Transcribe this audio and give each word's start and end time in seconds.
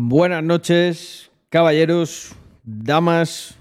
Buenas 0.00 0.44
noches, 0.44 1.28
caballeros, 1.48 2.32
damas 2.62 3.58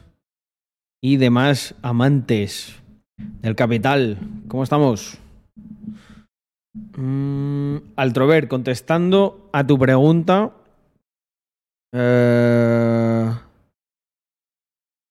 y 1.01 1.17
demás 1.17 1.73
amantes 1.81 2.75
del 3.41 3.55
capital. 3.55 4.19
¿Cómo 4.47 4.61
estamos? 4.61 5.17
Mm, 6.95 7.77
Altrover, 7.95 8.47
contestando 8.47 9.49
a 9.51 9.65
tu 9.65 9.79
pregunta. 9.79 10.53
Eh, 11.91 13.31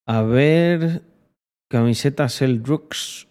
a 0.06 0.22
ver. 0.22 1.02
Camiseta 1.68 2.28
Cell 2.28 2.62
Drugs. 2.62 3.26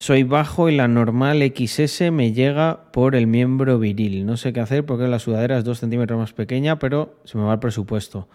Soy 0.00 0.22
bajo 0.22 0.68
y 0.68 0.76
la 0.76 0.86
normal 0.86 1.42
XS 1.42 2.12
me 2.12 2.32
llega 2.32 2.90
por 2.92 3.16
el 3.16 3.26
miembro 3.26 3.78
viril. 3.80 4.26
No 4.26 4.36
sé 4.36 4.52
qué 4.52 4.60
hacer 4.60 4.86
porque 4.86 5.08
la 5.08 5.18
sudadera 5.18 5.58
es 5.58 5.64
dos 5.64 5.80
centímetros 5.80 6.18
más 6.18 6.32
pequeña, 6.32 6.78
pero 6.78 7.20
se 7.24 7.36
me 7.36 7.44
va 7.44 7.54
el 7.54 7.58
presupuesto. 7.58 8.28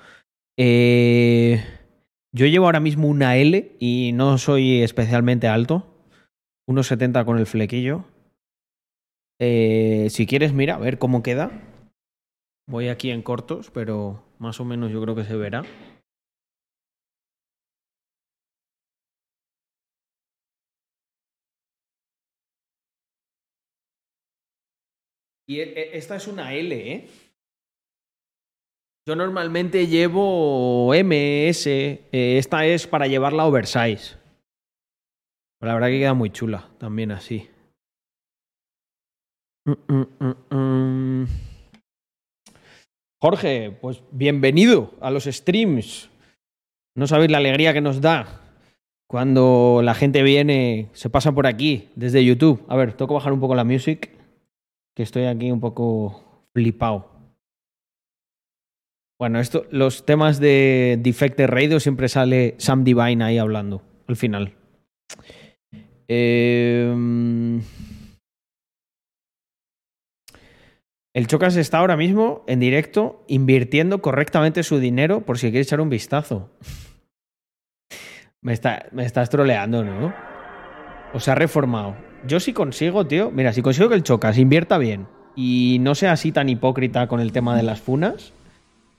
Eh, 0.58 1.64
yo 2.34 2.48
llevo 2.48 2.66
ahora 2.66 2.82
mismo 2.82 3.08
una 3.08 3.38
L 3.38 3.76
y 3.80 4.12
no 4.14 4.38
soy 4.38 4.82
especialmente 4.82 5.48
alto. 5.48 5.88
1,70 6.68 7.24
con 7.26 7.38
el 7.38 7.46
flequillo. 7.46 8.06
Eh, 9.40 10.08
si 10.10 10.26
quieres, 10.26 10.54
mira, 10.54 10.76
a 10.76 10.80
ver 10.80 10.98
cómo 10.98 11.24
queda. 11.24 11.52
Voy 12.68 12.90
aquí 12.90 13.10
en 13.10 13.22
cortos, 13.22 13.72
pero 13.72 14.24
más 14.38 14.60
o 14.60 14.66
menos 14.66 14.92
yo 14.92 15.02
creo 15.02 15.16
que 15.16 15.26
se 15.26 15.36
verá. 15.36 15.64
E- 25.60 25.74
e- 25.76 25.98
esta 25.98 26.16
es 26.16 26.28
una 26.28 26.54
L, 26.54 26.92
¿eh? 26.94 27.08
Yo 29.08 29.16
normalmente 29.16 29.88
llevo 29.88 30.94
MS. 30.94 31.68
eh, 31.68 32.38
esta 32.38 32.66
es 32.66 32.88
para 32.88 33.08
llevarla 33.08 33.46
oversize. 33.46 34.16
La 35.62 35.74
verdad 35.74 35.88
que 35.88 36.00
queda 36.00 36.14
muy 36.14 36.30
chula 36.30 36.70
también 36.78 37.12
así. 37.12 37.50
Mm, 39.66 39.94
mm, 40.20 40.56
mm. 40.56 41.28
Jorge, 43.22 43.72
pues 43.82 44.04
bienvenido 44.12 44.94
a 45.00 45.10
los 45.10 45.24
streams. 45.26 46.10
No 46.96 47.08
sabéis 47.08 47.32
la 47.32 47.38
alegría 47.38 47.74
que 47.74 47.82
nos 47.82 48.02
da 48.02 48.42
cuando 49.10 49.82
la 49.84 49.94
gente 49.94 50.24
viene, 50.24 50.90
se 50.94 51.10
pasa 51.10 51.32
por 51.32 51.48
aquí 51.48 51.90
desde 51.96 52.26
YouTube. 52.26 52.66
A 52.68 52.76
ver, 52.76 52.94
que 53.08 53.14
bajar 53.14 53.32
un 53.32 53.40
poco 53.40 53.56
la 53.56 53.64
music, 53.64 54.10
que 54.96 55.04
estoy 55.04 55.26
aquí 55.26 55.52
un 55.52 55.60
poco 55.60 56.48
flipado. 56.54 57.10
Bueno, 59.20 59.40
esto, 59.40 59.66
los 59.72 60.06
temas 60.06 60.40
de 60.40 61.00
Defected 61.02 61.48
Radio 61.48 61.80
siempre 61.80 62.10
sale 62.10 62.56
Sam 62.58 62.84
Divine 62.84 63.24
ahí 63.24 63.38
hablando 63.38 63.82
al 64.08 64.16
final. 64.16 64.54
Eh, 66.08 66.94
el 71.14 71.28
Chocas 71.28 71.56
está 71.56 71.78
ahora 71.78 71.96
mismo 71.96 72.44
en 72.48 72.60
directo 72.60 73.24
invirtiendo 73.28 74.02
correctamente 74.02 74.64
su 74.64 74.80
dinero 74.80 75.22
por 75.22 75.38
si 75.38 75.48
quiere 75.48 75.62
echar 75.62 75.80
un 75.80 75.90
vistazo. 75.90 76.50
Me, 78.42 78.52
está, 78.52 78.88
me 78.92 79.06
estás 79.06 79.30
troleando, 79.30 79.86
¿no? 79.86 80.14
O 81.14 81.20
se 81.22 81.32
ha 81.32 81.36
reformado. 81.36 81.96
Yo 82.26 82.40
si 82.40 82.54
consigo, 82.54 83.06
tío. 83.06 83.32
Mira, 83.32 83.52
si 83.52 83.62
consigo 83.62 83.90
que 83.90 83.96
el 83.96 84.04
Chocas 84.04 84.38
invierta 84.38 84.78
bien 84.78 85.08
y 85.36 85.78
no 85.82 85.94
sea 85.96 86.14
así 86.14 86.32
tan 86.32 86.48
hipócrita 86.48 87.08
con 87.08 87.20
el 87.20 87.32
tema 87.32 87.56
de 87.58 87.64
las 87.64 87.82
funas, 87.82 88.34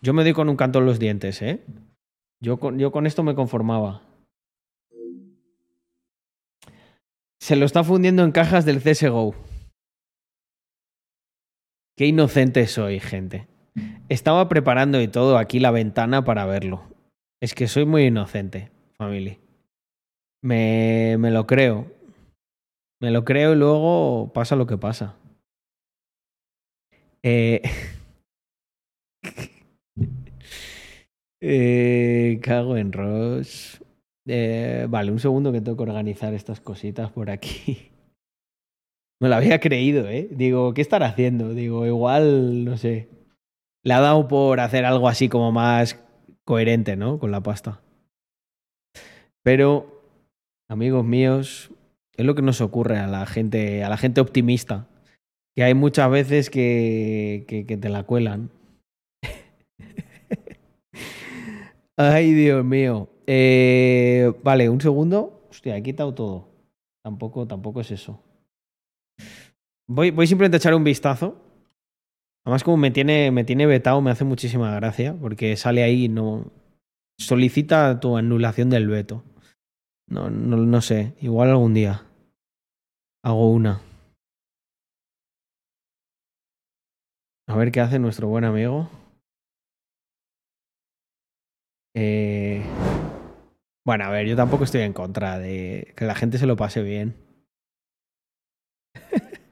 yo 0.03 0.12
me 0.12 0.25
doy 0.25 0.35
con 0.35 0.49
un 0.49 0.57
canto 0.57 0.81
en 0.81 0.87
los 0.87 0.99
dientes, 0.99 1.41
¿eh? 1.41 1.61
Yo 2.41 2.59
con, 2.59 2.79
yo 2.79 2.93
con 2.93 3.07
esto 3.07 3.23
me 3.23 3.34
conformaba. 3.34 4.03
Se 7.41 7.57
lo 7.57 7.65
está 7.65 7.83
fundiendo 7.83 8.25
en 8.25 8.33
cajas 8.33 8.67
del 8.67 8.83
CSGO. 8.83 9.34
Qué 11.97 12.07
inocente 12.07 12.67
soy, 12.67 13.01
gente. 13.01 13.47
Estaba 14.09 14.49
preparando 14.49 15.01
y 15.01 15.09
todo 15.09 15.39
aquí 15.39 15.61
la 15.61 15.71
ventana 15.71 16.25
para 16.25 16.45
verlo. 16.45 16.83
Es 17.41 17.55
que 17.55 17.69
soy 17.69 17.87
muy 17.87 18.05
inocente, 18.05 18.71
family. 18.99 19.39
Me, 20.43 21.17
me 21.19 21.31
lo 21.31 21.47
creo. 21.47 21.87
Me 23.04 23.10
lo 23.10 23.22
creo 23.22 23.53
y 23.53 23.56
luego 23.56 24.32
pasa 24.32 24.56
lo 24.56 24.66
que 24.66 24.78
pasa. 24.78 25.19
Eh... 27.22 27.60
eh, 31.42 32.41
cago 32.42 32.78
en 32.78 32.92
Ross. 32.94 33.84
Eh, 34.26 34.87
vale, 34.88 35.12
un 35.12 35.19
segundo 35.19 35.53
que 35.53 35.60
tengo 35.60 35.76
que 35.76 35.82
organizar 35.82 36.32
estas 36.32 36.62
cositas 36.62 37.10
por 37.12 37.28
aquí. 37.28 37.91
Me 39.21 39.28
lo 39.28 39.34
había 39.34 39.60
creído, 39.60 40.09
¿eh? 40.09 40.26
Digo, 40.31 40.72
¿qué 40.72 40.81
estará 40.81 41.09
haciendo? 41.09 41.53
Digo, 41.53 41.84
igual, 41.84 42.65
no 42.65 42.78
sé. 42.78 43.10
Le 43.82 43.92
ha 43.92 44.00
dado 44.00 44.28
por 44.28 44.60
hacer 44.60 44.86
algo 44.86 45.09
así 45.09 45.28
como 45.28 45.53
más 45.53 46.03
coherente, 46.47 46.97
¿no? 46.97 47.19
Con 47.19 47.32
la 47.32 47.42
pasta. 47.42 47.82
Pero, 49.42 50.03
amigos 50.71 51.04
míos, 51.04 51.71
es 52.17 52.25
lo 52.25 52.35
que 52.35 52.43
nos 52.43 52.61
ocurre 52.61 52.99
a 52.99 53.07
la 53.07 53.27
gente, 53.27 53.83
a 53.83 53.89
la 53.89 53.97
gente 53.97 54.21
optimista. 54.21 54.87
Que 55.57 55.63
hay 55.63 55.75
muchas 55.75 56.11
veces 56.11 56.51
que, 56.51 57.45
te 57.49 57.89
la 57.89 58.03
cuelan. 58.05 58.51
Ay, 61.97 62.33
Dios 62.33 62.65
mío. 62.65 63.09
Eh, 63.27 64.33
vale, 64.43 64.69
un 64.69 64.81
segundo. 64.81 65.47
Hostia, 65.51 65.77
he 65.77 65.83
quitado 65.83 66.15
todo. 66.15 66.49
Tampoco, 67.05 67.47
tampoco 67.47 67.81
es 67.81 67.91
eso. 67.91 68.21
Voy, 69.87 70.11
voy 70.11 70.27
simplemente 70.27 70.57
a 70.57 70.59
echar 70.59 70.75
un 70.75 70.85
vistazo. 70.85 71.41
Además, 72.45 72.65
como 72.65 72.77
me 72.77 72.91
tiene, 72.91 73.31
me 73.31 73.45
tiene 73.45 73.67
vetado, 73.67 74.01
me 74.01 74.11
hace 74.11 74.25
muchísima 74.25 74.75
gracia. 74.75 75.15
Porque 75.21 75.57
sale 75.57 75.83
ahí 75.83 76.05
y 76.05 76.09
no. 76.09 76.51
Solicita 77.19 78.01
tu 78.01 78.17
anulación 78.17 78.71
del 78.71 78.89
veto. 78.89 79.23
No, 80.09 80.31
no, 80.31 80.56
no 80.56 80.81
sé. 80.81 81.15
Igual 81.20 81.50
algún 81.50 81.75
día. 81.75 82.06
Hago 83.22 83.50
una. 83.50 83.81
A 87.47 87.56
ver 87.56 87.70
qué 87.72 87.81
hace 87.81 87.98
nuestro 87.98 88.28
buen 88.28 88.44
amigo. 88.44 88.91
Eh... 91.94 92.62
Bueno, 93.87 94.04
a 94.04 94.10
ver, 94.10 94.26
yo 94.26 94.34
tampoco 94.34 94.65
estoy 94.65 94.81
en 94.81 94.94
contra 94.94 95.38
de 95.38 95.92
que 95.94 96.06
la 96.06 96.15
gente 96.15 96.38
se 96.38 96.47
lo 96.47 96.56
pase 96.56 96.82
bien. 96.82 97.15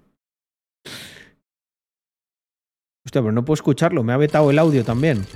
Hostia, 3.04 3.20
pero 3.20 3.32
no 3.32 3.44
puedo 3.44 3.54
escucharlo, 3.54 4.02
me 4.02 4.14
ha 4.14 4.16
vetado 4.16 4.50
el 4.50 4.58
audio 4.58 4.84
también. 4.84 5.26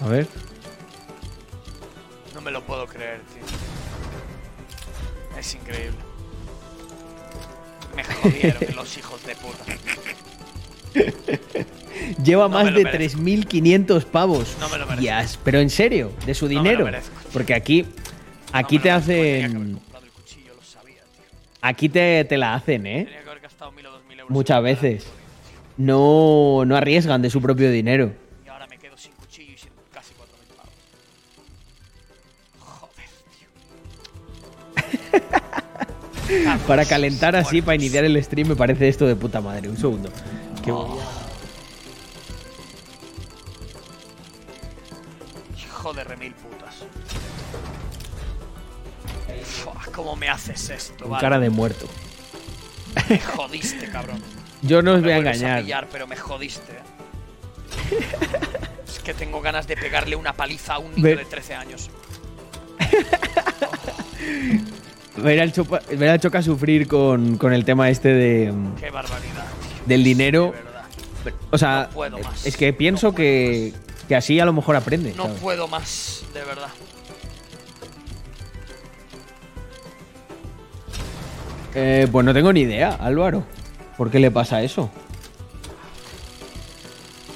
A 0.00 0.08
ver. 0.08 0.26
No 2.34 2.40
me 2.40 2.50
lo 2.50 2.62
puedo 2.62 2.86
creer. 2.86 3.20
Es 5.42 5.56
increíble. 5.56 5.98
Me 7.96 8.04
jodieron 8.04 8.62
los 8.76 8.96
hijos 8.96 9.20
de 9.26 9.34
puta. 9.34 9.64
Lleva 12.24 12.44
No 12.44 12.50
más 12.50 12.72
de 12.72 12.84
merezco. 12.84 13.20
3.500 13.20 14.04
pavos. 14.04 14.56
No 14.60 14.68
me 14.68 14.78
lo 14.78 14.86
merezco. 14.86 15.40
Pero 15.42 15.58
en 15.58 15.68
serio, 15.68 16.12
de 16.24 16.34
su 16.34 16.46
dinero. 16.46 16.88
Porque 17.32 17.54
aquí, 17.54 17.84
aquí 18.52 18.78
te 18.78 18.92
hacen. 18.92 19.80
cuchillo, 20.14 20.54
sabía. 20.62 21.02
Aquí 21.60 21.88
te, 21.88 22.24
te 22.24 22.36
la 22.36 22.54
hacen, 22.54 22.86
¿eh? 22.86 23.04
Tenía 23.06 23.22
que 23.24 23.28
haber 23.28 23.42
gastado 23.42 23.72
mil 23.72 23.86
o 23.86 23.90
dos 23.90 24.04
mil 24.08 24.20
euros. 24.20 24.30
Muchas 24.30 24.62
veces. 24.62 25.06
No, 25.76 26.62
no 26.64 26.76
arriesgan 26.76 27.20
de 27.20 27.30
su 27.30 27.42
propio 27.42 27.68
dinero. 27.72 28.12
Para 36.66 36.84
calentar 36.86 37.36
así, 37.36 37.60
para 37.60 37.74
iniciar 37.74 38.04
el 38.04 38.22
stream, 38.22 38.48
me 38.48 38.56
parece 38.56 38.88
esto 38.88 39.06
de 39.06 39.16
puta 39.16 39.40
madre. 39.40 39.68
Un 39.68 39.76
segundo. 39.76 40.10
Que 40.64 40.70
voy 40.72 40.98
a- 41.00 41.02
Hijo 45.60 45.92
de 45.92 46.04
remil 46.04 46.34
putas. 46.34 46.76
Fua, 49.44 49.74
¿Cómo 49.94 50.16
me 50.16 50.28
haces 50.28 50.70
esto? 50.70 51.08
Vale? 51.08 51.20
cara 51.20 51.38
de 51.38 51.50
muerto. 51.50 51.86
Me 53.08 53.18
jodiste, 53.20 53.88
cabrón. 53.90 54.22
Yo 54.62 54.80
no 54.82 54.92
os 54.92 54.98
Me 55.00 55.08
voy 55.08 55.12
a 55.12 55.18
engañar. 55.18 55.62
pillar, 55.62 55.88
pero 55.90 56.06
me 56.06 56.16
jodiste. 56.16 56.72
¿eh? 56.72 57.90
es 58.88 58.98
que 59.00 59.12
tengo 59.12 59.40
ganas 59.42 59.66
de 59.66 59.76
pegarle 59.76 60.16
una 60.16 60.32
paliza 60.34 60.74
a 60.74 60.78
un 60.78 60.94
niño 60.94 61.16
de 61.16 61.24
13 61.24 61.54
años. 61.54 61.90
Ver 65.16 65.40
al, 65.40 65.52
Chopa- 65.52 65.82
ver 65.96 66.08
al 66.08 66.20
Choca 66.20 66.42
sufrir 66.42 66.88
con, 66.88 67.36
con 67.36 67.52
el 67.52 67.64
tema 67.64 67.90
este 67.90 68.08
de, 68.08 68.52
Qué 68.80 68.90
barbaridad. 68.90 69.44
del 69.86 70.02
dinero. 70.04 70.54
O 71.50 71.58
sea, 71.58 71.86
No 71.90 71.94
puedo 71.94 72.18
más. 72.18 72.46
es 72.46 72.56
que 72.56 72.72
pienso 72.72 73.08
No 73.08 73.14
que, 73.14 73.72
que 74.08 74.16
así 74.16 74.40
a 74.40 74.44
lo 74.44 74.52
mejor 74.52 74.74
aprende. 74.76 75.12
No 75.16 75.24
¿sabes? 75.24 75.40
puedo 75.40 75.68
más, 75.68 76.24
de 76.32 76.42
verdad. 76.44 76.68
Eh, 81.74 82.06
pues 82.10 82.24
no 82.24 82.34
tengo 82.34 82.52
ni 82.52 82.60
idea, 82.60 82.90
Álvaro. 83.00 83.44
¿Por 83.96 84.10
qué 84.10 84.18
le 84.18 84.30
pasa 84.30 84.62
eso? 84.62 84.90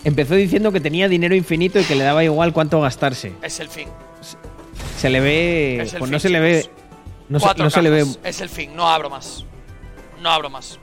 Empezó 0.04 0.34
diciendo 0.34 0.72
que 0.72 0.80
tenía 0.80 1.08
dinero 1.08 1.34
infinito 1.34 1.80
y 1.80 1.84
que 1.84 1.94
le 1.96 2.04
daba 2.04 2.22
igual 2.22 2.52
cuánto 2.52 2.80
gastarse. 2.80 3.32
Es 3.42 3.60
el 3.60 3.68
fin. 3.68 3.88
Se 4.98 5.10
le 5.10 5.20
ve. 5.20 5.80
Es 5.82 5.92
el 5.94 5.98
Pues 5.98 6.08
fin, 6.08 6.12
no 6.12 6.20
se 6.20 6.28
le 6.28 6.40
ve. 6.40 6.70
No, 7.28 7.38
se, 7.40 7.44
Cuatro 7.44 7.64
no 7.64 7.70
se 7.70 7.82
le 7.82 7.90
ve. 7.90 8.06
Es 8.24 8.40
el 8.40 8.48
fin, 8.48 8.74
no 8.76 8.88
abro 8.88 9.10
más. 9.10 9.44
No 10.20 10.30
abro 10.30 10.48
más. 10.50 10.78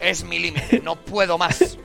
Es 0.00 0.24
mi 0.24 0.38
límite, 0.38 0.80
no 0.84 0.96
puedo 0.96 1.38
más. 1.38 1.78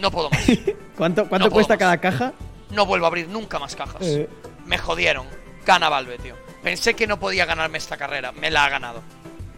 No 0.00 0.10
puedo 0.10 0.30
más. 0.30 0.44
¿Cuánto, 0.96 1.28
cuánto 1.28 1.48
No 1.48 1.52
cuesta 1.52 1.74
más. 1.74 1.78
cada 1.78 1.98
caja? 1.98 2.32
No 2.70 2.86
vuelvo 2.86 3.06
a 3.06 3.08
abrir 3.08 3.28
nunca 3.28 3.58
más 3.58 3.74
cajas. 3.76 4.02
Eh. 4.02 4.28
Me 4.66 4.78
jodieron. 4.78 5.26
Gana 5.66 5.88
Valve, 5.88 6.18
tío. 6.18 6.34
Pensé 6.62 6.94
que 6.94 7.06
no 7.06 7.18
podía 7.18 7.44
ganarme 7.44 7.78
esta 7.78 7.96
carrera. 7.96 8.32
Me 8.32 8.50
la 8.50 8.64
ha 8.64 8.68
ganado. 8.70 9.02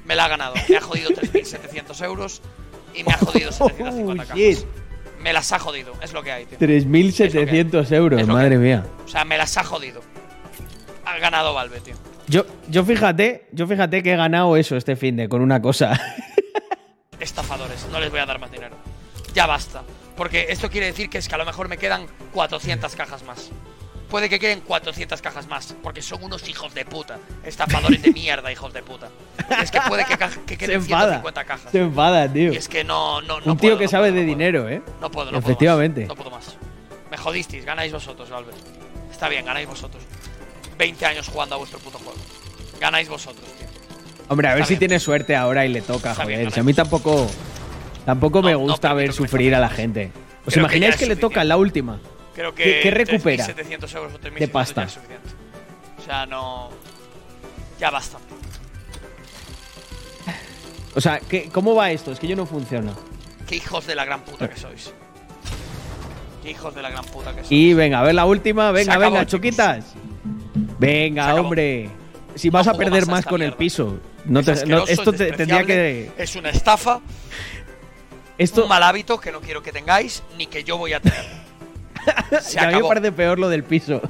Me 0.05 0.15
la 0.17 0.25
ha 0.25 0.29
ganado. 0.29 0.55
Me 0.69 0.77
ha 0.77 0.81
jodido 0.81 1.11
3.700 1.11 2.05
euros 2.05 2.43
y 2.95 3.05
me 3.05 3.13
ha 3.13 3.19
jodido 3.19 3.53
750 3.53 4.23
Oh, 4.25 4.27
cajas. 4.27 4.67
Me 5.21 5.33
las 5.35 5.53
ha 5.53 5.59
jodido, 5.59 5.93
es 6.03 6.13
lo 6.15 6.23
que 6.23 6.33
hay, 6.33 6.47
tío. 6.47 6.59
3.700 6.59 7.93
euros, 7.93 8.27
madre 8.27 8.57
mía. 8.57 8.87
O 9.05 9.09
sea, 9.09 9.25
me 9.27 9.37
las 9.37 9.57
ha 9.59 9.65
jodido. 9.65 10.01
Ha 11.05 11.19
ganado 11.19 11.53
Valve, 11.53 11.81
tío. 11.81 11.95
Yo, 12.31 12.47
yo 12.69 12.85
fíjate, 12.85 13.49
yo 13.51 13.67
fíjate 13.67 14.05
que 14.05 14.13
he 14.13 14.17
ganado 14.17 14.57
eso 14.57 14.77
este 14.77 14.95
fin 14.95 15.17
de 15.17 15.29
con 15.29 15.43
una 15.43 15.61
cosa. 15.61 16.01
Estafadores, 17.19 17.89
no 17.91 17.99
les 17.99 18.09
voy 18.09 18.21
a 18.21 18.27
dar 18.27 18.39
más 18.39 18.53
dinero. 18.53 18.77
Ya 19.35 19.47
basta. 19.47 19.83
Porque 20.17 20.47
esto 20.49 20.71
quiere 20.71 20.87
decir 20.87 21.11
que 21.11 21.19
es 21.19 21.29
que 21.29 21.35
a 21.35 21.39
lo 21.39 21.45
mejor 21.45 21.69
me 21.69 21.77
quedan 21.77 22.07
400 22.33 22.95
cajas 22.95 23.25
más. 23.25 23.51
Puede 24.09 24.29
que 24.29 24.39
queden 24.39 24.61
400 24.61 25.21
cajas 25.23 25.49
más, 25.49 25.75
porque 25.83 26.03
son 26.03 26.23
unos 26.23 26.49
hijos 26.49 26.73
de 26.73 26.85
puta. 26.85 27.19
Estafadores 27.45 28.01
de 28.01 28.13
mierda, 28.13 28.53
hijos 28.53 28.73
de 28.73 28.83
puta. 28.83 29.09
Es 29.61 29.73
que 29.73 29.81
puede 29.89 30.05
que, 30.05 30.17
que 30.17 30.29
Se 30.49 30.57
queden 30.57 30.77
enfada. 30.77 31.21
150 31.21 31.45
cajas. 31.45 31.73
Se 31.73 31.81
enfada, 31.81 32.33
tío. 32.33 32.53
Y 32.53 32.57
es 32.57 32.69
que 32.69 32.85
no, 32.85 33.21
no, 33.23 33.41
no 33.41 33.53
Un 33.53 33.59
tío 33.59 33.71
puedo, 33.71 33.79
que 33.79 33.85
no 33.85 33.91
sabe 33.91 34.11
puedo, 34.11 34.15
de 34.15 34.21
no 34.23 34.27
puedo. 34.27 34.39
dinero, 34.39 34.69
¿eh? 34.69 34.83
No 35.01 35.11
puedo, 35.11 35.33
no 35.33 35.39
Efectivamente. 35.39 36.07
puedo 36.07 36.31
más. 36.31 36.47
No 36.47 36.55
puedo 36.55 36.71
más. 37.01 37.11
Me 37.11 37.17
jodisteis, 37.17 37.65
ganáis 37.65 37.93
vosotros, 37.93 38.31
Valve. 38.31 38.53
Está 39.11 39.29
bien, 39.29 39.45
ganáis 39.45 39.67
vosotros. 39.69 40.03
20 40.81 41.05
años 41.07 41.29
jugando 41.29 41.55
a 41.57 41.59
vuestro 41.59 41.79
puto 41.79 41.99
juego. 41.99 42.19
Ganáis 42.81 43.07
vosotros, 43.09 43.45
tío. 43.59 43.69
Hombre, 44.29 44.49
a 44.49 44.55
ver 44.55 44.65
si 44.65 44.77
tiene 44.77 44.99
suerte 44.99 45.37
ahora 45.37 45.67
y 45.67 45.69
le 45.69 45.83
toca, 45.83 46.15
joder. 46.15 46.51
Si 46.51 46.61
a 46.61 46.63
mí 46.63 46.73
tampoco. 46.73 47.27
Tampoco 48.07 48.41
No, 48.41 48.47
me 48.47 48.53
no 48.53 48.61
gusta 48.61 48.95
ver 48.95 49.07
que 49.07 49.21
me 49.21 49.29
sufrir 49.29 49.55
a 49.55 49.61
la 49.61 49.69
gente. 49.69 50.11
¿Os 50.47 50.55
Creo 50.55 50.55
que 50.55 50.59
imagináis 50.61 50.95
ya 50.95 50.99
que, 50.99 51.05
es 51.05 51.09
le 51.11 51.17
toca 51.17 51.27
suficiente. 51.43 51.49
la 51.49 51.57
última? 51.59 52.01
Creo 52.35 52.55
que 52.55 52.65
¿Qué- 52.65 52.81
qué 52.83 52.91
recupera 52.93 53.47
3.700 53.47 53.95
euros 53.97 54.15
o 54.15 54.19
3.600 54.19 54.39
de 54.39 54.49
pasta? 54.49 54.81
ya 54.83 54.87
es 54.87 54.93
suficiente. 54.95 55.29
O 55.99 56.03
sea, 56.03 56.25
no. 56.27 56.71
Ya 57.79 57.91
basta. 57.91 58.17
O 60.95 61.01
sea, 61.01 61.21
¿qué- 61.21 61.51
¿cómo 61.53 61.75
va 61.75 61.91
esto? 61.91 62.11
Es 62.11 62.19
que 62.19 62.27
yo 62.27 62.37
no 62.37 62.47
funciona. 62.47 62.93
Qué 63.47 63.57
hijos 63.57 63.87
de 63.87 63.95
la 63.95 64.05
gran 64.07 64.23
puta 64.23 64.49
que 64.49 64.57
sois. 64.59 64.93
Qué 66.43 66.51
hijos 66.53 66.75
de 66.75 66.81
la 66.83 66.89
gran 66.91 67.05
puta 67.05 67.31
que 67.33 67.41
sois. 67.41 67.53
Y 67.53 67.75
venga, 67.75 68.01
a 68.01 68.03
ver 68.03 68.15
la 68.15 68.25
última. 68.25 68.73
Venga, 68.73 68.95
acabó, 68.95 69.05
venga, 69.11 69.27
chicos. 69.27 69.33
choquitas. 69.33 69.85
Venga, 70.81 71.25
acabó. 71.27 71.41
hombre. 71.49 71.91
Si 72.35 72.49
vas 72.51 72.67
a 72.67 72.75
juego 72.75 72.91
perder 72.91 73.07
más 73.09 73.27
a 73.27 73.29
con 73.29 73.41
el 73.43 73.49
mierda. 73.49 73.59
piso. 73.59 73.99
No 74.25 74.43
te- 74.43 74.67
no, 74.67 74.87
esto 74.87 75.11
es 75.11 75.17
te- 75.17 75.33
tendría 75.33 75.65
que. 75.65 76.11
Es 76.17 76.37
una 76.37 76.51
estafa, 76.51 77.01
Esto 78.39 78.63
un 78.65 78.69
mal 78.69 78.83
hábito 78.83 79.19
que 79.21 79.31
no 79.33 79.41
quiero 79.41 79.63
que 79.63 79.73
tengáis, 79.73 80.23
ni 80.39 80.47
que 80.47 80.65
yo 80.65 80.77
voy 80.79 80.93
a 80.93 81.01
tener. 81.01 81.25
Se 82.43 82.59
a 82.59 82.63
mí 82.63 82.69
me 82.69 82.75
acabó. 82.77 82.89
parece 82.89 83.13
peor 83.13 83.39
lo 83.39 83.49
del 83.49 83.65
piso. 83.65 84.01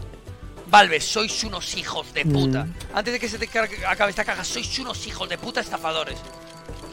Valve, 0.69 1.01
sois 1.01 1.43
unos 1.43 1.77
hijos 1.77 2.13
de 2.15 2.25
puta. 2.25 2.65
Mm. 2.65 2.75
Antes 2.95 3.13
de 3.15 3.19
que 3.21 3.29
se 3.29 3.39
te 3.39 3.49
acabe 3.87 4.11
esta 4.11 4.25
caja, 4.25 4.45
sois 4.45 4.79
unos 4.79 5.05
hijos 5.07 5.29
de 5.29 5.37
puta 5.37 5.61
estafadores. 5.61 6.19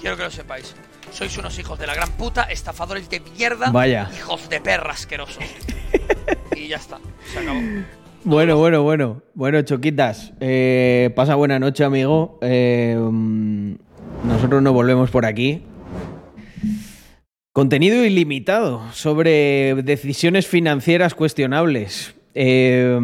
Quiero 0.02 0.18
que 0.18 0.24
lo 0.24 0.32
sepáis. 0.32 0.74
Sois 1.12 1.38
unos 1.38 1.58
hijos 1.60 1.78
de 1.78 1.86
la 1.88 1.94
gran 1.94 2.12
puta, 2.14 2.44
estafadores 2.44 3.10
de 3.10 3.20
mierda, 3.20 3.70
Vaya. 3.72 4.10
hijos 4.18 4.50
de 4.50 4.60
perra 4.60 4.92
asquerosos. 4.94 5.44
y 6.56 6.68
ya 6.68 6.78
está, 6.78 7.00
se 7.32 7.40
acabó. 7.40 7.60
Bueno, 8.28 8.58
bueno, 8.58 8.84
bueno. 8.84 9.22
Bueno, 9.36 9.62
Choquitas, 9.62 10.34
eh, 10.42 11.12
pasa 11.16 11.36
buena 11.36 11.60
noche, 11.60 11.86
amigo. 11.86 12.40
Eh, 12.42 12.94
nosotros 14.26 14.62
nos 14.62 14.74
volvemos 14.74 15.10
por 15.10 15.26
aquí. 15.26 15.64
Contenido 17.54 18.04
ilimitado 18.04 18.92
sobre 18.92 19.76
decisiones 19.76 20.46
financieras 20.46 21.16
cuestionables. 21.16 22.16
Eh, 22.34 23.00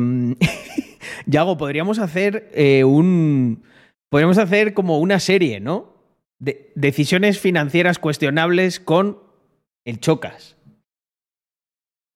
Yago, 1.25 1.57
podríamos 1.57 1.99
hacer 1.99 2.51
un. 2.85 3.63
Podríamos 4.09 4.37
hacer 4.37 4.73
como 4.73 4.99
una 4.99 5.21
serie, 5.21 5.61
¿no? 5.61 5.93
De 6.37 6.73
decisiones 6.75 7.39
financieras 7.39 7.97
cuestionables 7.97 8.81
con 8.81 9.19
el 9.85 10.01
Chocas. 10.01 10.57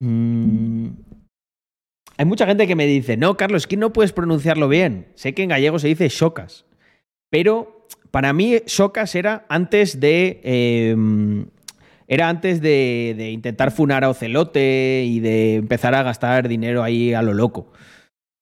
Mm. 0.01 1.06
Hay 2.18 2.25
mucha 2.25 2.46
gente 2.46 2.68
que 2.68 2.75
me 2.75 2.88
dice, 2.88 3.16
no, 3.18 3.38
Carlos, 3.38 3.64
es 3.64 3.68
que 3.68 3.78
no 3.78 3.94
puedes 3.94 4.12
pronunciarlo 4.12 4.68
bien. 4.68 5.08
Sé 5.16 5.34
que 5.34 5.44
en 5.44 5.50
gallego 5.50 5.80
se 5.80 5.88
dice 5.88 6.10
chocas. 6.10 6.66
Pero 7.30 7.88
para 8.12 8.34
mí, 8.34 8.60
chocas 8.66 9.16
era 9.16 9.46
antes 9.50 10.00
de. 10.00 10.42
eh, 10.44 10.96
era 12.08 12.30
antes 12.30 12.62
de, 12.62 13.30
intentar 13.31 13.72
funar 13.72 14.04
a 14.04 14.10
Ocelote 14.10 15.04
y 15.06 15.19
de 15.19 15.56
empezar 15.56 15.94
a 15.94 16.04
gastar 16.04 16.48
dinero 16.48 16.84
ahí 16.84 17.14
a 17.14 17.22
lo 17.22 17.34
loco. 17.34 17.72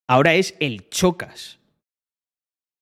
Ahora 0.08 0.36
es 0.36 0.56
el 0.60 0.88
chocas. 0.90 1.60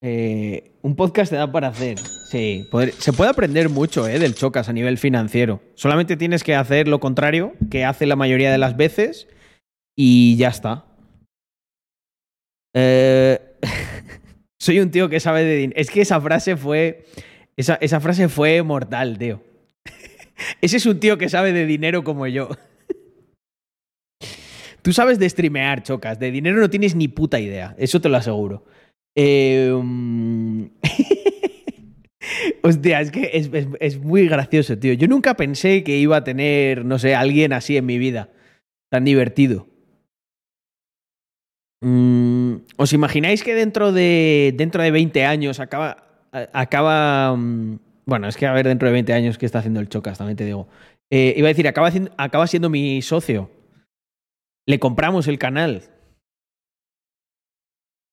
Eh, 0.02 0.74
un 0.82 0.98
podcast 0.98 1.32
te 1.32 1.38
da 1.38 1.50
para 1.50 1.70
hacer. 1.70 1.98
Sí, 1.98 2.68
se 3.00 3.14
puede 3.14 3.30
aprender 3.30 3.70
mucho 3.70 4.06
eh, 4.08 4.20
del 4.20 4.36
chocas 4.36 4.68
a 4.68 4.74
nivel 4.74 4.98
financiero. 4.98 5.62
Solamente 5.76 6.18
tienes 6.18 6.44
que 6.44 6.56
hacer 6.56 6.90
lo 6.90 7.00
contrario 7.00 7.54
que 7.72 7.86
hace 7.86 8.06
la 8.06 8.18
mayoría 8.18 8.52
de 8.52 8.58
las 8.58 8.76
veces 8.76 9.28
y 9.96 10.36
ya 10.38 10.50
está. 10.50 10.86
Eh, 12.76 13.40
soy 14.60 14.80
un 14.80 14.92
tío 14.92 15.10
que 15.10 15.20
sabe 15.20 15.44
de 15.44 15.56
dinero. 15.58 15.80
Es 15.80 15.90
que 15.90 16.02
esa 16.02 16.20
frase 16.22 16.58
fue. 16.58 17.06
Esa, 17.56 17.76
esa 17.76 18.00
frase 18.00 18.30
fue 18.30 18.62
mortal, 18.64 19.18
tío. 19.18 19.42
Ese 20.62 20.78
es 20.78 20.86
un 20.88 21.00
tío 21.00 21.18
que 21.18 21.30
sabe 21.30 21.54
de 21.54 21.66
dinero 21.68 22.04
como 22.04 22.26
yo. 22.28 22.50
Tú 24.82 24.92
sabes 24.92 25.18
de 25.20 25.30
streamear, 25.30 25.84
chocas. 25.84 26.20
De 26.20 26.32
dinero 26.32 26.60
no 26.60 26.70
tienes 26.70 26.96
ni 26.96 27.08
puta 27.08 27.40
idea. 27.40 27.76
Eso 27.78 28.02
te 28.02 28.10
lo 28.10 28.18
aseguro. 28.18 28.66
Mm, 29.16 30.66
Hostia, 32.64 33.02
es 33.02 33.12
que 33.12 33.30
es- 33.34 33.50
es 33.80 34.00
muy 34.00 34.28
gracioso, 34.28 34.78
tío. 34.78 34.94
Yo 34.94 35.08
nunca 35.08 35.36
pensé 35.36 35.84
que 35.84 35.98
iba 35.98 36.18
a 36.18 36.24
tener, 36.24 36.86
no 36.86 36.98
sé, 36.98 37.16
alguien 37.16 37.54
así 37.54 37.78
en 37.78 37.86
mi 37.86 37.98
vida. 37.98 38.30
Tan 38.90 39.06
divertido. 39.06 39.68
Mm, 41.84 42.64
¿Os 42.78 42.94
imagináis 42.94 43.44
que 43.44 43.54
dentro 43.54 43.92
de, 43.92 44.54
dentro 44.56 44.82
de 44.82 44.92
20 44.92 45.26
años 45.26 45.60
acaba, 45.60 46.30
acaba... 46.54 47.36
mm, 47.36 47.80
Bueno, 48.06 48.28
es 48.28 48.38
que 48.38 48.48
a 48.48 48.54
ver 48.54 48.68
dentro 48.68 48.88
de 48.88 48.94
20 48.94 49.14
años 49.14 49.38
qué 49.38 49.46
está 49.46 49.60
haciendo 49.60 49.82
el 49.82 49.90
Chocas, 49.90 50.18
también 50.18 50.38
te 50.38 50.46
digo. 50.46 50.68
Eh, 51.12 51.34
iba 51.38 51.48
a 51.48 51.50
decir, 51.50 51.68
acaba, 51.68 51.92
acaba 52.18 52.48
siendo 52.48 52.70
mi 52.70 53.02
socio. 53.02 53.50
Le 54.66 54.80
compramos 54.80 55.28
el 55.28 55.38
canal 55.38 55.84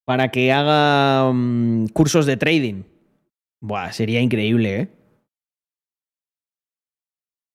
para 0.04 0.30
que 0.32 0.52
haga 0.52 1.32
mm, 1.32 1.86
cursos 1.92 2.26
de 2.26 2.36
trading. 2.36 2.82
Buah, 3.62 3.92
sería 3.92 4.20
increíble, 4.20 4.80
¿eh? 4.80 4.88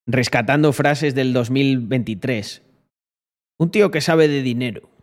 Rescatando 0.07 0.71
frases 0.71 1.13
del 1.13 1.33
2023. 1.33 2.61
Un 3.59 3.71
tío 3.71 3.91
que 3.91 4.01
sabe 4.01 4.27
de 4.29 4.41
dinero. 4.43 4.94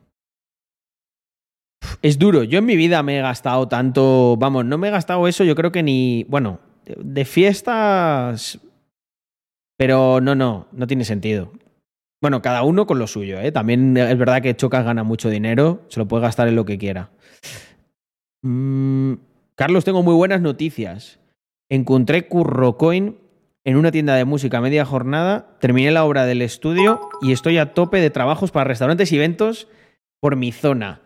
Es 2.02 2.18
duro. 2.18 2.42
Yo 2.42 2.58
en 2.58 2.64
mi 2.66 2.76
vida 2.76 3.02
me 3.02 3.18
he 3.18 3.22
gastado 3.22 3.68
tanto. 3.68 4.36
Vamos, 4.38 4.64
no 4.64 4.78
me 4.78 4.88
he 4.88 4.90
gastado 4.90 5.26
eso, 5.28 5.44
yo 5.44 5.54
creo 5.54 5.72
que 5.72 5.82
ni. 5.82 6.24
Bueno, 6.28 6.60
de- 6.84 7.24
fiestas. 7.24 8.60
Pero 9.78 10.20
no, 10.20 10.34
no, 10.34 10.68
no 10.72 10.86
tiene 10.86 11.04
sentido. 11.04 11.52
Bueno, 12.20 12.40
cada 12.40 12.62
uno 12.62 12.86
con 12.86 12.98
lo 13.00 13.06
suyo, 13.08 13.40
¿eh? 13.40 13.50
También 13.50 13.96
es 13.96 14.16
verdad 14.16 14.42
que 14.42 14.54
Chocas 14.54 14.84
gana 14.84 15.02
mucho 15.02 15.28
dinero, 15.28 15.82
se 15.88 15.98
lo 15.98 16.06
puede 16.06 16.22
gastar 16.22 16.46
en 16.46 16.54
lo 16.54 16.64
que 16.64 16.78
quiera. 16.78 17.10
Mm, 18.42 19.14
Carlos, 19.56 19.84
tengo 19.84 20.02
muy 20.02 20.14
buenas 20.14 20.40
noticias. 20.40 21.18
Encontré 21.70 22.28
Currocoin 22.28 23.16
en 23.64 23.76
una 23.76 23.90
tienda 23.92 24.14
de 24.14 24.24
música 24.24 24.60
media 24.60 24.84
jornada, 24.84 25.56
terminé 25.60 25.90
la 25.90 26.04
obra 26.04 26.26
del 26.26 26.42
estudio 26.42 27.00
y 27.20 27.32
estoy 27.32 27.58
a 27.58 27.74
tope 27.74 27.98
de 28.00 28.10
trabajos 28.10 28.50
para 28.50 28.64
restaurantes 28.64 29.10
y 29.12 29.16
eventos 29.16 29.68
por 30.20 30.36
mi 30.36 30.52
zona. 30.52 31.00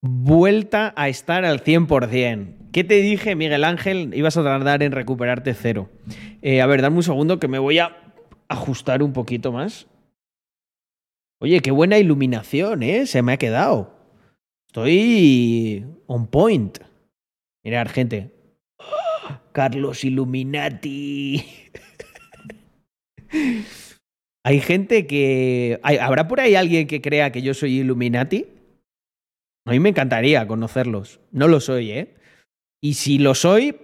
Vuelta 0.00 0.94
a 0.96 1.08
estar 1.08 1.44
al 1.44 1.62
100%. 1.64 2.70
¿Qué 2.72 2.84
te 2.84 3.00
dije, 3.00 3.34
Miguel 3.34 3.64
Ángel? 3.64 4.14
Ibas 4.14 4.36
a 4.36 4.44
tardar 4.44 4.82
en 4.82 4.92
recuperarte 4.92 5.54
cero. 5.54 5.90
Eh, 6.42 6.60
a 6.60 6.66
ver, 6.66 6.82
dame 6.82 6.96
un 6.96 7.02
segundo 7.02 7.40
que 7.40 7.48
me 7.48 7.58
voy 7.58 7.78
a 7.78 7.96
ajustar 8.48 9.02
un 9.02 9.12
poquito 9.12 9.50
más. 9.50 9.88
Oye, 11.40 11.60
qué 11.60 11.70
buena 11.70 11.98
iluminación, 11.98 12.82
¿eh? 12.82 13.06
Se 13.06 13.22
me 13.22 13.32
ha 13.32 13.36
quedado. 13.36 13.94
Estoy 14.68 15.86
on 16.06 16.26
point. 16.26 16.78
Mirad, 17.64 17.88
gente. 17.88 18.30
Carlos 19.52 20.04
Illuminati. 20.04 21.44
Hay 24.44 24.60
gente 24.60 25.06
que... 25.06 25.80
¿Habrá 25.82 26.28
por 26.28 26.40
ahí 26.40 26.54
alguien 26.54 26.86
que 26.86 27.00
crea 27.00 27.32
que 27.32 27.42
yo 27.42 27.54
soy 27.54 27.80
Illuminati? 27.80 28.57
A 29.68 29.72
mí 29.72 29.80
me 29.80 29.90
encantaría 29.90 30.46
conocerlos. 30.46 31.20
No 31.30 31.46
lo 31.46 31.60
soy, 31.60 31.90
¿eh? 31.90 32.14
Y 32.80 32.94
si 32.94 33.18
lo 33.18 33.34
soy, 33.34 33.76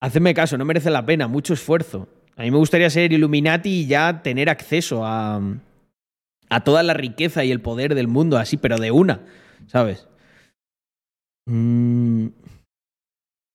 hacedme 0.00 0.34
caso, 0.34 0.58
no 0.58 0.64
merece 0.64 0.90
la 0.90 1.06
pena, 1.06 1.28
mucho 1.28 1.54
esfuerzo. 1.54 2.08
A 2.34 2.42
mí 2.42 2.50
me 2.50 2.56
gustaría 2.56 2.90
ser 2.90 3.12
Illuminati 3.12 3.82
y 3.82 3.86
ya 3.86 4.22
tener 4.22 4.50
acceso 4.50 5.06
a, 5.06 5.40
a 6.48 6.64
toda 6.64 6.82
la 6.82 6.94
riqueza 6.94 7.44
y 7.44 7.52
el 7.52 7.60
poder 7.60 7.94
del 7.94 8.08
mundo, 8.08 8.38
así, 8.38 8.56
pero 8.56 8.76
de 8.76 8.90
una, 8.90 9.20
¿sabes? 9.68 10.08
Mm. 11.46 12.26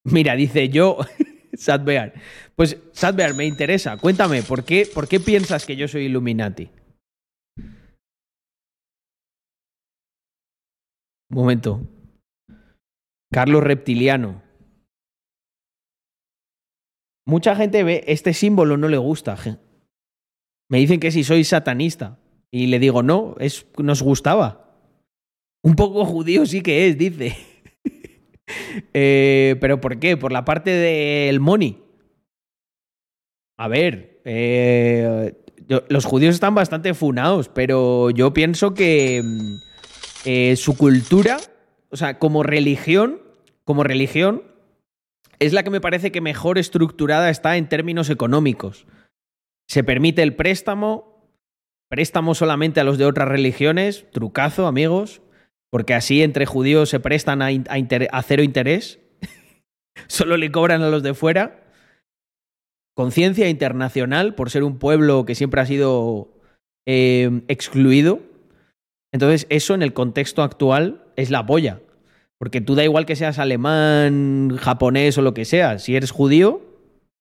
Mira, 0.06 0.36
dice 0.38 0.70
yo, 0.70 1.00
Sadbear. 1.56 2.14
Pues, 2.56 2.78
Sadbear, 2.94 3.34
me 3.34 3.46
interesa. 3.46 3.98
Cuéntame, 3.98 4.44
¿por 4.44 4.64
qué, 4.64 4.88
¿por 4.94 5.10
qué 5.10 5.20
piensas 5.20 5.66
que 5.66 5.76
yo 5.76 5.90
soy 5.90 6.06
Illuminati? 6.06 6.70
Momento. 11.30 11.82
Carlos 13.32 13.64
Reptiliano. 13.64 14.42
Mucha 17.26 17.56
gente 17.56 17.84
ve 17.84 18.04
este 18.08 18.34
símbolo, 18.34 18.78
no 18.78 18.88
le 18.88 18.98
gusta. 18.98 19.38
Me 20.70 20.80
dicen 20.80 21.00
que 21.00 21.12
si 21.12 21.24
soy 21.24 21.44
satanista. 21.44 22.20
Y 22.52 22.68
le 22.68 22.80
digo, 22.80 23.04
no, 23.04 23.36
es, 23.40 23.68
nos 23.78 24.02
gustaba. 24.02 24.70
Un 25.64 25.76
poco 25.76 26.06
judío 26.06 26.46
sí 26.46 26.62
que 26.62 26.88
es, 26.88 26.98
dice. 26.98 27.36
Eh, 28.96 29.58
¿Pero 29.62 29.80
por 29.80 30.00
qué? 30.00 30.18
Por 30.18 30.32
la 30.32 30.44
parte 30.44 30.72
del 30.72 31.40
money. 31.40 31.84
A 33.60 33.68
ver, 33.68 34.22
eh, 34.26 35.36
los 35.88 36.06
judíos 36.06 36.34
están 36.34 36.56
bastante 36.56 36.96
funados, 36.96 37.48
pero 37.48 38.10
yo 38.10 38.34
pienso 38.34 38.74
que 38.74 39.22
mm, 39.24 39.69
eh, 40.26 40.56
su 40.56 40.78
cultura, 40.78 41.38
o 41.90 41.98
sea, 41.98 42.20
como 42.20 42.44
religión, 42.44 43.22
como 43.64 43.84
religión, 43.84 44.44
es 45.40 45.54
la 45.54 45.64
que 45.64 45.70
me 45.70 45.82
parece 45.82 46.12
que 46.12 46.22
mejor 46.22 46.58
estructurada 46.58 47.30
está 47.30 47.56
en 47.58 47.70
términos 47.70 48.10
económicos. 48.10 48.86
Se 49.68 49.84
permite 49.84 50.22
el 50.22 50.36
préstamo, 50.36 51.30
préstamo 51.88 52.36
solamente 52.36 52.80
a 52.80 52.84
los 52.84 52.98
de 52.98 53.06
otras 53.06 53.30
religiones, 53.30 54.06
trucazo, 54.12 54.68
amigos, 54.68 55.22
porque 55.70 55.94
así 55.94 56.24
entre 56.24 56.46
judíos 56.46 56.90
se 56.90 57.00
prestan 57.00 57.42
a, 57.42 58.22
cero 58.24 58.44
interés, 58.44 59.00
solo 60.08 60.36
le 60.36 60.52
cobran 60.52 60.82
a 60.82 60.90
los 60.90 61.04
de 61.04 61.14
fuera. 61.14 61.64
Conciencia 62.96 63.48
internacional 63.48 64.36
por 64.36 64.50
ser 64.50 64.64
un 64.64 64.78
pueblo 64.78 65.26
que 65.26 65.36
siempre 65.36 65.62
ha 65.62 65.66
sido 65.66 66.34
eh, 66.86 67.44
excluido. 67.48 68.20
Entonces, 69.12 69.48
eso 69.50 69.74
en 69.74 69.82
el 69.82 69.94
contexto 69.94 70.44
actual 70.44 71.04
es 71.16 71.30
la 71.30 71.46
polla. 71.46 71.82
Porque 72.38 72.62
tú 72.62 72.76
da 72.76 72.84
igual 72.84 73.06
que 73.06 73.16
seas 73.16 73.38
alemán, 73.38 74.58
japonés 74.58 75.18
o 75.18 75.22
lo 75.22 75.34
que 75.34 75.46
sea. 75.46 75.78
Si 75.78 75.96
eres 75.96 76.12
judío, 76.12 76.62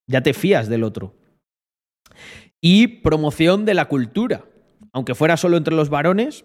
ya 0.07 0.23
te 0.23 0.33
fías 0.33 0.69
del 0.69 0.85
otro. 0.85 1.15
Y 2.61 2.87
promoción 2.87 3.65
de 3.65 3.75
la 3.75 3.87
cultura. 3.87 4.45
Aunque 4.93 5.15
fuera 5.15 5.37
solo 5.37 5.57
entre 5.57 5.75
los 5.75 5.91
varones, 5.91 6.45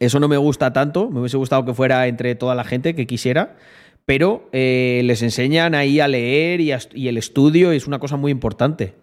eso 0.00 0.20
no 0.20 0.28
me 0.28 0.36
gusta 0.36 0.72
tanto. 0.72 1.08
Me 1.10 1.20
hubiese 1.20 1.36
gustado 1.36 1.64
que 1.64 1.74
fuera 1.74 2.06
entre 2.08 2.34
toda 2.34 2.54
la 2.54 2.64
gente 2.64 2.94
que 2.94 3.06
quisiera. 3.06 3.56
Pero 4.04 4.48
eh, 4.52 5.02
les 5.04 5.22
enseñan 5.22 5.74
ahí 5.74 6.00
a 6.00 6.08
leer 6.08 6.60
y, 6.60 6.72
el 6.72 7.18
estudio 7.18 7.72
es 7.72 7.86
una 7.86 7.98
cosa 7.98 8.16
muy 8.16 8.32
importante. 8.32 8.94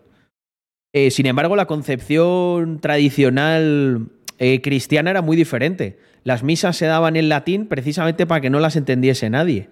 Eh, 0.94 1.12
sin 1.12 1.28
embargo, 1.28 1.56
la 1.56 1.68
concepción 1.68 2.80
tradicional 2.80 4.10
eh, 4.38 4.62
cristiana 4.62 5.12
era 5.12 5.22
muy 5.22 5.38
diferente. 5.38 6.00
Las 6.24 6.44
misas 6.44 6.78
se 6.78 6.86
daban 6.86 7.16
en 7.16 7.30
latín 7.30 7.68
precisamente 7.68 8.26
para 8.26 8.42
que 8.42 8.50
no 8.50 8.60
las 8.60 8.76
entendiese 8.76 9.30
nadie. 9.30 9.70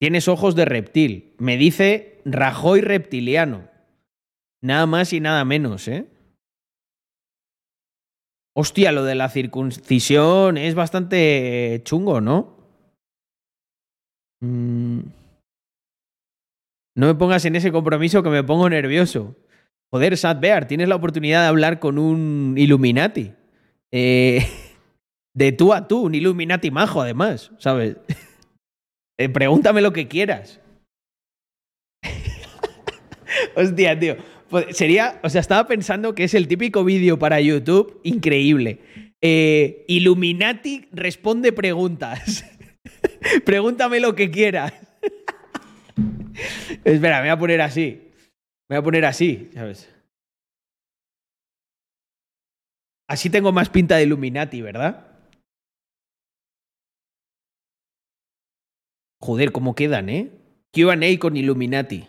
Tienes 0.00 0.28
ojos 0.28 0.54
de 0.54 0.64
reptil. 0.64 1.34
Me 1.38 1.56
dice 1.56 2.20
Rajoy 2.24 2.80
reptiliano. 2.80 3.68
Nada 4.62 4.86
más 4.86 5.12
y 5.12 5.20
nada 5.20 5.44
menos, 5.44 5.88
¿eh? 5.88 6.06
Hostia, 8.54 8.92
lo 8.92 9.04
de 9.04 9.14
la 9.14 9.28
circuncisión 9.28 10.58
es 10.58 10.74
bastante 10.74 11.80
chungo, 11.84 12.20
¿no? 12.20 12.56
Mm. 14.40 15.00
No 16.96 17.06
me 17.06 17.14
pongas 17.14 17.44
en 17.44 17.56
ese 17.56 17.70
compromiso 17.72 18.22
que 18.22 18.30
me 18.30 18.42
pongo 18.42 18.68
nervioso. 18.68 19.36
Joder, 19.92 20.16
Sad 20.16 20.38
Bear, 20.40 20.68
tienes 20.68 20.88
la 20.88 20.94
oportunidad 20.94 21.42
de 21.42 21.48
hablar 21.48 21.80
con 21.80 21.98
un 21.98 22.54
Illuminati. 22.56 23.32
Eh, 23.90 24.46
de 25.34 25.52
tú 25.52 25.72
a 25.72 25.88
tú, 25.88 26.02
un 26.02 26.14
Illuminati 26.14 26.70
majo, 26.70 27.02
además, 27.02 27.52
¿sabes? 27.58 27.96
Eh, 29.22 29.28
pregúntame 29.28 29.82
lo 29.82 29.92
que 29.92 30.08
quieras. 30.08 30.62
Hostia, 33.54 33.98
tío. 33.98 34.16
Pues 34.48 34.74
sería, 34.74 35.20
o 35.22 35.28
sea, 35.28 35.42
estaba 35.42 35.68
pensando 35.68 36.14
que 36.14 36.24
es 36.24 36.32
el 36.32 36.48
típico 36.48 36.84
vídeo 36.84 37.18
para 37.18 37.38
YouTube 37.38 38.00
increíble. 38.02 38.80
Eh, 39.20 39.84
Illuminati 39.88 40.88
responde 40.90 41.52
preguntas. 41.52 42.46
Pregúntame 43.44 44.00
lo 44.00 44.14
que 44.14 44.30
quieras. 44.30 44.72
Espera, 46.82 47.18
me 47.18 47.24
voy 47.24 47.28
a 47.28 47.38
poner 47.38 47.60
así. 47.60 48.09
Me 48.70 48.76
voy 48.76 48.82
a 48.82 48.84
poner 48.84 49.04
así, 49.04 49.50
¿sabes? 49.52 49.92
Así 53.08 53.28
tengo 53.28 53.50
más 53.50 53.68
pinta 53.68 53.96
de 53.96 54.04
Illuminati, 54.04 54.62
¿verdad? 54.62 55.18
Joder, 59.20 59.50
¿cómo 59.50 59.74
quedan, 59.74 60.08
eh? 60.08 60.30
QA 60.72 60.94
con 61.18 61.36
Illuminati. 61.36 62.06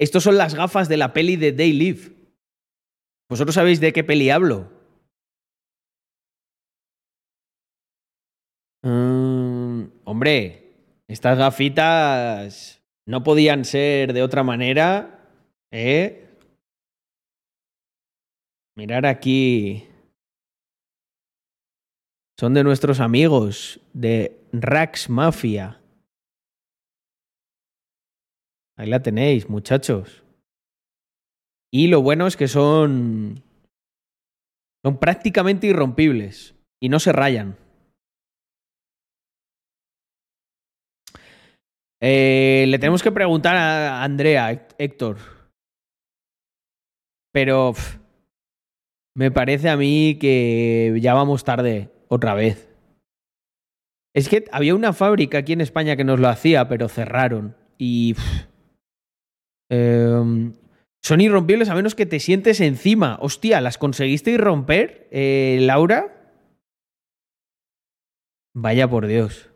Estos 0.00 0.24
son 0.24 0.36
las 0.36 0.56
gafas 0.56 0.88
de 0.88 0.96
la 0.96 1.12
peli 1.12 1.36
de 1.36 1.52
Day 1.52 1.72
Live. 1.72 2.10
¿Vosotros 3.28 3.54
sabéis 3.54 3.78
de 3.78 3.92
qué 3.92 4.02
peli 4.02 4.30
hablo? 4.30 4.79
Hombre, 10.10 10.74
estas 11.06 11.38
gafitas 11.38 12.82
no 13.06 13.22
podían 13.22 13.64
ser 13.64 14.12
de 14.12 14.24
otra 14.24 14.42
manera, 14.42 15.24
¿eh? 15.70 16.28
Mirar 18.76 19.06
aquí. 19.06 19.86
Son 22.38 22.54
de 22.54 22.64
nuestros 22.64 22.98
amigos 22.98 23.80
de 23.92 24.36
Rax 24.52 25.08
Mafia. 25.10 25.80
Ahí 28.76 28.88
la 28.88 29.02
tenéis, 29.02 29.48
muchachos. 29.48 30.24
Y 31.72 31.86
lo 31.86 32.02
bueno 32.02 32.26
es 32.26 32.36
que 32.36 32.48
son. 32.48 33.44
Son 34.84 34.98
prácticamente 34.98 35.68
irrompibles 35.68 36.56
y 36.80 36.88
no 36.88 36.98
se 36.98 37.12
rayan. 37.12 37.56
Eh, 42.02 42.64
le 42.68 42.78
tenemos 42.78 43.02
que 43.02 43.12
preguntar 43.12 43.56
a 43.56 44.02
Andrea, 44.02 44.68
Héctor. 44.78 45.18
Pero 47.32 47.74
me 49.14 49.30
parece 49.30 49.68
a 49.68 49.76
mí 49.76 50.18
que 50.20 50.96
ya 51.00 51.14
vamos 51.14 51.44
tarde 51.44 51.90
otra 52.08 52.34
vez. 52.34 52.68
Es 54.14 54.28
que 54.28 54.44
había 54.50 54.74
una 54.74 54.92
fábrica 54.92 55.38
aquí 55.38 55.52
en 55.52 55.60
España 55.60 55.96
que 55.96 56.04
nos 56.04 56.18
lo 56.18 56.28
hacía, 56.28 56.68
pero 56.68 56.88
cerraron. 56.88 57.56
Y. 57.78 58.16
Em, 59.70 60.54
son 61.02 61.20
irrompibles 61.20 61.68
a 61.68 61.74
menos 61.74 61.94
que 61.94 62.06
te 62.06 62.18
sientes 62.18 62.60
encima. 62.60 63.18
Hostia, 63.20 63.60
¿las 63.60 63.78
conseguiste 63.78 64.32
irromper, 64.32 65.08
eh, 65.12 65.58
Laura? 65.60 66.36
Vaya 68.54 68.88
por 68.88 69.06
Dios. 69.06 69.49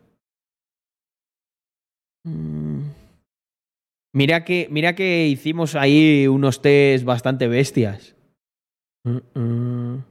Mm. 2.25 2.89
Mira 4.13 4.43
que, 4.43 4.67
mira 4.71 4.95
que 4.95 5.27
hicimos 5.27 5.75
ahí 5.75 6.27
unos 6.27 6.61
test 6.61 7.05
bastante 7.05 7.47
bestias. 7.47 8.15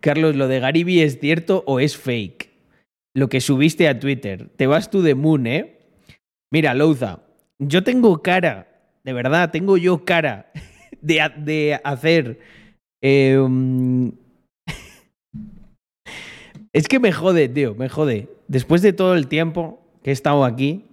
Carlos, 0.00 0.36
¿lo 0.36 0.48
de 0.48 0.60
Gariby 0.60 1.00
es 1.00 1.18
cierto 1.20 1.64
o 1.66 1.80
es 1.80 1.96
fake? 1.96 2.50
Lo 3.14 3.28
que 3.28 3.40
subiste 3.40 3.88
a 3.88 3.98
Twitter. 3.98 4.48
Te 4.56 4.66
vas 4.66 4.90
tú 4.90 5.02
de 5.02 5.14
Moon, 5.14 5.46
¿eh? 5.46 5.78
Mira, 6.50 6.74
Louza, 6.74 7.20
yo 7.58 7.82
tengo 7.84 8.20
cara, 8.20 8.68
de 9.04 9.12
verdad, 9.12 9.50
tengo 9.50 9.76
yo 9.76 10.04
cara 10.04 10.50
de, 11.00 11.30
de 11.36 11.80
hacer. 11.84 12.40
um, 13.02 14.12
es 16.72 16.88
que 16.88 16.98
me 16.98 17.12
jode, 17.12 17.48
tío, 17.48 17.74
me 17.74 17.88
jode. 17.88 18.28
Después 18.48 18.82
de 18.82 18.92
todo 18.92 19.14
el 19.14 19.28
tiempo 19.28 19.80
que 20.02 20.10
he 20.10 20.12
estado 20.12 20.44
aquí, 20.44 20.88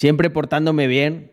siempre 0.00 0.30
portándome 0.30 0.86
bien. 0.86 1.30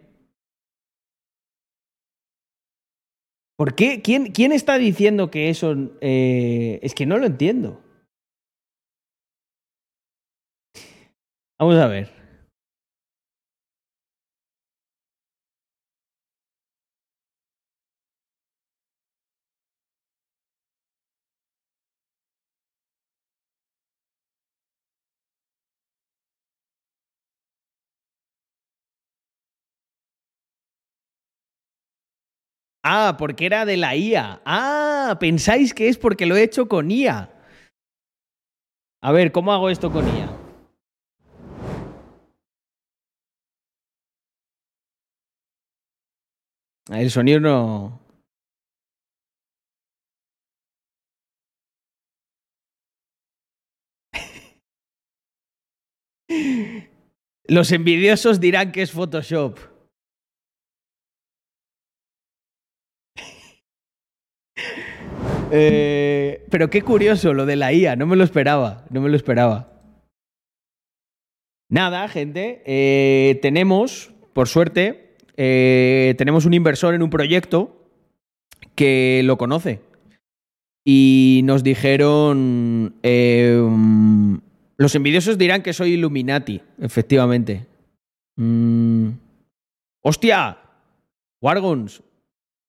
¿Por 3.57 3.75
qué? 3.75 4.01
¿Quién, 4.01 4.31
quién 4.31 4.51
está 4.51 4.77
diciendo 4.77 5.29
que 5.29 5.49
eso... 5.49 5.75
eh, 6.01 6.79
es 6.81 6.95
que 6.95 7.05
no 7.05 7.17
lo 7.17 7.25
entiendo. 7.25 7.83
Vamos 11.59 11.75
a 11.75 11.87
ver. 11.87 12.20
Ah, 32.93 33.15
porque 33.17 33.45
era 33.45 33.63
de 33.63 33.77
la 33.77 33.95
IA. 33.95 34.41
Ah, 34.43 35.15
pensáis 35.17 35.73
que 35.73 35.87
es 35.87 35.97
porque 35.97 36.25
lo 36.25 36.35
he 36.35 36.43
hecho 36.43 36.67
con 36.67 36.91
IA. 36.91 37.29
A 39.01 39.13
ver, 39.13 39.31
¿cómo 39.31 39.53
hago 39.53 39.69
esto 39.69 39.89
con 39.93 40.05
IA? 40.05 40.29
El 46.89 47.09
sonido 47.11 47.39
no. 47.39 48.01
Los 57.45 57.71
envidiosos 57.71 58.41
dirán 58.41 58.73
que 58.73 58.81
es 58.81 58.91
Photoshop. 58.91 59.70
Eh, 65.51 66.45
pero 66.49 66.69
qué 66.69 66.81
curioso 66.81 67.33
lo 67.33 67.45
de 67.45 67.57
la 67.57 67.73
IA, 67.73 67.95
no 67.95 68.07
me 68.07 68.15
lo 68.15 68.23
esperaba, 68.23 68.85
no 68.89 69.01
me 69.01 69.09
lo 69.09 69.15
esperaba. 69.15 69.67
Nada, 71.69 72.07
gente, 72.07 72.61
eh, 72.65 73.39
tenemos, 73.41 74.11
por 74.33 74.47
suerte, 74.47 75.15
eh, 75.37 76.15
tenemos 76.17 76.45
un 76.45 76.53
inversor 76.53 76.93
en 76.93 77.03
un 77.03 77.09
proyecto 77.09 77.85
que 78.75 79.21
lo 79.23 79.37
conoce. 79.37 79.81
Y 80.85 81.41
nos 81.43 81.63
dijeron, 81.63 82.95
mm, 83.03 84.35
los 84.77 84.95
envidiosos 84.95 85.37
dirán 85.37 85.61
que 85.61 85.73
soy 85.73 85.93
Illuminati, 85.93 86.61
efectivamente. 86.79 87.67
Mm, 88.37 89.09
¡Hostia! 90.01 90.57
Wargons, 91.41 92.03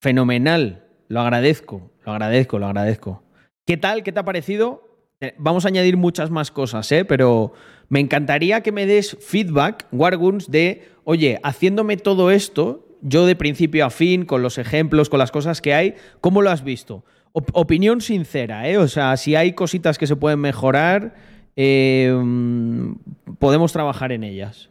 fenomenal, 0.01 0.82
lo 1.13 1.21
agradezco, 1.21 1.91
lo 2.07 2.13
agradezco, 2.13 2.59
lo 2.59 2.67
agradezco. 2.67 3.23
¿Qué 3.67 3.77
tal? 3.77 4.03
¿Qué 4.03 4.13
te 4.13 4.21
ha 4.21 4.25
parecido? 4.25 4.89
Eh, 5.21 5.35
Vamos 5.37 5.67
a 5.67 5.69
añadir 5.69 5.99
muchas 5.99 6.31
más 6.31 6.51
cosas, 6.51 6.91
¿eh? 6.91 7.05
pero 7.05 7.53
me 7.91 8.01
encantaría 8.01 8.63
que 8.63 8.73
me 8.73 8.87
des 8.87 9.19
feedback, 9.21 9.87
Warguns, 9.93 10.51
de, 10.51 10.89
oye, 11.05 11.39
haciéndome 11.43 11.99
todo 11.99 12.31
esto, 12.31 12.89
yo 13.03 13.27
de 13.27 13.37
principio 13.37 13.85
a 13.85 13.91
fin, 13.91 14.25
con 14.25 14.41
los 14.43 14.57
ejemplos, 14.57 15.11
con 15.11 15.19
las 15.19 15.31
cosas 15.31 15.61
que 15.61 15.75
hay, 15.75 15.97
¿cómo 16.23 16.41
lo 16.41 16.51
has 16.51 16.65
visto? 16.65 17.05
Op- 17.33 17.51
opinión 17.53 18.01
sincera, 18.01 18.67
¿eh? 18.71 18.79
O 18.79 18.89
sea, 18.89 19.17
si 19.19 19.37
hay 19.37 19.53
cositas 19.53 19.99
que 19.99 20.07
se 20.07 20.17
pueden 20.17 20.41
mejorar, 20.41 21.15
mm, 21.57 22.93
podemos 23.39 23.71
trabajar 23.73 24.13
en 24.13 24.25
ellas. 24.25 24.71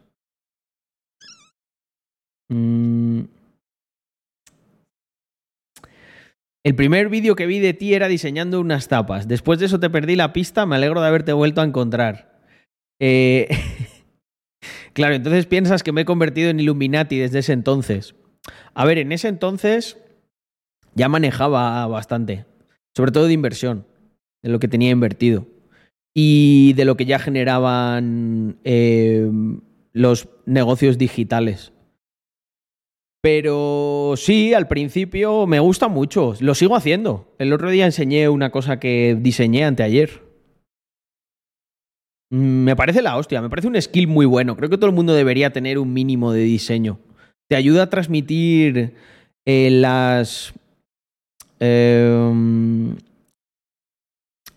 Mm. 2.50 3.22
El 6.64 6.76
primer 6.76 7.10
vídeo 7.10 7.36
que 7.36 7.48
vi 7.48 7.60
de 7.60 7.74
ti 7.74 7.94
era 7.94 8.08
diseñando 8.08 8.60
unas 8.60 8.88
tapas. 8.88 9.28
Después 9.28 9.60
de 9.60 9.66
eso 9.66 9.80
te 9.80 9.90
perdí 9.90 10.16
la 10.16 10.32
pista, 10.32 10.66
me 10.66 10.76
alegro 10.76 11.02
de 11.02 11.08
haberte 11.08 11.34
vuelto 11.34 11.62
a 11.62 11.66
encontrar. 11.66 12.40
Eh, 13.00 13.50
claro, 14.94 15.16
entonces 15.16 15.48
piensas 15.48 15.82
que 15.82 15.92
me 15.92 16.02
he 16.02 16.06
convertido 16.06 16.50
en 16.50 16.60
Illuminati 16.60 17.18
desde 17.18 17.40
ese 17.40 17.54
entonces. 17.54 18.14
A 18.76 18.86
ver, 18.86 19.00
en 19.00 19.12
ese 19.12 19.28
entonces 19.28 19.98
ya 20.94 21.10
manejaba 21.10 21.88
bastante, 21.88 22.46
sobre 22.96 23.12
todo 23.12 23.26
de 23.26 23.34
inversión, 23.34 23.88
de 24.44 24.50
lo 24.50 24.60
que 24.60 24.68
tenía 24.68 24.92
invertido 24.92 25.48
y 26.14 26.74
de 26.74 26.86
lo 26.86 26.96
que 26.96 27.06
ya 27.06 27.18
generaban 27.18 28.60
eh, 28.64 29.30
los 29.94 30.30
negocios 30.46 31.00
digitales. 31.00 31.74
Pero 33.24 34.16
sí, 34.18 34.54
al 34.54 34.68
principio 34.68 35.46
me 35.46 35.60
gusta 35.60 35.88
mucho. 35.88 36.34
Lo 36.40 36.56
sigo 36.56 36.76
haciendo. 36.76 37.34
El 37.38 37.54
otro 37.54 37.70
día 37.70 37.86
enseñé 37.86 38.30
una 38.30 38.50
cosa 38.52 38.80
que 38.80 39.16
diseñé 39.20 39.64
anteayer. 39.64 40.24
Mm, 42.32 42.64
Me 42.64 42.76
parece 42.76 43.02
la 43.02 43.18
hostia, 43.18 43.42
me 43.42 43.50
parece 43.50 43.68
un 43.68 43.80
skill 43.80 44.08
muy 44.08 44.26
bueno. 44.26 44.56
Creo 44.58 44.70
que 44.70 44.78
todo 44.78 44.88
el 44.90 44.96
mundo 44.96 45.14
debería 45.14 45.52
tener 45.54 45.78
un 45.78 45.94
mínimo 45.94 46.32
de 46.32 46.42
diseño. 46.42 47.00
Te 47.48 47.56
ayuda 47.56 47.84
a 47.84 47.90
transmitir 47.90 48.96
eh, 49.46 49.70
las. 49.72 50.54
em, 51.60 52.96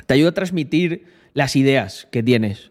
te 0.06 0.14
ayuda 0.14 0.30
a 0.30 0.34
transmitir 0.34 1.04
las 1.34 1.56
ideas 1.56 2.08
que 2.10 2.22
tienes. 2.22 2.70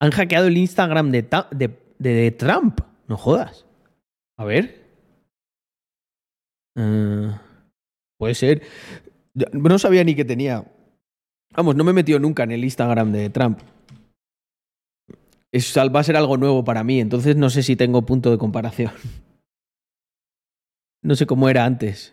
Han 0.00 0.10
hackeado 0.12 0.46
el 0.46 0.58
Instagram 0.58 1.10
de, 1.10 1.22
de- 1.50 1.78
de 1.98 2.30
Trump. 2.30 2.80
No 3.08 3.16
jodas. 3.16 3.64
A 4.40 4.44
ver. 4.46 4.74
Eh, 6.74 7.30
puede 8.18 8.34
ser. 8.34 8.62
No 9.52 9.78
sabía 9.78 10.02
ni 10.02 10.14
que 10.14 10.24
tenía. 10.24 10.64
Vamos, 11.54 11.76
no 11.76 11.84
me 11.84 11.90
he 11.90 11.94
metido 11.94 12.18
nunca 12.18 12.44
en 12.44 12.52
el 12.52 12.64
Instagram 12.64 13.12
de 13.12 13.28
Trump. 13.28 13.58
Es, 15.52 15.76
va 15.76 16.00
a 16.00 16.04
ser 16.04 16.16
algo 16.16 16.38
nuevo 16.38 16.64
para 16.64 16.82
mí, 16.84 17.00
entonces 17.00 17.36
no 17.36 17.50
sé 17.50 17.62
si 17.62 17.76
tengo 17.76 18.06
punto 18.06 18.30
de 18.30 18.38
comparación. 18.38 18.92
No 21.02 21.16
sé 21.16 21.24
cómo 21.24 21.48
era 21.48 21.64
antes. 21.64 22.12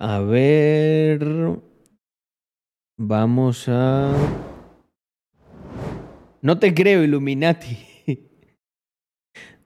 A 0.00 0.18
ver. 0.18 1.24
Vamos 2.98 3.68
a. 3.68 4.12
No 6.42 6.58
te 6.58 6.74
creo, 6.74 7.04
Illuminati. 7.04 7.89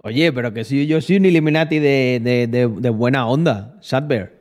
Oye, 0.04 0.30
pero 0.34 0.52
que 0.52 0.64
sí, 0.64 0.86
yo 0.86 1.00
soy 1.00 1.16
un 1.16 1.24
Illuminati 1.24 1.78
de, 1.78 2.20
de, 2.22 2.46
de, 2.46 2.90
buena 2.90 3.26
onda, 3.26 3.78
Sadber. 3.80 4.38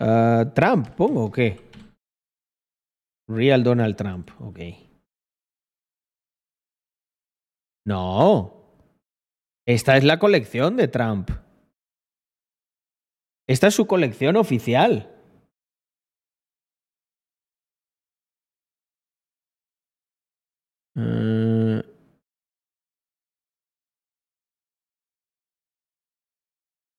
Ah, 0.00 0.50
Trump, 0.56 0.88
pongo 0.96 1.26
o 1.26 1.30
qué? 1.30 1.60
Real 3.28 3.62
Donald 3.62 3.94
Trump, 3.94 4.30
ok. 4.40 4.58
No. 7.86 8.52
Esta 9.66 9.96
es 9.96 10.02
la 10.02 10.18
colección 10.18 10.76
de 10.76 10.88
Trump. 10.88 11.30
Esta 13.46 13.68
es 13.68 13.74
su 13.74 13.86
colección 13.86 14.34
oficial. 14.34 15.10
Eh, 20.96 21.43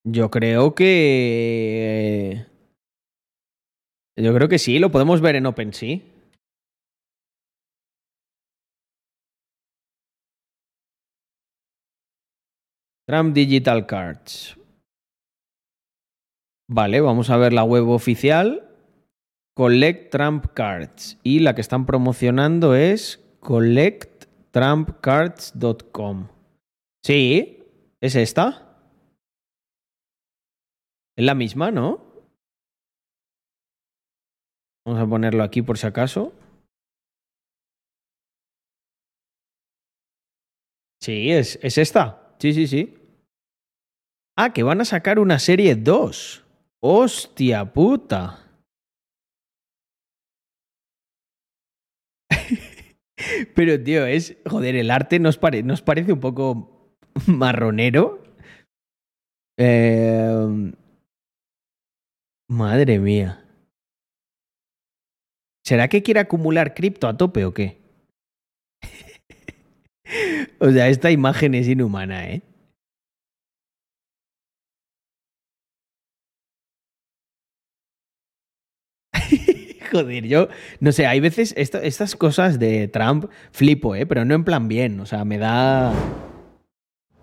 Yo 0.07 0.29
creo 0.29 0.75
que. 0.75 2.45
Yo 4.15 4.35
creo 4.35 4.47
que 4.47 4.59
sí, 4.59 4.77
lo 4.77 4.91
podemos 4.91 5.19
ver 5.19 5.35
en 5.35 5.47
OpenSea. 5.47 5.97
Trump 13.07 13.33
Digital 13.33 13.87
Cards. 13.87 14.55
Vale, 16.67 17.01
vamos 17.01 17.31
a 17.31 17.37
ver 17.37 17.53
la 17.53 17.63
web 17.63 17.89
oficial. 17.89 18.69
Collect 19.55 20.11
Trump 20.11 20.45
Cards. 20.53 21.17
Y 21.23 21.39
la 21.39 21.55
que 21.55 21.61
están 21.61 21.87
promocionando 21.87 22.75
es 22.75 23.25
collecttrumpcards.com. 23.39 26.27
Sí, 27.03 27.63
es 28.01 28.15
esta. 28.15 28.64
Es 31.17 31.25
la 31.25 31.33
misma, 31.33 31.71
¿no? 31.71 32.01
Vamos 34.85 35.01
a 35.01 35.07
ponerlo 35.07 35.43
aquí 35.43 35.61
por 35.61 35.77
si 35.77 35.87
acaso. 35.87 36.33
Sí, 41.01 41.31
es, 41.31 41.57
es 41.61 41.77
esta. 41.77 42.35
Sí, 42.39 42.53
sí, 42.53 42.67
sí. 42.67 42.93
Ah, 44.37 44.51
que 44.53 44.63
van 44.63 44.81
a 44.81 44.85
sacar 44.85 45.19
una 45.19 45.39
serie 45.39 45.75
2. 45.75 46.43
Hostia 46.81 47.71
puta. 47.73 48.61
Pero, 53.55 53.81
tío, 53.81 54.05
es. 54.05 54.37
Joder, 54.45 54.75
el 54.75 54.91
arte 54.91 55.19
nos, 55.19 55.39
nos 55.63 55.81
parece 55.81 56.11
un 56.11 56.19
poco 56.19 56.97
marronero. 57.27 58.21
Eh, 59.57 60.73
Madre 62.47 62.99
mía. 62.99 63.43
¿Será 65.63 65.87
que 65.87 66.03
quiere 66.03 66.19
acumular 66.19 66.75
cripto 66.75 67.07
a 67.07 67.17
tope 67.17 67.43
o 67.43 67.53
qué? 67.53 67.81
o 70.59 70.69
sea, 70.69 70.89
esta 70.89 71.09
imagen 71.09 71.55
es 71.55 71.67
inhumana, 71.67 72.29
¿eh? 72.29 72.43
Joder, 79.91 80.25
yo 80.27 80.49
no 80.79 80.91
sé, 80.91 81.07
hay 81.07 81.19
veces 81.19 81.53
estas 81.57 82.15
cosas 82.15 82.59
de 82.59 82.87
Trump 82.87 83.25
flipo, 83.51 83.95
¿eh? 83.95 84.05
Pero 84.05 84.23
no 84.23 84.35
en 84.35 84.43
plan 84.43 84.67
bien, 84.67 84.99
o 84.99 85.05
sea, 85.07 85.25
me 85.25 85.39
da... 85.39 85.93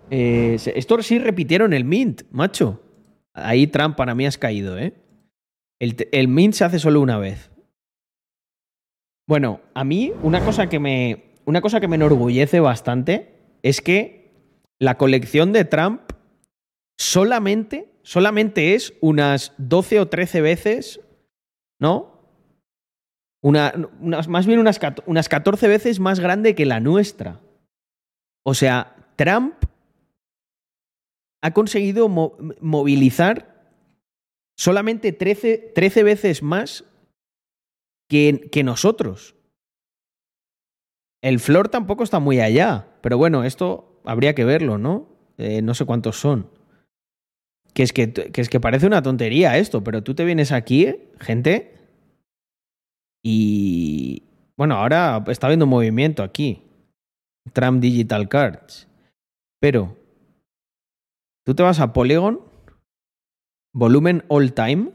Eh, 0.09 0.57
esto 0.75 1.01
sí 1.01 1.17
repitieron 1.17 1.71
el 1.73 1.85
Mint, 1.85 2.23
macho. 2.31 2.81
Ahí 3.33 3.67
Trump 3.67 3.95
para 3.95 4.15
mí 4.15 4.25
has 4.25 4.37
caído, 4.37 4.77
¿eh? 4.77 4.93
El, 5.79 6.07
el 6.11 6.27
Mint 6.27 6.53
se 6.53 6.63
hace 6.65 6.79
solo 6.79 7.01
una 7.01 7.17
vez. 7.17 7.51
Bueno, 9.27 9.61
a 9.73 9.83
mí 9.83 10.11
una 10.21 10.43
cosa 10.43 10.67
que 10.69 10.79
me, 10.79 11.39
una 11.45 11.61
cosa 11.61 11.79
que 11.79 11.87
me 11.87 11.95
enorgullece 11.95 12.59
bastante 12.59 13.57
es 13.63 13.81
que 13.81 14.31
la 14.79 14.97
colección 14.97 15.53
de 15.53 15.65
Trump 15.65 16.01
solamente, 16.97 17.89
solamente 18.03 18.75
es 18.75 18.93
unas 19.01 19.53
12 19.57 19.99
o 20.01 20.07
13 20.09 20.41
veces, 20.41 20.99
¿no? 21.79 22.11
Una, 23.41 23.73
unas- 23.99 24.27
más 24.27 24.45
bien 24.45 24.59
unas, 24.59 24.79
unas 25.05 25.29
14 25.29 25.67
veces 25.67 25.99
más 25.99 26.19
grande 26.19 26.55
que 26.55 26.65
la 26.65 26.79
nuestra. 26.79 27.41
O 28.45 28.53
sea, 28.53 28.95
Trump 29.15 29.55
ha 31.41 31.51
conseguido 31.51 32.07
mo- 32.09 32.37
movilizar 32.61 33.52
solamente 34.57 35.11
13, 35.11 35.71
13 35.73 36.03
veces 36.03 36.43
más 36.43 36.85
que, 38.09 38.49
que 38.51 38.63
nosotros. 38.63 39.35
El 41.21 41.39
flor 41.39 41.69
tampoco 41.69 42.03
está 42.03 42.19
muy 42.19 42.39
allá, 42.39 42.87
pero 43.01 43.17
bueno, 43.17 43.43
esto 43.43 44.01
habría 44.03 44.35
que 44.35 44.45
verlo, 44.45 44.77
¿no? 44.77 45.07
Eh, 45.37 45.61
no 45.61 45.73
sé 45.73 45.85
cuántos 45.85 46.19
son. 46.19 46.49
Que 47.73 47.83
es 47.83 47.93
que, 47.93 48.11
que 48.11 48.41
es 48.41 48.49
que 48.49 48.59
parece 48.59 48.87
una 48.87 49.01
tontería 49.01 49.57
esto, 49.57 49.83
pero 49.83 50.03
tú 50.03 50.13
te 50.13 50.25
vienes 50.25 50.51
aquí, 50.51 50.93
gente, 51.19 51.73
y 53.23 54.23
bueno, 54.57 54.75
ahora 54.75 55.23
está 55.27 55.47
habiendo 55.47 55.65
movimiento 55.65 56.21
aquí. 56.21 56.61
Trump 57.53 57.81
Digital 57.81 58.27
Cards. 58.27 58.87
Pero 59.59 59.97
tú 61.45 61.55
te 61.55 61.63
vas 61.63 61.79
a 61.79 61.93
Polygon, 61.93 62.41
volumen 63.75 64.23
all 64.29 64.53
time, 64.53 64.91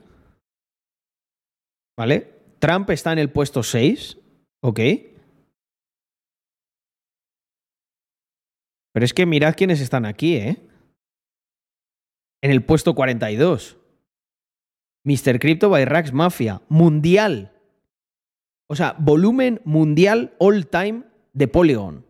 ¿vale? 1.99 2.35
Trump 2.61 2.91
está 2.91 3.13
en 3.13 3.19
el 3.19 3.31
puesto 3.33 3.63
6, 3.63 4.19
¿ok? 4.63 4.81
Pero 8.95 9.05
es 9.05 9.15
que 9.15 9.27
mirad 9.27 9.55
quiénes 9.57 9.81
están 9.81 10.07
aquí, 10.07 10.37
¿eh? 10.37 10.57
En 12.43 12.51
el 12.51 12.65
puesto 12.65 12.95
42. 12.95 13.77
Mr. 15.05 15.39
Crypto 15.39 15.71
by 15.71 15.85
Rax 15.85 16.13
Mafia. 16.13 16.63
Mundial. 16.69 17.53
O 18.71 18.75
sea, 18.77 18.95
volumen 18.99 19.61
mundial 19.65 20.35
all 20.39 20.67
time 20.69 21.05
de 21.33 21.49
Polygon. 21.49 22.05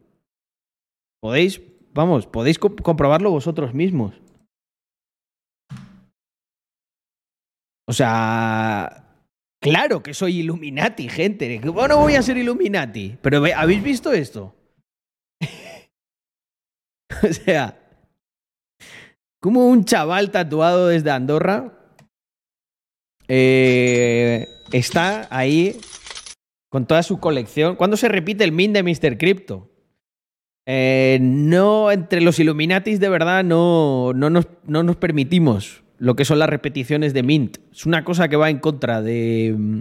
Podéis, 1.23 1.61
vamos, 1.95 2.27
podéis 2.27 2.59
co- 2.59 2.75
comprobarlo 2.77 3.31
vosotros 3.31 3.75
mismos. 3.75 4.21
O 7.89 7.95
sea, 7.95 9.17
claro 9.63 10.03
que 10.03 10.13
soy 10.13 10.41
Illuminati, 10.41 11.09
gente. 11.09 11.59
¿Cómo 11.63 11.89
no 11.89 11.97
voy 11.97 12.17
a 12.17 12.23
ser 12.23 12.37
Illuminati? 12.37 13.17
Pero 13.23 13.43
¿habéis 13.57 13.83
visto 13.83 14.13
esto? 14.13 14.55
o 17.23 17.33
sea, 17.33 17.81
como 19.41 19.67
un 19.69 19.87
chaval 19.87 20.31
tatuado 20.31 20.89
desde 20.89 21.11
Andorra 21.11 21.73
eh, 23.27 24.47
está 24.71 25.27
ahí 25.31 25.81
con 26.69 26.87
toda 26.87 27.03
su 27.03 27.21
colección. 27.21 27.77
¿Cuándo 27.77 27.97
se 27.97 28.09
repite 28.09 28.45
el 28.45 28.53
min 28.53 28.75
de 28.75 28.83
Mr. 28.83 29.17
Crypto? 29.17 29.71
Eh, 30.67 31.19
no, 31.23 31.91
entre 31.91 32.21
los 32.21 32.39
Illuminatis 32.39 33.01
de 33.01 33.09
verdad 33.09 33.45
no, 33.45 34.13
no, 34.13 34.29
nos, 34.29 34.47
no 34.65 34.83
nos 34.83 34.97
permitimos 34.97 35.83
lo 35.99 36.17
que 36.17 36.25
son 36.25 36.39
las 36.39 36.49
repeticiones 36.49 37.13
de 37.15 37.23
Mint. 37.23 37.59
Es 37.73 37.87
una 37.87 38.05
cosa 38.05 38.29
que 38.29 38.37
va 38.37 38.51
en 38.51 38.59
contra 38.59 39.03
de, 39.03 39.55
mm, 39.57 39.81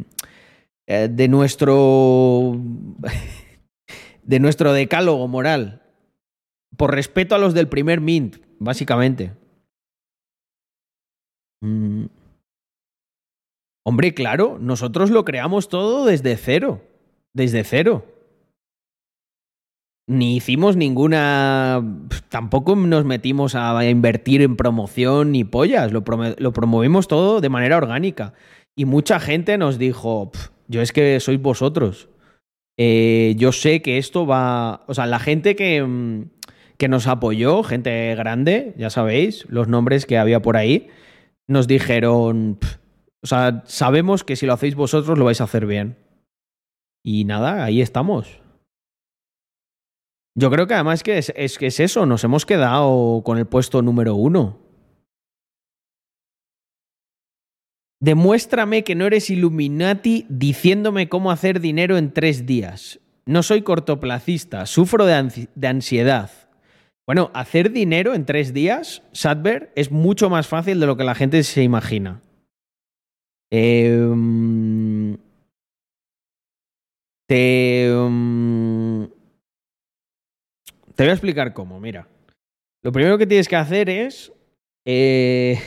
eh, 0.88 1.08
de 1.12 1.28
nuestro 1.28 2.60
de 4.24 4.40
nuestro 4.40 4.74
decálogo 4.74 5.28
moral. 5.28 5.84
Por 6.76 6.94
respeto 6.94 7.36
a 7.36 7.40
los 7.40 7.54
del 7.54 7.68
primer 7.68 8.02
Mint, 8.02 8.38
básicamente. 8.60 9.34
Mm. 11.62 12.06
Hombre, 13.86 14.14
claro, 14.14 14.58
nosotros 14.60 15.12
lo 15.12 15.24
creamos 15.24 15.70
todo 15.70 16.06
desde 16.06 16.36
cero. 16.36 16.82
Desde 17.34 17.64
cero. 17.64 18.17
Ni 20.10 20.38
hicimos 20.38 20.78
ninguna. 20.78 21.84
Tampoco 22.30 22.76
nos 22.78 23.04
metimos 23.04 23.56
a 23.56 23.84
invertir 23.90 24.42
en 24.42 24.56
promoción 24.56 25.34
ni 25.34 25.44
pollas. 25.44 25.92
Lo, 25.92 26.04
promovimos 26.04 27.10
todo 27.10 27.42
de 27.42 27.50
manera 27.50 27.76
orgánica. 27.76 28.34
Y 28.76 28.86
mucha 28.86 29.20
gente 29.20 29.58
nos 29.58 29.78
dijo: 29.78 30.32
"Pf, 30.32 30.50
Yo 30.70 30.82
es 30.82 30.94
que 30.94 31.20
sois 31.20 31.42
vosotros. 31.42 32.10
Eh, 32.78 33.36
yo 33.38 33.52
sé 33.52 33.82
que 33.82 33.98
esto 33.98 34.26
va. 34.26 34.86
O 34.88 34.94
sea, 34.94 35.08
la 35.08 35.20
gente 35.20 35.56
que, 35.58 35.84
mm, 35.84 36.30
que 36.78 36.88
nos 36.88 37.08
apoyó, 37.08 37.64
gente 37.64 38.16
grande, 38.16 38.74
ya 38.78 38.90
sabéis, 38.90 39.46
los 39.50 39.68
nombres 39.68 40.06
que 40.06 40.18
había 40.18 40.42
por 40.42 40.56
ahí, 40.56 40.88
nos 41.48 41.68
dijeron: 41.68 42.58
"Pf, 42.62 42.78
O 43.24 43.28
sea, 43.28 43.64
sabemos 43.66 44.24
que 44.24 44.36
si 44.38 44.46
lo 44.46 44.54
hacéis 44.54 44.76
vosotros 44.76 45.18
lo 45.18 45.26
vais 45.26 45.42
a 45.42 45.46
hacer 45.46 45.66
bien. 45.66 45.98
Y 47.04 47.26
nada, 47.26 47.64
ahí 47.66 47.82
estamos. 47.82 48.40
Yo 50.40 50.52
creo 50.52 50.68
que 50.68 50.76
además 50.76 51.02
que 51.02 51.18
es, 51.18 51.34
es 51.36 51.58
es 51.60 51.80
eso, 51.80 52.06
nos 52.06 52.24
hemos 52.24 52.46
quedado 52.46 53.24
con 53.26 53.40
el 53.40 53.48
puesto 53.48 53.82
número 53.82 54.14
uno. 54.14 54.60
Demuéstrame 58.00 58.84
que 58.84 58.94
no 58.94 59.08
eres 59.08 59.32
Illuminati 59.32 60.28
diciéndome 60.30 61.10
cómo 61.10 61.32
hacer 61.32 61.60
dinero 61.60 61.98
en 61.98 62.14
tres 62.14 62.46
días. 62.46 63.00
No 63.26 63.42
soy 63.42 63.64
cortoplacista, 63.64 64.68
sufro 64.68 65.06
de 65.06 65.68
ansiedad. 65.68 66.30
Bueno, 67.08 67.32
hacer 67.34 67.72
dinero 67.72 68.14
en 68.14 68.26
tres 68.26 68.54
días, 68.54 69.02
Sadber, 69.14 69.72
es 69.76 69.92
mucho 69.92 70.30
más 70.30 70.48
fácil 70.48 70.80
de 70.80 70.86
lo 70.86 70.98
que 70.98 71.04
la 71.06 71.16
gente 71.16 71.42
se 71.44 71.64
imagina. 71.64 72.22
Em, 73.50 75.18
te, 77.28 77.88
em, 77.88 78.37
te 80.98 81.04
voy 81.04 81.12
a 81.12 81.14
explicar 81.14 81.54
cómo, 81.54 81.80
mira. 81.80 82.10
Lo 82.84 82.92
primero 82.92 83.20
que 83.20 83.28
tienes 83.28 83.48
que 83.48 83.56
hacer 83.56 83.88
es... 83.88 84.34
eh, 84.86 85.60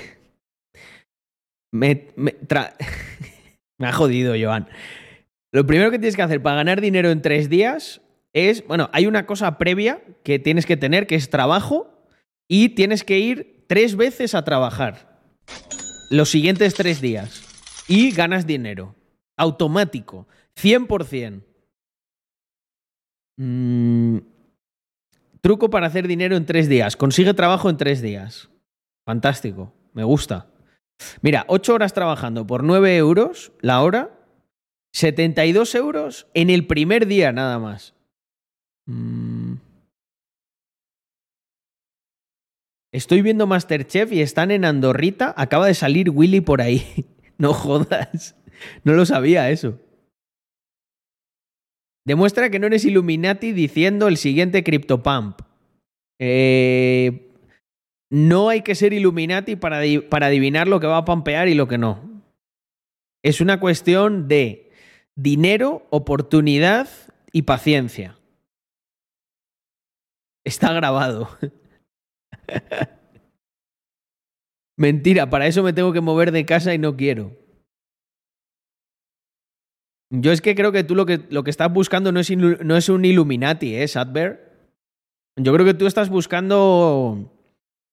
me, 1.72 2.08
ha 3.78 3.92
jodido, 3.92 4.34
Joan. 4.40 4.68
Lo 5.52 5.66
primero 5.66 5.92
que 5.92 6.00
tienes 6.00 6.16
que 6.16 6.22
hacer 6.22 6.42
para 6.42 6.56
ganar 6.56 6.80
dinero 6.80 7.10
en 7.10 7.22
tres 7.22 7.48
días 7.48 8.02
es, 8.32 8.66
bueno, 8.66 8.90
hay 8.92 9.06
una 9.06 9.26
cosa 9.26 9.56
previa 9.56 10.02
que 10.24 10.40
tienes 10.40 10.66
que 10.66 10.76
tener, 10.76 11.06
que 11.06 11.14
es 11.14 11.30
trabajo, 11.30 12.04
y 12.48 12.70
tienes 12.70 13.04
que 13.04 13.20
ir 13.20 13.64
tres 13.68 13.94
veces 13.94 14.34
a 14.34 14.44
trabajar 14.44 15.20
los 16.10 16.28
siguientes 16.28 16.74
tres 16.74 17.00
días. 17.00 17.44
Y 17.86 18.10
ganas 18.10 18.48
dinero. 18.48 18.96
Automático. 19.36 20.26
100%. 20.56 21.44
Mm, 23.36 24.18
truco 25.40 25.70
para 25.70 25.86
hacer 25.86 26.06
dinero 26.08 26.36
en 26.36 26.46
tres 26.46 26.68
días. 26.68 26.96
Consigue 26.96 27.34
trabajo 27.34 27.70
en 27.70 27.76
tres 27.76 28.02
días. 28.02 28.50
Fantástico. 29.04 29.72
Me 29.92 30.04
gusta. 30.04 30.46
Mira, 31.22 31.44
8 31.48 31.74
horas 31.74 31.92
trabajando 31.92 32.46
por 32.46 32.62
9 32.62 32.96
euros 32.96 33.52
la 33.60 33.82
hora, 33.82 34.10
72 34.92 35.74
euros 35.74 36.26
en 36.34 36.50
el 36.50 36.66
primer 36.66 37.06
día 37.06 37.32
nada 37.32 37.58
más. 37.58 37.94
Mm. 38.86 39.54
Estoy 42.92 43.22
viendo 43.22 43.46
Masterchef 43.46 44.12
y 44.12 44.20
están 44.20 44.50
en 44.50 44.64
Andorrita. 44.64 45.32
Acaba 45.36 45.66
de 45.66 45.74
salir 45.74 46.10
Willy 46.10 46.40
por 46.40 46.60
ahí. 46.60 47.06
no 47.38 47.54
jodas. 47.54 48.36
No 48.82 48.94
lo 48.94 49.06
sabía 49.06 49.50
eso. 49.50 49.78
Demuestra 52.06 52.50
que 52.50 52.58
no 52.58 52.66
eres 52.66 52.84
Illuminati 52.84 53.52
diciendo 53.52 54.08
el 54.08 54.16
siguiente 54.16 54.64
CryptoPump. 54.64 55.40
Eh, 56.18 57.30
no 58.10 58.48
hay 58.48 58.62
que 58.62 58.74
ser 58.74 58.92
Illuminati 58.92 59.56
para, 59.56 59.80
para 60.08 60.26
adivinar 60.26 60.68
lo 60.68 60.80
que 60.80 60.86
va 60.86 60.98
a 60.98 61.04
pampear 61.04 61.48
y 61.48 61.54
lo 61.54 61.68
que 61.68 61.78
no. 61.78 62.22
Es 63.22 63.40
una 63.40 63.60
cuestión 63.60 64.28
de 64.28 64.70
dinero, 65.14 65.86
oportunidad 65.90 66.88
y 67.32 67.42
paciencia. 67.42 68.18
Está 70.44 70.72
grabado. 70.72 71.28
Mentira, 74.76 75.28
para 75.28 75.46
eso 75.46 75.62
me 75.62 75.74
tengo 75.74 75.92
que 75.92 76.00
mover 76.00 76.32
de 76.32 76.46
casa 76.46 76.72
y 76.72 76.78
no 76.78 76.96
quiero. 76.96 77.36
Yo 80.10 80.32
es 80.32 80.40
que 80.40 80.56
creo 80.56 80.72
que 80.72 80.82
tú 80.82 80.96
lo 80.96 81.06
que, 81.06 81.20
lo 81.30 81.44
que 81.44 81.50
estás 81.50 81.72
buscando 81.72 82.10
no 82.10 82.18
es, 82.18 82.30
no 82.36 82.76
es 82.76 82.88
un 82.88 83.04
Illuminati, 83.04 83.76
¿eh, 83.76 83.86
Sadber? 83.86 84.50
Yo 85.36 85.54
creo 85.54 85.64
que 85.64 85.74
tú 85.74 85.86
estás 85.86 86.10
buscando 86.10 87.32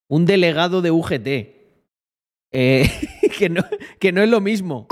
un 0.10 0.26
delegado 0.26 0.82
de 0.82 0.90
UGT. 0.90 1.28
Eh, 2.52 2.90
que, 3.38 3.50
no, 3.50 3.64
que, 4.00 4.12
no, 4.12 4.24
es 4.24 4.30
lo 4.30 4.42
mismo. 4.42 4.88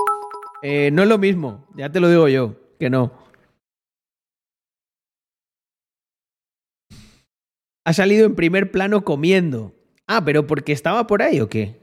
Eh, 0.62 0.92
no 0.92 1.04
es 1.04 1.10
lo 1.10 1.18
mismo, 1.18 1.68
ya 1.76 1.92
te 1.92 2.00
lo 2.00 2.10
digo 2.10 2.28
yo, 2.28 2.56
que 2.80 2.90
no. 2.90 3.12
Ha 7.86 7.94
salido 7.94 8.26
en 8.26 8.36
primer 8.36 8.72
plano 8.72 9.04
comiendo. 9.04 9.74
Ah, 10.08 10.24
pero 10.24 10.46
porque 10.46 10.74
estaba 10.74 11.08
por 11.08 11.24
ahí 11.24 11.40
o 11.40 11.50
qué? 11.50 11.80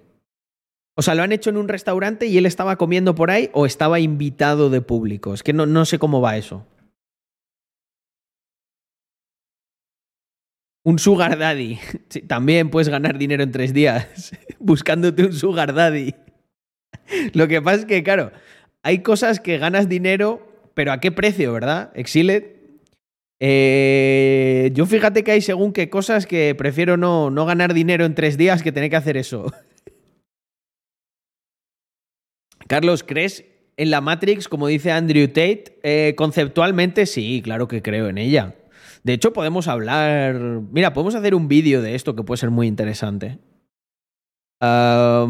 O 0.95 1.03
sea, 1.03 1.15
¿lo 1.15 1.23
han 1.23 1.33
hecho 1.33 1.51
en 1.51 1.57
un 1.57 1.69
restaurante 1.69 2.27
y 2.27 2.37
él 2.37 2.47
estaba 2.47 2.77
comiendo 2.77 3.15
por 3.15 3.31
ahí 3.31 3.51
o 3.55 3.65
estaba 3.65 3.99
invitado 3.99 4.69
de 4.69 4.83
público? 4.83 5.33
Es 5.33 5.43
que 5.43 5.53
no, 5.53 5.65
no 5.65 5.85
sé 5.85 5.99
cómo 5.99 6.21
va 6.21 6.37
eso. 6.37 6.67
Un 10.85 10.99
sugar 10.99 11.39
daddy. 11.39 11.79
también 12.27 12.71
puedes 12.71 12.89
ganar 12.89 13.17
dinero 13.17 13.43
en 13.43 13.53
tres 13.53 13.73
días 13.73 14.33
buscándote 14.59 15.25
un 15.25 15.33
sugar 15.33 15.73
daddy. 15.73 16.15
Lo 17.33 17.49
que 17.49 17.63
pasa 17.63 17.81
es 17.81 17.85
que, 17.87 18.03
claro, 18.03 18.33
hay 18.83 18.99
cosas 18.99 19.41
que 19.41 19.59
ganas 19.59 19.89
dinero, 19.89 20.47
pero 20.75 20.93
¿a 20.93 21.01
qué 21.01 21.11
precio, 21.11 21.53
verdad? 21.53 21.91
Exile. 21.95 22.57
Eh, 23.41 24.71
yo 24.75 24.87
fíjate 24.87 25.25
que 25.25 25.33
hay 25.33 25.41
según 25.41 25.73
qué 25.73 25.89
cosas 25.89 26.27
que 26.27 26.55
prefiero 26.55 26.97
no, 26.97 27.31
no 27.31 27.45
ganar 27.47 27.75
dinero 27.75 28.05
en 28.05 28.15
tres 28.15 28.37
días 28.37 28.63
que 28.63 28.73
tener 28.73 28.91
que 28.91 28.97
hacer 28.97 29.17
eso. 29.17 29.53
Carlos, 32.73 33.05
¿crees 33.07 33.45
en 33.77 33.91
la 33.91 34.01
Matrix, 34.01 34.49
como 34.49 34.67
dice 34.67 34.93
Andrew 34.93 35.29
Tate? 35.29 35.79
Eh, 35.83 36.15
conceptualmente 36.17 37.05
sí, 37.05 37.43
claro 37.45 37.69
que 37.69 37.83
creo 37.83 38.09
en 38.09 38.17
ella. 38.17 38.55
De 39.03 39.13
hecho, 39.13 39.35
podemos 39.35 39.69
hablar. 39.69 40.37
Mira, 40.73 40.95
podemos 40.95 41.15
hacer 41.15 41.35
un 41.35 41.49
vídeo 41.49 41.83
de 41.83 41.95
esto 41.95 42.17
que 42.17 42.23
puede 42.23 42.39
ser 42.39 42.49
muy 42.49 42.67
interesante. 42.67 43.37
A 44.59 45.27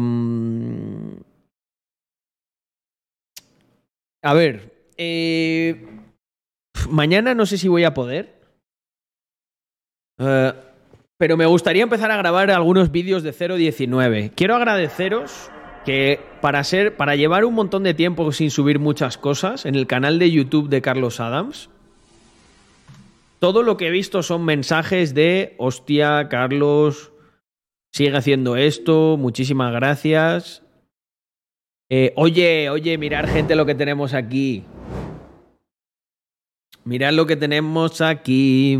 ver. 4.33 4.71
Eh, 4.95 5.85
mañana 6.89 7.35
no 7.35 7.45
sé 7.45 7.57
si 7.57 7.67
voy 7.67 7.83
a 7.83 7.93
poder. 7.93 8.39
Eh, 10.17 10.53
pero 11.17 11.35
me 11.35 11.45
gustaría 11.45 11.83
empezar 11.83 12.09
a 12.09 12.15
grabar 12.15 12.49
algunos 12.51 12.89
vídeos 12.89 13.21
de 13.21 13.33
0.19. 13.33 14.31
Quiero 14.33 14.55
agradeceros 14.55 15.51
que 15.85 16.19
para 16.41 16.63
ser 16.63 16.95
para 16.95 17.15
llevar 17.15 17.45
un 17.45 17.53
montón 17.53 17.83
de 17.83 17.93
tiempo 17.93 18.31
sin 18.31 18.51
subir 18.51 18.79
muchas 18.79 19.17
cosas 19.17 19.65
en 19.65 19.75
el 19.75 19.87
canal 19.87 20.19
de 20.19 20.31
YouTube 20.31 20.69
de 20.69 20.81
Carlos 20.81 21.19
Adams 21.19 21.69
todo 23.43 23.61
lo 23.61 23.75
que 23.75 23.87
he 23.87 23.91
visto 23.91 24.23
son 24.23 24.45
mensajes 24.45 25.13
de 25.13 25.55
hostia, 25.57 26.29
Carlos 26.29 27.11
sigue 27.91 28.15
haciendo 28.15 28.55
esto, 28.55 29.17
muchísimas 29.17 29.73
gracias. 29.73 30.63
Eh, 31.89 32.13
oye, 32.15 32.69
oye, 32.69 32.97
mirar 32.97 33.27
gente 33.27 33.55
lo 33.55 33.65
que 33.65 33.75
tenemos 33.75 34.13
aquí. 34.13 34.63
Mirad 36.85 37.11
lo 37.11 37.25
que 37.25 37.35
tenemos 37.35 37.99
aquí. 37.99 38.79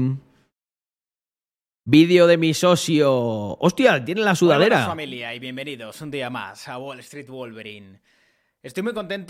Vídeo 1.86 2.28
de 2.28 2.38
mi 2.38 2.54
socio. 2.54 3.58
¡Hostia! 3.60 4.06
Tiene 4.06 4.22
la 4.22 4.36
sudadera. 4.36 4.78
Hola 4.78 4.88
familia 4.88 5.36
y 5.36 5.40
bienvenidos 5.40 6.00
un 6.02 6.12
día 6.12 6.30
más 6.30 6.70
a 6.70 6.78
Wall 6.78 7.02
Street 7.02 7.28
Wolverine. 7.28 8.00
Estoy 8.62 8.84
muy 8.84 8.94
contento. 8.94 9.28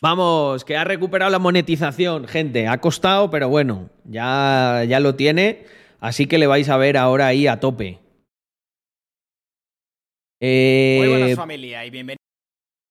Vamos, 0.00 0.64
que 0.64 0.76
ha 0.76 0.84
recuperado 0.84 1.32
la 1.32 1.40
monetización, 1.40 2.28
gente. 2.28 2.68
Ha 2.68 2.80
costado, 2.80 3.28
pero 3.28 3.48
bueno, 3.48 3.90
ya, 4.04 4.84
ya 4.86 5.00
lo 5.00 5.16
tiene. 5.16 5.66
Así 5.98 6.26
que 6.26 6.38
le 6.38 6.46
vais 6.46 6.68
a 6.68 6.76
ver 6.76 6.96
ahora 6.96 7.26
ahí 7.26 7.48
a 7.48 7.58
tope. 7.58 7.98
Eh, 10.40 10.98
muy 11.00 11.08
buenas 11.08 11.34
familia 11.34 11.84
y 11.84 11.90
bienvenidos. 11.90 12.22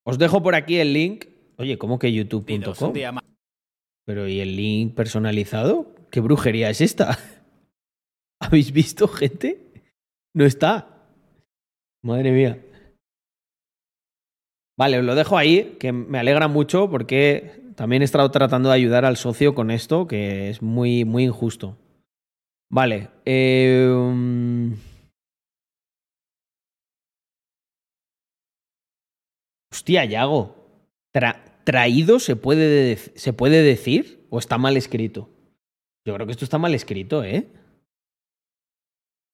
Os 0.04 0.18
dejo 0.18 0.44
por 0.44 0.56
aquí 0.56 0.78
el 0.78 0.92
link. 0.92 1.26
Oye, 1.58 1.78
¿cómo 1.78 1.98
que 1.98 2.12
youtube.com? 2.12 2.94
Pero 4.04 4.28
¿y 4.28 4.42
el 4.42 4.58
link 4.58 4.94
personalizado? 4.94 5.96
¿Qué 6.12 6.20
brujería 6.20 6.70
es 6.70 6.82
esta? 6.82 7.18
¿Habéis 8.52 8.74
visto, 8.74 9.08
gente? 9.08 9.72
No 10.36 10.44
está. 10.44 11.08
Madre 12.04 12.34
mía. 12.34 12.62
Vale, 14.78 15.00
os 15.00 15.06
lo 15.06 15.16
dejo 15.16 15.38
ahí, 15.38 15.78
que 15.80 15.94
me 15.94 16.20
alegra 16.20 16.50
mucho 16.50 16.90
porque 16.90 17.72
también 17.78 18.02
he 18.02 18.06
estado 18.06 18.30
tratando 18.30 18.68
de 18.68 18.76
ayudar 18.76 19.06
al 19.06 19.16
socio 19.16 19.56
con 19.56 19.72
esto, 19.72 20.06
que 20.06 20.50
es 20.50 20.62
muy, 20.62 21.06
muy 21.06 21.24
injusto. 21.24 21.78
Vale. 22.70 23.10
Eh, 23.24 23.90
Hostia, 29.72 30.04
Yago. 30.04 30.58
¿Traído 31.64 32.20
se 32.20 32.36
puede, 32.36 32.98
se 32.98 33.32
puede 33.32 33.64
decir 33.64 34.28
o 34.30 34.40
está 34.40 34.58
mal 34.58 34.76
escrito? 34.76 35.30
Yo 36.06 36.14
creo 36.16 36.26
que 36.26 36.34
esto 36.34 36.44
está 36.44 36.58
mal 36.58 36.76
escrito, 36.76 37.24
¿eh? 37.24 37.48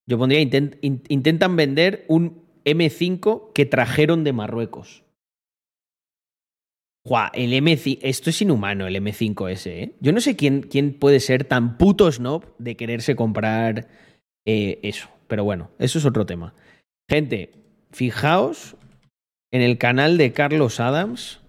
Yo 0.07 0.17
pondría, 0.17 0.41
intentan 0.41 1.55
vender 1.55 2.05
un 2.07 2.47
M5 2.63 3.51
que 3.53 3.65
trajeron 3.65 4.23
de 4.23 4.33
Marruecos. 4.33 5.03
Juá, 7.05 7.31
el 7.33 7.53
M5, 7.53 7.99
esto 8.01 8.29
es 8.29 8.41
inhumano, 8.41 8.87
el 8.87 8.95
M5S, 8.95 9.67
¿eh? 9.67 9.95
Yo 10.01 10.11
no 10.11 10.19
sé 10.19 10.35
quién, 10.35 10.61
quién 10.61 10.93
puede 10.93 11.19
ser 11.19 11.45
tan 11.45 11.77
puto 11.77 12.11
snob 12.11 12.45
de 12.57 12.75
quererse 12.75 13.15
comprar 13.15 13.87
eh, 14.45 14.79
eso. 14.83 15.09
Pero 15.27 15.43
bueno, 15.43 15.71
eso 15.79 15.99
es 15.99 16.05
otro 16.05 16.25
tema. 16.25 16.53
Gente, 17.09 17.53
fijaos 17.91 18.75
en 19.51 19.61
el 19.61 19.77
canal 19.77 20.17
de 20.17 20.33
Carlos 20.33 20.79
Adams. 20.81 21.41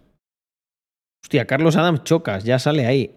Hostia, 1.25 1.47
Carlos 1.47 1.77
Adams 1.77 2.05
chocas, 2.05 2.45
ya 2.45 2.59
sale 2.61 2.87
ahí. 2.87 3.17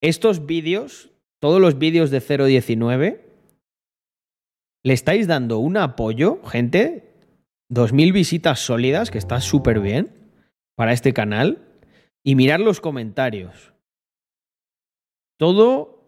Estos 0.00 0.46
vídeos, 0.46 1.10
todos 1.40 1.60
los 1.60 1.78
vídeos 1.78 2.10
de 2.10 2.20
019, 2.20 3.27
le 4.84 4.94
estáis 4.94 5.26
dando 5.26 5.58
un 5.58 5.76
apoyo, 5.76 6.42
gente. 6.44 7.04
2.000 7.70 8.12
visitas 8.12 8.60
sólidas, 8.60 9.10
que 9.10 9.18
está 9.18 9.40
súper 9.40 9.80
bien 9.80 10.32
para 10.76 10.92
este 10.92 11.12
canal. 11.12 11.64
Y 12.24 12.34
mirar 12.34 12.60
los 12.60 12.80
comentarios. 12.80 13.72
Todo 15.38 15.98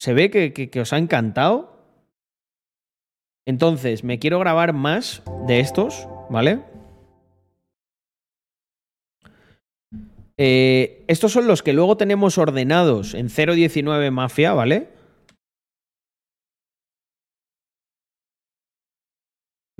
se 0.00 0.12
ve 0.14 0.30
que, 0.30 0.80
os 0.80 0.92
ha 0.92 0.98
encantado. 0.98 1.70
Entonces, 3.46 4.04
me 4.04 4.18
quiero 4.18 4.38
grabar 4.38 4.72
más 4.72 5.22
de 5.46 5.60
estos, 5.60 6.08
¿vale? 6.30 6.64
Eh, 10.36 11.04
estos 11.08 11.32
son 11.32 11.46
los 11.46 11.62
que 11.62 11.72
luego 11.72 11.96
tenemos 11.96 12.38
ordenados 12.38 13.14
en 13.14 13.28
019 13.28 14.10
Mafia, 14.10 14.54
¿vale? 14.54 14.88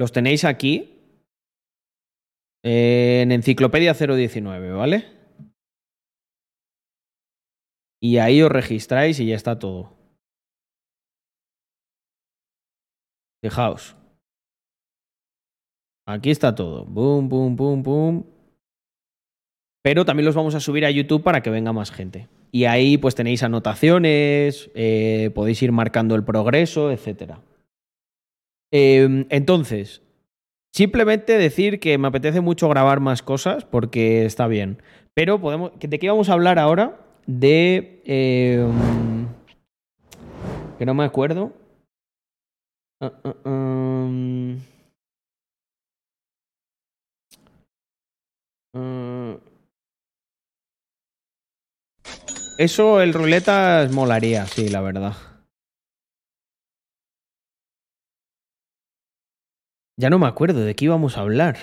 Los 0.02 0.10
tenéis 0.10 0.44
aquí. 0.44 0.98
en 2.64 3.30
Enciclopedia 3.30 3.94
019, 3.94 4.72
¿vale? 4.72 5.04
Y 8.02 8.18
ahí 8.18 8.42
os 8.42 8.50
registráis 8.50 9.20
y 9.20 9.26
ya 9.26 9.36
está 9.36 9.60
todo. 9.60 9.92
Fijaos. 13.44 13.94
Aquí 16.08 16.32
está 16.32 16.52
todo. 16.52 16.84
Boom, 16.84 17.28
boom, 17.28 17.54
boom, 17.54 17.82
boom. 17.84 18.26
Pero 19.84 20.04
también 20.04 20.24
los 20.24 20.34
vamos 20.34 20.56
a 20.56 20.60
subir 20.60 20.84
a 20.84 20.90
YouTube 20.90 21.22
para 21.22 21.42
que 21.42 21.50
venga 21.50 21.72
más 21.72 21.92
gente. 21.92 22.26
Y 22.50 22.64
ahí 22.64 22.98
pues 22.98 23.14
tenéis 23.14 23.44
anotaciones, 23.44 24.68
eh, 24.74 25.30
podéis 25.32 25.62
ir 25.62 25.70
marcando 25.70 26.16
el 26.16 26.24
progreso, 26.24 26.90
etcétera. 26.90 27.40
Eh, 28.72 29.26
entonces, 29.30 30.02
simplemente 30.72 31.38
decir 31.38 31.78
que 31.80 31.98
me 31.98 32.08
apetece 32.08 32.40
mucho 32.40 32.68
grabar 32.68 33.00
más 33.00 33.22
cosas 33.22 33.64
porque 33.64 34.24
está 34.24 34.46
bien. 34.48 34.82
Pero 35.14 35.40
podemos. 35.40 35.72
¿De 35.78 35.98
qué 35.98 36.08
vamos 36.08 36.28
a 36.28 36.32
hablar 36.34 36.58
ahora? 36.58 37.00
De. 37.26 38.02
eh, 38.06 38.66
que 40.78 40.86
no 40.86 40.94
me 40.94 41.04
acuerdo. 41.04 41.52
Ah, 43.00 43.12
ah, 43.24 43.34
ah. 43.44 44.12
Eso, 52.58 53.00
el 53.00 53.12
ruleta 53.14 53.88
molaría, 53.90 54.46
sí, 54.46 54.68
la 54.68 54.80
verdad. 54.80 55.14
Ya 60.02 60.10
no 60.10 60.18
me 60.18 60.26
acuerdo 60.26 60.64
de 60.64 60.74
qué 60.74 60.86
íbamos 60.86 61.16
a 61.16 61.20
hablar. 61.20 61.58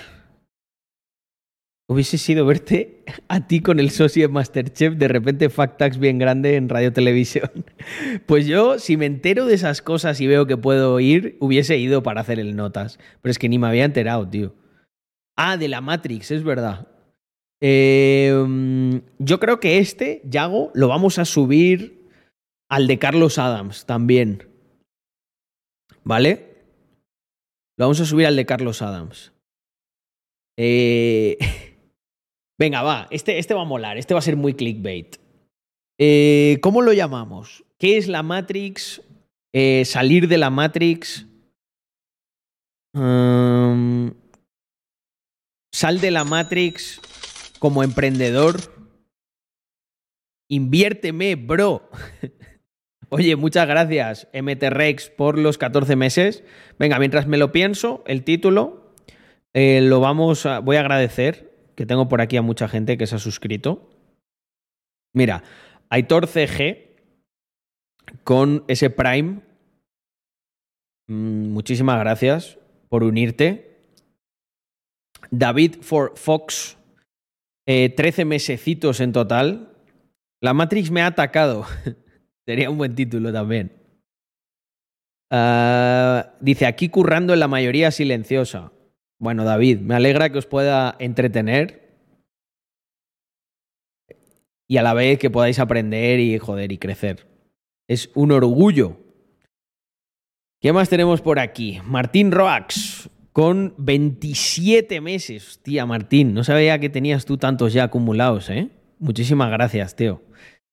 Hubiese 1.86 2.16
sido 2.16 2.46
verte 2.46 3.04
a 3.28 3.46
ti 3.46 3.60
con 3.60 3.78
el 3.78 3.90
socio 3.90 4.30
Masterchef, 4.30 4.94
de 4.94 5.08
repente 5.08 5.50
Factax 5.50 5.98
bien 5.98 6.18
grande 6.18 6.56
en 6.56 6.70
Radio 6.70 6.90
Televisión. 6.90 7.50
Pues 8.24 8.46
yo, 8.46 8.78
si 8.78 8.96
me 8.96 9.04
entero 9.04 9.44
de 9.44 9.52
esas 9.52 9.82
cosas 9.82 10.22
y 10.22 10.26
veo 10.26 10.46
que 10.46 10.56
puedo 10.56 10.98
ir, 11.00 11.36
hubiese 11.38 11.76
ido 11.76 12.02
para 12.02 12.22
hacer 12.22 12.40
el 12.40 12.56
notas. 12.56 12.98
Pero 13.20 13.30
es 13.30 13.38
que 13.38 13.50
ni 13.50 13.58
me 13.58 13.66
había 13.66 13.84
enterado, 13.84 14.26
tío. 14.26 14.54
Ah, 15.36 15.58
de 15.58 15.68
la 15.68 15.82
Matrix, 15.82 16.30
es 16.30 16.42
verdad. 16.42 16.88
Eh, 17.60 18.32
yo 19.18 19.38
creo 19.38 19.60
que 19.60 19.76
este, 19.76 20.22
Yago, 20.24 20.70
lo 20.72 20.88
vamos 20.88 21.18
a 21.18 21.26
subir 21.26 22.08
al 22.70 22.86
de 22.86 22.98
Carlos 22.98 23.36
Adams 23.36 23.84
también. 23.84 24.48
¿Vale? 26.04 26.49
Lo 27.80 27.86
vamos 27.86 28.00
a 28.00 28.04
subir 28.04 28.26
al 28.26 28.36
de 28.36 28.44
Carlos 28.44 28.82
Adams. 28.82 29.32
Eh... 30.58 31.38
Venga, 32.58 32.82
va. 32.82 33.08
Este, 33.10 33.38
este 33.38 33.54
va 33.54 33.62
a 33.62 33.64
molar. 33.64 33.96
Este 33.96 34.12
va 34.12 34.18
a 34.18 34.22
ser 34.22 34.36
muy 34.36 34.52
clickbait. 34.52 35.16
Eh, 35.98 36.58
¿Cómo 36.60 36.82
lo 36.82 36.92
llamamos? 36.92 37.64
¿Qué 37.78 37.96
es 37.96 38.06
la 38.06 38.22
Matrix? 38.22 39.00
Eh, 39.54 39.86
¿Salir 39.86 40.28
de 40.28 40.36
la 40.36 40.50
Matrix? 40.50 41.26
¿Sal 42.92 44.12
de 46.02 46.10
la 46.10 46.24
Matrix 46.24 47.00
como 47.58 47.82
emprendedor? 47.82 48.56
Inviérteme, 50.50 51.34
bro. 51.34 51.88
Oye, 53.12 53.34
muchas 53.34 53.66
gracias, 53.66 54.28
MTREX, 54.32 55.10
por 55.10 55.36
los 55.36 55.58
14 55.58 55.96
meses. 55.96 56.44
Venga, 56.78 56.96
mientras 57.00 57.26
me 57.26 57.38
lo 57.38 57.50
pienso, 57.50 58.04
el 58.06 58.22
título 58.22 58.94
eh, 59.52 59.80
lo 59.80 59.98
vamos 59.98 60.46
a. 60.46 60.60
Voy 60.60 60.76
a 60.76 60.80
agradecer 60.80 61.52
que 61.74 61.86
tengo 61.86 62.08
por 62.08 62.20
aquí 62.20 62.36
a 62.36 62.42
mucha 62.42 62.68
gente 62.68 62.96
que 62.96 63.08
se 63.08 63.16
ha 63.16 63.18
suscrito. 63.18 63.90
Mira, 65.12 65.42
Aitor 65.88 66.28
CG 66.28 66.94
con 68.22 68.64
ese 68.68 68.90
Prime. 68.90 69.40
Mm, 71.08 71.48
muchísimas 71.52 71.98
gracias 71.98 72.58
por 72.88 73.02
unirte. 73.02 73.76
David 75.32 75.78
for 75.82 76.12
Fox, 76.14 76.76
eh, 77.66 77.88
13 77.88 78.24
mesecitos 78.24 79.00
en 79.00 79.10
total. 79.10 79.76
La 80.40 80.54
Matrix 80.54 80.92
me 80.92 81.02
ha 81.02 81.06
atacado. 81.06 81.66
Sería 82.50 82.68
un 82.68 82.78
buen 82.78 82.96
título 82.96 83.32
también. 83.32 83.70
Ah, 85.30 86.34
dice, 86.40 86.66
aquí 86.66 86.88
currando 86.88 87.32
en 87.32 87.38
la 87.38 87.46
mayoría 87.46 87.92
silenciosa. 87.92 88.72
Bueno, 89.20 89.44
David, 89.44 89.78
me 89.78 89.94
alegra 89.94 90.30
que 90.30 90.38
os 90.38 90.46
pueda 90.46 90.96
entretener 90.98 91.94
y 94.66 94.78
a 94.78 94.82
la 94.82 94.94
vez 94.94 95.20
que 95.20 95.30
podáis 95.30 95.60
aprender 95.60 96.18
y 96.18 96.40
joder 96.40 96.72
y 96.72 96.78
crecer. 96.78 97.28
Es 97.86 98.10
un 98.16 98.32
orgullo. 98.32 98.96
¿Qué 100.60 100.72
más 100.72 100.88
tenemos 100.88 101.20
por 101.20 101.38
aquí? 101.38 101.78
Martín 101.84 102.32
Roax 102.32 103.08
con 103.30 103.74
27 103.78 105.00
meses. 105.00 105.50
Hostia, 105.50 105.86
Martín, 105.86 106.34
no 106.34 106.42
sabía 106.42 106.80
que 106.80 106.90
tenías 106.90 107.26
tú 107.26 107.38
tantos 107.38 107.72
ya 107.72 107.84
acumulados, 107.84 108.50
¿eh? 108.50 108.70
Muchísimas 108.98 109.52
gracias, 109.52 109.94
tío. 109.94 110.20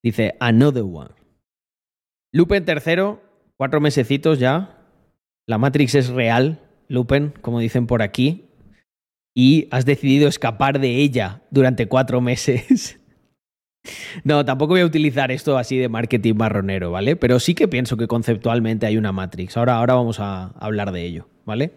Dice, 0.02 0.34
another 0.40 0.82
one. 0.82 1.27
Lupen 2.32 2.66
tercero, 2.66 3.22
cuatro 3.56 3.82
mesecitos 3.82 4.40
ya. 4.40 4.78
La 5.46 5.58
Matrix 5.58 5.96
es 5.96 6.10
real. 6.10 6.62
Lupen, 6.90 7.34
como 7.42 7.60
dicen 7.60 7.88
por 7.88 8.02
aquí, 8.02 8.46
y 9.36 9.68
has 9.72 9.86
decidido 9.86 10.28
escapar 10.28 10.80
de 10.80 10.96
ella 10.96 11.42
durante 11.52 11.88
cuatro 11.88 12.22
meses. 12.22 13.00
no, 14.24 14.44
tampoco 14.46 14.74
voy 14.74 14.82
a 14.82 14.86
utilizar 14.86 15.32
esto 15.32 15.58
así 15.58 15.78
de 15.78 15.90
marketing 15.90 16.36
marronero, 16.36 16.92
¿vale? 16.92 17.16
Pero 17.16 17.40
sí 17.40 17.54
que 17.54 17.68
pienso 17.68 17.98
que 17.98 18.08
conceptualmente 18.08 18.86
hay 18.86 18.98
una 18.98 19.12
Matrix. 19.12 19.58
Ahora, 19.58 19.76
ahora 19.78 19.96
vamos 19.96 20.20
a 20.20 20.48
hablar 20.60 20.92
de 20.92 21.06
ello, 21.06 21.28
¿vale? 21.46 21.74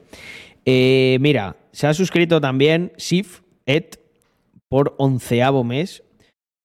Eh, 0.65 1.19
mira, 1.21 1.57
se 1.73 1.87
ha 1.87 1.95
suscrito 1.95 2.41
también 2.41 2.93
Sif 2.97 3.41
Et 3.67 4.01
por 4.69 4.95
onceavo 4.99 5.65
mes 5.65 6.03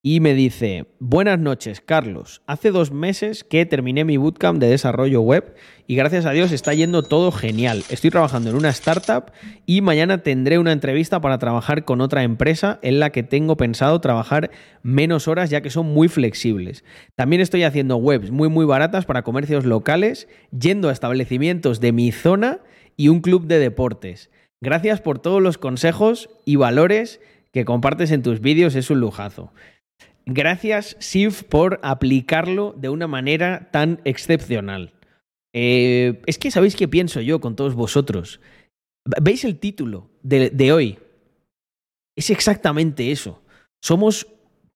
y 0.08 0.20
me 0.20 0.36
dice, 0.36 0.86
buenas 1.00 1.40
noches, 1.40 1.82
Carlos. 1.82 2.44
Hace 2.46 2.70
dos 2.70 2.92
meses 2.92 3.44
que 3.44 3.66
terminé 3.66 4.06
mi 4.06 4.18
bootcamp 4.18 4.60
de 4.60 4.68
desarrollo 4.68 5.22
web 5.22 5.56
y 5.88 5.96
gracias 5.96 6.28
a 6.28 6.32
Dios 6.32 6.52
está 6.52 6.76
yendo 6.76 7.02
todo 7.02 7.32
genial. 7.32 7.84
Estoy 7.90 8.12
trabajando 8.12 8.52
en 8.52 8.56
una 8.56 8.70
startup 8.70 9.32
y 9.66 9.82
mañana 9.82 10.20
tendré 10.22 10.60
una 10.60 10.74
entrevista 10.74 11.22
para 11.22 11.40
trabajar 11.40 11.86
con 11.86 12.02
otra 12.02 12.22
empresa 12.22 12.78
en 12.84 13.00
la 13.00 13.10
que 13.10 13.24
tengo 13.24 13.58
pensado 13.58 14.00
trabajar 14.00 14.52
menos 14.84 15.28
horas 15.28 15.50
ya 15.50 15.62
que 15.62 15.72
son 15.72 15.88
muy 15.88 16.08
flexibles. 16.08 16.84
También 17.16 17.42
estoy 17.42 17.64
haciendo 17.64 17.98
webs 17.98 18.30
muy 18.30 18.48
muy 18.48 18.68
baratas 18.68 19.06
para 19.06 19.24
comercios 19.24 19.66
locales, 19.66 20.28
yendo 20.52 20.90
a 20.90 20.94
establecimientos 20.94 21.80
de 21.80 21.94
mi 21.94 22.12
zona 22.12 22.60
y 22.96 23.08
un 23.08 23.22
club 23.22 23.48
de 23.48 23.58
deportes. 23.58 24.30
Gracias 24.62 25.02
por 25.02 25.18
todos 25.18 25.42
los 25.42 25.58
consejos 25.58 26.30
y 26.46 26.58
valores 26.58 27.20
que 27.56 27.64
compartes 27.66 28.12
en 28.12 28.22
tus 28.22 28.42
vídeos, 28.42 28.76
es 28.76 28.90
un 28.90 29.00
lujazo. 29.00 29.54
Gracias, 30.26 30.98
Sif, 31.00 31.44
por 31.44 31.80
aplicarlo 31.84 32.74
de 32.78 32.90
una 32.90 33.08
manera 33.08 33.70
tan 33.72 34.02
excepcional. 34.06 34.94
Eh, 35.54 36.22
es 36.26 36.40
que 36.40 36.52
sabéis 36.52 36.76
qué 36.76 36.88
pienso 36.88 37.22
yo 37.22 37.40
con 37.40 37.56
todos 37.56 37.76
vosotros. 37.76 38.40
¿Veis 39.22 39.44
el 39.46 39.60
título 39.60 40.10
de, 40.24 40.72
hoy? 40.74 40.98
Es 42.16 42.32
exactamente 42.32 43.12
eso. 43.12 43.42
Somos 43.82 44.28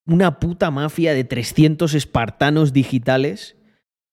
una 0.06 0.40
puta 0.40 0.70
mafia 0.70 1.14
de 1.14 1.24
300 1.24 1.96
espartanos 1.96 2.72
digitales 2.72 3.58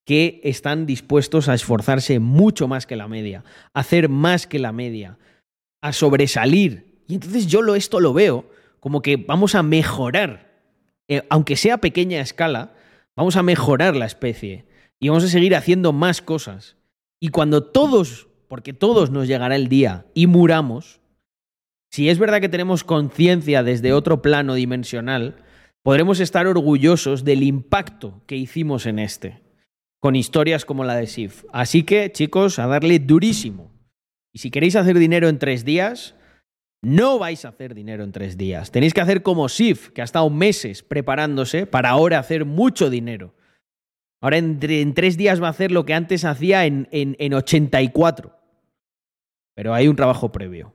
que 0.07 0.41
están 0.43 0.87
dispuestos 0.87 1.49
a 1.49 1.55
esforzarse 1.55 2.19
mucho 2.19 2.67
más 2.67 2.87
que 2.87 2.97
la 2.97 3.09
media, 3.09 3.45
a 3.75 3.81
hacer 3.81 4.09
más 4.09 4.47
que 4.47 4.59
la 4.59 4.73
media, 4.73 5.19
a 5.83 5.93
sobresalir. 5.93 7.03
Y 7.09 7.15
entonces 7.15 7.47
yo 7.47 7.61
lo, 7.61 7.75
esto 7.75 8.01
lo 8.01 8.15
veo 8.15 8.49
como 8.81 9.03
que 9.03 9.17
vamos 9.17 9.55
a 9.55 9.63
mejorar 9.63 10.46
eh, 11.09 11.23
aunque 11.31 11.57
sea 11.57 11.75
a 11.75 11.81
pequeña 11.81 12.21
escala, 12.21 12.75
vamos 13.15 13.37
a 13.37 13.43
mejorar 13.43 13.97
la 13.97 14.07
especie 14.07 14.67
y 14.99 15.09
vamos 15.09 15.25
a 15.25 15.29
seguir 15.29 15.55
haciendo 15.55 15.93
más 15.93 16.23
cosas. 16.23 16.77
Y 17.21 17.29
cuando 17.29 17.63
todos, 17.63 18.29
porque 18.49 18.73
todos 18.73 19.11
nos 19.11 19.29
llegará 19.29 19.57
el 19.57 19.69
día 19.69 20.07
y 20.15 20.27
muramos, 20.27 21.01
si 21.91 22.09
es 22.09 22.19
verdad 22.19 22.41
que 22.41 22.49
tenemos 22.49 22.85
conciencia 22.85 23.63
desde 23.63 23.93
otro 23.93 24.21
plano 24.21 24.55
dimensional, 24.55 25.37
podremos 25.83 26.19
estar 26.19 26.47
orgullosos 26.47 27.25
del 27.25 27.43
impacto 27.45 28.23
que 28.27 28.37
hicimos 28.37 28.87
en 28.87 28.99
este, 28.99 29.43
con 30.01 30.17
historias 30.17 30.65
como 30.65 30.85
la 30.85 30.97
de 30.97 31.07
Sif. 31.07 31.45
Así 31.53 31.85
que, 31.85 32.11
chicos, 32.11 32.59
a 32.59 32.67
darle 32.67 32.99
durísimo. 32.99 33.73
Y 34.33 34.41
si 34.41 34.51
queréis 34.51 34.77
hacer 34.77 34.99
dinero 34.99 35.29
en 35.29 35.39
tres 35.39 35.65
días, 35.65 36.16
no 36.87 37.19
vais 37.19 37.45
a 37.45 37.49
hacer 37.49 37.75
dinero 37.75 38.05
en 38.05 38.13
tres 38.13 38.37
días. 38.37 38.71
Tenéis 38.71 38.95
que 38.95 39.01
hacer 39.01 39.25
como 39.25 39.49
Sif, 39.49 39.91
que 39.91 40.03
ha 40.03 40.05
estado 40.05 40.31
meses 40.31 40.85
preparándose 40.85 41.67
para 41.67 41.91
ahora 41.91 42.21
hacer 42.21 42.45
mucho 42.45 42.91
dinero. 42.91 43.35
Ahora 44.21 44.37
en, 44.39 44.61
en 44.63 44.95
tres 44.95 45.17
días 45.17 45.43
va 45.43 45.49
a 45.49 45.51
hacer 45.51 45.73
lo 45.73 45.85
que 45.85 45.95
antes 45.95 46.25
hacía 46.25 46.65
en, 46.65 46.89
en, 46.93 47.17
en 47.19 47.35
84. 47.35 48.33
Pero 49.55 49.75
hay 49.75 49.89
un 49.89 49.97
trabajo 49.97 50.31
previo. 50.31 50.75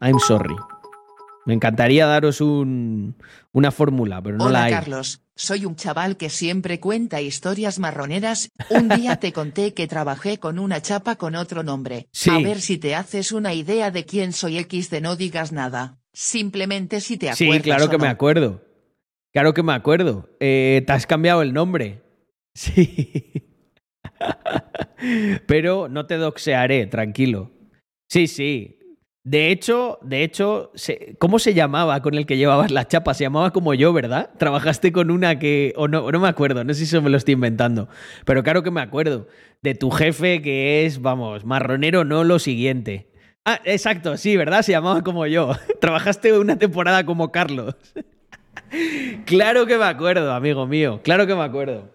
I'm 0.00 0.18
sorry. 0.18 0.56
Me 1.46 1.54
encantaría 1.54 2.06
daros 2.06 2.40
un, 2.40 3.16
una 3.52 3.70
fórmula, 3.70 4.22
pero 4.22 4.36
no 4.36 4.44
Hola 4.44 4.60
la 4.60 4.64
hay. 4.66 4.72
Carlos, 4.72 5.22
soy 5.34 5.64
un 5.64 5.74
chaval 5.74 6.16
que 6.16 6.28
siempre 6.28 6.80
cuenta 6.80 7.20
historias 7.22 7.78
marroneras. 7.78 8.50
Un 8.68 8.88
día 8.88 9.16
te 9.16 9.32
conté 9.32 9.72
que 9.72 9.86
trabajé 9.86 10.38
con 10.38 10.58
una 10.58 10.82
chapa 10.82 11.16
con 11.16 11.34
otro 11.34 11.62
nombre. 11.62 12.08
Sí. 12.12 12.30
A 12.30 12.38
ver 12.38 12.60
si 12.60 12.78
te 12.78 12.94
haces 12.94 13.32
una 13.32 13.54
idea 13.54 13.90
de 13.90 14.04
quién 14.04 14.32
soy 14.32 14.58
X 14.58 14.90
de 14.90 15.00
no 15.00 15.16
digas 15.16 15.50
nada. 15.52 15.98
Simplemente 16.12 17.00
si 17.00 17.16
te 17.16 17.30
acuerdas. 17.30 17.56
Sí, 17.56 17.62
claro 17.62 17.88
que 17.88 17.98
me 17.98 18.08
acuerdo. 18.08 18.62
Claro 19.32 19.54
que 19.54 19.62
me 19.62 19.72
acuerdo. 19.72 20.28
Eh, 20.40 20.82
te 20.86 20.92
has 20.92 21.06
cambiado 21.06 21.42
el 21.42 21.52
nombre. 21.52 22.02
Sí. 22.52 23.32
Pero 25.46 25.88
no 25.88 26.06
te 26.06 26.16
doxearé, 26.16 26.86
tranquilo. 26.86 27.52
Sí, 28.08 28.26
sí. 28.26 28.79
De 29.30 29.52
hecho, 29.52 30.00
de 30.02 30.24
hecho, 30.24 30.72
¿cómo 31.20 31.38
se 31.38 31.54
llamaba 31.54 32.02
con 32.02 32.14
el 32.14 32.26
que 32.26 32.36
llevabas 32.36 32.72
la 32.72 32.88
chapa? 32.88 33.14
Se 33.14 33.22
llamaba 33.22 33.52
como 33.52 33.74
yo, 33.74 33.92
¿verdad? 33.92 34.30
Trabajaste 34.38 34.90
con 34.90 35.08
una 35.08 35.38
que. 35.38 35.72
O 35.76 35.86
no, 35.86 36.10
no 36.10 36.18
me 36.18 36.26
acuerdo, 36.26 36.64
no 36.64 36.74
sé 36.74 36.80
si 36.80 36.84
eso 36.86 37.00
me 37.00 37.10
lo 37.10 37.16
estoy 37.16 37.34
inventando. 37.34 37.88
Pero 38.24 38.42
claro 38.42 38.64
que 38.64 38.72
me 38.72 38.80
acuerdo. 38.80 39.28
De 39.62 39.76
tu 39.76 39.92
jefe 39.92 40.42
que 40.42 40.84
es, 40.84 41.00
vamos, 41.00 41.44
marronero, 41.44 42.04
no 42.04 42.24
lo 42.24 42.40
siguiente. 42.40 43.12
Ah, 43.44 43.60
exacto, 43.64 44.16
sí, 44.16 44.36
¿verdad? 44.36 44.62
Se 44.62 44.72
llamaba 44.72 45.02
como 45.02 45.24
yo. 45.28 45.52
Trabajaste 45.80 46.36
una 46.36 46.58
temporada 46.58 47.06
como 47.06 47.30
Carlos. 47.30 47.76
claro 49.26 49.64
que 49.66 49.78
me 49.78 49.84
acuerdo, 49.84 50.32
amigo 50.32 50.66
mío. 50.66 51.02
Claro 51.04 51.28
que 51.28 51.36
me 51.36 51.44
acuerdo. 51.44 51.88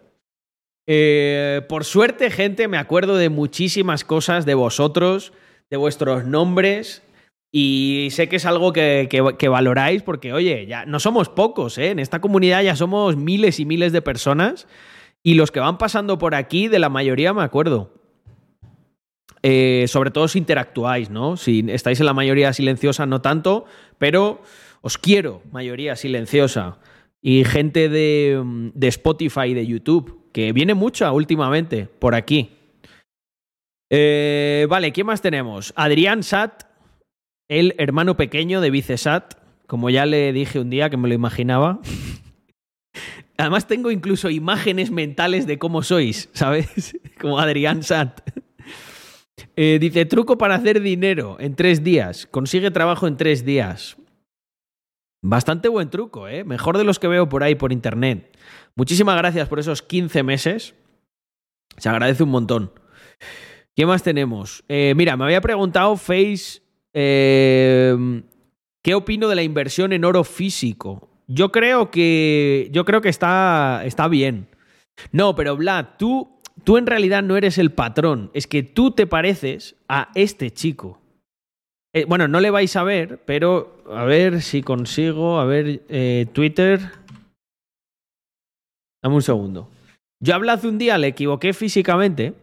Eh, 0.87 1.63
por 1.67 1.83
suerte, 1.83 2.31
gente, 2.31 2.69
me 2.69 2.77
acuerdo 2.77 3.17
de 3.17 3.27
muchísimas 3.27 4.05
cosas 4.05 4.45
de 4.45 4.53
vosotros, 4.53 5.33
de 5.69 5.75
vuestros 5.75 6.23
nombres. 6.23 7.01
Y 7.57 8.09
sé 8.11 8.27
que 8.27 8.35
es 8.35 8.45
algo 8.45 8.73
que, 8.73 9.47
valoráis 9.49 10.03
porque, 10.03 10.33
oye, 10.33 10.65
ya 10.65 10.85
no 10.85 10.99
somos 10.99 11.29
pocos, 11.29 11.77
¿eh? 11.77 11.91
En 11.91 11.99
esta 11.99 12.19
comunidad 12.19 12.61
ya 12.63 12.75
somos 12.75 13.15
miles 13.15 13.61
y 13.61 13.65
miles 13.65 13.93
de 13.93 14.01
personas. 14.01 14.67
Y 15.23 15.35
los 15.35 15.51
que 15.51 15.61
van 15.61 15.77
pasando 15.77 16.17
por 16.17 16.35
aquí, 16.35 16.67
de 16.67 16.79
la 16.79 16.89
mayoría 16.89 17.33
me 17.33 17.43
acuerdo. 17.43 17.93
Eh, 19.41 19.85
sobre 19.87 20.11
todo 20.11 20.27
si 20.27 20.39
interactuáis, 20.39 21.09
¿no? 21.09 21.37
Si 21.37 21.63
estáis 21.69 21.97
en 22.01 22.07
la 22.07 22.13
mayoría 22.13 22.51
silenciosa, 22.51 23.05
no 23.05 23.21
tanto, 23.21 23.63
pero 23.99 24.41
os 24.81 24.97
quiero, 24.97 25.41
mayoría 25.53 25.95
silenciosa. 25.95 26.79
Y 27.21 27.45
gente 27.45 27.87
de, 27.87 28.73
Spotify 28.81 29.53
de 29.53 29.65
YouTube, 29.65 30.29
que 30.33 30.51
viene 30.51 30.73
mucha 30.73 31.09
últimamente 31.13 31.87
por 31.87 32.15
aquí. 32.15 32.49
Eh, 33.89 34.67
vale, 34.69 34.91
¿quién 34.91 35.07
más 35.07 35.21
tenemos? 35.21 35.71
Adrián 35.77 36.21
Sat, 36.21 36.64
el 37.47 37.75
hermano 37.77 38.17
pequeño 38.17 38.61
de 38.61 38.71
Vicesat, 38.71 39.35
como 39.67 39.89
ya 39.89 40.05
le 40.05 40.33
dije 40.33 40.59
un 40.59 40.69
día 40.69 40.89
que 40.89 40.97
me 40.97 41.07
lo 41.07 41.13
imaginaba. 41.13 41.79
Además 43.37 43.67
tengo 43.67 43.91
incluso 43.91 44.29
imágenes 44.29 44.91
mentales 44.91 45.45
de 45.45 45.57
cómo 45.57 45.83
sois, 45.83 46.29
¿sabes? 46.33 46.97
Como 47.19 47.39
Adrián 47.39 47.83
Sat. 47.83 48.21
Eh, 49.57 49.77
dice, 49.79 50.05
truco 50.05 50.37
para 50.37 50.55
hacer 50.55 50.81
dinero 50.81 51.37
en 51.39 51.55
tres 51.55 51.83
días. 51.83 52.27
Consigue 52.27 52.71
trabajo 52.71 53.07
en 53.07 53.17
tres 53.17 53.43
días. 53.43 53.97
Bastante 55.21 55.69
buen 55.69 55.89
truco, 55.89 56.27
¿eh? 56.27 56.43
Mejor 56.43 56.77
de 56.77 56.83
los 56.83 56.99
que 56.99 57.07
veo 57.07 57.27
por 57.27 57.43
ahí 57.43 57.55
por 57.55 57.73
internet. 57.73 58.37
Muchísimas 58.75 59.17
gracias 59.17 59.49
por 59.49 59.59
esos 59.59 59.81
15 59.81 60.23
meses. 60.23 60.75
Se 61.77 61.89
agradece 61.89 62.23
un 62.23 62.29
montón. 62.29 62.71
¿Qué 63.75 63.85
más 63.85 64.03
tenemos? 64.03 64.63
Eh, 64.69 64.93
mira, 64.95 65.17
me 65.17 65.25
había 65.25 65.41
preguntado 65.41 65.97
Face 65.97 66.61
eh, 66.97 68.23
qué 68.81 68.95
opino 68.95 69.27
de 69.27 69.35
la 69.35 69.43
inversión 69.43 69.91
en 69.91 70.05
oro 70.05 70.23
físico. 70.23 71.09
Yo 71.27 71.51
creo 71.51 71.91
que. 71.91 72.69
Yo 72.71 72.85
creo 72.85 73.01
que 73.01 73.09
está, 73.09 73.81
está 73.85 74.07
bien. 74.07 74.47
No, 75.11 75.35
pero 75.35 75.57
Vlad, 75.57 75.97
tú, 75.99 76.39
tú 76.63 76.77
en 76.77 76.87
realidad 76.87 77.21
no 77.21 77.35
eres 77.35 77.57
el 77.57 77.71
patrón. 77.71 78.31
Es 78.33 78.47
que 78.47 78.63
tú 78.63 78.91
te 78.91 79.07
pareces 79.07 79.75
a 79.89 80.09
este 80.15 80.51
chico. 80.51 81.01
Eh, 81.93 82.05
bueno, 82.05 82.27
no 82.27 82.39
le 82.39 82.49
vais 82.49 82.75
a 82.75 82.83
ver, 82.83 83.21
pero 83.25 83.83
a 83.91 84.05
ver 84.05 84.41
si 84.41 84.61
consigo. 84.61 85.39
A 85.39 85.45
ver, 85.45 85.83
eh, 85.89 86.27
Twitter. 86.31 86.79
Dame 89.03 89.15
un 89.15 89.21
segundo. 89.21 89.69
Yo 90.21 90.33
hablé 90.33 90.51
hace 90.51 90.69
un 90.69 90.77
día, 90.77 90.97
le 90.97 91.07
equivoqué 91.07 91.53
físicamente. 91.53 92.33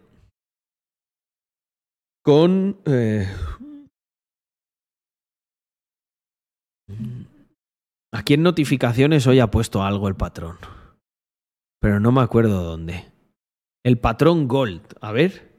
Con. 2.23 2.77
eh, 2.85 3.27
Aquí 8.15 8.35
en 8.35 8.43
notificaciones 8.43 9.27
hoy 9.27 9.41
ha 9.41 9.51
puesto 9.51 9.83
algo 9.83 10.09
el 10.09 10.17
patrón. 10.17 10.59
Pero 11.81 11.99
no 11.99 12.13
me 12.13 12.21
acuerdo 12.21 12.63
dónde. 12.63 13.11
El 13.85 13.99
patrón 13.99 14.47
Gold. 14.47 14.83
A 15.01 15.13
ver. 15.13 15.53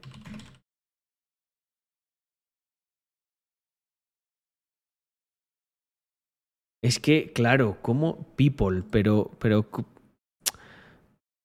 Es 6.82 7.00
que, 7.00 7.32
claro, 7.34 7.78
como 7.82 8.36
People, 8.36 8.84
pero, 8.92 9.32
pero, 9.40 9.70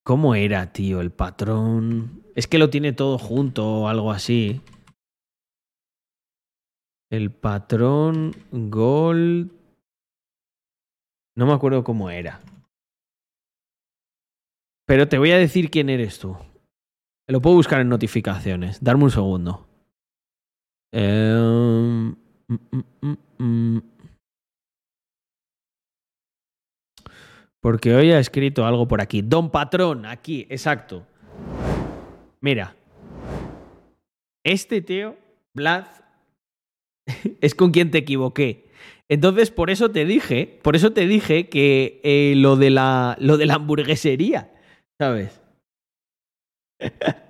¿cómo 0.05 0.35
era, 0.35 0.73
tío, 0.73 1.01
el 1.01 1.11
patrón? 1.11 2.25
Es 2.35 2.47
que 2.47 2.59
lo 2.59 2.71
tiene 2.71 2.93
todo 2.93 3.19
junto 3.19 3.67
o 3.67 3.89
algo 3.89 4.11
así. 4.11 4.61
El 7.11 7.31
patrón 7.33 8.33
Gold. 8.53 9.58
No 11.39 11.47
me 11.47 11.53
acuerdo 11.53 11.85
cómo 11.85 12.11
era. 12.11 12.41
Pero 14.89 15.07
te 15.09 15.19
voy 15.19 15.31
a 15.31 15.39
decir 15.39 15.71
quién 15.71 15.89
eres 15.89 16.19
tú. 16.19 16.37
Lo 17.29 17.41
puedo 17.41 17.55
buscar 17.55 17.81
en 17.81 17.89
notificaciones. 17.89 18.83
Darme 18.83 19.05
un 19.05 19.11
segundo. 19.13 19.69
Em, 20.93 22.09
mm, 22.09 22.57
mm, 23.03 23.17
mm. 23.39 23.83
Porque 27.61 27.95
hoy 27.95 28.11
ha 28.11 28.19
escrito 28.19 28.67
algo 28.67 28.89
por 28.89 29.01
aquí. 29.01 29.23
Don 29.23 29.53
Patrón, 29.53 30.07
aquí, 30.07 30.45
exacto. 30.51 31.07
Mira. 32.41 32.75
Este 34.43 34.81
tío, 34.81 35.17
Vlad, 35.55 35.87
es 37.41 37.55
con 37.55 37.71
quien 37.71 37.93
te 37.93 37.99
equivoqué. 37.99 38.68
Entonces, 39.11 39.51
por 39.51 39.71
eso 39.71 39.91
te 39.91 40.05
dije, 40.05 40.61
por 40.63 40.77
eso 40.77 40.93
te 40.93 41.07
dije 41.07 41.49
que 41.49 42.01
eh, 42.05 42.35
lo, 42.37 42.57
de 42.57 42.71
la, 42.71 43.17
lo 43.21 43.39
de 43.39 43.47
la 43.47 43.55
hamburguesería, 43.55 44.53
¿sabes? 44.99 45.41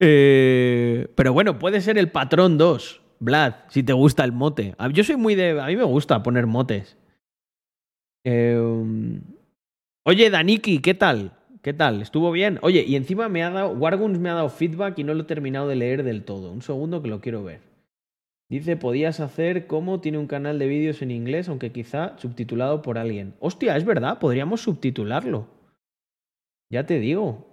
Eh, 0.00 1.08
pero 1.16 1.32
bueno, 1.32 1.58
puede 1.58 1.80
ser 1.80 1.98
el 1.98 2.08
patrón 2.08 2.56
2, 2.56 3.02
Vlad, 3.18 3.54
si 3.68 3.82
te 3.82 3.92
gusta 3.92 4.22
el 4.22 4.30
mote. 4.30 4.76
Yo 4.92 5.02
soy 5.02 5.16
muy 5.16 5.34
de. 5.34 5.60
A 5.60 5.66
mí 5.66 5.74
me 5.74 5.82
gusta 5.82 6.22
poner 6.22 6.46
motes. 6.46 6.96
Um, 8.24 9.20
oye, 10.04 10.30
Daniki, 10.30 10.78
¿qué 10.78 10.94
tal? 10.94 11.32
¿Qué 11.62 11.72
tal? 11.72 12.00
¿Estuvo 12.00 12.30
bien? 12.30 12.58
Oye, 12.62 12.84
y 12.86 12.94
encima 12.94 13.28
me 13.28 13.42
ha 13.42 13.50
dado. 13.50 13.70
Warguns 13.70 14.18
me 14.18 14.30
ha 14.30 14.34
dado 14.34 14.50
feedback 14.50 14.98
y 14.98 15.04
no 15.04 15.14
lo 15.14 15.22
he 15.22 15.26
terminado 15.26 15.66
de 15.66 15.76
leer 15.76 16.04
del 16.04 16.24
todo. 16.24 16.52
Un 16.52 16.62
segundo 16.62 17.02
que 17.02 17.08
lo 17.08 17.20
quiero 17.20 17.42
ver. 17.42 17.67
Dice, 18.50 18.76
podías 18.76 19.20
hacer 19.20 19.66
como 19.66 20.00
tiene 20.00 20.16
un 20.16 20.26
canal 20.26 20.58
de 20.58 20.66
vídeos 20.66 21.02
en 21.02 21.10
inglés, 21.10 21.48
aunque 21.48 21.70
quizá 21.70 22.16
subtitulado 22.18 22.80
por 22.80 22.96
alguien. 22.96 23.34
Hostia, 23.40 23.76
es 23.76 23.84
verdad, 23.84 24.18
podríamos 24.18 24.62
subtitularlo. 24.62 25.46
Ya 26.70 26.86
te 26.86 26.98
digo. 26.98 27.46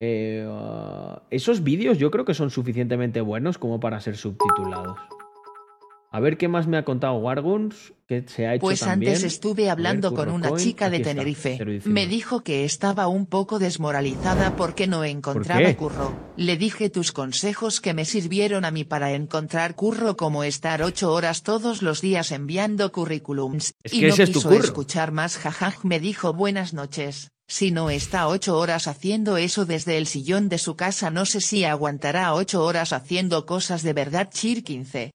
Eh, 0.00 0.46
ah, 0.48 1.22
esos 1.30 1.64
vídeos 1.64 1.98
yo 1.98 2.10
creo 2.10 2.24
que 2.24 2.34
son 2.34 2.50
suficientemente 2.50 3.20
buenos 3.22 3.58
como 3.58 3.80
para 3.80 4.00
ser 4.00 4.16
subtitulados. 4.16 4.98
A 6.10 6.20
ver 6.20 6.38
qué 6.38 6.48
más 6.48 6.66
me 6.66 6.78
ha 6.78 6.84
contado 6.84 7.14
Warguns, 7.16 7.92
que 8.06 8.24
se 8.26 8.46
ha 8.46 8.54
hecho 8.54 8.60
Pues 8.60 8.80
también. 8.80 9.12
antes 9.12 9.24
estuve 9.24 9.62
ver, 9.62 9.70
hablando 9.70 10.14
con 10.14 10.30
una 10.30 10.54
chica 10.56 10.88
de 10.88 10.96
aquí 10.96 11.04
Tenerife. 11.04 11.50
019. 11.58 11.82
Me 11.90 12.06
dijo 12.06 12.42
que 12.42 12.64
estaba 12.64 13.06
un 13.08 13.26
poco 13.26 13.58
desmoralizada 13.58 14.56
porque 14.56 14.86
no 14.86 15.04
encontraba 15.04 15.74
curro. 15.74 16.14
Le 16.36 16.56
dije 16.56 16.88
tus 16.90 17.12
consejos 17.12 17.80
que 17.80 17.92
me 17.92 18.04
sirvieron 18.04 18.64
a 18.64 18.70
mí 18.70 18.84
para 18.84 19.12
encontrar 19.12 19.74
curro 19.74 20.16
como 20.16 20.44
estar 20.44 20.82
ocho 20.82 21.12
horas 21.12 21.42
todos 21.42 21.82
los 21.82 22.00
días 22.00 22.32
enviando 22.32 22.92
currículums. 22.92 23.74
Es 23.82 23.92
y 23.92 24.00
no 24.02 24.08
ese 24.08 24.22
es 24.22 24.32
tu 24.32 24.38
quiso 24.38 24.48
curro. 24.48 24.64
escuchar 24.64 25.12
más 25.12 25.36
jajaj 25.36 25.84
me 25.84 26.00
dijo 26.00 26.32
buenas 26.32 26.72
noches. 26.72 27.30
Si 27.48 27.70
no 27.70 27.90
está 27.90 28.26
ocho 28.26 28.58
horas 28.58 28.88
haciendo 28.88 29.36
eso 29.36 29.66
desde 29.66 29.98
el 29.98 30.06
sillón 30.06 30.48
de 30.48 30.58
su 30.58 30.74
casa 30.74 31.10
no 31.10 31.26
sé 31.26 31.40
si 31.40 31.64
aguantará 31.64 32.34
ocho 32.34 32.64
horas 32.64 32.92
haciendo 32.92 33.46
cosas 33.46 33.82
de 33.82 33.92
verdad 33.92 34.30
chir 34.32 34.64
15. 34.64 35.12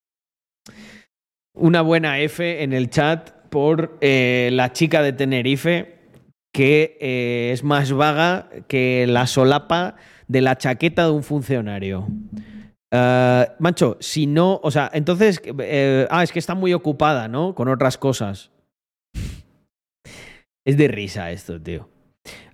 Una 1.54 1.82
buena 1.82 2.20
F 2.20 2.64
en 2.64 2.74
el 2.74 2.90
chat 2.90 3.32
por 3.50 3.98
eh, 4.02 4.50
la 4.54 4.72
chica 4.72 5.02
de 5.02 5.14
Tenerife 5.14 6.00
que 6.54 6.98
eh, 7.00 7.52
es 7.54 7.64
más 7.64 7.92
vaga 7.92 8.50
que 8.68 9.06
la 9.08 9.28
solapa 9.28 9.96
de 10.28 10.42
la 10.42 10.58
chaqueta 10.58 11.06
de 11.06 11.12
un 11.12 11.24
funcionario. 11.24 12.08
Eh, 12.92 13.48
Mancho, 13.60 13.98
si 14.02 14.28
no, 14.28 14.60
o 14.62 14.72
sea, 14.72 14.90
entonces, 14.94 15.42
ah, 16.10 16.24
es 16.24 16.32
que 16.32 16.40
está 16.40 16.56
muy 16.56 16.74
ocupada, 16.74 17.28
¿no? 17.28 17.56
Con 17.56 17.70
otras 17.70 17.98
cosas. 17.98 18.52
Es 20.66 20.78
de 20.78 20.88
risa 20.88 21.32
esto, 21.32 21.62
tío. 21.62 21.90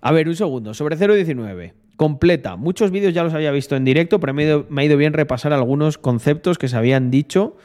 A 0.01 0.11
ver, 0.11 0.27
un 0.27 0.35
segundo. 0.35 0.73
Sobre 0.73 0.95
019. 0.95 1.73
Completa. 1.97 2.55
Muchos 2.55 2.91
vídeos 2.91 3.13
ya 3.13 3.23
los 3.23 3.33
había 3.33 3.51
visto 3.51 3.75
en 3.75 3.83
directo, 3.83 4.19
pero 4.19 4.33
me 4.33 4.43
ido, 4.43 4.65
me 4.69 4.81
ha 4.81 4.85
ido 4.85 4.97
bien 4.97 5.13
repasar 5.13 5.51
algunos 5.51 5.97
conceptos 5.97 6.57
que 6.57 6.67
se 6.67 6.77
habían 6.77 7.09
dicho, 7.09 7.57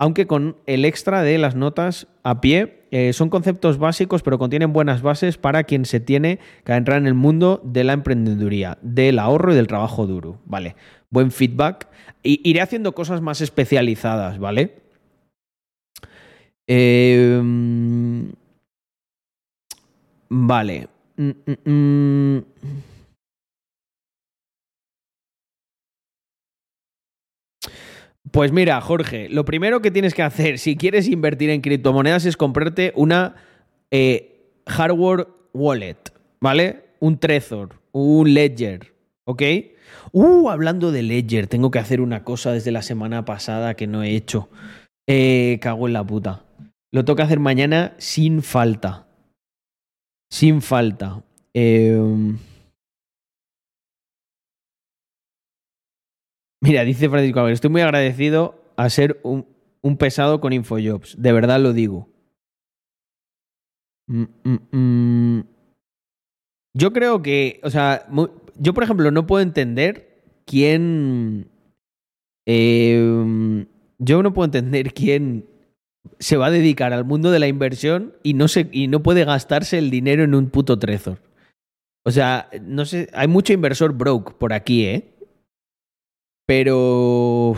aunque 0.00 0.26
con 0.26 0.56
el 0.64 0.86
extra 0.86 1.22
de 1.22 1.36
las 1.36 1.54
notas 1.54 2.06
a 2.22 2.40
pie 2.40 2.84
eh, 2.90 3.12
son 3.12 3.28
conceptos 3.28 3.76
básicos, 3.76 4.22
pero 4.22 4.38
contienen 4.38 4.72
buenas 4.72 5.02
bases 5.02 5.36
para 5.36 5.64
quien 5.64 5.84
se 5.84 6.00
tiene 6.00 6.38
que 6.64 6.72
entrar 6.72 6.96
en 6.96 7.06
el 7.06 7.12
mundo 7.12 7.60
de 7.64 7.84
la 7.84 7.92
emprendeduría, 7.92 8.78
del 8.80 9.18
ahorro 9.18 9.52
y 9.52 9.56
del 9.56 9.66
trabajo 9.66 10.06
duro. 10.06 10.40
Vale, 10.46 10.74
buen 11.10 11.30
feedback. 11.30 11.86
Iré 12.22 12.62
haciendo 12.62 12.94
cosas 12.94 13.20
más 13.20 13.42
especializadas, 13.42 14.38
¿vale? 14.38 14.74
Eh, 16.66 17.42
vale. 20.30 20.88
Mm, 21.18 21.30
mm, 21.70 22.38
Pues 28.30 28.52
mira, 28.52 28.80
Jorge, 28.80 29.28
lo 29.28 29.44
primero 29.44 29.82
que 29.82 29.90
tienes 29.90 30.14
que 30.14 30.22
hacer 30.22 30.58
si 30.58 30.76
quieres 30.76 31.08
invertir 31.08 31.50
en 31.50 31.62
criptomonedas 31.62 32.26
es 32.26 32.36
comprarte 32.36 32.92
una 32.94 33.34
eh, 33.90 34.52
hardware 34.66 35.26
wallet, 35.52 35.98
¿vale? 36.40 36.84
Un 37.00 37.18
Trezor, 37.18 37.80
un 37.92 38.32
Ledger, 38.32 38.94
¿ok? 39.24 39.42
Uh, 40.12 40.48
hablando 40.48 40.92
de 40.92 41.02
Ledger, 41.02 41.48
tengo 41.48 41.70
que 41.70 41.80
hacer 41.80 42.00
una 42.00 42.22
cosa 42.22 42.52
desde 42.52 42.70
la 42.70 42.82
semana 42.82 43.24
pasada 43.24 43.74
que 43.74 43.88
no 43.88 44.04
he 44.04 44.14
hecho. 44.14 44.48
Eh, 45.08 45.58
cago 45.60 45.88
en 45.88 45.94
la 45.94 46.04
puta. 46.04 46.44
Lo 46.92 47.04
que 47.04 47.22
hacer 47.22 47.40
mañana 47.40 47.94
sin 47.98 48.42
falta. 48.42 49.06
Sin 50.30 50.62
falta. 50.62 51.24
Eh... 51.52 51.98
Mira, 56.60 56.84
dice 56.84 57.08
Francisco, 57.08 57.40
a 57.40 57.50
estoy 57.50 57.70
muy 57.70 57.80
agradecido 57.80 58.62
a 58.76 58.88
ser 58.90 59.20
un, 59.22 59.46
pesado 59.96 60.40
con 60.40 60.52
Infojobs. 60.52 61.20
De 61.20 61.32
verdad 61.32 61.60
lo 61.60 61.72
digo. 61.72 62.08
Mm, 64.06 64.24
mm, 64.44 64.76
mm. 64.76 65.44
Yo 66.74 66.92
creo 66.92 67.22
que, 67.22 67.60
o 67.62 67.70
sea, 67.70 68.06
yo 68.56 68.74
por 68.74 68.84
ejemplo 68.84 69.10
no 69.10 69.26
puedo 69.26 69.42
entender 69.42 70.22
quién... 70.44 71.50
Eh, 72.46 73.66
yo 73.98 74.22
no 74.22 74.32
puedo 74.32 74.46
entender 74.46 74.92
quién 74.92 75.46
se 76.18 76.36
va 76.36 76.46
a 76.46 76.50
dedicar 76.50 76.92
al 76.92 77.04
mundo 77.04 77.30
de 77.30 77.38
la 77.38 77.48
inversión 77.48 78.14
y 78.22 78.34
no, 78.34 78.48
se, 78.48 78.68
y 78.72 78.88
no 78.88 79.02
puede 79.02 79.24
gastarse 79.24 79.78
el 79.78 79.90
dinero 79.90 80.24
en 80.24 80.34
un 80.34 80.50
puto 80.50 80.78
Trezor. 80.78 81.18
O 82.04 82.10
sea, 82.10 82.48
no 82.62 82.86
sé, 82.86 83.08
hay 83.12 83.28
mucho 83.28 83.52
inversor 83.52 83.92
broke 83.92 84.32
por 84.38 84.52
aquí, 84.52 84.86
¿eh? 84.86 85.09
Pero... 86.50 87.54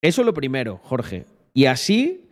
Eso 0.00 0.22
lo 0.22 0.32
primero, 0.32 0.78
Jorge. 0.84 1.24
Y 1.52 1.64
así... 1.64 2.28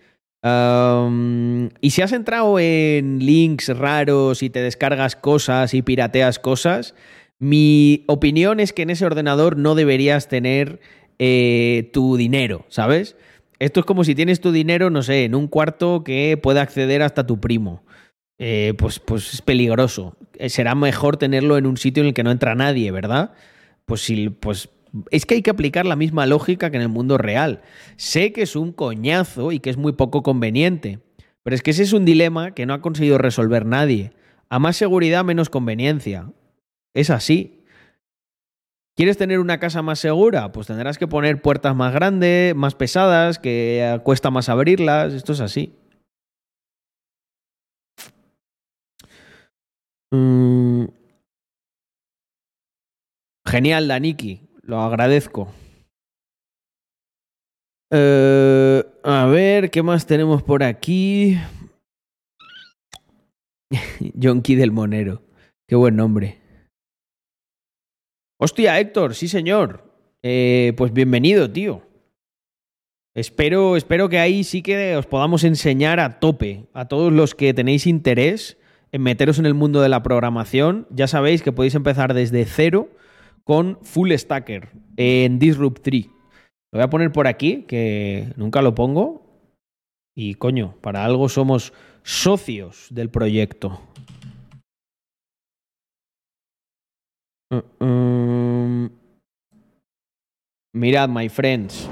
y 1.80 1.91
si 1.91 2.03
has 2.03 2.12
entrado 2.12 2.61
en 2.61 3.18
links 3.18 3.76
raros 3.76 4.45
y 4.45 4.49
te 4.49 4.61
descargas 4.61 5.16
cosas 5.16 5.74
y 5.74 5.82
pirateas 5.82 6.39
cosas, 6.39 6.95
mi 7.41 8.05
opinión 8.07 8.61
es 8.61 8.72
que 8.72 8.82
en 8.82 8.91
ese 8.91 9.07
ordenador 9.07 9.57
no 9.57 9.74
deberías 9.74 10.28
tener 10.28 10.78
eh, 11.18 11.91
tu 11.93 12.16
dinero, 12.16 12.64
¿sabes? 12.68 13.16
Esto 13.59 13.80
es 13.80 13.86
como 13.86 14.05
si 14.05 14.14
tienes 14.14 14.41
tu 14.41 14.53
dinero, 14.53 14.89
no 14.89 15.03
sé, 15.03 15.24
en 15.24 15.34
un 15.34 15.49
cuarto 15.49 16.05
que 16.05 16.39
pueda 16.41 16.62
acceder 16.62 17.03
hasta 17.03 17.26
tu 17.26 17.41
primo. 17.41 17.82
Eh, 18.39 18.74
pues, 18.78 19.01
pues 19.01 19.34
es 19.34 19.43
peligroso. 19.43 20.16
Eh, 20.34 20.49
será 20.49 20.76
mejor 20.76 21.16
tenerlo 21.16 21.59
en 21.59 21.66
un 21.66 21.76
sitio 21.76 22.05
en 22.05 22.11
el 22.11 22.14
que 22.14 22.22
no 22.22 22.30
entra 22.30 22.55
nadie, 22.55 22.93
¿verdad? 22.93 23.32
Pues, 23.89 24.03
si, 24.03 24.28
pues 24.28 24.68
es 25.11 25.24
que 25.24 25.34
hay 25.34 25.43
que 25.43 25.51
aplicar 25.51 25.86
la 25.86 25.97
misma 25.97 26.26
lógica 26.26 26.70
que 26.70 26.76
en 26.76 26.82
el 26.82 26.89
mundo 26.91 27.16
real. 27.16 27.62
Sé 27.97 28.32
que 28.32 28.43
es 28.43 28.55
un 28.55 28.72
coñazo 28.72 29.51
y 29.51 29.61
que 29.61 29.70
es 29.70 29.78
muy 29.78 29.93
poco 29.93 30.22
conveniente, 30.22 31.01
pero 31.43 31.57
es 31.57 31.62
que 31.62 31.70
ese 31.70 31.82
es 31.84 31.95
un 31.95 32.05
dilema 32.05 32.55
que 32.55 32.66
no 32.66 32.74
ha 32.74 32.82
conseguido 32.82 33.16
resolver 33.16 33.64
nadie. 33.64 34.12
A 34.51 34.59
más 34.59 34.76
seguridad, 34.76 35.24
menos 35.24 35.49
conveniencia. 35.49 36.30
Es 36.95 37.09
así. 37.09 37.64
¿Quieres 38.95 39.16
tener 39.16 39.39
una 39.41 39.59
casa 39.59 39.80
más 39.80 40.01
segura? 40.01 40.53
Pues 40.53 40.66
tendrás 40.66 40.99
que 40.99 41.09
poner 41.09 41.41
puertas 41.41 41.74
más 41.74 41.95
grandes, 41.95 42.55
más 42.55 42.74
pesadas, 42.74 43.39
que 43.39 44.01
cuesta 44.05 44.30
más 44.30 44.51
abrirlas. 44.51 45.14
Esto 45.14 45.32
es 45.32 45.41
así. 45.41 45.74
Mm, 50.11 50.86
Genial, 53.49 53.88
Daniki. 53.88 54.42
Lo 54.61 54.80
agradezco. 54.80 55.49
Eh, 57.90 58.84
a 59.03 59.24
ver, 59.24 59.70
¿qué 59.70 59.82
más 59.82 60.07
tenemos 60.07 60.42
por 60.42 60.62
aquí? 60.62 61.38
Jonky 64.22 64.55
del 64.55 64.70
Monero. 64.70 65.22
Qué 65.66 65.76
buen 65.76 65.96
nombre. 65.96 66.38
Hostia, 68.38 68.78
Héctor, 68.78 69.14
sí 69.14 69.28
señor. 69.28 69.94
Eh, 70.22 70.74
pues 70.76 70.92
bienvenido, 70.92 71.51
tío. 71.51 71.82
Espero, 73.16 73.76
espero 73.78 74.11
que 74.11 74.18
ahí 74.18 74.44
sí 74.44 74.61
que 74.61 74.94
os 74.94 75.07
podamos 75.07 75.42
enseñar 75.44 76.01
a 76.01 76.20
tope 76.20 76.66
a 76.74 76.86
todos 76.86 77.14
los 77.14 77.34
que 77.34 77.55
tenéis 77.55 77.86
interés 77.86 78.59
en 78.92 79.03
meteros 79.03 79.38
en 79.38 79.46
el 79.46 79.55
mundo 79.55 79.80
de 79.80 79.88
la 79.88 80.03
programación. 80.03 80.86
Ya 80.90 81.09
sabéis 81.09 81.42
que 81.42 81.53
podéis 81.53 81.74
empezar 81.74 82.12
desde 82.12 82.44
cero 82.44 82.90
con 83.49 83.78
Full 83.80 84.12
Stacker 84.12 84.68
en 84.99 85.38
Disrupt 85.38 85.82
3. 85.82 86.07
Lo 86.07 86.12
voy 86.72 86.82
a 86.82 86.90
poner 86.90 87.12
por 87.12 87.26
aquí, 87.26 87.62
que 87.62 88.30
nunca 88.36 88.61
lo 88.61 88.74
pongo. 88.74 89.22
Y 90.14 90.34
coño, 90.34 90.76
para 90.82 91.03
algo 91.03 91.30
somos 91.30 91.72
socios 92.03 92.88
del 92.90 93.09
proyecto. 93.09 93.80
Uh, 97.51 97.62
um, 97.82 98.90
mirad, 100.74 101.09
my 101.09 101.30
friends. 101.30 101.88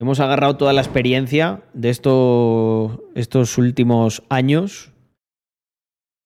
Hemos 0.00 0.18
agarrado 0.18 0.56
toda 0.56 0.72
la 0.72 0.80
experiencia 0.80 1.62
de 1.74 1.90
estos 1.90 3.58
últimos 3.58 4.22
años 4.30 4.93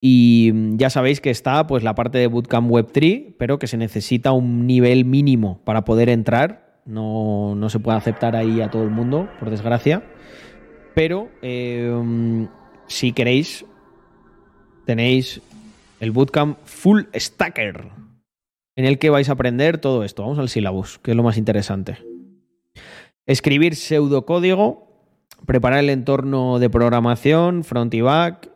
y 0.01 0.51
mm, 0.53 0.76
ya 0.76 0.90
sabéis 0.90 1.20
que 1.20 1.30
está 1.30 1.66
pues 1.66 1.82
la 1.82 1.94
parte 1.94 2.18
de 2.18 2.26
Bootcamp 2.26 2.70
Web3, 2.70 3.34
pero 3.38 3.59
que 3.59 3.66
se 3.66 3.76
necesita 3.76 4.32
un 4.32 4.66
nivel 4.66 5.05
mínimo 5.05 5.61
para 5.64 5.84
poder 5.84 6.09
entrar. 6.09 6.82
No, 6.84 7.55
no 7.55 7.68
se 7.68 7.80
puede 7.80 7.99
aceptar 7.99 8.36
ahí 8.36 8.61
a 8.61 8.70
todo 8.70 8.82
el 8.82 8.90
mundo, 8.90 9.28
por 9.38 9.51
desgracia. 9.51 10.03
Pero 10.94 11.28
mm, 11.42 12.44
si 12.86 13.12
queréis, 13.12 13.64
tenéis 14.86 15.40
el 16.01 16.12
Bootcamp 16.12 16.59
Full 16.64 17.03
Stacker, 17.14 17.88
en 18.76 18.84
el 18.84 18.99
que 18.99 19.11
vais 19.11 19.28
a 19.28 19.32
aprender 19.32 19.78
todo 19.78 20.05
esto. 20.05 20.22
Vamos 20.22 20.38
al 20.38 20.49
syllabus, 20.49 20.99
que 20.99 21.11
es 21.11 21.16
lo 21.16 21.22
más 21.22 21.36
interesante. 21.36 21.99
Escribir 23.26 23.74
pseudocódigo, 23.76 24.88
preparar 25.44 25.80
el 25.80 25.90
entorno 25.90 26.59
de 26.59 26.70
programación, 26.70 27.64
front 27.64 27.92
y 27.92 28.01
back, 28.01 28.51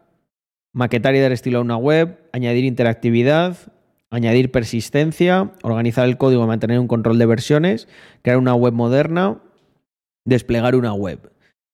maquetar 0.72 1.14
y 1.14 1.20
dar 1.20 1.32
estilo 1.32 1.58
a 1.58 1.62
una 1.62 1.76
web, 1.76 2.18
añadir 2.32 2.64
interactividad, 2.64 3.56
añadir 4.10 4.50
persistencia, 4.50 5.52
organizar 5.62 6.06
el 6.06 6.18
código, 6.18 6.46
mantener 6.46 6.78
un 6.78 6.88
control 6.88 7.18
de 7.18 7.26
versiones, 7.26 7.88
crear 8.22 8.38
una 8.38 8.54
web 8.54 8.74
moderna, 8.74 9.42
desplegar 10.24 10.76
una 10.76 10.92
web. 10.92 11.32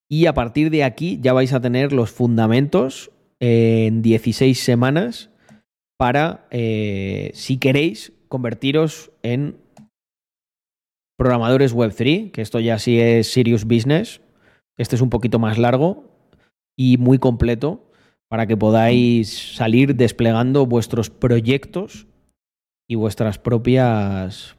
Y 0.09 0.26
a 0.26 0.34
partir 0.34 0.70
de 0.70 0.84
aquí 0.84 1.18
ya 1.20 1.32
vais 1.32 1.53
a 1.53 1.61
tener 1.61 1.92
los 1.92 2.11
fundamentos 2.11 3.11
en 3.40 4.03
16 4.03 4.59
semanas 4.59 5.30
para, 5.99 6.46
eh, 6.51 7.30
si 7.34 7.59
queréis, 7.59 8.12
convertiros 8.28 9.11
en 9.22 9.57
programadores 11.18 11.74
Web3, 11.74 12.30
que 12.30 12.40
esto 12.40 12.61
ya 12.61 12.78
sí 12.78 13.01
es 13.01 13.30
serious 13.30 13.64
business. 13.64 14.20
Este 14.76 14.94
es 14.94 15.03
un 15.03 15.11
poquito 15.11 15.38
más 15.40 15.59
largo 15.59 16.05
y 16.76 16.96
muy 16.99 17.18
completo 17.18 17.88
para 18.29 18.47
que 18.47 18.57
podáis 18.57 19.57
salir 19.57 19.97
desplegando 19.97 20.66
vuestros 20.66 21.11
proyectos 21.11 22.07
y 22.89 22.95
vuestras 22.95 23.39
propias 23.39 24.57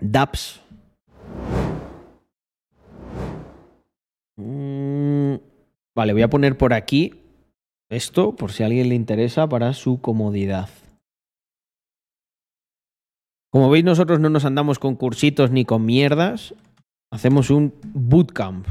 dApps. 0.00 0.60
Mm, 4.36 5.34
vale, 5.94 6.12
voy 6.12 6.22
a 6.22 6.30
poner 6.30 6.56
por 6.56 6.72
aquí 6.72 7.22
esto 7.90 8.36
por 8.36 8.52
si 8.52 8.62
a 8.62 8.66
alguien 8.66 8.88
le 8.88 8.94
interesa 8.94 9.48
para 9.48 9.72
su 9.72 10.00
comodidad. 10.00 10.68
Como 13.50 13.70
veis, 13.70 13.84
nosotros 13.84 14.20
no 14.20 14.28
nos 14.28 14.44
andamos 14.44 14.78
con 14.78 14.94
cursitos 14.94 15.50
ni 15.50 15.64
con 15.64 15.86
mierdas. 15.86 16.54
Hacemos 17.10 17.48
un 17.50 17.72
bootcamp. 17.82 18.68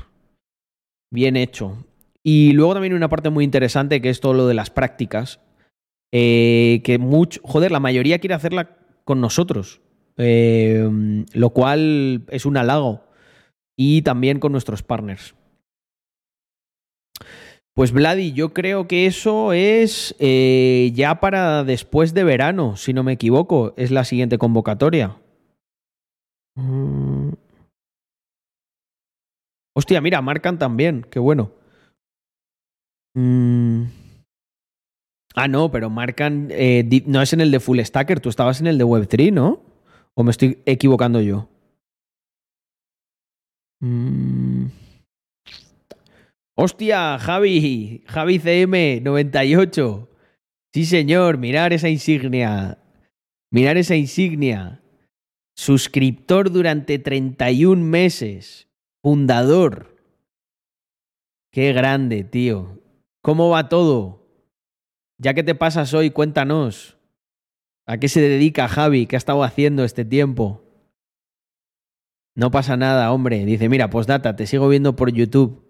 Bien 1.12 1.36
hecho. 1.36 1.84
Y 2.30 2.52
luego 2.52 2.74
también 2.74 2.94
una 2.94 3.08
parte 3.08 3.30
muy 3.30 3.46
interesante 3.46 4.02
que 4.02 4.10
es 4.10 4.20
todo 4.20 4.34
lo 4.34 4.48
de 4.48 4.54
las 4.54 4.70
prácticas. 4.70 5.40
Eh, 6.12 6.82
que 6.84 6.98
mucho, 6.98 7.40
joder, 7.42 7.72
la 7.72 7.80
mayoría 7.80 8.20
quiere 8.20 8.36
hacerla 8.36 8.76
con 9.06 9.22
nosotros. 9.22 9.80
Eh, 10.18 10.90
lo 11.32 11.50
cual 11.52 12.26
es 12.28 12.46
un 12.46 12.58
halago. 12.58 13.06
Y 13.78 14.02
también 14.02 14.42
con 14.42 14.52
nuestros 14.52 14.84
partners. 14.84 15.36
Pues 17.74 17.94
Vladi, 17.94 18.34
yo 18.34 18.54
creo 18.54 18.90
que 18.90 19.06
eso 19.06 19.54
es 19.54 20.14
eh, 20.20 20.92
ya 20.94 21.22
para 21.22 21.64
después 21.64 22.14
de 22.14 22.26
verano, 22.26 22.76
si 22.76 22.92
no 22.92 23.04
me 23.04 23.14
equivoco. 23.14 23.74
Es 23.78 23.90
la 23.90 24.04
siguiente 24.04 24.38
convocatoria. 24.38 25.16
Mm. 26.56 27.30
Hostia, 29.74 30.02
mira, 30.02 30.22
marcan 30.22 30.60
también. 30.60 31.08
Qué 31.10 31.20
bueno. 31.20 31.54
Mm. 33.18 33.86
Ah, 35.34 35.48
no, 35.48 35.72
pero 35.72 35.90
marcan. 35.90 36.50
eh, 36.52 37.04
no 37.08 37.22
es 37.22 37.34
en 37.34 37.42
el 37.42 37.50
de 37.50 37.60
Full 37.60 37.80
Stacker, 37.80 38.20
tú 38.20 38.30
estabas 38.30 38.60
en 38.62 38.68
el 38.68 38.78
de 38.78 38.86
Web3, 38.86 39.34
¿no? 39.34 39.64
¿O 40.14 40.24
me 40.24 40.30
estoy 40.32 40.60
equivocando 40.66 41.20
yo? 41.22 41.50
Mm. 43.82 44.68
Hostia, 46.56 47.18
Javi, 47.20 48.04
Javi 48.08 48.40
CM98. 48.40 50.08
Sí, 50.74 50.86
señor, 50.86 51.38
mirar 51.40 51.74
esa 51.74 51.90
insignia. 51.90 52.78
Mirar 53.52 53.78
esa 53.78 53.96
insignia. 53.96 54.82
Suscriptor 55.56 56.52
durante 56.52 57.00
31 57.00 57.84
meses. 57.84 58.68
Fundador. 59.04 59.96
Qué 61.52 61.74
grande, 61.74 62.24
tío. 62.24 62.80
¿Cómo 63.22 63.50
va 63.50 63.70
todo? 63.70 64.28
Ya 65.18 65.34
que 65.34 65.44
te 65.44 65.56
pasas 65.56 65.94
hoy, 65.94 66.12
cuéntanos. 66.12 66.98
¿A 67.86 67.98
qué 67.98 68.10
se 68.10 68.22
dedica 68.22 68.68
Javi? 68.68 69.08
¿Qué 69.08 69.16
ha 69.16 69.18
estado 69.18 69.44
haciendo 69.44 69.84
este 69.84 70.06
tiempo? 70.06 70.62
No 72.36 72.52
pasa 72.52 72.78
nada, 72.78 73.12
hombre. 73.12 73.46
Dice, 73.46 73.70
mira, 73.70 73.90
postdata, 73.90 74.36
te 74.36 74.46
sigo 74.46 74.68
viendo 74.70 74.96
por 74.96 75.12
YouTube. 75.12 75.64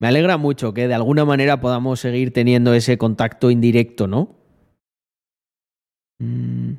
Me 0.00 0.06
alegra 0.06 0.36
mucho 0.36 0.72
que 0.72 0.86
de 0.86 0.94
alguna 0.94 1.24
manera 1.24 1.60
podamos 1.60 1.98
seguir 1.98 2.32
teniendo 2.32 2.74
ese 2.74 2.98
contacto 2.98 3.50
indirecto, 3.50 4.06
¿no? 4.06 4.36
Mm. 6.20 6.74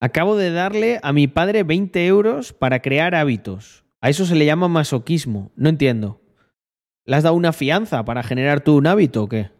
Acabo 0.00 0.36
de 0.36 0.50
darle 0.52 1.00
a 1.02 1.12
mi 1.12 1.26
padre 1.26 1.62
20 1.64 2.06
euros 2.06 2.52
para 2.52 2.80
crear 2.80 3.14
hábitos. 3.14 3.85
A 4.06 4.08
eso 4.08 4.24
se 4.24 4.36
le 4.36 4.46
llama 4.46 4.68
masoquismo. 4.68 5.50
No 5.56 5.68
entiendo. 5.68 6.20
¿Le 7.06 7.16
has 7.16 7.24
dado 7.24 7.34
una 7.34 7.52
fianza 7.52 8.04
para 8.04 8.22
generar 8.22 8.60
tú 8.60 8.76
un 8.76 8.86
hábito 8.86 9.24
o 9.24 9.28
qué? 9.28 9.50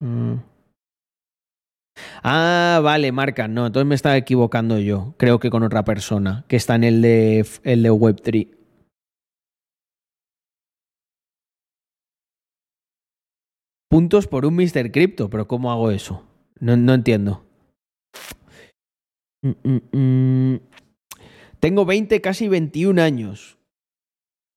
Mm. 0.00 0.36
Ah, 2.22 2.80
vale, 2.82 3.12
marca. 3.12 3.48
No, 3.48 3.66
entonces 3.66 3.86
me 3.86 3.96
estaba 3.96 4.16
equivocando 4.16 4.78
yo. 4.78 5.14
Creo 5.18 5.40
que 5.40 5.50
con 5.50 5.62
otra 5.62 5.84
persona 5.84 6.46
que 6.48 6.56
está 6.56 6.74
en 6.74 6.84
el 6.84 7.02
de, 7.02 7.46
el 7.64 7.82
de 7.82 7.92
Web3. 7.92 8.48
Puntos 13.90 14.26
por 14.26 14.46
un 14.46 14.56
Mr. 14.56 14.90
Crypto, 14.90 15.28
pero 15.28 15.46
¿cómo 15.46 15.70
hago 15.70 15.90
eso? 15.90 16.24
No, 16.60 16.78
no 16.78 16.94
entiendo. 16.94 17.44
Mm, 19.42 19.98
mm. 19.98 20.60
Tengo 21.62 21.84
20, 21.84 22.20
casi 22.20 22.48
21 22.48 23.00
años. 23.00 23.56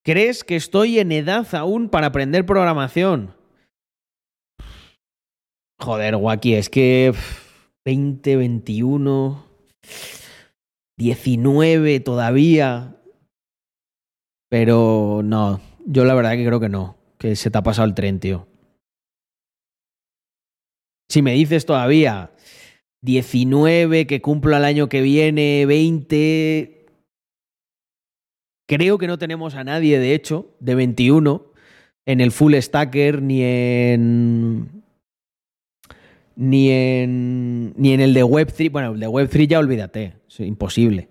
¿Crees 0.04 0.42
que 0.42 0.56
estoy 0.56 0.98
en 0.98 1.12
edad 1.12 1.46
aún 1.54 1.88
para 1.88 2.08
aprender 2.08 2.44
programación? 2.44 3.36
Joder, 5.78 6.16
Guaki, 6.16 6.54
es 6.54 6.68
que 6.68 7.12
pff, 7.12 7.70
20, 7.84 8.36
21, 8.36 9.46
19 10.98 12.00
todavía. 12.00 12.96
Pero 14.50 15.20
no, 15.22 15.60
yo 15.86 16.04
la 16.04 16.14
verdad 16.14 16.32
que 16.32 16.46
creo 16.46 16.58
que 16.58 16.68
no, 16.68 16.98
que 17.18 17.36
se 17.36 17.52
te 17.52 17.58
ha 17.58 17.62
pasado 17.62 17.86
el 17.86 17.94
tren, 17.94 18.18
tío. 18.18 18.48
Si 21.08 21.22
me 21.22 21.34
dices 21.34 21.66
todavía 21.66 22.32
19, 23.04 24.08
que 24.08 24.20
cumplo 24.20 24.56
el 24.56 24.64
año 24.64 24.88
que 24.88 25.02
viene, 25.02 25.66
20, 25.66 26.75
creo 28.66 28.98
que 28.98 29.06
no 29.06 29.18
tenemos 29.18 29.54
a 29.54 29.64
nadie, 29.64 29.98
de 29.98 30.14
hecho, 30.14 30.54
de 30.60 30.74
21 30.74 31.52
en 32.06 32.20
el 32.20 32.30
full 32.30 32.54
stacker 32.54 33.20
ni 33.22 33.42
en 33.42 34.82
ni 36.36 36.70
en 36.70 37.74
ni 37.76 37.92
en 37.92 38.00
el 38.00 38.14
de 38.14 38.24
Web3. 38.24 38.70
Bueno, 38.70 38.92
el 38.92 39.00
de 39.00 39.08
Web3 39.08 39.48
ya 39.48 39.58
olvídate, 39.58 40.14
es 40.28 40.40
imposible. 40.40 41.08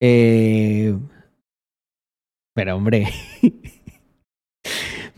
Eh, 0.00 0.94
pero 2.54 2.76
hombre, 2.76 3.06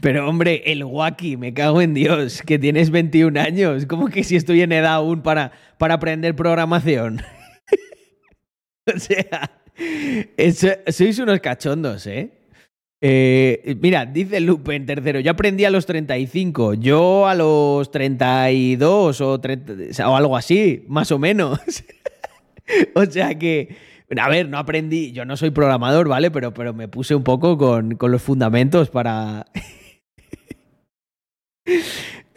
pero 0.00 0.28
hombre, 0.28 0.62
el 0.66 0.84
Wacky, 0.84 1.36
me 1.36 1.54
cago 1.54 1.80
en 1.80 1.94
Dios, 1.94 2.42
que 2.42 2.58
tienes 2.58 2.90
21 2.90 3.40
años. 3.40 3.86
¿Cómo 3.86 4.08
que 4.08 4.24
si 4.24 4.36
estoy 4.36 4.62
en 4.62 4.72
edad 4.72 4.94
aún 4.94 5.22
para, 5.22 5.52
para 5.78 5.94
aprender 5.94 6.34
programación? 6.36 7.22
o 8.94 8.98
sea, 8.98 9.57
sois 10.88 11.18
unos 11.18 11.40
cachondos, 11.40 12.06
¿eh? 12.06 12.30
Eh, 13.00 13.76
mira, 13.80 14.06
dice 14.06 14.40
Lupe 14.40 14.74
en 14.74 14.84
tercero, 14.84 15.20
yo 15.20 15.30
aprendí 15.30 15.64
a 15.64 15.70
los 15.70 15.86
35, 15.86 16.74
yo 16.74 17.28
a 17.28 17.34
los 17.36 17.92
32 17.92 19.20
o, 19.20 19.40
30 19.40 20.08
o 20.08 20.16
algo 20.16 20.36
así, 20.36 20.84
más 20.88 21.12
o 21.12 21.18
menos. 21.18 21.60
o 22.94 23.04
sea 23.06 23.38
que, 23.38 23.76
a 24.20 24.28
ver, 24.28 24.48
no 24.48 24.58
aprendí, 24.58 25.12
yo 25.12 25.24
no 25.24 25.36
soy 25.36 25.50
programador, 25.50 26.08
¿vale? 26.08 26.32
Pero, 26.32 26.52
pero 26.52 26.74
me 26.74 26.88
puse 26.88 27.14
un 27.14 27.22
poco 27.22 27.56
con, 27.56 27.94
con 27.96 28.10
los 28.10 28.22
fundamentos 28.22 28.90
para... 28.90 29.46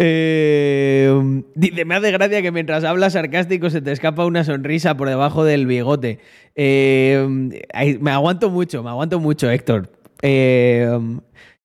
Eh, 0.04 1.44
dice, 1.54 1.86
me 1.86 1.94
hace 1.94 2.10
gracia 2.10 2.42
que 2.42 2.52
mientras 2.52 2.84
hablas 2.84 3.14
sarcástico 3.14 3.70
se 3.70 3.82
te 3.82 3.92
escapa 3.92 4.26
una 4.26 4.44
sonrisa 4.44 4.98
por 4.98 5.08
debajo 5.08 5.44
del 5.44 5.68
bigote. 5.68 6.18
Eh, 6.56 7.62
ay, 7.72 8.00
me 8.00 8.10
aguanto 8.10 8.50
mucho, 8.50 8.82
me 8.82 8.90
aguanto 8.90 9.20
mucho, 9.20 9.52
Héctor. 9.52 9.92
Eh, 10.24 10.90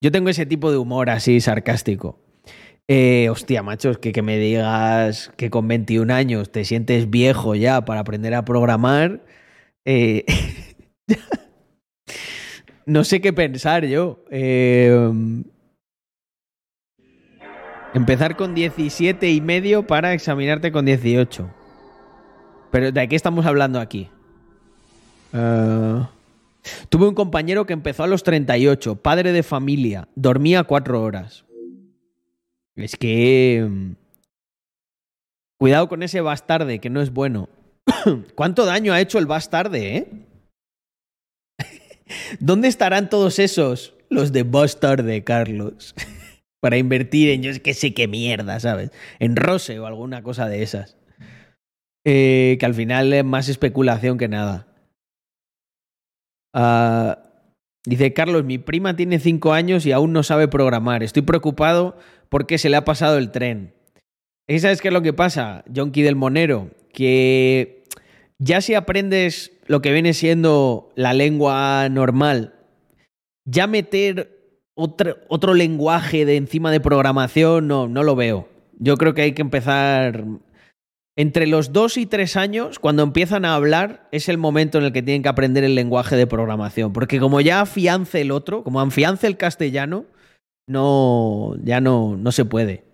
yo 0.03 0.13
tengo 0.13 0.29
ese 0.29 0.45
tipo 0.45 0.71
de 0.71 0.77
humor 0.77 1.09
así 1.09 1.41
sarcástico. 1.41 2.21
Hostia, 3.31 3.63
machos, 3.63 3.97
que, 3.97 4.13
que 4.13 4.21
me 4.21 4.39
digas 4.39 5.33
que 5.37 5.49
con 5.49 5.67
21 5.67 6.13
años 6.13 6.53
te 6.53 6.67
sientes 6.67 7.09
viejo 7.09 7.55
ya 7.55 7.87
para 7.87 8.01
aprender 8.01 8.35
a 8.35 8.45
programar. 8.45 9.25
no 12.85 13.03
sé 13.03 13.23
qué 13.23 13.33
pensar 13.33 13.87
yo. 13.87 14.23
Empezar 17.97 18.37
con 18.37 18.55
17 18.55 19.31
y 19.31 19.41
medio 19.41 19.87
para 19.87 20.13
examinarte 20.13 20.71
con 20.71 20.85
18. 20.85 21.51
Pero 22.71 22.93
¿de 22.93 23.09
qué 23.09 23.17
estamos 23.17 23.47
hablando 23.47 23.81
aquí? 23.81 24.11
Eh, 25.33 26.07
tuve 26.91 27.09
un 27.09 27.15
compañero 27.15 27.65
que 27.65 27.73
empezó 27.73 28.05
a 28.05 28.07
los 28.07 28.23
38, 28.23 28.97
padre 28.97 29.33
de 29.33 29.43
familia, 29.43 30.09
dormía 30.15 30.65
cuatro 30.65 31.03
horas. 31.03 31.45
Es 32.75 32.97
que... 32.97 33.67
mm, 33.69 33.93
Cuidado 35.59 35.89
con 35.89 36.03
ese 36.03 36.21
bastarde, 36.21 36.81
que 36.81 36.91
no 36.91 37.01
es 37.01 37.11
bueno. 37.11 37.49
¿Cuánto 38.35 38.67
daño 38.67 38.93
ha 38.93 39.01
hecho 39.01 39.19
el 39.19 39.25
bastarde, 39.25 39.97
eh? 39.97 40.09
¿Dónde 42.41 42.69
estarán 42.69 43.09
todos 43.09 43.39
esos, 43.39 43.95
los 44.11 44.33
de 44.33 44.43
bastarde, 44.43 45.25
Carlos? 45.25 45.95
Para 46.61 46.79
invertir 46.79 47.31
en 47.31 47.43
yo 47.43 47.53
que 47.63 47.75
sé 47.75 47.95
qué 47.95 48.09
mierda, 48.09 48.59
¿sabes? 48.61 48.91
En 49.19 49.37
Rose 49.37 49.79
o 49.79 49.87
alguna 49.87 50.23
cosa 50.23 50.49
de 50.49 50.63
esas. 50.63 50.97
Eh, 52.05 52.57
que 52.61 52.67
al 52.67 52.75
final 52.75 53.13
es 53.13 53.25
más 53.25 53.49
especulación 53.49 54.17
que 54.17 54.29
nada. 54.29 54.69
Ah, 56.55 57.23
dice 57.85 58.13
Carlos, 58.13 58.45
mi 58.45 58.59
prima 58.59 58.97
tiene 58.97 59.19
cinco 59.19 59.53
años 59.53 59.85
y 59.87 59.93
aún 59.93 60.13
no 60.13 60.23
sabe 60.23 60.49
programar. 60.49 61.03
Estoy 61.03 61.23
preocupado 61.23 61.99
porque 62.29 62.59
se 62.59 62.71
le 62.71 62.77
ha 62.77 62.85
pasado 62.85 63.19
el 63.19 63.31
tren. 63.31 63.75
¿Y 64.49 64.61
sabes 64.61 64.81
qué 64.81 64.89
es 64.89 64.95
lo 64.95 65.03
que 65.03 65.13
pasa, 65.13 65.65
Jonky 65.75 66.03
del 66.03 66.15
Monero? 66.15 66.71
Que 66.93 67.85
ya 68.39 68.61
si 68.61 68.75
aprendes 68.75 69.53
lo 69.67 69.83
que 69.83 69.93
viene 69.93 70.15
siendo 70.15 70.93
la 70.95 71.13
lengua 71.13 71.89
normal, 71.89 72.55
ya 73.45 73.67
meter 73.67 74.36
otro, 74.77 75.17
otro 75.29 75.55
lenguaje 75.55 76.25
de 76.25 76.37
encima 76.37 76.71
de 76.71 76.81
programación 76.81 77.67
no, 77.67 77.89
no 77.89 78.03
lo 78.05 78.15
veo. 78.15 78.49
Yo 78.79 78.97
creo 78.97 79.15
que 79.15 79.23
hay 79.23 79.33
que 79.33 79.43
empezar 79.43 80.25
entre 81.19 81.47
los 81.47 81.73
dos 81.73 81.97
y 81.97 82.05
tres 82.05 82.37
años, 82.37 82.79
cuando 82.79 83.03
empiezan 83.03 83.47
a 83.47 83.55
hablar, 83.55 84.07
es 84.13 84.29
el 84.29 84.37
momento 84.37 84.77
en 84.77 84.85
el 84.85 84.93
que 84.93 85.03
tienen 85.03 85.23
que 85.23 85.31
aprender 85.31 85.65
el 85.65 85.75
lenguaje 85.75 86.15
de 86.15 86.27
programación. 86.27 86.93
Porque 86.93 87.19
como 87.19 87.41
ya 87.41 87.63
afiance 87.63 88.21
el 88.21 88.31
otro, 88.31 88.63
como 88.63 88.83
afiance 88.83 89.27
el 89.27 89.39
castellano, 89.39 90.05
no, 90.69 91.57
ya 91.65 91.81
no, 91.81 92.19
no 92.19 92.33
se 92.33 92.45
puede. 92.45 92.85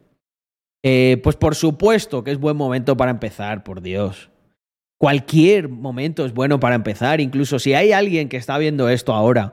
Eh, 0.85 1.20
pues 1.24 1.35
por 1.35 1.57
supuesto 1.57 2.22
que 2.22 2.30
es 2.30 2.39
buen 2.39 2.57
momento 2.57 2.97
para 2.97 3.11
empezar, 3.11 3.64
por 3.64 3.83
Dios. 3.83 4.30
Cualquier 5.01 5.68
momento 5.68 6.24
es 6.24 6.33
bueno 6.33 6.61
para 6.61 6.76
empezar, 6.76 7.20
incluso 7.20 7.59
si 7.59 7.74
hay 7.74 7.91
alguien 7.91 8.28
que 8.28 8.37
está 8.37 8.57
viendo 8.57 8.89
esto 8.89 9.14
ahora 9.14 9.53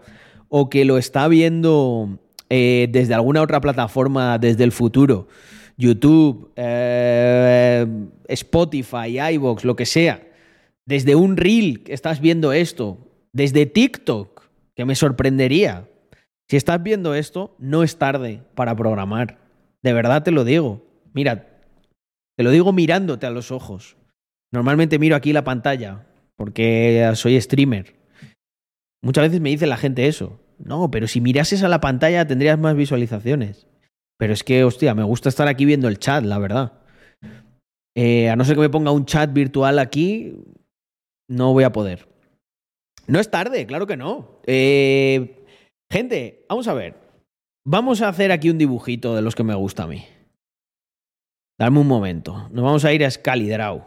o 0.50 0.70
que 0.70 0.84
lo 0.86 0.98
está 0.98 1.28
viendo 1.28 2.20
eh, 2.50 2.88
desde 2.92 3.14
alguna 3.14 3.42
otra 3.42 3.62
plataforma 3.62 4.38
desde 4.40 4.64
el 4.64 4.72
futuro, 4.72 5.28
YouTube, 5.78 6.52
eh, 6.56 7.86
Spotify, 8.28 9.20
iVoox, 9.34 9.64
lo 9.64 9.76
que 9.76 9.86
sea, 9.86 10.28
desde 10.86 11.16
un 11.16 11.38
reel 11.38 11.84
que 11.84 11.94
estás 11.94 12.20
viendo 12.20 12.52
esto, 12.52 12.98
desde 13.32 13.66
TikTok, 13.68 14.42
que 14.76 14.86
me 14.86 14.96
sorprendería. 14.96 15.88
Si 16.50 16.58
estás 16.58 16.82
viendo 16.82 17.14
esto, 17.14 17.56
no 17.60 17.84
es 17.84 17.98
tarde 17.98 18.42
para 18.56 18.76
programar. 18.76 19.38
De 19.84 19.94
verdad 19.94 20.24
te 20.24 20.32
lo 20.32 20.44
digo. 20.44 20.82
Mira, 21.14 21.62
te 22.36 22.44
lo 22.44 22.50
digo 22.50 22.74
mirándote 22.74 23.28
a 23.28 23.30
los 23.30 23.52
ojos. 23.52 23.98
Normalmente 24.52 24.98
miro 24.98 25.16
aquí 25.16 25.32
la 25.32 25.44
pantalla 25.44 26.08
porque 26.36 27.12
soy 27.14 27.40
streamer. 27.40 27.99
Muchas 29.02 29.26
veces 29.26 29.42
me 29.42 29.50
dice 29.50 29.68
la 29.68 29.78
gente 29.78 30.08
eso. 30.08 30.40
No, 30.58 30.92
pero 30.92 31.08
si 31.08 31.22
mirases 31.22 31.64
a 31.64 31.70
la 31.70 31.80
pantalla 31.80 32.28
tendrías 32.28 32.60
más 32.60 32.76
visualizaciones. 32.76 33.68
Pero 34.18 34.34
es 34.34 34.44
que, 34.44 34.64
hostia, 34.64 34.94
me 34.94 35.04
gusta 35.04 35.30
estar 35.30 35.48
aquí 35.48 35.64
viendo 35.66 35.88
el 35.88 36.00
chat, 36.00 36.24
la 36.26 36.38
verdad. 36.38 36.74
Eh, 37.96 38.30
a 38.30 38.36
no 38.36 38.44
ser 38.44 38.56
que 38.56 38.62
me 38.62 38.70
ponga 38.70 38.92
un 38.92 39.06
chat 39.06 39.32
virtual 39.32 39.80
aquí, 39.80 40.36
no 41.30 41.54
voy 41.54 41.64
a 41.64 41.72
poder. 41.72 42.08
No 43.08 43.20
es 43.20 43.32
tarde, 43.32 43.66
claro 43.66 43.88
que 43.88 43.98
no. 43.98 44.42
Eh, 44.46 45.46
gente, 45.92 46.46
vamos 46.50 46.68
a 46.68 46.74
ver. 46.74 46.96
Vamos 47.66 48.02
a 48.02 48.10
hacer 48.10 48.32
aquí 48.32 48.50
un 48.50 48.58
dibujito 48.58 49.16
de 49.16 49.22
los 49.22 49.36
que 49.36 49.44
me 49.44 49.56
gusta 49.56 49.84
a 49.84 49.88
mí. 49.88 50.06
Dame 51.58 51.80
un 51.80 51.88
momento. 51.88 52.50
Nos 52.52 52.64
vamos 52.64 52.86
a 52.86 52.94
ir 52.94 53.04
a 53.06 53.12
Scalidrau. 53.12 53.86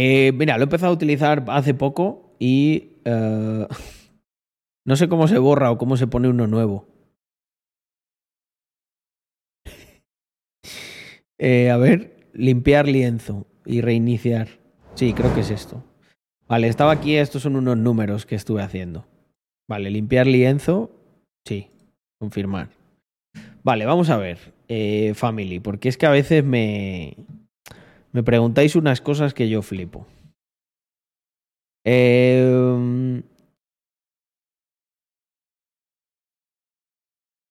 Eh, 0.00 0.30
mira, 0.30 0.56
lo 0.56 0.62
he 0.62 0.66
empezado 0.66 0.92
a 0.92 0.94
utilizar 0.94 1.44
hace 1.48 1.74
poco 1.74 2.36
y 2.38 2.92
eh, 3.04 3.66
no 4.86 4.94
sé 4.94 5.08
cómo 5.08 5.26
se 5.26 5.38
borra 5.38 5.72
o 5.72 5.78
cómo 5.78 5.96
se 5.96 6.06
pone 6.06 6.28
uno 6.28 6.46
nuevo. 6.46 6.86
Eh, 11.40 11.70
a 11.70 11.76
ver, 11.76 12.28
limpiar 12.32 12.88
lienzo 12.88 13.46
y 13.64 13.80
reiniciar. 13.80 14.48
Sí, 14.96 15.14
creo 15.14 15.32
que 15.32 15.42
es 15.42 15.52
esto. 15.52 15.84
Vale, 16.48 16.66
estaba 16.66 16.90
aquí, 16.90 17.14
estos 17.14 17.42
son 17.42 17.54
unos 17.54 17.76
números 17.76 18.26
que 18.26 18.34
estuve 18.34 18.60
haciendo. 18.60 19.06
Vale, 19.68 19.88
limpiar 19.88 20.26
lienzo. 20.26 20.90
Sí, 21.46 21.70
confirmar. 22.18 22.70
Vale, 23.62 23.86
vamos 23.86 24.10
a 24.10 24.16
ver, 24.16 24.38
family, 25.14 25.60
porque 25.60 25.88
es 25.88 25.96
que 25.96 26.06
a 26.06 26.10
veces 26.10 26.42
me, 26.42 27.14
me 28.18 28.24
preguntáis 28.24 28.74
unas 28.74 29.00
cosas 29.00 29.32
que 29.32 29.48
yo 29.48 29.62
flipo. 29.62 30.04
Eh... 31.86 33.22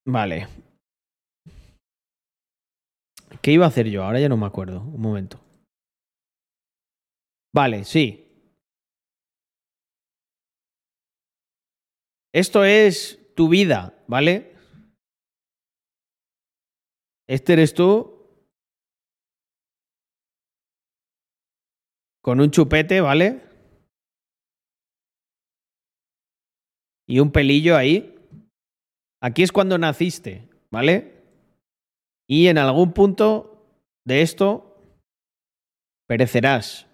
Vale. 0.06 0.48
¿Qué 3.42 3.54
iba 3.54 3.64
a 3.64 3.70
hacer 3.70 3.88
yo? 3.88 4.04
Ahora 4.04 4.20
ya 4.20 4.28
no 4.28 4.36
me 4.36 4.46
acuerdo. 4.46 4.82
Un 4.82 5.00
momento. 5.00 5.40
Vale, 7.56 7.86
sí. 7.86 8.26
Esto 12.34 12.66
es 12.66 13.34
tu 13.38 13.48
vida, 13.48 14.04
¿vale? 14.06 14.54
Este 17.26 17.54
eres 17.54 17.74
tú 17.74 18.17
con 22.28 22.42
un 22.42 22.52
chupete, 22.52 23.00
¿vale? 23.00 23.42
Y 27.08 27.20
un 27.22 27.32
pelillo 27.32 27.78
ahí. 27.78 28.20
Aquí 29.22 29.44
es 29.44 29.54
cuando 29.54 29.78
naciste, 29.78 30.50
¿vale? 30.70 31.24
Y 32.28 32.48
en 32.48 32.58
algún 32.58 32.92
punto 32.92 33.66
de 34.06 34.24
esto 34.24 34.76
perecerás. 36.06 36.86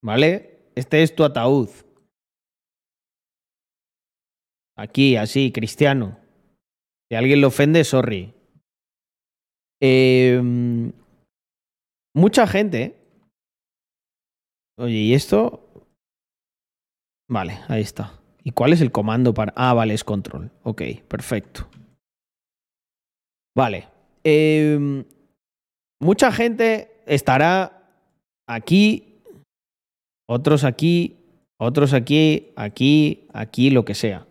¿Vale? 0.00 0.70
Este 0.76 1.02
es 1.02 1.12
tu 1.12 1.24
ataúd. 1.24 1.70
Aquí, 4.76 5.16
así, 5.16 5.50
cristiano. 5.50 6.20
Si 7.08 7.16
alguien 7.16 7.40
lo 7.40 7.48
ofende, 7.48 7.82
sorry. 7.82 8.39
Eh, 9.80 10.40
mucha 12.14 12.46
gente. 12.46 12.96
Oye, 14.78 14.94
¿y 14.94 15.14
esto? 15.14 15.66
Vale, 17.28 17.60
ahí 17.68 17.82
está. 17.82 18.20
¿Y 18.42 18.52
cuál 18.52 18.72
es 18.72 18.80
el 18.80 18.92
comando 18.92 19.34
para.? 19.34 19.52
Ah, 19.56 19.74
vale, 19.74 19.94
es 19.94 20.04
control. 20.04 20.50
Ok, 20.62 20.82
perfecto. 21.06 21.68
Vale. 23.56 23.88
Eh, 24.24 25.04
mucha 26.00 26.32
gente 26.32 27.02
estará 27.06 27.80
aquí, 28.48 29.22
otros 30.26 30.64
aquí, 30.64 31.16
otros 31.58 31.92
aquí, 31.92 32.52
aquí, 32.56 33.28
aquí, 33.32 33.70
lo 33.70 33.84
que 33.84 33.94
sea. 33.94 34.26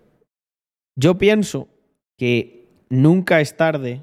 Yo 0.97 1.17
pienso 1.17 1.67
que 2.17 2.85
nunca 2.89 3.39
es 3.39 3.55
tarde 3.55 4.01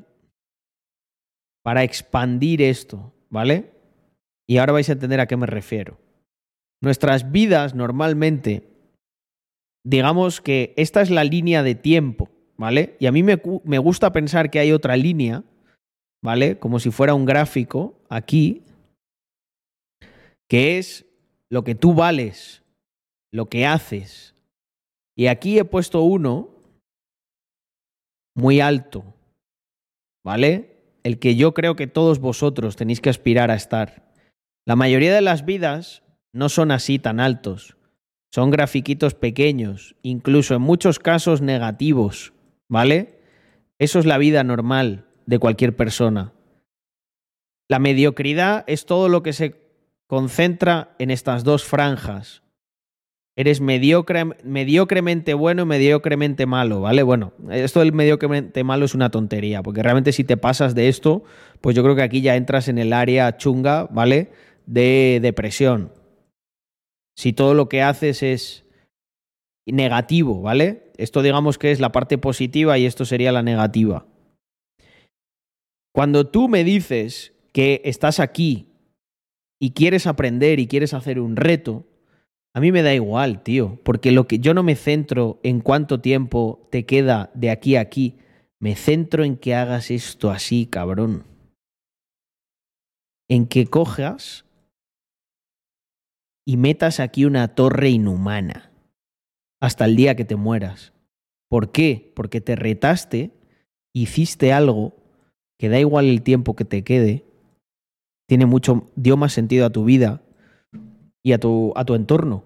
para 1.67 1.83
expandir 1.83 2.63
esto, 2.63 3.13
¿vale? 3.29 3.73
Y 4.49 4.59
ahora 4.59 4.75
vais 4.75 4.89
a 4.89 4.93
entender 4.93 5.19
a 5.19 5.27
qué 5.27 5.37
me 5.37 5.47
refiero. 5.47 5.99
Nuestras 6.81 7.33
vidas 7.33 7.75
normalmente, 7.75 8.69
digamos 9.85 10.41
que 10.41 10.75
esta 10.77 11.01
es 11.01 11.11
la 11.11 11.25
línea 11.25 11.65
de 11.65 11.75
tiempo, 11.75 12.31
¿vale? 12.57 12.97
Y 13.01 13.07
a 13.07 13.11
mí 13.11 13.25
me, 13.25 13.43
me 13.65 13.79
gusta 13.79 14.13
pensar 14.13 14.49
que 14.49 14.61
hay 14.61 14.71
otra 14.71 14.97
línea, 14.97 15.43
¿vale? 16.23 16.57
Como 16.61 16.79
si 16.79 16.93
fuera 16.93 17.15
un 17.15 17.25
gráfico 17.25 17.99
aquí, 18.09 18.63
que 20.49 20.79
es 20.79 21.05
lo 21.51 21.65
que 21.65 21.75
tú 21.75 21.95
vales, 21.95 22.63
lo 23.33 23.49
que 23.49 23.67
haces. 23.67 24.37
Y 25.17 25.27
aquí 25.27 25.59
he 25.59 25.65
puesto 25.65 26.03
uno 26.03 26.49
muy 28.37 28.61
alto, 28.61 29.03
¿vale? 30.25 30.76
El 31.07 31.21
que 31.21 31.37
yo 31.37 31.55
creo 31.55 31.77
que 31.77 31.87
todos 31.87 32.19
vosotros 32.19 32.75
tenéis 32.75 33.01
que 33.01 33.11
aspirar 33.11 33.53
a 33.53 33.55
estar. 33.55 34.03
La 34.67 34.75
mayoría 34.75 35.15
de 35.15 35.21
las 35.21 35.45
vidas 35.45 36.03
no 36.33 36.49
son 36.49 36.73
así 36.73 36.99
tan 36.99 37.21
altos. 37.21 37.77
Son 38.35 38.51
grafiquitos 38.51 39.15
pequeños, 39.15 39.95
incluso 40.03 40.57
en 40.57 40.63
muchos 40.63 40.99
casos 40.99 41.43
negativos, 41.43 42.33
¿vale? 42.69 43.21
Eso 43.79 44.01
es 44.01 44.05
la 44.05 44.19
vida 44.19 44.43
normal 44.43 45.07
de 45.27 45.39
cualquier 45.39 45.77
persona. 45.77 46.33
La 47.69 47.79
mediocridad 47.79 48.65
es 48.67 48.85
todo 48.85 49.09
lo 49.09 49.23
que 49.23 49.33
se 49.33 49.61
concentra 50.09 50.97
en 50.99 51.13
estas 51.13 51.45
dos 51.45 51.63
franjas, 51.65 52.43
eres 53.37 53.61
mediocre, 53.61 54.25
mediocremente 54.45 55.35
bueno 55.35 55.63
y 55.63 55.67
mediocremente 55.67 56.47
malo, 56.47 56.81
¿vale? 56.81 57.03
Bueno, 57.03 57.35
esto 57.51 57.81
del 57.81 57.93
mediocremente 57.93 58.65
malo 58.65 58.87
es 58.87 58.95
una 58.95 59.11
tontería, 59.11 59.63
porque 59.63 59.83
realmente 59.83 60.13
si 60.13 60.25
te 60.25 60.39
pasas 60.39 60.75
de 60.75 60.89
esto, 60.89 61.23
pues 61.61 61.77
yo 61.77 61.83
creo 61.83 61.95
que 61.95 62.03
aquí 62.03 62.23
ya 62.23 62.35
entras 62.35 62.69
en 62.69 62.79
el 62.79 62.95
área 62.95 63.37
chunga, 63.37 63.85
¿vale? 63.91 64.31
De 64.65 65.21
depresión. 65.21 65.93
Si 67.15 67.35
todo 67.35 67.53
lo 67.53 67.69
que 67.69 67.83
haces 67.83 68.23
es 68.23 68.65
negativo, 69.67 70.41
¿vale? 70.41 70.93
Esto 70.97 71.21
digamos 71.23 71.59
que 71.59 71.73
es 71.73 71.81
la 71.81 71.93
parte 71.93 72.17
positiva 72.17 72.79
y 72.79 72.87
esto 72.87 73.05
sería 73.05 73.33
la 73.33 73.43
negativa. 73.43 74.07
Cuando 75.95 76.27
tú 76.27 76.49
me 76.49 76.65
dices 76.65 77.35
que 77.53 77.83
estás 77.85 78.19
aquí 78.21 78.69
y 79.61 79.73
quieres 79.73 80.07
aprender 80.07 80.59
y 80.59 80.67
quieres 80.67 80.95
hacer 80.95 81.21
un 81.21 81.37
reto, 81.37 81.87
a 82.57 82.61
mí 82.61 82.73
me 82.73 82.83
da 82.83 82.95
igual, 82.95 83.43
tío, 83.43 83.79
porque 83.83 84.13
lo 84.13 84.27
que 84.27 84.39
yo 84.39 84.55
no 84.55 84.63
me 84.63 84.77
centro 84.77 85.39
en 85.43 85.61
cuánto 85.61 86.01
tiempo 86.01 86.67
te 86.71 86.87
queda 86.87 87.31
de 87.35 87.51
aquí 87.51 87.77
a 87.77 87.83
aquí, 87.83 88.17
me 88.59 88.77
centro 88.77 89.25
en 89.25 89.37
que 89.37 89.55
hagas 89.55 89.91
esto 89.91 90.31
así, 90.31 90.65
cabrón. 90.65 91.27
En 93.29 93.47
que 93.47 93.67
cojas 93.67 94.47
y 96.47 96.57
metas 96.57 96.99
aquí 96.99 97.27
una 97.27 97.49
torre 97.49 97.91
inhumana 97.91 98.73
hasta 99.61 99.85
el 99.85 99.95
día 99.95 100.17
que 100.17 100.25
te 100.25 100.37
mueras. 100.37 100.95
¿Por 101.51 101.73
qué? 101.73 102.11
Porque 102.17 102.41
te 102.41 102.57
retaste, 102.57 103.33
hiciste 103.93 104.55
algo 104.55 104.97
que 105.59 105.69
da 105.69 105.79
igual 105.79 106.07
el 106.07 106.23
tiempo 106.23 106.57
que 106.57 106.65
te 106.65 106.85
quede, 106.85 107.27
tiene 108.27 108.47
mucho, 108.47 108.91
dio 108.97 109.19
más 109.19 109.35
sentido 109.35 109.67
a 109.67 109.71
tu 109.71 109.85
vida 109.85 110.23
y 111.27 111.33
a 111.33 111.39
tu, 111.39 111.73
a 111.75 111.85
tu 111.85 111.97
entorno. 111.97 112.45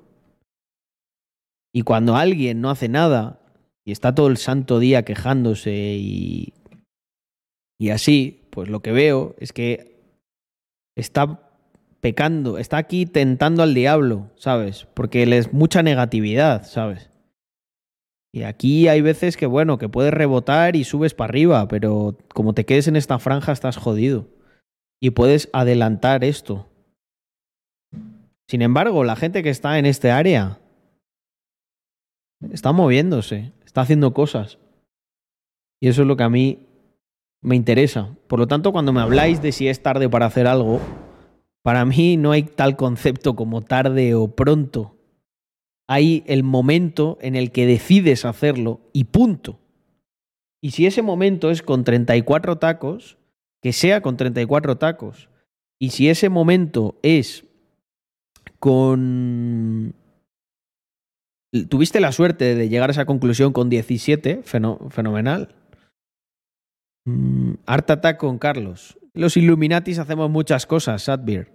Y 1.71 1.83
cuando 1.83 2.17
alguien 2.17 2.63
no 2.63 2.71
hace 2.71 2.89
nada 2.89 3.39
y 3.85 3.93
está 3.93 4.15
todo 4.15 4.29
el 4.29 4.39
santo 4.39 4.79
día 4.79 5.05
quejándose 5.05 5.97
y, 5.99 6.55
y 7.79 7.91
así, 7.91 8.49
pues 8.49 8.71
lo 8.71 8.81
que 8.81 8.93
veo 8.93 9.37
es 9.39 9.53
que 9.53 10.01
está 10.97 11.51
pecando, 12.01 12.57
está 12.57 12.79
aquí 12.79 13.05
tentando 13.05 13.63
al 13.63 13.75
diablo, 13.75 14.31
¿sabes? 14.37 14.87
Porque 14.95 15.25
él 15.25 15.35
es 15.35 15.53
mucha 15.53 15.83
negatividad, 15.83 16.65
¿sabes? 16.65 17.11
Y 18.33 18.45
aquí 18.45 18.89
hay 18.89 19.03
veces 19.03 19.37
que, 19.37 19.45
bueno, 19.45 19.77
que 19.77 19.91
puedes 19.91 20.15
rebotar 20.15 20.75
y 20.75 20.85
subes 20.85 21.13
para 21.13 21.29
arriba, 21.29 21.69
pero 21.69 22.17
como 22.33 22.55
te 22.55 22.65
quedes 22.65 22.89
en 22.89 22.97
esta 22.97 23.19
franja 23.19 23.53
estás 23.53 23.77
jodido. 23.77 24.29
Y 25.03 25.11
puedes 25.11 25.51
adelantar 25.53 26.25
esto. 26.25 26.71
Sin 28.51 28.63
embargo, 28.63 29.05
la 29.05 29.15
gente 29.15 29.45
que 29.45 29.51
está 29.51 29.79
en 29.79 29.87
este 29.87 30.11
área 30.11 30.59
está 32.51 32.73
moviéndose, 32.73 33.53
está 33.65 33.83
haciendo 33.83 34.13
cosas. 34.13 34.59
Y 35.81 35.87
eso 35.87 36.03
es 36.03 36.09
lo 36.09 36.17
que 36.17 36.25
a 36.25 36.31
mí 36.31 36.67
me 37.43 37.55
interesa. 37.55 38.17
Por 38.27 38.41
lo 38.41 38.49
tanto, 38.49 38.73
cuando 38.73 38.93
me 38.93 39.03
habláis 39.03 39.41
de 39.41 39.53
si 39.53 39.69
es 39.69 39.85
tarde 39.85 40.09
para 40.09 40.27
hacer 40.27 40.49
algo, 40.49 40.81
para 41.63 41.85
mí 41.85 42.17
no 42.17 42.33
hay 42.33 42.43
tal 42.43 42.75
concepto 42.77 43.37
como 43.37 43.63
tarde 43.63 44.17
o 44.17 44.35
pronto. 44.35 44.97
Hay 45.89 46.25
el 46.27 46.43
momento 46.43 47.19
en 47.21 47.37
el 47.37 47.53
que 47.53 47.67
decides 47.67 48.25
hacerlo 48.25 48.81
y 48.93 49.05
punto. 49.05 49.61
Y 50.61 50.73
si 50.73 50.87
ese 50.87 51.03
momento 51.03 51.53
es 51.53 51.63
con 51.63 51.85
34 51.85 52.59
tacos, 52.59 53.17
que 53.63 53.73
sea 53.73 54.01
con 54.03 54.17
34 54.17 54.77
tacos. 54.77 55.29
Y 55.79 55.91
si 55.91 56.09
ese 56.09 56.31
momento 56.31 56.99
es 57.05 57.45
con... 58.61 59.95
Tuviste 61.69 61.99
la 61.99 62.13
suerte 62.13 62.55
de 62.55 62.69
llegar 62.69 62.91
a 62.91 62.93
esa 62.93 63.07
conclusión 63.07 63.53
con 63.53 63.69
17, 63.69 64.43
fenomenal. 64.45 65.57
Mm, 67.07 67.55
Art 67.67 67.91
Attack 67.91 68.19
con 68.19 68.39
Carlos. 68.39 68.99
Los 69.15 69.37
Illuminatis 69.37 69.99
hacemos 69.99 70.31
muchas 70.31 70.67
cosas, 70.67 71.03
Sadbeer. 71.03 71.51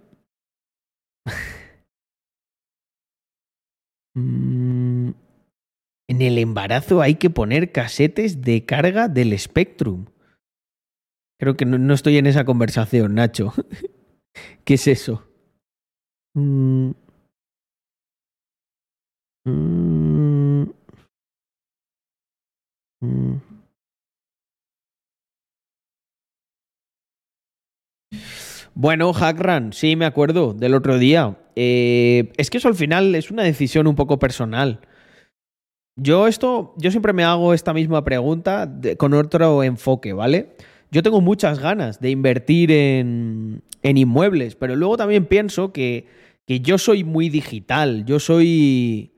Mm, 4.18 5.10
en 6.08 6.22
el 6.22 6.38
embarazo 6.38 7.02
hay 7.02 7.16
que 7.16 7.28
poner 7.28 7.70
casetes 7.70 8.40
de 8.40 8.64
carga 8.64 9.08
del 9.08 9.38
Spectrum. 9.38 10.06
Creo 11.38 11.54
que 11.54 11.66
no, 11.66 11.92
estoy 11.92 12.16
en 12.16 12.26
esa 12.26 12.46
conversación, 12.46 13.14
Nacho. 13.14 13.52
¿Qué 14.64 14.74
es 14.74 14.86
eso? 14.86 15.25
Mm. 16.36 16.92
Bueno, 28.74 29.14
Hackran, 29.14 29.72
sí, 29.72 29.96
me 29.96 30.04
acuerdo 30.04 30.52
del 30.52 30.74
otro 30.74 30.98
día. 30.98 31.38
Eh, 31.54 32.30
es 32.36 32.50
que 32.50 32.58
eso 32.58 32.68
al 32.68 32.74
final 32.74 33.14
es 33.14 33.30
una 33.30 33.42
decisión 33.42 33.86
un 33.86 33.94
poco 33.94 34.18
personal. 34.18 34.80
Yo 35.98 36.26
esto, 36.26 36.74
yo 36.76 36.90
siempre 36.90 37.14
me 37.14 37.24
hago 37.24 37.54
esta 37.54 37.72
misma 37.72 38.04
pregunta 38.04 38.70
con 38.98 39.14
otro 39.14 39.62
enfoque, 39.62 40.12
¿vale? 40.12 40.56
Yo 40.90 41.02
tengo 41.02 41.22
muchas 41.22 41.58
ganas 41.58 42.00
de 42.00 42.10
invertir 42.10 42.70
en, 42.70 43.62
en 43.82 43.96
inmuebles, 43.96 44.56
pero 44.56 44.76
luego 44.76 44.98
también 44.98 45.24
pienso 45.24 45.72
que, 45.72 46.06
que, 46.46 46.60
yo 46.60 46.78
soy 46.78 47.04
muy 47.04 47.28
digital, 47.28 48.04
yo 48.04 48.18
soy, 48.18 49.14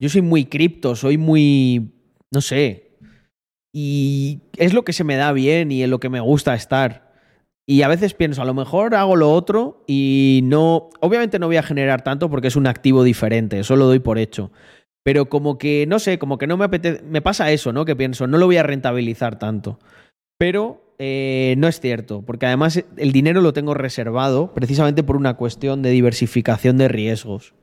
yo 0.00 0.08
soy 0.08 0.22
muy 0.22 0.46
cripto, 0.46 0.96
soy 0.96 1.18
muy, 1.18 1.92
no 2.32 2.40
sé, 2.40 2.98
y 3.74 4.40
es 4.56 4.72
lo 4.72 4.84
que 4.84 4.92
se 4.92 5.04
me 5.04 5.16
da 5.16 5.32
bien 5.32 5.70
y 5.70 5.82
en 5.82 5.90
lo 5.90 6.00
que 6.00 6.08
me 6.08 6.20
gusta 6.20 6.54
estar. 6.54 7.12
Y 7.68 7.82
a 7.82 7.88
veces 7.88 8.14
pienso, 8.14 8.40
a 8.40 8.46
lo 8.46 8.54
mejor 8.54 8.94
hago 8.94 9.16
lo 9.16 9.32
otro 9.32 9.84
y 9.86 10.40
no, 10.44 10.88
obviamente 11.00 11.38
no 11.38 11.48
voy 11.48 11.56
a 11.56 11.62
generar 11.62 12.02
tanto 12.02 12.30
porque 12.30 12.48
es 12.48 12.56
un 12.56 12.68
activo 12.68 13.02
diferente, 13.02 13.58
eso 13.58 13.76
lo 13.76 13.86
doy 13.86 13.98
por 13.98 14.18
hecho. 14.18 14.52
Pero 15.04 15.28
como 15.28 15.58
que, 15.58 15.84
no 15.86 15.98
sé, 15.98 16.18
como 16.18 16.38
que 16.38 16.46
no 16.46 16.56
me 16.56 16.64
apetece, 16.64 17.02
me 17.02 17.20
pasa 17.22 17.50
eso, 17.52 17.72
¿no? 17.72 17.84
Que 17.84 17.96
pienso, 17.96 18.26
no 18.26 18.38
lo 18.38 18.46
voy 18.46 18.56
a 18.56 18.62
rentabilizar 18.62 19.38
tanto. 19.38 19.78
Pero 20.38 20.85
eh, 20.98 21.54
no 21.58 21.68
es 21.68 21.80
cierto, 21.80 22.22
porque 22.22 22.46
además 22.46 22.82
el 22.96 23.12
dinero 23.12 23.40
lo 23.40 23.52
tengo 23.52 23.74
reservado 23.74 24.54
precisamente 24.54 25.02
por 25.02 25.16
una 25.16 25.34
cuestión 25.34 25.82
de 25.82 25.90
diversificación 25.90 26.78
de 26.78 26.88
riesgos. 26.88 27.54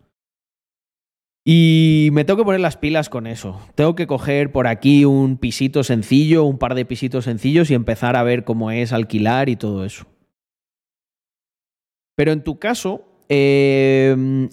Y 1.45 2.09
me 2.13 2.23
tengo 2.23 2.37
que 2.37 2.45
poner 2.45 2.61
las 2.61 2.77
pilas 2.77 3.09
con 3.09 3.27
eso. 3.27 3.59
Tengo 3.75 3.95
que 3.95 4.07
coger 4.07 4.51
por 4.51 4.67
aquí 4.67 5.03
un 5.03 5.37
pisito 5.37 5.83
sencillo, 5.83 6.45
un 6.45 6.57
par 6.57 6.73
de 6.73 6.85
pisitos 6.85 7.25
sencillos 7.25 7.69
y 7.69 7.73
empezar 7.73 8.15
a 8.15 8.23
ver 8.23 8.45
cómo 8.45 8.71
es 8.71 8.93
alquilar 8.93 9.49
y 9.49 9.57
todo 9.57 9.83
eso. 9.83 10.05
Pero 12.15 12.31
en 12.31 12.43
tu 12.43 12.59
caso, 12.59 13.03
em, 13.27 14.49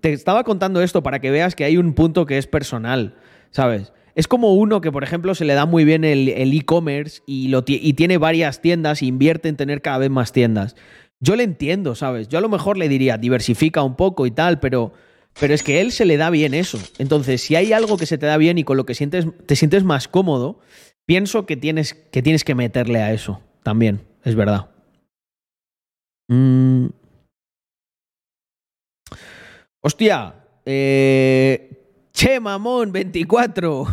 te 0.00 0.12
estaba 0.12 0.44
contando 0.44 0.82
esto 0.82 1.02
para 1.02 1.18
que 1.18 1.30
veas 1.30 1.56
que 1.56 1.64
hay 1.64 1.78
un 1.78 1.94
punto 1.94 2.26
que 2.26 2.38
es 2.38 2.46
personal, 2.46 3.16
¿sabes? 3.50 3.92
Es 4.20 4.28
como 4.28 4.52
uno 4.52 4.82
que, 4.82 4.92
por 4.92 5.02
ejemplo, 5.02 5.34
se 5.34 5.46
le 5.46 5.54
da 5.54 5.64
muy 5.64 5.86
bien 5.86 6.04
el 6.04 6.28
e-commerce 6.28 7.22
y, 7.24 7.50
tiene 7.94 8.18
varias 8.18 8.60
tiendas 8.60 9.00
e 9.00 9.06
invierte 9.06 9.48
en 9.48 9.56
tener 9.56 9.80
cada 9.80 9.96
vez 9.96 10.10
más 10.10 10.30
tiendas. 10.30 10.76
Yo 11.20 11.36
le 11.36 11.42
entiendo, 11.42 11.94
¿sabes? 11.94 12.28
Yo 12.28 12.36
a 12.36 12.42
lo 12.42 12.50
mejor 12.50 12.76
le 12.76 12.90
diría, 12.90 13.16
diversifica 13.16 13.82
un 13.82 13.96
poco 13.96 14.26
y 14.26 14.30
tal, 14.30 14.60
pero 14.60 14.92
pero 15.40 15.54
es 15.54 15.62
que 15.62 15.80
él 15.80 15.90
se 15.90 16.04
le 16.04 16.18
da 16.18 16.28
bien 16.28 16.52
eso. 16.52 16.78
Entonces, 16.98 17.40
si 17.40 17.56
hay 17.56 17.72
algo 17.72 17.96
que 17.96 18.04
se 18.04 18.18
te 18.18 18.26
da 18.26 18.36
bien 18.36 18.58
y 18.58 18.64
con 18.64 18.76
lo 18.76 18.84
que 18.84 18.94
sientes, 18.94 19.26
te 19.46 19.56
sientes 19.56 19.84
más 19.84 20.06
cómodo, 20.06 20.58
pienso 21.06 21.46
que 21.46 21.56
tienes 21.56 21.94
que, 21.94 22.20
tienes 22.20 22.44
que 22.44 22.54
meterle 22.54 22.98
a 22.98 23.14
eso 23.14 23.40
también. 23.62 24.02
Es 24.22 24.34
verdad. 24.34 24.68
Mm. 26.28 26.88
Hostia. 29.80 30.34
Eh, 30.66 31.79
che, 32.20 32.38
mamón, 32.38 32.92
24. 32.92 33.86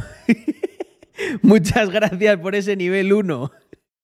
Muchas 1.41 1.89
gracias 1.89 2.37
por 2.37 2.55
ese 2.55 2.75
nivel 2.75 3.13
1. 3.13 3.51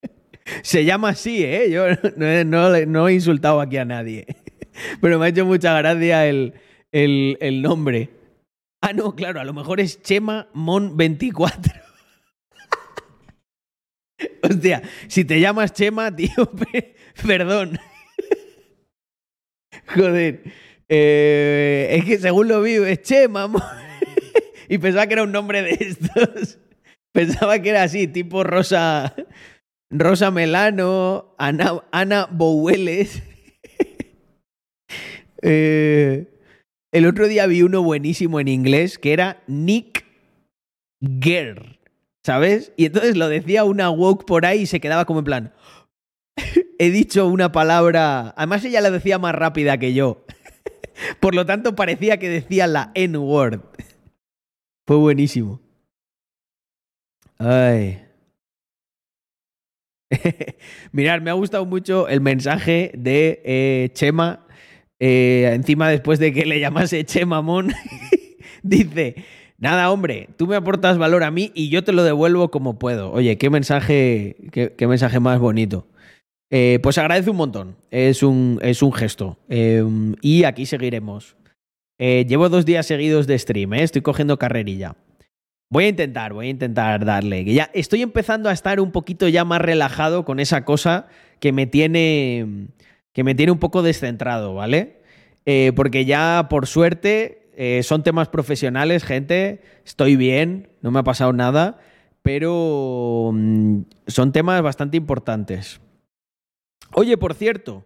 Se 0.61 0.85
llama 0.85 1.09
así, 1.09 1.43
¿eh? 1.43 1.69
Yo 1.69 1.87
no 2.15 3.07
he 3.09 3.13
insultado 3.13 3.59
aquí 3.59 3.75
a 3.75 3.83
nadie. 3.83 4.25
Pero 5.01 5.19
me 5.19 5.25
ha 5.25 5.29
hecho 5.29 5.45
mucha 5.45 5.77
gracia 5.77 6.25
el, 6.25 6.53
el, 6.93 7.61
nombre. 7.61 8.11
Ah, 8.79 8.93
no, 8.93 9.13
claro, 9.13 9.41
a 9.41 9.43
lo 9.43 9.53
mejor 9.53 9.81
es 9.81 10.01
Chema 10.01 10.47
Mon 10.53 10.95
24. 10.95 11.73
Hostia, 14.41 14.83
si 15.09 15.25
te 15.25 15.41
llamas 15.41 15.73
Chema, 15.73 16.15
tío, 16.15 16.49
perdón. 17.27 17.77
Joder. 19.93 20.43
Eh, 20.87 21.87
es 21.91 22.05
que 22.05 22.17
según 22.19 22.47
lo 22.47 22.61
vi, 22.61 22.75
es 22.75 23.01
Chema. 23.01 23.51
y 24.69 24.77
pensaba 24.77 25.07
que 25.07 25.13
era 25.13 25.23
un 25.23 25.31
nombre 25.31 25.61
de 25.61 25.77
estos. 25.79 26.59
Pensaba 27.13 27.59
que 27.59 27.69
era 27.69 27.83
así, 27.83 28.07
tipo 28.07 28.43
Rosa. 28.43 29.13
Rosa 29.91 30.31
Melano, 30.31 31.35
Ana, 31.37 31.83
Ana 31.91 32.27
Bouweles. 32.31 33.21
eh, 35.43 36.33
el 36.91 37.05
otro 37.05 37.27
día 37.27 37.45
vi 37.45 37.61
uno 37.61 37.83
buenísimo 37.83 38.39
en 38.39 38.47
inglés 38.47 38.97
que 38.97 39.13
era 39.13 39.43
Nick 39.45 40.05
Gare, 40.99 41.79
¿sabes? 42.25 42.73
Y 42.77 42.85
entonces 42.85 43.15
lo 43.15 43.29
decía 43.29 43.63
una 43.63 43.91
woke 43.91 44.25
por 44.25 44.47
ahí 44.47 44.61
y 44.61 44.65
se 44.65 44.79
quedaba 44.79 45.05
como 45.05 45.19
en 45.19 45.25
plan. 45.25 45.53
He 46.79 46.89
dicho 46.89 47.27
una 47.27 47.51
palabra. 47.51 48.33
Además, 48.35 48.65
ella 48.65 48.81
la 48.81 48.89
decía 48.89 49.19
más 49.19 49.35
rápida 49.35 49.77
que 49.77 49.93
yo. 49.93 50.25
Por 51.19 51.35
lo 51.35 51.45
tanto, 51.45 51.75
parecía 51.75 52.17
que 52.17 52.29
decía 52.29 52.67
la 52.67 52.91
N-word. 52.95 53.61
Fue 54.85 54.97
buenísimo. 54.97 55.59
Ay. 57.37 58.01
Mirad, 60.91 61.21
me 61.21 61.29
ha 61.29 61.33
gustado 61.33 61.65
mucho 61.65 62.07
el 62.07 62.21
mensaje 62.21 62.91
de 62.95 63.41
eh, 63.45 63.89
Chema 63.93 64.43
eh, 65.05 65.51
encima 65.53 65.89
después 65.89 66.17
de 66.19 66.31
que 66.31 66.45
le 66.45 66.61
llamase 66.61 67.03
Che 67.03 67.25
Mamón, 67.25 67.73
dice, 68.63 69.15
nada 69.57 69.91
hombre, 69.91 70.29
tú 70.37 70.47
me 70.47 70.55
aportas 70.55 70.97
valor 70.97 71.23
a 71.23 71.31
mí 71.31 71.51
y 71.53 71.67
yo 71.67 71.83
te 71.83 71.91
lo 71.91 72.03
devuelvo 72.03 72.51
como 72.51 72.79
puedo. 72.79 73.11
Oye, 73.11 73.37
qué 73.37 73.49
mensaje, 73.49 74.37
qué, 74.51 74.87
mensaje 74.87 75.19
más 75.19 75.39
bonito. 75.39 75.87
Eh, 76.49 76.79
pues 76.81 76.97
agradece 76.97 77.31
un 77.31 77.35
montón, 77.35 77.75
es 77.91 78.23
un, 78.23 78.59
es 78.61 78.81
un 78.81 78.93
gesto. 78.93 79.37
Y 79.49 80.45
aquí 80.45 80.65
seguiremos. 80.65 81.35
Eh, 81.99 82.25
llevo 82.27 82.49
dos 82.49 82.65
días 82.65 82.85
seguidos 82.85 83.27
de 83.27 83.37
stream, 83.37 83.73
estoy 83.73 84.01
cogiendo 84.01 84.37
carrerilla. 84.37 84.95
Voy 85.69 85.85
a 85.85 85.89
intentar, 85.89 86.33
voy 86.33 86.47
a 86.47 86.49
intentar 86.49 87.05
darle. 87.05 87.45
ya 87.45 87.69
estoy 87.73 88.01
empezando 88.01 88.49
a 88.49 88.53
estar 88.53 88.79
un 88.79 88.91
poquito 88.91 89.27
ya 89.27 89.43
más 89.45 89.61
relajado 89.61 90.25
con 90.25 90.39
esa 90.39 90.65
cosa 90.65 91.07
que 91.39 91.51
me 91.51 91.65
tiene 91.65 92.67
que 93.13 93.23
me 93.23 93.35
tiene 93.35 93.51
un 93.51 93.59
poco 93.59 93.83
descentrado, 93.83 94.55
¿vale? 94.55 95.01
Eh, 95.45 95.71
porque 95.75 96.05
ya, 96.05 96.47
por 96.49 96.67
suerte, 96.67 97.49
eh, 97.55 97.83
son 97.83 98.03
temas 98.03 98.29
profesionales, 98.29 99.03
gente, 99.03 99.61
estoy 99.85 100.15
bien, 100.15 100.69
no 100.81 100.91
me 100.91 100.99
ha 100.99 101.03
pasado 101.03 101.31
nada, 101.31 101.79
pero 102.23 103.31
mm, 103.33 103.81
son 104.07 104.31
temas 104.31 104.61
bastante 104.61 104.97
importantes. 104.97 105.79
Oye, 106.93 107.17
por 107.17 107.33
cierto, 107.35 107.85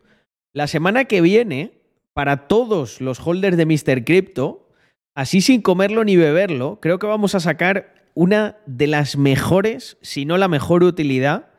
la 0.54 0.68
semana 0.68 1.06
que 1.06 1.22
viene, 1.22 1.77
para 2.18 2.48
todos 2.48 3.00
los 3.00 3.20
holders 3.20 3.58
de 3.58 3.68
Mr. 3.68 4.04
Crypto, 4.04 4.68
así 5.14 5.40
sin 5.40 5.62
comerlo 5.62 6.04
ni 6.04 6.16
beberlo, 6.16 6.80
creo 6.82 6.98
que 6.98 7.06
vamos 7.06 7.36
a 7.36 7.40
sacar 7.40 7.94
una 8.16 8.58
de 8.66 8.88
las 8.88 9.18
mejores, 9.18 10.00
si 10.02 10.26
no 10.26 10.40
la 10.40 10.48
mejor 10.48 10.84
utilidad 10.84 11.50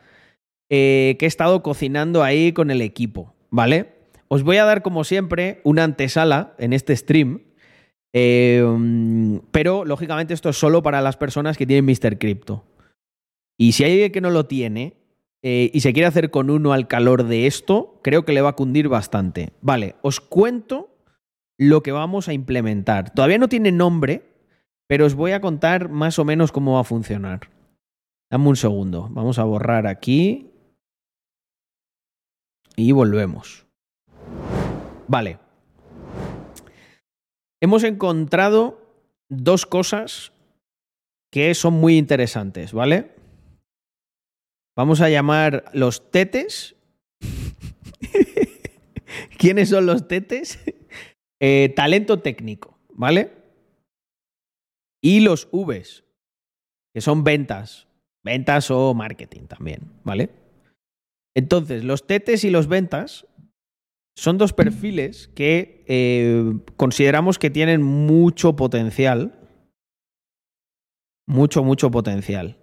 eh, 0.68 1.14
que 1.20 1.26
he 1.26 1.28
estado 1.28 1.62
cocinando 1.62 2.24
ahí 2.24 2.52
con 2.52 2.72
el 2.72 2.82
equipo, 2.82 3.36
¿vale? 3.50 3.92
Os 4.26 4.42
voy 4.42 4.56
a 4.56 4.64
dar, 4.64 4.82
como 4.82 5.04
siempre, 5.04 5.60
una 5.62 5.84
antesala 5.84 6.56
en 6.58 6.72
este 6.72 6.96
stream. 6.96 7.42
eh, 8.12 8.60
pero, 9.52 9.84
lógicamente, 9.84 10.34
esto 10.34 10.48
es 10.48 10.56
solo 10.56 10.82
para 10.82 11.00
las 11.02 11.16
personas 11.16 11.56
que 11.56 11.66
tienen 11.68 11.84
Mr. 11.84 12.18
Crypto. 12.18 12.64
Y 13.56 13.70
si 13.72 13.84
hay 13.84 13.92
alguien 13.92 14.10
que 14.10 14.20
no 14.20 14.30
lo 14.30 14.46
tiene 14.46 14.97
eh, 15.42 15.70
y 15.72 15.80
se 15.80 15.92
quiere 15.92 16.06
hacer 16.06 16.30
con 16.30 16.50
uno 16.50 16.72
al 16.72 16.88
calor 16.88 17.24
de 17.24 17.46
esto, 17.46 18.00
creo 18.02 18.24
que 18.24 18.32
le 18.32 18.40
va 18.40 18.50
a 18.50 18.56
cundir 18.56 18.88
bastante. 18.88 19.52
Vale, 19.60 19.94
os 20.02 20.20
cuento 20.20 20.90
lo 21.58 21.82
que 21.82 21.92
vamos 21.92 22.28
a 22.28 22.32
implementar. 22.32 23.12
Todavía 23.12 23.38
no 23.38 23.48
tiene 23.48 23.72
nombre, 23.72 24.28
pero 24.86 25.06
os 25.06 25.14
voy 25.14 25.32
a 25.32 25.40
contar 25.40 25.88
más 25.88 26.18
o 26.18 26.24
menos 26.24 26.52
cómo 26.52 26.74
va 26.74 26.80
a 26.80 26.84
funcionar. 26.84 27.50
Dame 28.30 28.48
un 28.48 28.56
segundo. 28.56 29.08
Vamos 29.10 29.38
a 29.38 29.44
borrar 29.44 29.86
aquí. 29.86 30.50
Y 32.76 32.92
volvemos. 32.92 33.66
Vale. 35.08 35.38
Hemos 37.60 37.82
encontrado 37.82 38.80
dos 39.28 39.66
cosas 39.66 40.32
que 41.30 41.54
son 41.54 41.74
muy 41.74 41.98
interesantes, 41.98 42.72
¿vale? 42.72 43.17
Vamos 44.78 45.00
a 45.00 45.10
llamar 45.10 45.64
los 45.72 46.08
tetes. 46.12 46.76
¿Quiénes 49.36 49.70
son 49.70 49.86
los 49.86 50.06
tetes? 50.06 50.60
Eh, 51.40 51.72
talento 51.74 52.20
técnico, 52.20 52.78
¿vale? 52.90 53.32
Y 55.02 55.18
los 55.18 55.48
Vs, 55.50 56.04
que 56.94 57.00
son 57.00 57.24
ventas. 57.24 57.88
Ventas 58.22 58.70
o 58.70 58.94
marketing 58.94 59.48
también, 59.48 59.80
¿vale? 60.04 60.30
Entonces, 61.34 61.82
los 61.82 62.06
tetes 62.06 62.44
y 62.44 62.50
los 62.50 62.68
ventas 62.68 63.26
son 64.16 64.38
dos 64.38 64.52
perfiles 64.52 65.26
que 65.34 65.84
eh, 65.88 66.52
consideramos 66.76 67.40
que 67.40 67.50
tienen 67.50 67.82
mucho 67.82 68.54
potencial. 68.54 69.40
Mucho, 71.26 71.64
mucho 71.64 71.90
potencial. 71.90 72.57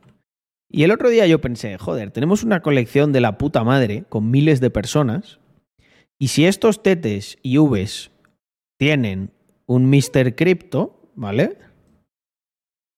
Y 0.76 0.84
el 0.84 0.91
otro 0.91 1.07
día 1.07 1.26
yo 1.26 1.39
pensé, 1.39 1.78
joder, 1.78 2.11
tenemos 2.11 2.43
una 2.43 2.61
colección 2.61 3.13
de 3.13 3.21
la 3.21 3.38
puta 3.38 3.63
madre 3.63 4.03
con 4.09 4.30
miles 4.30 4.59
de 4.59 4.69
personas. 4.69 5.39
Y 6.19 6.28
si 6.28 6.45
estos 6.45 6.84
tetes 6.84 7.38
y 7.41 7.57
Vs 7.57 8.11
tienen 8.78 9.32
un 9.67 9.89
Mr. 9.89 10.36
Crypto, 10.36 11.13
¿vale? 11.15 11.57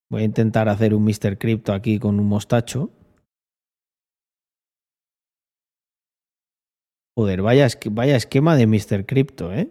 Voy 0.10 0.24
a 0.24 0.26
intentar 0.26 0.70
hacer 0.70 0.96
un 0.96 1.04
Mr. 1.04 1.38
Crypto 1.38 1.72
aquí 1.72 2.00
con 2.00 2.20
un 2.20 2.26
mostacho. 2.26 2.90
Joder, 7.16 7.44
vaya, 7.44 7.68
vaya 7.92 8.16
esquema 8.16 8.56
de 8.56 8.66
Mr. 8.66 9.06
Crypto, 9.06 9.54
¿eh? 9.54 9.70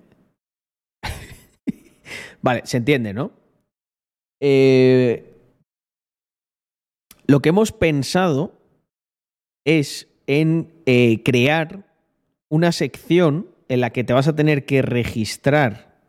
vale, 2.41 2.63
se 2.67 2.77
entiende, 2.77 3.13
¿no? 3.13 3.33
Eh, 4.41 5.36
lo 7.27 7.41
que 7.41 7.49
hemos 7.49 7.73
pensado 7.73 8.53
es 9.65 10.09
en 10.27 10.83
eh, 10.87 11.23
crear 11.23 11.85
una 12.49 12.73
sección 12.73 13.51
en 13.69 13.81
la 13.81 13.91
que 13.91 14.05
te 14.05 14.13
vas 14.13 14.29
a 14.29 14.37
tener 14.37 14.65
que 14.65 14.83
registrar. 14.83 16.01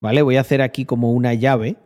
¿Vale? 0.00 0.22
Voy 0.22 0.36
a 0.36 0.40
hacer 0.40 0.62
aquí 0.62 0.84
como 0.84 1.12
una 1.12 1.34
llave. 1.34 1.76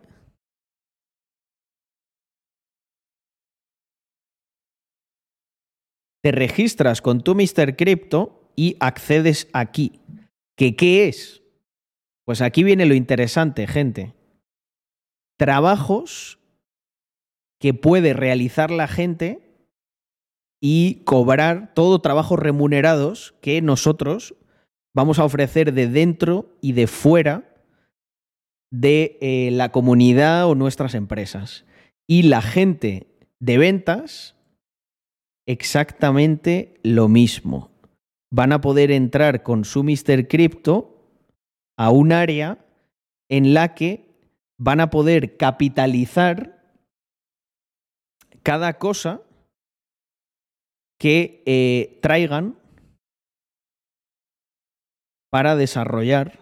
Te 6.22 6.32
registras 6.32 7.01
con 7.01 7.22
tu 7.22 7.34
Mr. 7.34 7.76
Crypto 7.76 8.51
y 8.57 8.76
accedes 8.80 9.49
aquí. 9.53 10.01
¿Que 10.57 10.74
qué 10.74 11.09
es? 11.09 11.43
Pues 12.24 12.41
aquí 12.41 12.64
viene 12.64 12.87
lo 12.87 12.95
interesante, 12.95 13.66
gente. 13.66 14.14
Trabajos 15.39 16.39
que 17.66 17.74
puede 17.74 18.12
realizar 18.12 18.70
la 18.70 18.86
gente 18.86 19.40
y 20.62 21.02
cobrar 21.02 21.74
todo 21.74 22.00
trabajos 22.00 22.38
remunerados 22.38 23.34
que 23.40 23.60
nosotros 23.60 24.36
vamos 24.94 25.18
a 25.18 25.24
ofrecer 25.24 25.74
de 25.74 25.88
dentro 25.88 26.56
y 26.60 26.74
de 26.74 26.86
fuera 26.86 27.56
de 28.70 29.18
eh, 29.20 29.50
la 29.50 29.72
comunidad 29.72 30.46
o 30.46 30.54
nuestras 30.54 30.94
empresas. 30.94 31.64
Y 32.06 32.22
la 32.22 32.40
gente 32.40 33.08
de 33.40 33.58
ventas, 33.58 34.36
exactamente 35.44 36.78
lo 36.84 37.08
mismo. 37.08 37.72
Van 38.30 38.52
a 38.52 38.60
poder 38.60 38.92
entrar 38.92 39.42
con 39.42 39.64
su 39.64 39.82
Mr. 39.82 40.28
Crypto 40.28 41.18
a 41.76 41.90
un 41.90 42.12
área 42.12 42.64
en 43.28 43.54
la 43.54 43.74
que 43.74 44.06
van 44.56 44.78
a 44.78 44.88
poder 44.88 45.36
capitalizar 45.36 46.55
cada 48.47 48.74
cosa 48.74 49.22
que 51.01 51.42
eh, 51.47 51.99
traigan 52.01 52.57
para 55.32 55.57
desarrollar 55.57 56.38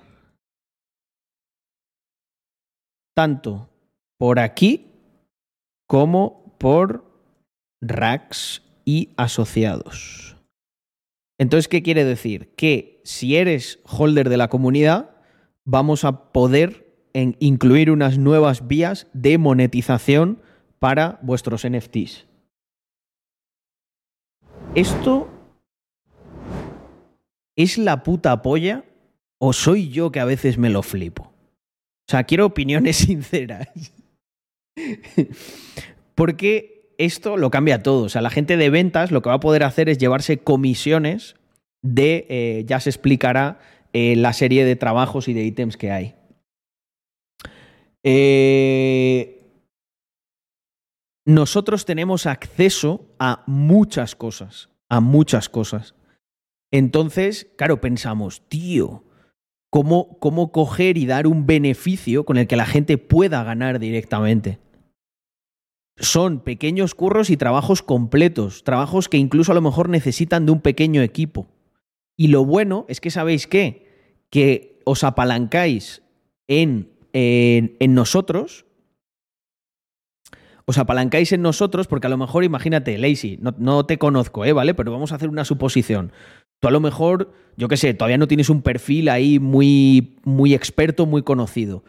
tanto 3.16 3.70
por 4.18 4.38
aquí 4.38 4.92
como 5.88 6.55
por 6.59 7.11
racks 7.82 8.62
y 8.84 9.14
asociados. 9.16 10.36
Entonces, 11.40 11.68
¿qué 11.68 11.82
quiere 11.82 12.05
decir? 12.05 12.55
Que 12.55 13.00
si 13.05 13.36
eres 13.36 13.80
holder 13.84 14.28
de 14.28 14.36
la 14.36 14.48
comunidad, 14.48 15.16
vamos 15.64 16.05
a 16.05 16.32
poder 16.32 16.84
incluir 17.14 17.90
unas 17.90 18.18
nuevas 18.18 18.68
vías 18.68 19.07
de 19.14 19.38
monetización 19.38 20.42
para 20.85 21.18
vuestros 21.22 21.66
NFTs. 21.66 22.26
¿Esto 24.74 25.30
es 27.57 27.78
la 27.78 28.03
puta 28.03 28.43
polla 28.43 28.85
o 29.39 29.55
soy 29.55 29.89
yo 29.89 30.12
que 30.12 30.20
a 30.20 30.26
veces 30.26 30.59
me 30.59 30.68
lo 30.68 30.82
flipo? 30.82 31.22
O 31.22 32.11
sea, 32.11 32.24
quiero 32.24 32.45
opiniones 32.45 32.97
sinceras. 32.99 33.68
Porque 36.14 36.95
esto 36.99 37.39
lo 37.39 37.51
cambia 37.51 37.82
todo. 37.82 38.03
O 38.03 38.09
sea, 38.11 38.20
la 38.20 38.28
gente 38.28 38.59
de 38.59 38.68
ventas 38.68 39.11
lo 39.11 39.22
que 39.22 39.30
va 39.30 39.37
a 39.37 39.41
poder 39.41 39.62
hacer 39.62 39.89
es 39.89 39.97
llevarse 39.97 40.37
comisiones 40.37 41.37
de, 41.82 42.26
eh, 42.28 42.64
ya 42.66 42.78
se 42.78 42.91
explicará, 42.91 43.59
eh, 43.95 44.16
la 44.16 44.35
serie 44.35 44.66
de 44.66 44.76
trabajos 44.76 45.28
y 45.28 45.32
de 45.32 45.45
ítems 45.45 45.78
que 45.78 45.91
hay. 45.91 46.14
Eh, 48.03 49.34
nosotros 51.26 51.84
tenemos 51.84 52.26
acceso 52.26 53.14
a 53.18 53.42
muchas 53.46 54.14
cosas, 54.14 54.70
a 54.88 55.00
muchas 55.00 55.48
cosas. 55.48 55.94
Entonces, 56.70 57.46
claro, 57.56 57.80
pensamos, 57.80 58.46
tío, 58.48 59.04
¿cómo, 59.70 60.18
cómo 60.18 60.52
coger 60.52 60.98
y 60.98 61.06
dar 61.06 61.26
un 61.26 61.46
beneficio 61.46 62.24
con 62.24 62.36
el 62.36 62.46
que 62.46 62.56
la 62.56 62.66
gente 62.66 62.98
pueda 62.98 63.42
ganar 63.42 63.78
directamente? 63.78 64.58
Son 65.96 66.40
pequeños 66.40 66.94
curros 66.94 67.30
y 67.30 67.36
trabajos 67.36 67.82
completos, 67.82 68.64
trabajos 68.64 69.08
que 69.08 69.16
incluso 69.16 69.52
a 69.52 69.54
lo 69.54 69.62
mejor 69.62 69.88
necesitan 69.88 70.44
de 70.44 70.52
un 70.52 70.60
pequeño 70.60 71.02
equipo. 71.02 71.46
Y 72.16 72.28
lo 72.28 72.44
bueno 72.44 72.84
es 72.88 73.00
que 73.00 73.10
sabéis 73.10 73.46
qué, 73.46 74.26
que 74.30 74.80
os 74.84 75.04
apalancáis 75.04 76.02
en, 76.48 76.92
en, 77.12 77.76
en 77.78 77.94
nosotros, 77.94 78.66
os 80.66 80.78
apalancáis 80.78 81.32
en 81.32 81.42
nosotros 81.42 81.86
porque 81.86 82.06
a 82.06 82.10
lo 82.10 82.16
mejor, 82.16 82.44
imagínate, 82.44 82.96
Lazy, 82.98 83.38
no, 83.40 83.86
te 83.86 83.98
conozco, 83.98 84.44
¿eh? 84.44 84.52
¿vale? 84.52 84.74
Pero 84.74 84.92
vamos 84.92 85.12
a 85.12 85.16
hacer 85.16 85.28
una 85.28 85.44
suposición. 85.44 86.12
Tú 86.60 86.68
a 86.68 86.70
lo 86.70 86.80
mejor, 86.80 87.32
yo 87.56 87.68
qué 87.68 87.76
sé, 87.76 87.92
todavía 87.94 88.18
no 88.18 88.28
tienes 88.28 88.48
un 88.48 88.62
perfil 88.62 89.08
ahí 89.08 89.38
muy, 89.38 90.16
muy 90.24 90.54
experto, 90.54 91.06
muy 91.06 91.22
conocido. 91.22 91.84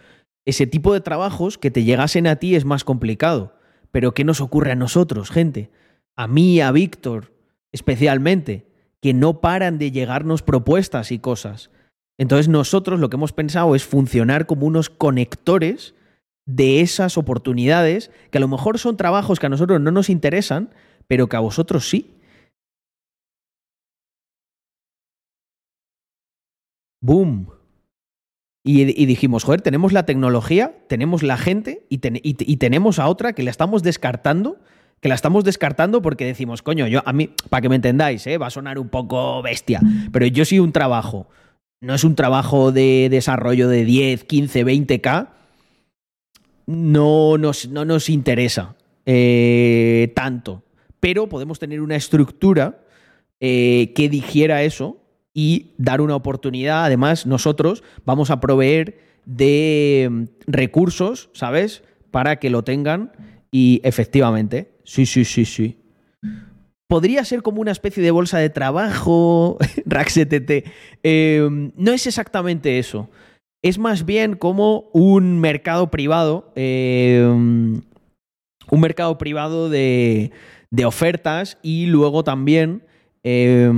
Ese 0.46 0.68
tipo 0.68 0.94
de 0.94 1.02
trabajos 1.02 1.58
que 1.58 1.72
te 1.72 1.84
llegasen 1.84 2.28
a 2.28 2.36
ti 2.36 2.56
es 2.56 2.66
más 2.66 2.84
complicado. 2.84 3.54
Pero 3.92 4.14
¿qué 4.14 4.26
nos 4.26 4.42
ocurre 4.42 4.74
a 4.74 4.76
nosotros, 4.76 5.32
gente? 5.32 5.72
A 6.16 6.28
mí, 6.28 6.60
a 6.60 6.72
Víctor, 6.72 7.32
especialmente, 7.72 8.68
que 9.02 9.14
no 9.14 9.40
paran 9.40 9.78
de 9.78 9.92
llegarnos 9.92 10.42
propuestas 10.42 11.12
y 11.12 11.20
cosas. 11.20 11.70
Entonces 12.18 12.48
nosotros 12.50 13.00
lo 13.00 13.10
que 13.10 13.16
hemos 13.16 13.34
pensado 13.34 13.76
es 13.76 13.86
funcionar 13.86 14.46
como 14.46 14.66
unos 14.66 14.90
conectores 14.90 15.96
de 16.46 16.82
esas 16.82 17.18
oportunidades 17.18 18.12
que 18.32 18.38
a 18.38 18.42
lo 18.42 18.48
mejor 18.48 18.80
son 18.80 18.98
trabajos 18.98 19.40
que 19.40 19.48
a 19.48 19.50
nosotros 19.50 19.82
no 19.82 19.92
nos 19.92 20.10
interesan, 20.10 20.70
pero 21.08 21.28
que 21.28 21.36
a 21.36 21.40
vosotros 21.40 21.90
sí. 21.90 22.12
¡Boom! 27.02 27.50
Y, 28.68 29.06
dijimos, 29.06 29.44
joder, 29.44 29.62
tenemos 29.62 29.94
la 29.94 30.08
tecnología, 30.08 30.76
tenemos 30.88 31.22
la 31.22 31.38
gente 31.38 31.86
y 31.90 32.00
tenemos 32.58 32.98
a 32.98 33.08
otra 33.08 33.34
que 33.34 33.44
la 33.44 33.52
estamos 33.52 33.84
descartando, 33.84 34.58
que 35.02 35.10
la 35.10 35.16
estamos 35.16 35.44
descartando 35.44 36.02
porque 36.02 36.26
decimos, 36.26 36.64
coño, 36.64 36.88
yo 36.88 37.04
a 37.06 37.14
mí, 37.14 37.30
para 37.50 37.62
que 37.62 37.70
me 37.70 37.76
entendáis, 37.76 38.26
¿eh? 38.28 38.40
va 38.40 38.48
a 38.48 38.50
sonar 38.50 38.80
un 38.80 38.90
poco 38.90 39.42
bestia, 39.44 39.82
pero 40.12 40.26
yo 40.26 40.46
sí 40.46 40.60
un 40.60 40.72
trabajo, 40.72 41.28
no 41.80 41.94
es 41.94 42.04
un 42.04 42.16
trabajo 42.16 42.72
de 42.72 43.10
desarrollo 43.12 43.68
de 43.68 43.86
10, 43.86 44.24
15, 44.24 44.66
20k, 44.66 45.30
no 46.66 47.38
nos, 47.38 47.70
no 47.70 47.86
nos 47.86 48.10
interesa 48.10 48.76
eh, 49.06 50.12
tanto, 50.16 50.64
pero 51.00 51.30
podemos 51.30 51.60
tener 51.60 51.82
una 51.82 51.96
estructura 51.96 52.80
eh, 53.40 53.94
que 53.96 54.10
digiera 54.10 54.64
eso 54.64 54.98
y 55.34 55.74
dar 55.78 56.02
una 56.02 56.16
oportunidad. 56.16 56.86
Además, 56.86 57.26
nosotros 57.26 57.84
vamos 58.06 58.32
a 58.32 58.40
proveer 58.40 58.98
de 59.26 60.08
mm, 60.10 60.24
recursos, 60.48 61.30
¿sabes? 61.34 61.84
Para 62.12 62.38
que 62.38 62.50
lo 62.50 62.64
tengan 62.64 63.12
y 63.52 63.82
efectivamente, 63.84 64.72
sí, 64.84 65.06
sí, 65.06 65.26
sí, 65.26 65.46
sí. 65.46 65.78
Podría 66.88 67.26
ser 67.26 67.42
como 67.42 67.62
una 67.62 67.72
especie 67.72 68.02
de 68.02 68.12
bolsa 68.12 68.38
de 68.38 68.50
trabajo, 68.50 69.58
RaxETT. 69.86 70.66
Eh, 71.04 71.72
no 71.76 71.92
es 71.92 72.08
exactamente 72.08 72.80
eso. 72.80 73.10
Es 73.66 73.80
más 73.80 74.06
bien 74.06 74.36
como 74.36 74.92
un 74.94 75.40
mercado 75.40 75.90
privado, 75.90 76.52
eh, 76.56 77.26
un 77.28 77.82
mercado 78.80 79.18
privado 79.18 79.72
de, 79.72 80.30
de 80.70 80.86
ofertas 80.86 81.58
y 81.64 81.88
luego 81.88 82.24
también, 82.24 82.84
eh, 83.24 83.72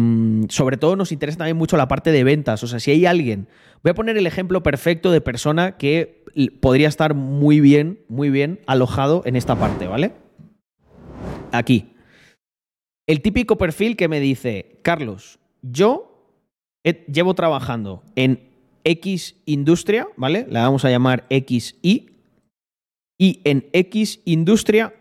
sobre 0.49 0.75
todo 0.75 0.97
nos 0.97 1.13
interesa 1.13 1.37
también 1.37 1.55
mucho 1.55 1.77
la 1.77 1.87
parte 1.87 2.11
de 2.11 2.25
ventas. 2.25 2.61
O 2.63 2.67
sea, 2.67 2.81
si 2.81 2.91
hay 2.91 3.05
alguien, 3.05 3.47
voy 3.81 3.91
a 3.91 3.95
poner 3.95 4.17
el 4.17 4.27
ejemplo 4.27 4.61
perfecto 4.61 5.09
de 5.09 5.21
persona 5.21 5.77
que 5.77 6.25
podría 6.59 6.89
estar 6.89 7.13
muy 7.13 7.61
bien, 7.61 8.01
muy 8.09 8.29
bien 8.29 8.59
alojado 8.67 9.21
en 9.23 9.37
esta 9.37 9.55
parte, 9.55 9.87
¿vale? 9.87 10.11
Aquí. 11.53 11.93
El 13.07 13.21
típico 13.21 13.57
perfil 13.57 13.95
que 13.95 14.09
me 14.09 14.19
dice, 14.19 14.81
Carlos, 14.81 15.39
yo 15.61 16.35
llevo 16.83 17.35
trabajando 17.35 18.03
en 18.17 18.46
X 18.87 19.35
industria, 19.45 20.07
¿vale? 20.15 20.47
La 20.49 20.61
vamos 20.61 20.85
a 20.85 20.89
llamar 20.89 21.27
XI. 21.29 22.15
Y 23.19 23.41
en 23.43 23.69
X 23.73 24.21
industria 24.23 24.93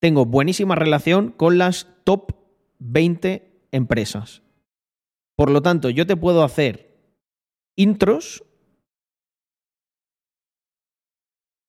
tengo 0.00 0.26
buenísima 0.26 0.76
relación 0.76 1.32
con 1.32 1.58
las 1.58 1.88
top 2.04 2.34
20 2.78 3.68
empresas. 3.72 4.42
Por 5.36 5.50
lo 5.50 5.60
tanto, 5.60 5.90
yo 5.90 6.06
te 6.06 6.16
puedo 6.16 6.44
hacer 6.44 6.88
intros 7.76 8.44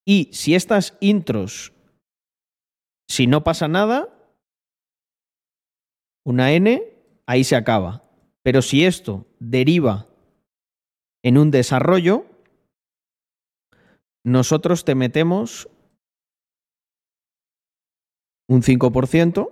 y 0.06 0.30
si 0.32 0.54
estas 0.54 0.96
intros, 1.00 1.74
si 3.08 3.26
no 3.26 3.44
pasa 3.44 3.68
nada, 3.68 4.16
una 6.24 6.52
N, 6.52 6.84
ahí 7.26 7.44
se 7.44 7.56
acaba. 7.56 8.04
Pero 8.44 8.62
si 8.62 8.86
esto 8.86 9.26
deriva 9.40 10.09
en 11.24 11.38
un 11.38 11.52
desarrollo, 11.52 12.26
nosotros 14.24 14.86
te 14.86 14.96
metemos 14.96 15.70
un 18.50 18.62
5%. 18.62 19.52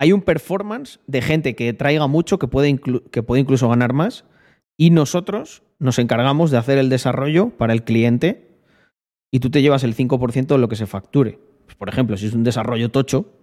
Hay 0.00 0.12
un 0.12 0.22
performance 0.22 1.00
de 1.06 1.22
gente 1.22 1.54
que 1.54 1.72
traiga 1.72 2.06
mucho, 2.06 2.38
que 2.38 2.48
puede, 2.48 2.78
que 3.10 3.22
puede 3.22 3.40
incluso 3.42 3.68
ganar 3.68 3.92
más, 3.92 4.24
y 4.76 4.90
nosotros 4.90 5.62
nos 5.78 5.98
encargamos 5.98 6.50
de 6.50 6.58
hacer 6.58 6.78
el 6.78 6.88
desarrollo 6.88 7.50
para 7.50 7.72
el 7.72 7.84
cliente 7.84 8.58
y 9.32 9.40
tú 9.40 9.50
te 9.50 9.62
llevas 9.62 9.84
el 9.84 9.94
5% 9.94 10.46
de 10.46 10.58
lo 10.58 10.68
que 10.68 10.76
se 10.76 10.86
facture. 10.86 11.38
Pues, 11.64 11.76
por 11.76 11.88
ejemplo, 11.88 12.16
si 12.16 12.26
es 12.26 12.34
un 12.34 12.44
desarrollo 12.44 12.90
tocho, 12.90 13.38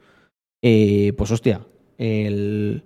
eh, 0.61 1.13
pues 1.17 1.31
hostia, 1.31 1.65
el, 1.97 2.83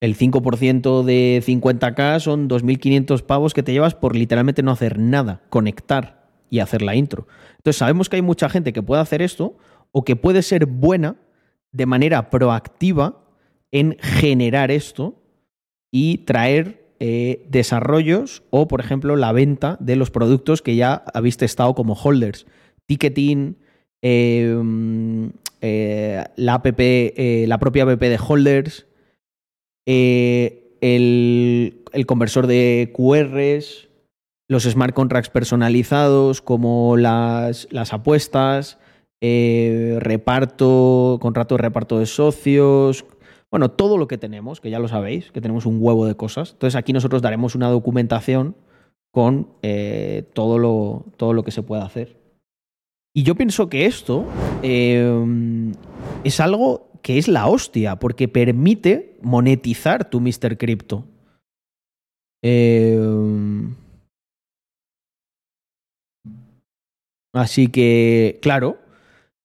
el 0.00 0.16
5% 0.16 1.02
de 1.02 1.42
50k 1.44 2.20
son 2.20 2.48
2.500 2.48 3.22
pavos 3.22 3.54
que 3.54 3.62
te 3.62 3.72
llevas 3.72 3.94
por 3.94 4.16
literalmente 4.16 4.62
no 4.62 4.70
hacer 4.70 4.98
nada, 4.98 5.42
conectar 5.48 6.28
y 6.50 6.58
hacer 6.58 6.82
la 6.82 6.94
intro. 6.94 7.26
Entonces 7.56 7.78
sabemos 7.78 8.08
que 8.08 8.16
hay 8.16 8.22
mucha 8.22 8.48
gente 8.48 8.72
que 8.72 8.82
puede 8.82 9.02
hacer 9.02 9.22
esto 9.22 9.56
o 9.92 10.04
que 10.04 10.16
puede 10.16 10.42
ser 10.42 10.66
buena 10.66 11.16
de 11.72 11.86
manera 11.86 12.30
proactiva 12.30 13.24
en 13.72 13.96
generar 14.00 14.70
esto 14.70 15.22
y 15.90 16.18
traer 16.18 16.84
eh, 17.00 17.46
desarrollos 17.50 18.44
o, 18.50 18.68
por 18.68 18.80
ejemplo, 18.80 19.16
la 19.16 19.32
venta 19.32 19.76
de 19.80 19.96
los 19.96 20.10
productos 20.10 20.62
que 20.62 20.76
ya 20.76 21.04
habéis 21.12 21.36
testado 21.36 21.74
como 21.74 21.94
holders. 21.94 22.46
Ticketing, 22.86 23.56
eh, 24.00 24.56
mm, 24.56 25.26
eh, 25.60 26.24
la, 26.36 26.54
app, 26.54 26.66
la 26.66 27.58
propia 27.58 27.82
app 27.82 28.00
de 28.00 28.18
holders, 28.26 28.86
eh, 29.86 30.76
el, 30.80 32.06
conversor 32.06 32.46
de 32.46 32.92
QRs, 32.94 33.88
los 34.48 34.64
smart 34.64 34.94
contracts 34.94 35.30
personalizados 35.30 36.42
como 36.42 36.96
las, 36.96 37.68
las 37.70 37.92
apuestas, 37.92 38.78
eh, 39.20 39.96
reparto, 40.00 41.18
contrato 41.20 41.56
de 41.56 41.62
reparto 41.62 41.98
de 41.98 42.06
socios, 42.06 43.06
bueno, 43.50 43.70
todo 43.70 43.98
lo 43.98 44.08
que 44.08 44.18
tenemos, 44.18 44.60
que 44.60 44.70
ya 44.70 44.80
lo 44.80 44.88
sabéis, 44.88 45.30
que 45.30 45.40
tenemos 45.40 45.64
un 45.64 45.78
huevo 45.80 46.06
de 46.06 46.16
cosas. 46.16 46.52
Entonces 46.52 46.76
aquí 46.76 46.92
nosotros 46.92 47.22
daremos 47.22 47.54
una 47.54 47.68
documentación 47.68 48.56
con 49.12 49.48
eh, 49.62 50.28
todo, 50.34 50.58
lo, 50.58 51.04
todo 51.16 51.32
lo 51.32 51.44
que 51.44 51.52
se 51.52 51.62
pueda 51.62 51.84
hacer. 51.84 52.16
Y 53.14 53.22
yo 53.22 53.36
pienso 53.36 53.68
que 53.68 53.86
esto 53.86 54.24
eh, 54.64 55.72
es 56.24 56.40
algo 56.40 56.90
que 57.04 57.18
es 57.18 57.28
la 57.28 57.46
hostia, 57.48 57.96
porque 57.96 58.28
permite 58.28 59.18
monetizar 59.20 60.08
tu 60.08 60.22
Mr. 60.22 60.56
Crypto. 60.56 61.04
Eh, 62.42 62.98
así 67.34 67.68
que, 67.68 68.38
claro. 68.40 68.78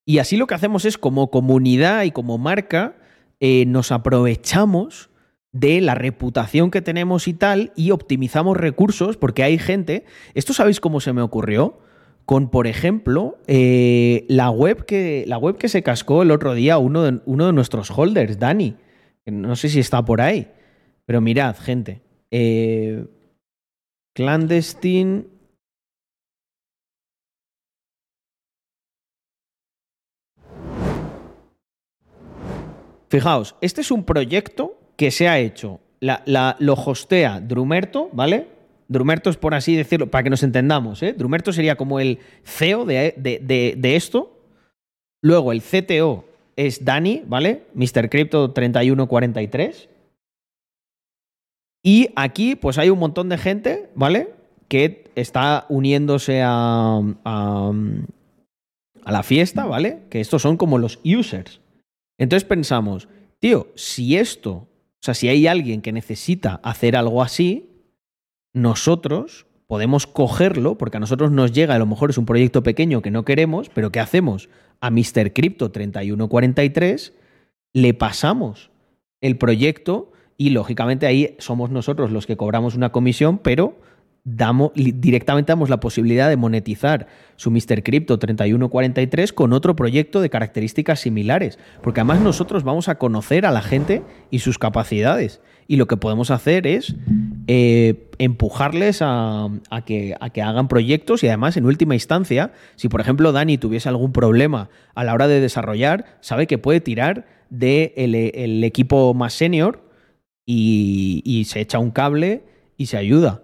Y 0.07 0.19
así 0.19 0.37
lo 0.37 0.47
que 0.47 0.55
hacemos 0.55 0.85
es, 0.85 0.97
como 0.97 1.29
comunidad 1.29 2.03
y 2.03 2.11
como 2.11 2.37
marca, 2.37 2.95
eh, 3.41 3.65
nos 3.65 3.91
aprovechamos 3.91 5.09
de 5.51 5.81
la 5.81 5.95
reputación 5.95 6.71
que 6.71 6.81
tenemos 6.81 7.27
y 7.27 7.33
tal 7.33 7.73
y 7.75 7.91
optimizamos 7.91 8.55
recursos 8.55 9.17
porque 9.17 9.43
hay 9.43 9.57
gente. 9.57 10.05
¿Esto 10.33 10.53
sabéis 10.53 10.79
cómo 10.79 11.01
se 11.01 11.11
me 11.11 11.21
ocurrió? 11.21 11.77
Con, 12.29 12.51
por 12.51 12.67
ejemplo, 12.67 13.39
eh, 13.47 14.23
la, 14.29 14.51
web 14.51 14.85
que, 14.85 15.23
la 15.25 15.39
web 15.39 15.57
que 15.57 15.67
se 15.67 15.81
cascó 15.81 16.21
el 16.21 16.29
otro 16.29 16.53
día 16.53 16.77
uno 16.77 17.01
de, 17.01 17.21
uno 17.25 17.47
de 17.47 17.53
nuestros 17.53 17.89
holders, 17.89 18.37
Dani. 18.37 18.75
No 19.25 19.55
sé 19.55 19.67
si 19.67 19.79
está 19.79 20.05
por 20.05 20.21
ahí. 20.21 20.47
Pero 21.07 21.21
mirad, 21.21 21.55
gente. 21.57 22.03
Eh, 22.29 23.03
clandestine. 24.13 25.25
Fijaos, 33.09 33.55
este 33.61 33.81
es 33.81 33.89
un 33.89 34.03
proyecto 34.03 34.79
que 34.97 35.09
se 35.09 35.27
ha 35.27 35.39
hecho. 35.39 35.79
La- 35.99 36.55
lo 36.59 36.73
hostea 36.73 37.41
Drumerto, 37.41 38.09
¿vale? 38.13 38.58
Drumerto 38.89 39.29
es 39.29 39.37
por 39.37 39.53
así 39.53 39.75
decirlo, 39.75 40.09
para 40.11 40.23
que 40.23 40.29
nos 40.31 40.43
entendamos, 40.43 41.01
¿eh? 41.03 41.13
Drumerto 41.13 41.53
sería 41.53 41.75
como 41.77 41.99
el 41.99 42.19
CEO 42.43 42.83
de, 42.85 43.13
de- 43.17 43.39
de- 43.39 43.75
de 43.77 43.95
esto. 43.95 44.35
Luego 45.21 45.51
el 45.51 45.61
CTO 45.61 46.25
es 46.55 46.83
Dani, 46.83 47.23
¿vale? 47.27 47.63
Mr. 47.75 48.09
Crypto 48.09 48.51
3143. 48.51 49.89
Y 51.83 52.09
aquí, 52.15 52.55
pues 52.55 52.77
hay 52.77 52.89
un 52.89 52.99
montón 52.99 53.29
de 53.29 53.37
gente, 53.37 53.89
¿vale? 53.95 54.33
Que 54.67 55.05
está 55.15 55.65
uniéndose 55.69 56.41
a, 56.43 56.99
a, 57.23 57.71
a 59.05 59.11
la 59.11 59.23
fiesta, 59.23 59.65
¿vale? 59.65 59.99
Que 60.09 60.19
estos 60.19 60.41
son 60.41 60.57
como 60.57 60.77
los 60.77 60.99
users. 61.05 61.61
Entonces 62.17 62.47
pensamos, 62.47 63.07
tío, 63.39 63.67
si 63.75 64.17
esto, 64.17 64.51
o 64.53 64.67
sea, 65.01 65.13
si 65.13 65.29
hay 65.29 65.47
alguien 65.47 65.81
que 65.81 65.93
necesita 65.93 66.59
hacer 66.63 66.95
algo 66.97 67.21
así, 67.23 67.68
nosotros 68.53 69.47
podemos 69.67 70.07
cogerlo, 70.07 70.77
porque 70.77 70.97
a 70.97 70.99
nosotros 70.99 71.31
nos 71.31 71.51
llega, 71.51 71.75
a 71.75 71.79
lo 71.79 71.85
mejor 71.85 72.09
es 72.09 72.17
un 72.17 72.25
proyecto 72.25 72.63
pequeño 72.63 73.01
que 73.01 73.11
no 73.11 73.23
queremos, 73.23 73.69
pero 73.69 73.91
¿qué 73.91 73.99
hacemos? 73.99 74.49
A 74.81 74.89
Mr. 74.89 75.33
Crypto 75.33 75.71
3143 75.71 77.13
le 77.73 77.93
pasamos 77.93 78.71
el 79.21 79.37
proyecto 79.37 80.11
y 80.37 80.51
lógicamente 80.51 81.05
ahí 81.05 81.35
somos 81.37 81.69
nosotros 81.69 82.11
los 82.11 82.25
que 82.25 82.37
cobramos 82.37 82.75
una 82.75 82.91
comisión, 82.91 83.37
pero 83.37 83.77
damos, 84.23 84.71
directamente 84.75 85.51
damos 85.51 85.69
la 85.69 85.79
posibilidad 85.79 86.29
de 86.29 86.37
monetizar 86.37 87.07
su 87.35 87.51
Mr. 87.51 87.83
Crypto 87.83 88.19
3143 88.19 89.33
con 89.33 89.53
otro 89.53 89.75
proyecto 89.75 90.21
de 90.21 90.29
características 90.29 90.99
similares. 90.99 91.59
Porque 91.81 92.01
además 92.01 92.21
nosotros 92.21 92.63
vamos 92.63 92.89
a 92.89 92.95
conocer 92.95 93.45
a 93.45 93.51
la 93.51 93.61
gente 93.61 94.01
y 94.31 94.39
sus 94.39 94.57
capacidades. 94.57 95.41
Y 95.71 95.75
lo 95.75 95.85
que 95.85 95.97
podemos 95.97 96.31
hacer 96.31 96.65
es 96.65 96.95
eh, 97.45 98.09
empujarles 98.17 99.03
a, 99.03 99.51
que, 99.85 100.15
hagan 100.19 100.67
proyectos 100.67 101.23
y 101.23 101.27
además, 101.27 101.57
en 101.57 101.67
última 101.67 101.93
instancia, 101.93 102.53
si 102.75 102.89
por 102.89 103.01
ejemplo 103.01 103.31
Dani 103.31 103.59
tuviese 103.59 103.87
algún 103.87 104.11
problema 104.11 104.71
a 104.95 105.03
la 105.03 105.13
hora 105.13 105.27
de 105.27 105.39
desarrollar, 105.39 106.17
sabe 106.21 106.47
que 106.47 106.57
puede 106.57 106.81
tirar 106.81 107.27
del 107.51 107.93
de 107.93 108.31
el 108.33 108.63
equipo 108.63 109.13
más 109.13 109.33
senior 109.33 109.83
y, 110.43 111.43
se 111.45 111.59
echa 111.59 111.77
un 111.77 111.91
cable 111.91 112.41
y 112.75 112.87
se 112.87 112.97
ayuda. 112.97 113.43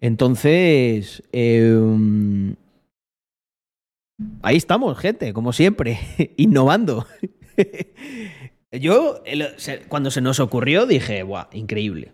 Entonces, 0.00 1.24
eh, 1.32 2.54
ahí 4.42 4.54
estamos, 4.54 4.96
gente, 4.96 5.32
como 5.32 5.52
siempre, 5.52 5.98
innovando. 6.36 7.04
Yo, 8.80 9.22
cuando 9.88 10.10
se 10.10 10.20
nos 10.20 10.40
ocurrió, 10.40 10.86
dije, 10.86 11.22
¡guau! 11.22 11.46
Increíble. 11.52 12.12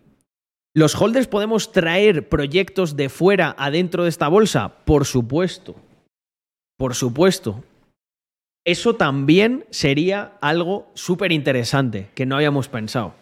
¿Los 0.74 0.94
holders 0.94 1.26
podemos 1.26 1.72
traer 1.72 2.28
proyectos 2.28 2.96
de 2.96 3.08
fuera 3.08 3.54
adentro 3.58 4.04
de 4.04 4.08
esta 4.08 4.28
bolsa? 4.28 4.84
Por 4.84 5.04
supuesto. 5.04 5.74
Por 6.76 6.94
supuesto. 6.94 7.64
Eso 8.64 8.94
también 8.94 9.64
sería 9.70 10.34
algo 10.40 10.90
súper 10.94 11.32
interesante 11.32 12.10
que 12.14 12.26
no 12.26 12.36
habíamos 12.36 12.68
pensado. 12.68 13.14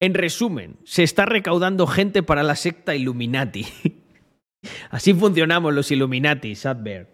En 0.00 0.12
resumen, 0.12 0.76
se 0.84 1.02
está 1.02 1.24
recaudando 1.24 1.86
gente 1.86 2.22
para 2.22 2.42
la 2.42 2.56
secta 2.56 2.94
Illuminati. 2.94 3.66
Así 4.90 5.14
funcionamos 5.14 5.72
los 5.72 5.90
Illuminati, 5.90 6.54
Sadber. 6.54 7.06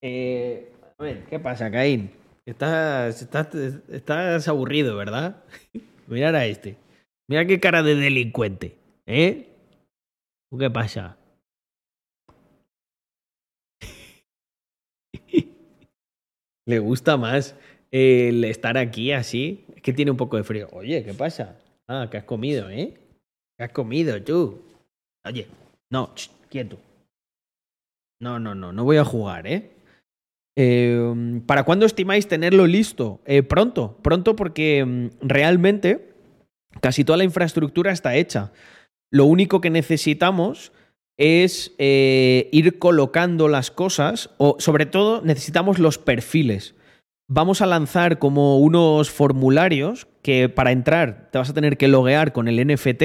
Eh, 0.00 0.72
a 0.96 1.02
ver, 1.02 1.24
¿qué 1.24 1.38
pasa, 1.38 1.70
Caín? 1.70 2.10
Estás, 2.46 3.22
estás, 3.22 3.54
estás 3.88 4.48
aburrido, 4.48 4.96
¿verdad? 4.96 5.42
Mirar 6.08 6.34
a 6.34 6.44
este. 6.44 6.76
Mira 7.26 7.46
qué 7.46 7.58
cara 7.58 7.82
de 7.82 7.94
delincuente. 7.94 8.76
¿Eh? 9.06 9.48
¿Qué 10.58 10.70
pasa? 10.70 11.16
Le 16.66 16.78
gusta 16.78 17.16
más 17.16 17.56
el 17.90 18.44
estar 18.44 18.76
aquí 18.76 19.12
así. 19.12 19.64
Es 19.74 19.82
que 19.82 19.94
tiene 19.94 20.10
un 20.10 20.18
poco 20.18 20.36
de 20.36 20.44
frío. 20.44 20.68
Oye, 20.72 21.02
¿qué 21.02 21.14
pasa? 21.14 21.58
Ah, 21.88 22.08
que 22.10 22.18
has 22.18 22.24
comido, 22.24 22.68
¿eh? 22.68 22.92
¿Qué 23.56 23.64
has 23.64 23.72
comido 23.72 24.22
tú? 24.22 24.62
Oye, 25.24 25.48
no, 25.90 26.10
quieto. 26.50 26.78
No, 28.20 28.38
no, 28.38 28.54
no, 28.54 28.70
no 28.72 28.84
voy 28.84 28.98
a 28.98 29.04
jugar, 29.04 29.46
¿eh? 29.46 29.73
Eh 30.56 31.40
¿Para 31.46 31.64
cuándo 31.64 31.86
estimáis 31.86 32.28
tenerlo 32.28 32.66
listo? 32.66 33.20
Eh, 33.26 33.42
pronto, 33.42 33.98
pronto 34.02 34.36
porque 34.36 34.84
mm, 34.84 35.08
realmente 35.20 36.14
casi 36.80 37.04
toda 37.04 37.18
la 37.18 37.24
infraestructura 37.24 37.92
está 37.92 38.14
hecha. 38.16 38.52
Lo 39.10 39.26
único 39.26 39.60
que 39.60 39.70
necesitamos 39.70 40.72
es 41.16 41.72
eh, 41.78 42.48
ir 42.52 42.78
colocando 42.78 43.48
las 43.48 43.70
cosas 43.70 44.30
o 44.38 44.56
sobre 44.58 44.86
todo 44.86 45.22
necesitamos 45.22 45.78
los 45.78 45.98
perfiles. 45.98 46.74
Vamos 47.28 47.62
a 47.62 47.66
lanzar 47.66 48.18
como 48.18 48.58
unos 48.58 49.10
formularios 49.10 50.08
que 50.22 50.48
para 50.48 50.72
entrar 50.72 51.30
te 51.30 51.38
vas 51.38 51.50
a 51.50 51.54
tener 51.54 51.76
que 51.76 51.88
loguear 51.88 52.32
con 52.32 52.48
el 52.48 52.66
NFT 52.66 53.02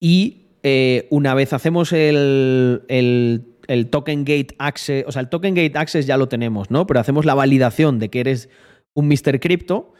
y 0.00 0.46
eh, 0.62 1.06
una 1.10 1.34
vez 1.34 1.52
hacemos 1.52 1.92
el, 1.92 2.82
el, 2.88 3.55
el, 3.66 3.88
Token 3.90 4.24
Gate 4.24 4.54
Access, 4.58 5.04
o 5.06 5.12
sea, 5.12 5.20
el 5.20 5.28
Token 5.28 5.54
Gate 5.54 5.78
Access 5.78 6.06
ya 6.06 6.16
lo 6.16 6.28
tenemos, 6.28 6.70
¿no? 6.70 6.86
Pero 6.86 7.00
hacemos 7.00 7.24
la 7.24 7.34
validación 7.34 7.98
de 7.98 8.08
que 8.08 8.20
eres 8.20 8.48
un 8.94 9.08
Mr. 9.08 9.40
Crypto, 9.40 9.92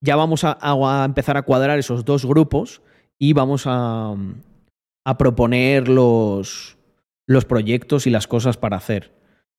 ya 0.00 0.16
vamos 0.16 0.42
a, 0.44 1.04
empezar 1.04 1.36
a 1.36 1.42
cuadrar 1.42 1.78
esos 1.78 2.04
dos 2.04 2.26
grupos 2.26 2.82
y 3.18 3.32
vamos 3.34 3.64
a, 3.66 4.14
a 5.04 5.18
proponer 5.18 5.88
los, 5.88 6.76
los 7.26 7.44
proyectos 7.44 8.06
y 8.06 8.10
las 8.10 8.26
cosas 8.26 8.56
para 8.56 8.76
hacer. 8.76 9.12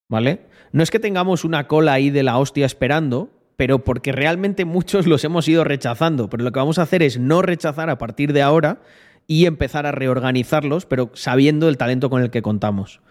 ¿Vale? 0.10 0.42
No 0.72 0.84
es 0.84 0.92
que 0.92 1.00
tengamos 1.00 1.46
una 1.46 1.68
cola 1.68 1.94
ahí 1.94 2.10
de 2.10 2.24
la 2.24 2.38
hostia 2.38 2.66
esperando, 2.66 3.30
pero 3.56 3.84
porque 3.84 4.12
realmente 4.12 4.66
muchos 4.66 5.08
los 5.08 5.24
hemos 5.24 5.48
ido 5.48 5.64
rechazando. 5.64 6.30
Pero 6.30 6.44
lo 6.44 6.52
que 6.52 6.60
vamos 6.60 6.80
a 6.80 6.84
hacer 6.84 7.04
es 7.04 7.18
no 7.20 7.42
rechazar 7.42 7.90
a 7.90 7.98
partir 7.98 8.34
de 8.34 8.42
ahora 8.42 8.82
y 9.28 9.46
empezar 9.46 9.86
a 9.86 9.92
reorganizarlos, 9.92 10.86
pero 10.86 11.12
sabiendo 11.14 11.70
el 11.70 11.78
talento 11.78 12.10
con 12.10 12.22
el 12.22 12.30
que 12.30 12.42
contamos. 12.42 13.02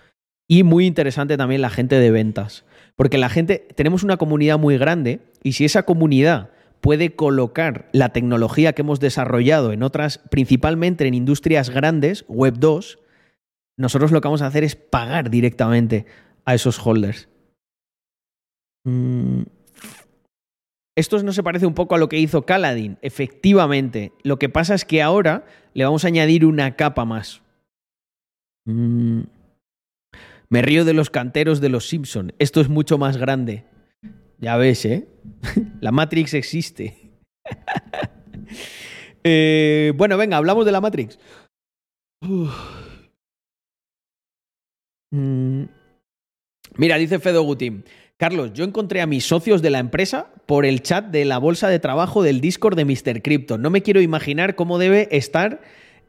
Y 0.52 0.64
muy 0.64 0.84
interesante 0.84 1.38
también 1.38 1.62
la 1.62 1.70
gente 1.70 1.98
de 1.98 2.10
ventas. 2.10 2.66
Porque 2.94 3.16
la 3.16 3.30
gente, 3.30 3.66
tenemos 3.74 4.02
una 4.02 4.18
comunidad 4.18 4.58
muy 4.58 4.76
grande 4.76 5.20
y 5.42 5.52
si 5.52 5.64
esa 5.64 5.84
comunidad 5.84 6.50
puede 6.82 7.14
colocar 7.14 7.88
la 7.92 8.10
tecnología 8.10 8.74
que 8.74 8.82
hemos 8.82 9.00
desarrollado 9.00 9.72
en 9.72 9.82
otras, 9.82 10.18
principalmente 10.30 11.06
en 11.06 11.14
industrias 11.14 11.70
grandes, 11.70 12.26
Web 12.28 12.58
2, 12.58 12.98
nosotros 13.78 14.12
lo 14.12 14.20
que 14.20 14.28
vamos 14.28 14.42
a 14.42 14.46
hacer 14.46 14.62
es 14.62 14.76
pagar 14.76 15.30
directamente 15.30 16.04
a 16.44 16.54
esos 16.54 16.78
holders. 16.86 17.30
Mm. 18.84 19.44
Esto 20.94 21.22
no 21.22 21.32
se 21.32 21.42
parece 21.42 21.64
un 21.64 21.72
poco 21.72 21.94
a 21.94 21.98
lo 21.98 22.10
que 22.10 22.18
hizo 22.18 22.44
Caladin, 22.44 22.98
efectivamente. 23.00 24.12
Lo 24.22 24.38
que 24.38 24.50
pasa 24.50 24.74
es 24.74 24.84
que 24.84 25.00
ahora 25.00 25.46
le 25.72 25.86
vamos 25.86 26.04
a 26.04 26.08
añadir 26.08 26.44
una 26.44 26.76
capa 26.76 27.06
más. 27.06 27.40
Mm. 28.66 29.22
Me 30.52 30.60
río 30.60 30.84
de 30.84 30.92
los 30.92 31.08
canteros 31.08 31.62
de 31.62 31.70
los 31.70 31.88
Simpson. 31.88 32.34
Esto 32.38 32.60
es 32.60 32.68
mucho 32.68 32.98
más 32.98 33.16
grande. 33.16 33.64
Ya 34.38 34.58
ves, 34.58 34.84
¿eh? 34.84 35.08
La 35.80 35.92
Matrix 35.92 36.34
existe. 36.34 37.14
eh, 39.24 39.94
bueno, 39.96 40.18
venga, 40.18 40.36
hablamos 40.36 40.66
de 40.66 40.72
la 40.72 40.82
Matrix. 40.82 41.18
Mm. 45.10 45.64
Mira, 46.76 46.98
dice 46.98 47.18
Fedo. 47.18 47.46
Carlos, 48.18 48.52
yo 48.52 48.64
encontré 48.64 49.00
a 49.00 49.06
mis 49.06 49.24
socios 49.24 49.62
de 49.62 49.70
la 49.70 49.78
empresa 49.78 50.32
por 50.44 50.66
el 50.66 50.82
chat 50.82 51.06
de 51.06 51.24
la 51.24 51.38
bolsa 51.38 51.70
de 51.70 51.78
trabajo 51.78 52.22
del 52.22 52.42
Discord 52.42 52.76
de 52.76 52.84
Mr. 52.84 53.22
Crypto. 53.22 53.56
No 53.56 53.70
me 53.70 53.80
quiero 53.80 54.02
imaginar 54.02 54.54
cómo 54.54 54.78
debe 54.78 55.08
estar 55.16 55.62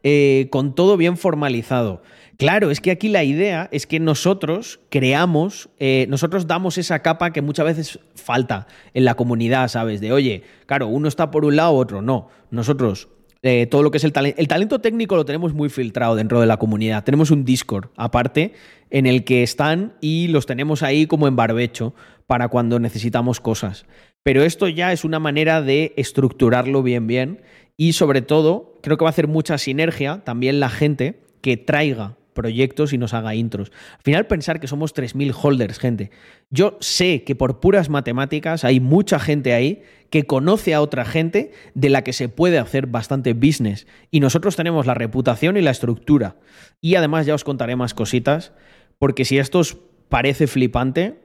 eh, 0.03 0.49
con 0.51 0.75
todo 0.75 0.97
bien 0.97 1.15
formalizado. 1.15 2.03
Claro, 2.37 2.71
es 2.71 2.81
que 2.81 2.89
aquí 2.89 3.09
la 3.09 3.23
idea 3.23 3.69
es 3.71 3.85
que 3.85 3.99
nosotros 3.99 4.79
creamos, 4.89 5.69
eh, 5.79 6.07
nosotros 6.09 6.47
damos 6.47 6.77
esa 6.77 6.99
capa 6.99 7.31
que 7.31 7.41
muchas 7.43 7.65
veces 7.65 7.99
falta 8.15 8.67
en 8.93 9.05
la 9.05 9.13
comunidad, 9.15 9.67
¿sabes? 9.67 10.01
De, 10.01 10.11
oye, 10.11 10.43
claro, 10.65 10.87
uno 10.87 11.07
está 11.07 11.29
por 11.29 11.45
un 11.45 11.55
lado, 11.55 11.73
otro 11.73 12.01
no. 12.01 12.29
Nosotros, 12.49 13.09
eh, 13.43 13.67
todo 13.67 13.83
lo 13.83 13.91
que 13.91 13.97
es 13.97 14.03
el 14.03 14.13
talento, 14.13 14.41
el 14.41 14.47
talento 14.47 14.79
técnico 14.79 15.15
lo 15.15 15.25
tenemos 15.25 15.53
muy 15.53 15.69
filtrado 15.69 16.15
dentro 16.15 16.39
de 16.41 16.47
la 16.47 16.57
comunidad. 16.57 17.03
Tenemos 17.03 17.29
un 17.29 17.45
Discord 17.45 17.89
aparte 17.97 18.53
en 18.89 19.05
el 19.05 19.25
que 19.25 19.43
están 19.43 19.93
y 20.01 20.27
los 20.29 20.47
tenemos 20.47 20.81
ahí 20.81 21.05
como 21.05 21.27
en 21.27 21.35
barbecho 21.35 21.93
para 22.25 22.47
cuando 22.47 22.79
necesitamos 22.79 23.39
cosas. 23.41 23.85
Pero 24.23 24.43
esto 24.43 24.67
ya 24.67 24.91
es 24.91 25.03
una 25.03 25.19
manera 25.19 25.61
de 25.61 25.93
estructurarlo 25.97 26.81
bien, 26.81 27.05
bien. 27.05 27.41
Y 27.77 27.93
sobre 27.93 28.21
todo, 28.21 28.79
creo 28.81 28.97
que 28.97 29.03
va 29.03 29.09
a 29.09 29.11
hacer 29.11 29.27
mucha 29.27 29.57
sinergia 29.59 30.23
también 30.23 30.59
la 30.59 30.69
gente 30.69 31.21
que 31.41 31.57
traiga 31.57 32.15
proyectos 32.33 32.93
y 32.93 32.97
nos 32.97 33.13
haga 33.13 33.35
intros. 33.35 33.71
Al 33.97 34.03
final 34.03 34.27
pensar 34.27 34.59
que 34.59 34.67
somos 34.67 34.93
3.000 34.93 35.33
holders, 35.41 35.79
gente. 35.79 36.11
Yo 36.49 36.77
sé 36.81 37.23
que 37.23 37.35
por 37.35 37.59
puras 37.59 37.89
matemáticas 37.89 38.63
hay 38.63 38.79
mucha 38.79 39.19
gente 39.19 39.53
ahí 39.53 39.83
que 40.09 40.25
conoce 40.25 40.73
a 40.73 40.81
otra 40.81 41.05
gente 41.05 41.51
de 41.73 41.89
la 41.89 42.03
que 42.03 42.13
se 42.13 42.29
puede 42.29 42.59
hacer 42.59 42.87
bastante 42.87 43.33
business. 43.33 43.87
Y 44.11 44.19
nosotros 44.19 44.55
tenemos 44.55 44.85
la 44.85 44.93
reputación 44.93 45.57
y 45.57 45.61
la 45.61 45.71
estructura. 45.71 46.35
Y 46.81 46.95
además 46.95 47.25
ya 47.25 47.35
os 47.35 47.43
contaré 47.43 47.75
más 47.75 47.93
cositas, 47.93 48.51
porque 48.99 49.25
si 49.25 49.37
esto 49.37 49.59
os 49.59 49.77
parece 50.09 50.47
flipante, 50.47 51.19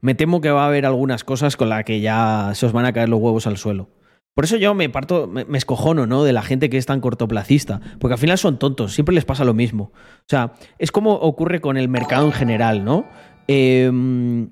me 0.00 0.14
temo 0.14 0.40
que 0.40 0.50
va 0.50 0.64
a 0.64 0.66
haber 0.66 0.86
algunas 0.86 1.24
cosas 1.24 1.56
con 1.56 1.68
las 1.68 1.84
que 1.84 2.00
ya 2.00 2.50
se 2.54 2.66
os 2.66 2.72
van 2.72 2.84
a 2.84 2.92
caer 2.92 3.08
los 3.08 3.20
huevos 3.20 3.46
al 3.46 3.56
suelo. 3.56 3.88
Por 4.34 4.44
eso 4.44 4.56
yo 4.56 4.74
me 4.74 4.88
parto, 4.88 5.28
me, 5.28 5.46
escojono, 5.56 6.06
¿no? 6.06 6.24
De 6.24 6.32
la 6.32 6.42
gente 6.42 6.68
que 6.68 6.76
es 6.76 6.86
tan 6.86 7.00
cortoplacista. 7.00 7.80
Porque 8.00 8.14
al 8.14 8.18
final 8.18 8.36
son 8.36 8.58
tontos, 8.58 8.92
siempre 8.92 9.14
les 9.14 9.24
pasa 9.24 9.44
lo 9.44 9.54
mismo. 9.54 9.92
O 9.94 10.28
sea, 10.28 10.54
es 10.78 10.90
como 10.90 11.12
ocurre 11.12 11.60
con 11.60 11.76
el 11.76 11.88
mercado 11.88 12.26
en 12.26 12.32
general, 12.32 12.84
¿no? 12.84 13.06
Em, 13.46 14.50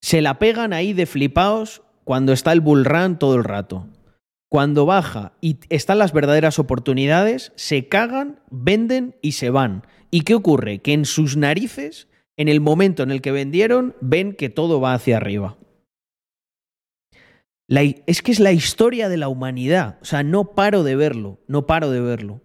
se 0.00 0.22
la 0.22 0.38
pegan 0.38 0.72
ahí 0.72 0.92
de 0.92 1.06
flipaos 1.06 1.82
cuando 2.04 2.32
está 2.32 2.52
el 2.52 2.60
bull 2.60 2.84
run 2.84 3.18
todo 3.18 3.34
el 3.34 3.44
rato. 3.44 3.88
Cuando 4.48 4.86
baja 4.86 5.32
y 5.40 5.58
están 5.68 5.98
las 5.98 6.12
verdaderas 6.12 6.58
oportunidades, 6.58 7.52
se 7.56 7.88
cagan, 7.88 8.40
venden 8.50 9.16
y 9.22 9.32
se 9.32 9.50
van. 9.50 9.86
¿Y 10.12 10.22
qué 10.22 10.34
ocurre? 10.34 10.80
Que 10.80 10.92
en 10.92 11.04
sus 11.04 11.36
narices, 11.36 12.08
en 12.36 12.48
el 12.48 12.60
momento 12.60 13.02
en 13.02 13.10
el 13.10 13.22
que 13.22 13.32
vendieron, 13.32 13.94
ven 14.00 14.34
que 14.34 14.50
todo 14.50 14.80
va 14.80 14.94
hacia 14.94 15.16
arriba 15.16 15.56
es 18.06 18.22
que 18.22 18.32
es 18.32 18.40
la 18.40 18.52
historia 18.52 19.08
de 19.08 19.16
la 19.16 19.28
humanidad. 19.28 19.98
O 20.02 20.04
sea, 20.04 20.22
no 20.22 20.54
paro 20.54 20.82
de 20.82 20.96
verlo, 20.96 21.38
no 21.46 21.66
paro 21.66 21.90
de 21.90 22.00
verlo. 22.00 22.40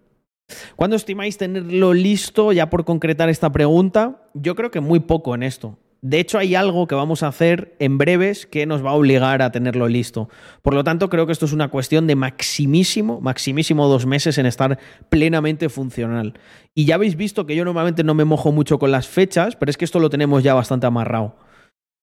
¿Cuándo 0.76 0.94
estimáis 0.94 1.38
tenerlo 1.38 1.92
listo 1.92 2.52
ya 2.52 2.70
por 2.70 2.84
concretar 2.84 3.28
esta 3.28 3.50
pregunta? 3.50 4.22
Yo 4.34 4.54
creo 4.54 4.70
que 4.70 4.80
muy 4.80 5.00
poco 5.00 5.34
en 5.34 5.42
esto. 5.42 5.78
De 6.02 6.20
hecho, 6.20 6.38
hay 6.38 6.54
algo 6.54 6.86
que 6.86 6.94
vamos 6.94 7.24
a 7.24 7.28
hacer 7.28 7.74
en 7.80 7.98
breves 7.98 8.46
que 8.46 8.66
nos 8.66 8.84
va 8.84 8.90
a 8.90 8.94
obligar 8.94 9.42
a 9.42 9.50
tenerlo 9.50 9.88
listo. 9.88 10.28
Por 10.62 10.74
lo 10.74 10.84
tanto, 10.84 11.08
creo 11.08 11.26
que 11.26 11.32
esto 11.32 11.46
es 11.46 11.52
una 11.52 11.68
cuestión 11.68 12.06
de 12.06 12.14
maximísimo, 12.14 13.20
maximísimo 13.20 13.88
dos 13.88 14.06
meses 14.06 14.38
en 14.38 14.46
estar 14.46 14.78
plenamente 15.08 15.68
funcional. 15.68 16.34
Y 16.74 16.84
ya 16.84 16.94
habéis 16.94 17.16
visto 17.16 17.46
que 17.46 17.56
yo 17.56 17.64
normalmente 17.64 18.04
no 18.04 18.14
me 18.14 18.24
mojo 18.24 18.52
mucho 18.52 18.78
con 18.78 18.92
las 18.92 19.08
fechas, 19.08 19.56
pero 19.56 19.70
es 19.70 19.76
que 19.76 19.84
esto 19.84 19.98
lo 19.98 20.10
tenemos 20.10 20.44
ya 20.44 20.54
bastante 20.54 20.86
amarrado. 20.86 21.34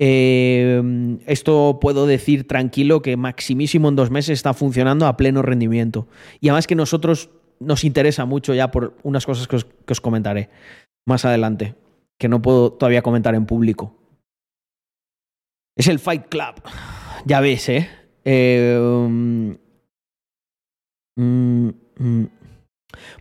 Eh, 0.06 0.82
esto 1.28 1.80
puedo 1.80 2.06
decir 2.06 2.46
tranquilo 2.46 3.02
que 3.02 3.16
maximísimo 3.16 3.88
en 3.88 3.96
dos 3.96 4.12
meses 4.12 4.32
está 4.32 4.54
funcionando 4.54 5.08
a 5.08 5.16
pleno 5.16 5.42
rendimiento. 5.42 6.10
Y 6.42 6.50
además 6.50 6.68
que 6.68 6.76
nosotros 6.76 7.30
nos 7.62 7.86
interesa 7.86 8.26
mucho 8.26 8.54
ya 8.54 8.70
por 8.70 8.98
unas 9.04 9.26
cosas 9.26 9.48
que 9.48 9.56
os, 9.56 10.02
comentaré 10.02 10.50
más 11.08 11.24
adelante 11.24 11.76
que 12.20 12.28
no 12.28 12.42
puedo 12.42 12.74
todavía 12.74 13.02
comentar 13.02 13.34
en 13.34 13.46
público. 13.46 13.96
Es 15.78 15.88
el 15.88 16.00
Fight 16.00 16.28
Club. 16.28 16.62
Ya 17.26 17.40
ves, 17.40 17.70
¿eh? 17.70 17.90
um, 18.78 19.56
mm, 21.16 21.70
mm. 21.98 22.26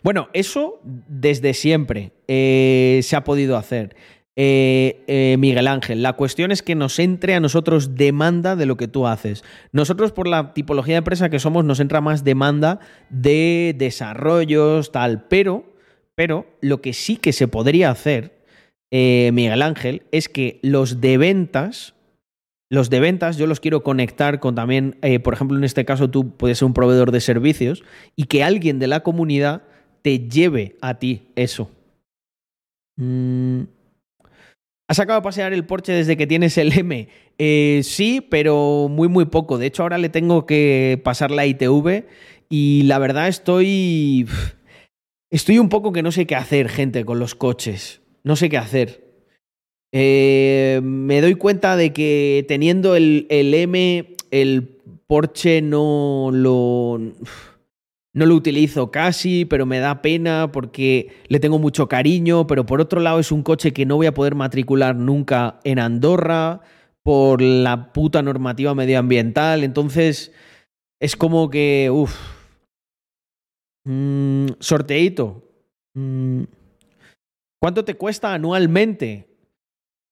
Bueno, 0.02 0.30
eso 0.32 0.80
desde 0.82 1.54
siempre 1.54 2.10
eh, 2.26 2.98
se 3.04 3.14
ha 3.14 3.22
podido 3.22 3.56
hacer. 3.56 3.94
Eh, 4.34 5.04
eh, 5.08 5.36
Miguel 5.38 5.68
Ángel, 5.68 6.02
la 6.02 6.14
cuestión 6.14 6.52
es 6.52 6.62
que 6.62 6.74
nos 6.74 6.98
entre 6.98 7.34
a 7.34 7.40
nosotros 7.40 7.96
demanda 7.96 8.56
de 8.56 8.64
lo 8.64 8.76
que 8.76 8.88
tú 8.88 9.06
haces. 9.06 9.44
Nosotros, 9.72 10.12
por 10.12 10.26
la 10.26 10.54
tipología 10.54 10.94
de 10.94 10.98
empresa 10.98 11.28
que 11.28 11.38
somos, 11.38 11.64
nos 11.64 11.80
entra 11.80 12.00
más 12.00 12.24
demanda 12.24 12.80
de 13.10 13.74
desarrollos, 13.76 14.90
tal, 14.90 15.24
pero, 15.28 15.74
pero 16.14 16.46
lo 16.62 16.80
que 16.80 16.94
sí 16.94 17.16
que 17.16 17.32
se 17.32 17.46
podría 17.46 17.90
hacer 17.90 18.40
eh, 18.90 19.30
Miguel 19.32 19.62
Ángel, 19.62 20.02
es 20.12 20.28
que 20.28 20.60
los 20.62 21.00
de 21.00 21.18
ventas, 21.18 21.94
los 22.70 22.88
de 22.88 23.00
ventas 23.00 23.36
yo 23.36 23.46
los 23.46 23.60
quiero 23.60 23.82
conectar 23.82 24.40
con 24.40 24.54
también, 24.54 24.98
por 25.22 25.34
ejemplo, 25.34 25.56
en 25.56 25.64
este 25.64 25.84
caso 25.84 26.10
tú 26.10 26.36
puedes 26.36 26.58
ser 26.58 26.66
un 26.66 26.74
proveedor 26.74 27.10
de 27.10 27.20
servicios 27.20 27.84
y 28.16 28.24
que 28.24 28.44
alguien 28.44 28.78
de 28.78 28.88
la 28.88 29.02
comunidad 29.02 29.62
te 30.02 30.28
lleve 30.28 30.76
a 30.80 30.98
ti 30.98 31.28
eso. 31.36 31.70
Mm. 32.96 33.62
¿Has 34.92 35.00
acabado 35.00 35.22
de 35.22 35.24
pasear 35.24 35.54
el 35.54 35.64
Porsche 35.64 35.94
desde 35.94 36.18
que 36.18 36.26
tienes 36.26 36.58
el 36.58 36.70
M? 36.78 37.08
Eh, 37.38 37.80
sí, 37.82 38.20
pero 38.20 38.88
muy, 38.90 39.08
muy 39.08 39.24
poco. 39.24 39.56
De 39.56 39.64
hecho, 39.64 39.84
ahora 39.84 39.96
le 39.96 40.10
tengo 40.10 40.44
que 40.44 41.00
pasar 41.02 41.30
la 41.30 41.46
ITV 41.46 42.04
y 42.50 42.82
la 42.82 42.98
verdad 42.98 43.28
estoy... 43.28 44.26
Estoy 45.30 45.58
un 45.58 45.70
poco 45.70 45.92
que 45.92 46.02
no 46.02 46.12
sé 46.12 46.26
qué 46.26 46.36
hacer, 46.36 46.68
gente, 46.68 47.06
con 47.06 47.18
los 47.18 47.34
coches 47.34 48.02
no 48.22 48.36
sé 48.36 48.50
qué 48.50 48.58
hacer. 48.58 49.02
Eh, 49.92 50.80
me 50.82 51.22
doy 51.22 51.36
cuenta 51.36 51.74
de 51.76 51.94
que 51.94 52.44
teniendo 52.46 52.94
el, 52.94 53.26
el, 53.30 53.54
M, 53.54 54.14
el 54.30 54.78
Porsche 55.06 55.62
no 55.62 56.28
lo, 56.30 57.00
no 58.14 58.26
lo 58.26 58.34
utilizo 58.34 58.90
casi, 58.90 59.44
pero 59.44 59.64
me 59.64 59.78
da 59.78 60.02
pena 60.02 60.52
porque 60.52 61.12
le 61.28 61.40
tengo 61.40 61.58
mucho 61.58 61.88
cariño, 61.88 62.46
pero 62.46 62.66
por 62.66 62.80
otro 62.80 63.00
lado 63.00 63.18
es 63.18 63.32
un 63.32 63.42
coche 63.42 63.72
que 63.72 63.86
no 63.86 63.96
voy 63.96 64.06
a 64.06 64.14
poder 64.14 64.34
matricular 64.34 64.96
nunca 64.96 65.60
en 65.64 65.78
Andorra 65.78 66.60
por 67.02 67.40
la 67.40 67.92
puta 67.92 68.22
normativa 68.22 68.74
medioambiental, 68.74 69.64
entonces 69.64 70.32
es 71.00 71.16
como 71.16 71.50
que, 71.50 71.90
uff, 71.90 72.14
mm, 73.84 74.46
sorteito. 74.60 75.48
Mm, 75.94 76.44
¿Cuánto 77.60 77.84
te 77.84 77.94
cuesta 77.94 78.34
anualmente? 78.34 79.28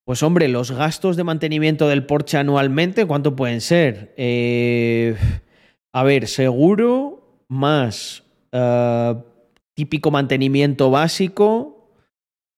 Pues 0.06 0.22
hombre, 0.22 0.48
los 0.48 0.72
gastos 0.72 1.16
de 1.16 1.24
mantenimiento 1.24 1.86
del 1.86 2.06
Porsche 2.06 2.38
anualmente, 2.38 3.06
¿cuánto 3.06 3.36
pueden 3.36 3.60
ser? 3.60 4.14
Eh, 4.16 5.16
a 5.92 6.02
ver, 6.02 6.26
seguro 6.26 7.19
más 7.50 8.22
uh, 8.52 9.20
típico 9.74 10.10
mantenimiento 10.12 10.90
básico 10.90 11.96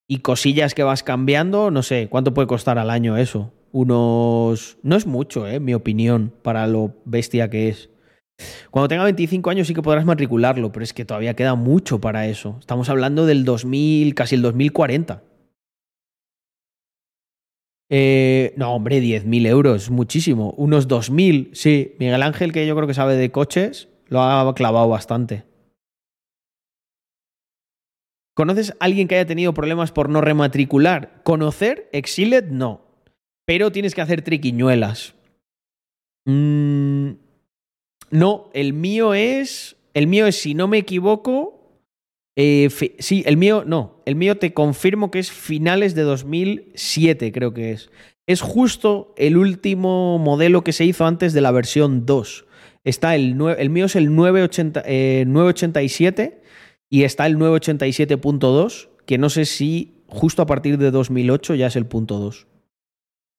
y 0.06 0.19
cosillas 0.19 0.74
que 0.74 0.82
vas 0.82 1.02
cambiando, 1.02 1.70
no 1.70 1.82
sé, 1.82 2.09
¿cuánto 2.10 2.35
puede 2.35 2.47
costar 2.47 2.78
al 2.78 2.90
año 2.90 3.16
eso? 3.16 3.52
Unos... 3.73 4.77
No 4.82 4.97
es 4.97 5.06
mucho, 5.06 5.48
¿eh? 5.48 5.60
mi 5.60 5.73
opinión, 5.73 6.35
para 6.43 6.66
lo 6.66 6.94
bestia 7.06 7.48
que 7.48 7.70
es. 7.70 7.89
Cuando 8.70 8.89
tenga 8.89 9.05
25 9.05 9.48
años 9.48 9.66
sí 9.66 9.73
que 9.73 9.81
podrás 9.81 10.05
matricularlo, 10.05 10.73
pero 10.73 10.85
es 10.85 10.93
que 10.93 11.06
todavía 11.06 11.35
queda 11.35 11.55
mucho 11.55 11.98
para 12.01 12.27
eso. 12.27 12.56
Estamos 12.60 12.90
hablando 12.90 13.24
del 13.24 13.44
2000, 13.47 14.14
casi 14.14 14.35
el 14.35 14.43
2040. 14.43 15.23
Eh, 17.89 18.52
no, 18.56 18.74
hombre, 18.74 19.01
10.000 19.01 19.47
euros, 19.47 19.90
muchísimo. 19.90 20.52
Unos 20.59 20.86
2.000, 20.86 21.51
sí. 21.55 21.94
Miguel 21.98 22.23
Ángel, 22.23 22.52
que 22.52 22.66
yo 22.66 22.74
creo 22.74 22.86
que 22.86 22.94
sabe 22.94 23.16
de 23.16 23.31
coches, 23.31 23.89
lo 24.13 24.23
ha 24.23 24.55
clavado 24.55 24.89
bastante. 24.89 25.45
¿Conoces 28.35 28.71
a 28.73 28.85
alguien 28.85 29.09
que 29.09 29.17
haya 29.17 29.27
tenido 29.27 29.53
problemas 29.53 29.93
por 29.93 30.09
no 30.09 30.21
rematricular? 30.21 31.23
Conocer, 31.23 31.89
Exiled, 31.93 32.51
no. 32.51 32.81
Pero 33.45 33.73
tienes 33.73 33.95
que 33.95 34.01
hacer 34.01 34.23
triquiñuelas. 34.23 35.15
Mmm 36.25 37.13
no, 38.13 38.51
el 38.53 38.75
mío 38.75 39.15
es. 39.15 39.77
El 39.95 40.07
mío 40.07 40.27
es, 40.27 40.37
si 40.37 40.55
no 40.55 40.69
me 40.69 40.79
equivoco. 40.79 41.81
Eh, 42.37 42.69
sí, 42.99 43.25
el 43.27 43.37
mío, 43.37 43.65
no. 43.67 44.03
El 44.05 44.15
mío 44.15 44.39
te 44.39 44.55
confirmo 44.55 45.11
que 45.11 45.19
es 45.19 45.33
finales 45.33 45.95
de 45.95 46.03
2007, 46.03 47.33
creo 47.33 47.53
que 47.55 47.73
es. 47.73 47.91
Es 48.27 48.41
justo 48.43 49.15
el 49.17 49.37
último 49.37 50.19
modelo 50.19 50.63
que 50.63 50.73
se 50.73 50.85
hizo 50.85 51.07
antes 51.07 51.33
de 51.33 51.41
la 51.41 51.51
versión 51.51 52.07
2. 52.07 52.45
Está 52.85 53.15
el, 53.15 53.41
el 53.41 53.71
mío 53.71 53.87
es 53.87 53.97
el 53.97 54.15
980, 54.15 54.83
987 55.27 56.23
eh, 56.23 56.43
y 56.91 57.05
está 57.05 57.27
el 57.27 57.37
987.2, 57.37 58.89
que 59.07 59.19
no 59.19 59.31
sé 59.31 59.45
si 59.45 60.03
justo 60.09 60.43
a 60.43 60.47
partir 60.47 60.79
de 60.79 60.91
2008 60.91 61.55
ya 61.55 61.69
es 61.69 61.77
el 61.77 61.87
punto 61.87 62.19
2. 62.19 62.47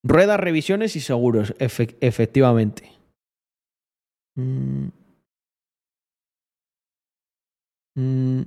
Ruedas, 0.04 0.40
revisiones 0.40 0.96
y 0.96 1.02
seguros, 1.02 1.54
efectivamente. 1.60 2.92
Mm. 4.36 4.88
Mm. 7.96 8.44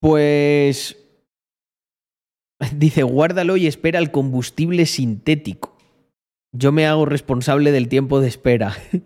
Pues 0.00 1.03
dice, 2.72 3.02
guárdalo 3.02 3.56
y 3.56 3.66
espera 3.66 3.98
el 3.98 4.10
combustible 4.10 4.86
sintético. 4.86 5.76
Yo 6.52 6.72
me 6.72 6.86
hago 6.86 7.04
responsable 7.04 7.72
del 7.72 7.88
tiempo 7.88 8.20
de 8.20 8.28
espera. 8.28 8.76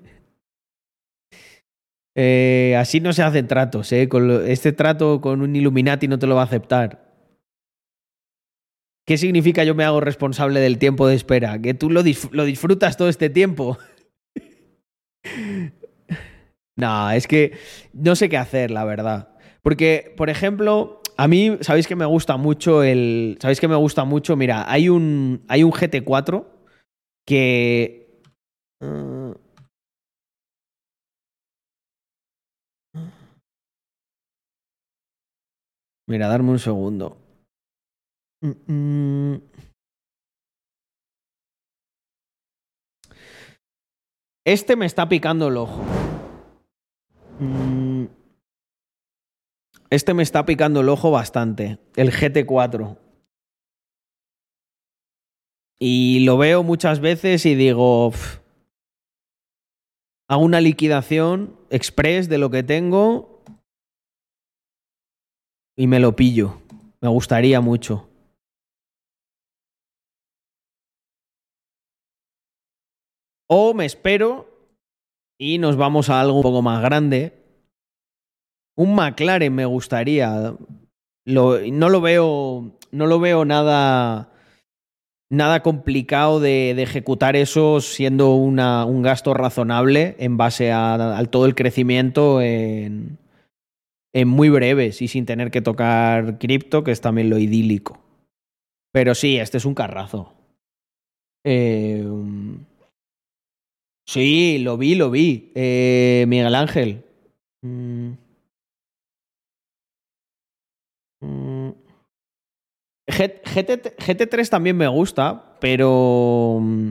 eh, 2.14 2.76
así 2.78 3.01
no 3.01 3.12
se 3.12 3.22
hacen 3.22 3.48
tratos, 3.48 3.90
¿eh? 3.93 4.09
Con 4.09 4.47
este 4.47 4.72
trato 4.72 5.20
con 5.20 5.40
un 5.40 5.56
Illuminati 5.56 6.09
no 6.09 6.18
te 6.18 6.26
lo 6.26 6.35
va 6.35 6.43
a 6.43 6.44
aceptar. 6.44 7.09
¿Qué 9.06 9.16
significa 9.16 9.64
yo 9.64 9.74
me 9.74 9.85
hago 9.85 10.01
responsable 10.01 10.60
del 10.60 10.76
tiempo 10.76 11.09
de 11.09 11.14
espera? 11.14 11.59
Que 11.62 11.72
tú 11.72 11.89
lo, 11.89 12.02
lo 12.32 12.44
disfrutas 12.44 12.98
todo 12.98 13.09
este 13.09 13.30
tiempo. 13.30 13.78
no, 16.76 17.10
es 17.10 17.26
que 17.26 17.56
no 17.94 18.14
sé 18.14 18.28
qué 18.28 18.36
hacer, 18.36 18.70
la 18.70 18.85
verdad. 18.85 19.30
Porque, 19.62 20.12
por 20.14 20.28
ejemplo, 20.28 21.01
a 21.20 21.27
mí, 21.27 21.59
¿sabéis 21.62 21.89
que 21.89 21.97
me 21.97 22.07
gusta 22.07 22.36
mucho 22.36 22.85
el. 22.85 23.39
¿Sabéis 23.40 23.59
que 23.59 23.66
me 23.66 23.74
gusta 23.74 24.05
mucho? 24.05 24.36
Mira, 24.36 24.70
hay 24.70 24.89
un, 24.89 25.45
hay 25.49 25.65
un 25.65 25.73
GT4 25.73 26.47
que. 27.27 28.23
Uh, 28.81 29.35
mira, 36.07 36.28
darme 36.28 36.53
un 36.53 36.61
segundo. 36.61 37.19
Este 44.47 44.77
me 44.77 44.86
está 44.86 45.09
picando 45.09 45.49
el 45.49 45.57
ojo. 45.57 45.82
Este 49.90 50.12
me 50.12 50.23
está 50.23 50.44
picando 50.44 50.81
el 50.81 50.89
ojo 50.89 51.10
bastante. 51.10 51.78
El 51.97 52.12
GT4. 52.12 52.98
Y 55.81 56.20
lo 56.20 56.36
veo 56.36 56.62
muchas 56.62 57.01
veces 57.01 57.47
y 57.47 57.55
digo. 57.55 58.12
hago 60.28 60.43
una 60.43 60.60
liquidación 60.60 61.56
express 61.70 62.28
de 62.28 62.39
lo 62.39 62.51
que 62.51 62.62
tengo. 62.62 63.43
Y 65.77 65.86
me 65.86 66.01
lo 66.01 66.16
pillo. 66.16 66.60
Me 67.01 67.09
gustaría 67.09 67.60
mucho. 67.60 68.09
O 73.48 73.73
me 73.73 73.86
espero 73.86 74.47
y 75.39 75.56
nos 75.56 75.77
vamos 75.77 76.10
a 76.10 76.20
algo 76.20 76.36
un 76.36 76.43
poco 76.43 76.60
más 76.60 76.82
grande. 76.82 77.38
Un 78.78 78.94
McLaren 78.94 79.52
me 79.52 79.64
gustaría. 79.64 80.55
No 81.26 81.88
lo 81.88 82.00
veo. 82.00 82.78
No 82.92 83.06
lo 83.06 83.18
veo 83.18 83.44
nada. 83.44 84.30
Nada 85.30 85.62
complicado 85.64 86.38
de, 86.38 86.70
ejecutar 86.80 87.34
eso 87.34 87.80
siendo 87.80 88.34
un 88.34 89.02
gasto 89.02 89.34
razonable 89.34 90.14
en 90.20 90.36
base 90.36 90.70
a, 90.72 91.20
todo 91.28 91.44
el 91.46 91.56
crecimiento 91.56 92.40
en, 92.40 93.18
muy 94.14 94.48
breves 94.48 95.02
y 95.02 95.09
sin 95.09 95.26
tener 95.26 95.50
que 95.50 95.60
tocar 95.60 96.38
cripto, 96.38 96.84
que 96.84 96.92
es 96.92 97.00
también 97.00 97.30
lo 97.30 97.38
idílico. 97.38 98.00
Pero 98.92 99.16
sí, 99.16 99.38
este 99.38 99.59
es 99.59 99.64
un 99.64 99.74
carrazo. 99.74 100.32
Eh, 101.44 102.06
sí, 104.06 104.59
lo 104.60 104.78
vi, 104.78 104.94
lo 104.94 105.10
vi. 105.10 105.50
Eh, 105.56 106.24
Miguel 106.28 106.55
Ángel. 106.55 107.05
Mm. 107.62 108.27
GT, 113.19 113.97
GT3 113.97 114.49
también 114.49 114.77
me 114.77 114.89
gusta, 114.89 115.57
pero 115.61 116.59
mm, 116.61 116.90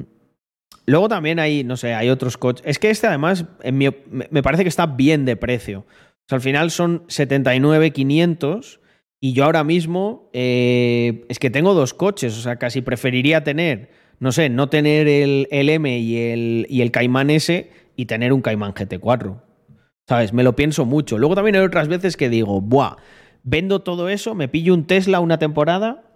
luego 0.86 1.10
también 1.10 1.40
hay, 1.40 1.64
no 1.64 1.78
sé, 1.78 1.94
hay 1.94 2.10
otros 2.10 2.38
coches. 2.38 2.66
Es 2.66 2.80
que 2.80 2.90
este 2.90 3.08
además 3.08 3.46
en 3.62 3.78
mi 3.78 3.88
me 4.10 4.44
parece 4.44 4.64
que 4.64 4.70
está 4.70 4.86
bien 4.86 5.26
de 5.26 5.36
precio. 5.36 5.86
Al 6.30 6.42
final 6.42 6.72
son 6.72 7.04
79,500 7.08 8.82
y 9.20 9.34
yo 9.34 9.46
ahora 9.46 9.64
mismo 9.64 10.30
eh, 10.34 11.26
es 11.30 11.40
que 11.40 11.50
tengo 11.50 11.74
dos 11.74 11.94
coches, 11.94 12.38
o 12.38 12.42
sea, 12.42 12.58
casi 12.58 12.82
preferiría 12.82 13.44
tener, 13.44 13.92
no 14.20 14.32
sé, 14.32 14.50
no 14.50 14.70
tener 14.70 15.08
el, 15.08 15.48
el 15.52 15.70
M 15.70 15.98
y 15.98 16.18
el, 16.18 16.68
y 16.70 16.82
el 16.82 16.92
Cayman 16.92 17.30
S 17.30 17.72
y 17.96 18.06
tener 18.06 18.34
un 18.34 18.42
Cayman 18.42 18.74
GT4. 18.74 19.42
¿Sabes? 20.08 20.34
Me 20.34 20.44
lo 20.44 20.56
pienso 20.56 20.86
mucho. 20.86 21.18
Luego 21.18 21.36
también 21.36 21.56
hay 21.56 21.64
otras 21.64 21.88
veces 21.88 22.16
que 22.16 22.30
digo, 22.30 22.62
buah, 22.62 22.98
vendo 23.44 23.82
todo 23.82 24.10
eso, 24.10 24.36
me 24.36 24.48
pillo 24.48 24.74
un 24.74 24.86
Tesla 24.86 25.20
una 25.20 25.40
temporada 25.40 26.07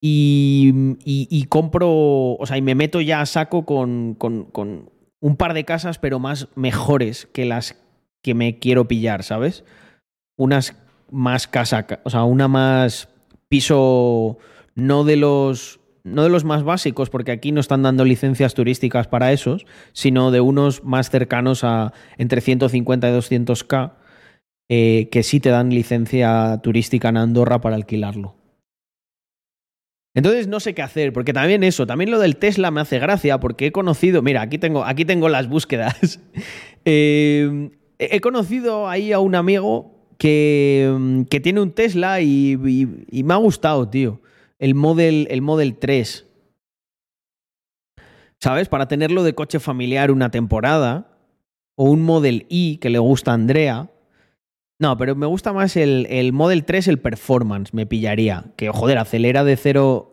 y, 0.00 0.72
y- 1.04 1.28
y 1.30 1.44
compro, 1.44 1.90
o 2.34 2.44
sea, 2.46 2.56
y 2.56 2.62
me 2.62 2.74
meto 2.74 3.00
ya 3.00 3.20
a 3.20 3.26
saco 3.26 3.64
con, 3.66 4.14
con- 4.14 4.44
con 4.46 4.90
un 5.20 5.36
par 5.36 5.52
de 5.54 5.64
casas, 5.64 5.98
pero 5.98 6.18
más 6.18 6.48
mejores 6.54 7.26
que 7.32 7.44
las 7.44 7.76
que 8.22 8.34
me 8.34 8.58
quiero 8.58 8.88
pillar, 8.88 9.22
¿sabes? 9.22 9.64
Unas 10.38 10.74
más 11.10 11.46
casa, 11.46 11.86
o 12.04 12.10
sea, 12.10 12.24
una 12.24 12.48
más 12.48 13.08
piso, 13.48 14.38
no 14.74 15.04
de 15.04 15.16
los, 15.16 15.80
no 16.04 16.22
de 16.22 16.28
los 16.30 16.44
más 16.44 16.62
básicos, 16.62 17.10
porque 17.10 17.32
aquí 17.32 17.52
no 17.52 17.60
están 17.60 17.82
dando 17.82 18.04
licencias 18.04 18.54
turísticas 18.54 19.08
para 19.08 19.32
esos, 19.32 19.66
sino 19.92 20.30
de 20.30 20.40
unos 20.40 20.84
más 20.84 21.10
cercanos 21.10 21.64
a 21.64 21.92
entre 22.16 22.40
150 22.40 23.08
y 23.10 23.12
200k, 23.12 23.92
eh, 24.70 25.08
que 25.10 25.22
sí 25.22 25.40
te 25.40 25.50
dan 25.50 25.70
licencia 25.70 26.60
turística 26.62 27.08
en 27.10 27.16
Andorra 27.18 27.60
para 27.60 27.76
alquilarlo. 27.76 28.36
Entonces 30.14 30.48
no 30.48 30.58
sé 30.58 30.74
qué 30.74 30.82
hacer, 30.82 31.12
porque 31.12 31.32
también 31.32 31.62
eso, 31.62 31.86
también 31.86 32.10
lo 32.10 32.18
del 32.18 32.36
Tesla 32.36 32.70
me 32.72 32.80
hace 32.80 32.98
gracia, 32.98 33.38
porque 33.38 33.66
he 33.66 33.72
conocido, 33.72 34.22
mira, 34.22 34.42
aquí 34.42 34.58
tengo, 34.58 34.84
aquí 34.84 35.04
tengo 35.04 35.28
las 35.28 35.48
búsquedas. 35.48 36.20
Eh, 36.86 37.72
he 37.98 38.20
conocido 38.22 38.88
ahí 38.88 39.12
a 39.12 39.18
un 39.18 39.34
amigo 39.34 40.08
que, 40.16 40.90
mm, 40.98 41.22
que 41.24 41.38
tiene 41.40 41.60
un 41.60 41.72
Tesla 41.72 42.22
y, 42.22 42.58
y- 43.10 43.22
me 43.22 43.34
ha 43.34 43.36
gustado, 43.36 43.86
tío. 43.90 44.22
El 44.58 44.74
Model, 44.74 45.28
el 45.30 45.42
Model 45.42 45.76
3. 45.76 46.26
¿Sabes? 48.40 48.70
Para 48.70 48.88
tenerlo 48.88 49.22
de 49.24 49.34
coche 49.34 49.60
familiar 49.60 50.10
una 50.10 50.30
temporada. 50.30 51.18
O 51.76 51.84
un 51.90 52.00
Model 52.02 52.46
I 52.48 52.78
que 52.78 52.88
le 52.88 52.98
gusta 52.98 53.32
a 53.32 53.34
Andrea. 53.34 53.90
No, 54.80 54.96
pero 54.96 55.14
me 55.14 55.26
gusta 55.26 55.52
más 55.52 55.76
el, 55.76 56.06
el 56.08 56.32
Model 56.32 56.64
3, 56.64 56.88
el 56.88 56.98
Performance, 56.98 57.74
me 57.74 57.84
pillaría. 57.84 58.46
Que, 58.56 58.70
joder, 58.70 58.96
acelera 58.96 59.44
de 59.44 59.56
0 59.56 60.10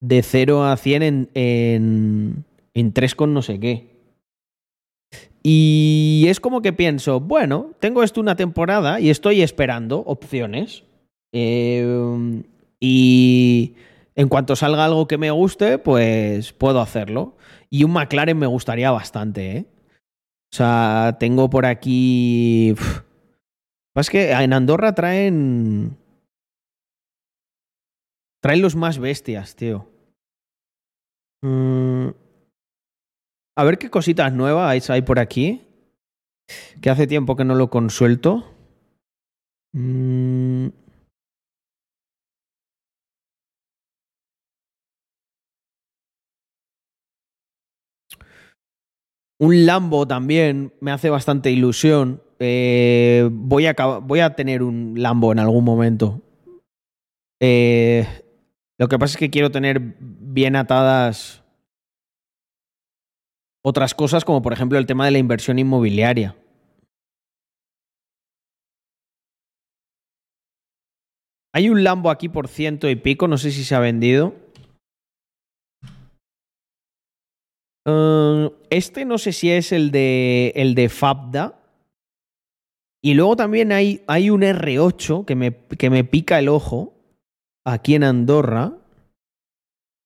de 0.00 0.22
0 0.22 0.64
a 0.64 0.76
100 0.76 1.02
en, 1.02 1.30
en, 1.32 2.44
en 2.74 2.92
3 2.92 3.14
con 3.14 3.32
no 3.32 3.40
sé 3.40 3.58
qué. 3.58 3.96
Y 5.42 6.26
es 6.28 6.40
como 6.40 6.60
que 6.60 6.74
pienso, 6.74 7.20
bueno, 7.20 7.70
tengo 7.80 8.02
esto 8.02 8.20
una 8.20 8.36
temporada 8.36 9.00
y 9.00 9.08
estoy 9.08 9.40
esperando 9.40 10.00
opciones. 10.00 10.84
Eh, 11.32 12.42
y 12.78 13.76
en 14.14 14.28
cuanto 14.28 14.56
salga 14.56 14.84
algo 14.84 15.08
que 15.08 15.16
me 15.16 15.30
guste, 15.30 15.78
pues 15.78 16.52
puedo 16.52 16.82
hacerlo. 16.82 17.36
Y 17.70 17.84
un 17.84 17.92
McLaren 17.92 18.36
me 18.36 18.46
gustaría 18.46 18.90
bastante, 18.90 19.56
¿eh? 19.56 19.66
O 20.52 20.56
sea, 20.56 21.16
tengo 21.18 21.48
por 21.48 21.64
aquí... 21.64 22.74
Es 23.96 24.10
que 24.10 24.30
en 24.30 24.52
Andorra 24.52 24.94
traen... 24.94 25.96
Traen 28.42 28.62
los 28.62 28.76
más 28.76 28.98
bestias, 28.98 29.56
tío. 29.56 29.88
Mm. 31.42 32.10
A 33.56 33.64
ver 33.64 33.78
qué 33.78 33.88
cositas 33.90 34.32
nuevas 34.32 34.90
hay 34.90 35.02
por 35.02 35.18
aquí. 35.18 35.62
Que 36.82 36.90
hace 36.90 37.06
tiempo 37.06 37.36
que 37.36 37.44
no 37.44 37.54
lo 37.54 37.70
consuelto. 37.70 38.54
Mm. 39.72 40.68
Un 49.38 49.66
Lambo 49.66 50.06
también 50.06 50.74
me 50.80 50.92
hace 50.92 51.10
bastante 51.10 51.50
ilusión. 51.50 52.25
Eh, 52.38 53.28
voy, 53.32 53.66
a, 53.66 53.72
voy 54.02 54.20
a 54.20 54.34
tener 54.34 54.62
un 54.62 54.94
Lambo 54.96 55.32
en 55.32 55.38
algún 55.38 55.64
momento. 55.64 56.20
Eh, 57.40 58.06
lo 58.78 58.88
que 58.88 58.98
pasa 58.98 59.12
es 59.14 59.18
que 59.18 59.30
quiero 59.30 59.50
tener 59.50 59.80
bien 60.00 60.56
atadas 60.56 61.42
otras 63.64 63.94
cosas, 63.94 64.24
como 64.24 64.42
por 64.42 64.52
ejemplo 64.52 64.78
el 64.78 64.86
tema 64.86 65.04
de 65.04 65.10
la 65.10 65.18
inversión 65.18 65.58
inmobiliaria. 65.58 66.36
Hay 71.54 71.70
un 71.70 71.82
Lambo 71.82 72.10
aquí 72.10 72.28
por 72.28 72.48
ciento 72.48 72.88
y 72.88 72.96
pico, 72.96 73.28
no 73.28 73.38
sé 73.38 73.50
si 73.50 73.64
se 73.64 73.74
ha 73.74 73.80
vendido. 73.80 74.34
Eh, 77.86 78.50
este 78.68 79.04
no 79.06 79.16
sé 79.16 79.32
si 79.32 79.50
es 79.50 79.72
el 79.72 79.90
de, 79.90 80.52
el 80.54 80.74
de 80.74 80.88
Fabda. 80.90 81.65
Y 83.06 83.14
luego 83.14 83.36
también 83.36 83.70
hay, 83.70 84.02
hay 84.08 84.30
un 84.30 84.42
R8 84.42 85.26
que 85.26 85.36
me, 85.36 85.54
que 85.54 85.90
me 85.90 86.02
pica 86.02 86.40
el 86.40 86.48
ojo 86.48 86.92
aquí 87.64 87.94
en 87.94 88.02
Andorra. 88.02 88.78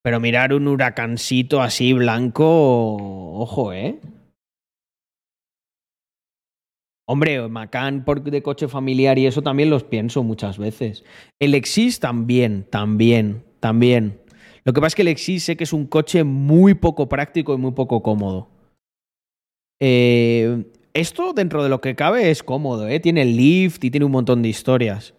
Pero 0.02 0.20
mirar 0.20 0.52
un 0.52 0.68
huracancito 0.68 1.62
así 1.62 1.94
blanco, 1.94 2.44
ojo, 3.40 3.72
¿eh? 3.72 3.98
Hombre, 7.08 7.48
Macan 7.48 8.04
de 8.04 8.42
coche 8.42 8.68
familiar 8.68 9.18
y 9.18 9.24
eso 9.24 9.40
también 9.40 9.70
los 9.70 9.84
pienso 9.84 10.22
muchas 10.22 10.58
veces. 10.58 11.02
El 11.38 11.54
Exis 11.54 12.00
también, 12.00 12.66
también, 12.68 13.42
también. 13.60 14.20
Lo 14.64 14.74
que 14.74 14.80
pasa 14.82 14.88
es 14.88 14.94
que 14.96 15.02
el 15.02 15.08
Exis 15.08 15.44
sé 15.44 15.56
que 15.56 15.64
es 15.64 15.72
un 15.72 15.86
coche 15.86 16.22
muy 16.22 16.74
poco 16.74 17.08
práctico 17.08 17.54
y 17.54 17.56
muy 17.56 17.72
poco 17.72 18.02
cómodo. 18.02 18.50
Eh, 19.80 20.70
esto, 20.94 21.32
dentro 21.32 21.62
de 21.62 21.68
lo 21.68 21.80
que 21.80 21.94
cabe, 21.94 22.30
es 22.30 22.42
cómodo, 22.42 22.88
¿eh? 22.88 23.00
Tiene 23.00 23.24
lift 23.24 23.84
y 23.84 23.90
tiene 23.90 24.06
un 24.06 24.12
montón 24.12 24.42
de 24.42 24.48
historias. 24.48 25.14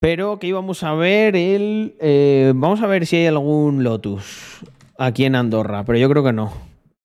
Pero 0.00 0.38
que 0.38 0.48
íbamos 0.48 0.82
a 0.82 0.94
ver 0.94 1.34
el. 1.34 1.96
eh, 1.98 2.52
vamos 2.54 2.82
a 2.82 2.86
ver 2.86 3.06
si 3.06 3.16
hay 3.16 3.26
algún 3.26 3.82
Lotus 3.82 4.60
aquí 4.98 5.24
en 5.24 5.34
Andorra, 5.34 5.84
pero 5.84 5.98
yo 5.98 6.10
creo 6.10 6.22
que 6.22 6.32
no. 6.32 6.52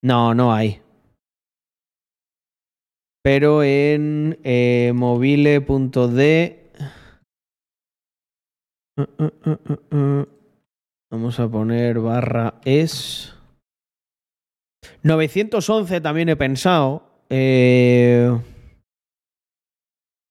No, 0.01 0.33
no 0.33 0.53
hay. 0.53 0.81
Pero 3.23 3.63
en 3.63 4.37
eh, 4.43 4.91
mobile.de. 4.93 6.71
Uh, 8.97 9.23
uh, 9.23 9.95
uh. 9.95 10.25
Vamos 11.11 11.39
a 11.39 11.49
poner 11.49 11.99
barra 11.99 12.59
es. 12.65 13.38
911 15.03 16.01
también 16.01 16.29
he 16.29 16.35
pensado. 16.35 17.03
eh, 17.29 18.35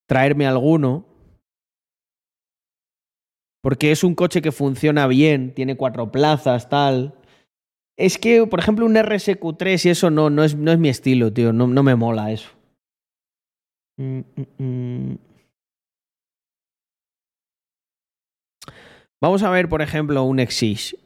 traerme 0.08 0.46
alguno. 0.46 1.04
Porque 3.62 3.92
es 3.92 4.02
un 4.04 4.14
coche 4.14 4.40
que 4.40 4.52
funciona 4.52 5.06
bien, 5.06 5.52
tiene 5.54 5.76
cuatro 5.76 6.10
plazas, 6.10 6.68
tal. 6.68 7.14
Es 7.98 8.16
que, 8.16 8.46
por 8.46 8.60
ejemplo, 8.60 8.86
un 8.86 8.94
RSQ3 8.94 9.86
y 9.86 9.90
eso 9.90 10.10
no, 10.10 10.30
no, 10.30 10.44
es, 10.44 10.54
no 10.54 10.72
es 10.72 10.78
mi 10.78 10.88
estilo, 10.88 11.32
tío. 11.32 11.52
No, 11.52 11.66
no 11.66 11.82
me 11.82 11.96
mola 11.96 12.30
eso. 12.30 12.48
Mm, 13.98 14.20
mm, 14.36 14.62
mm. 14.64 15.18
Vamos 19.20 19.42
a 19.42 19.50
ver, 19.50 19.68
por 19.68 19.82
ejemplo, 19.82 20.22
un 20.22 20.38
Exige. 20.38 20.96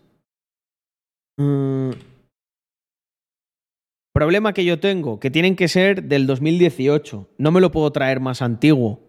Problema 4.13 4.53
que 4.53 4.65
yo 4.65 4.79
tengo, 4.79 5.19
que 5.21 5.31
tienen 5.31 5.57
que 5.57 5.69
ser 5.69 6.05
del 6.05 6.27
2018. 6.27 7.31
No 7.39 7.51
me 7.51 7.61
lo 7.61 7.71
puedo 7.71 7.91
traer 7.93 8.21
más 8.21 8.43
antiguo. 8.43 9.01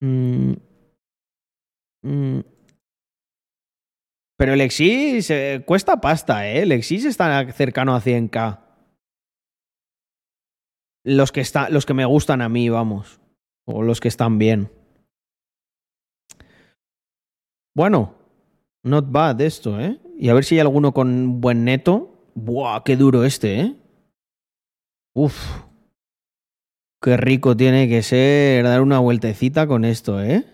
Mm. 0.00 0.54
Mm. 2.02 2.40
Pero 4.36 4.54
el 4.54 4.60
Exis 4.60 5.32
cuesta 5.64 6.00
pasta, 6.00 6.48
¿eh? 6.48 6.62
El 6.62 6.72
Exis 6.72 7.04
está 7.04 7.50
cercano 7.52 7.94
a 7.94 8.00
100k. 8.00 8.60
Los 11.04 11.32
que, 11.32 11.40
está, 11.40 11.68
los 11.68 11.86
que 11.86 11.94
me 11.94 12.04
gustan 12.04 12.42
a 12.42 12.48
mí, 12.48 12.68
vamos. 12.68 13.20
O 13.64 13.82
los 13.82 14.00
que 14.00 14.08
están 14.08 14.38
bien. 14.38 14.70
Bueno, 17.74 18.14
not 18.84 19.10
bad 19.10 19.40
esto, 19.40 19.80
¿eh? 19.80 19.98
Y 20.18 20.28
a 20.28 20.34
ver 20.34 20.44
si 20.44 20.56
hay 20.56 20.60
alguno 20.60 20.92
con 20.92 21.40
buen 21.40 21.64
neto. 21.64 22.11
Buah, 22.34 22.82
qué 22.84 22.96
duro 22.96 23.24
este, 23.24 23.60
¿eh? 23.60 23.76
Uf. 25.14 25.62
Qué 27.02 27.16
rico 27.16 27.56
tiene 27.56 27.88
que 27.88 28.02
ser 28.02 28.64
dar 28.64 28.80
una 28.80 28.98
vueltecita 29.00 29.66
con 29.66 29.84
esto, 29.84 30.22
¿eh? 30.22 30.44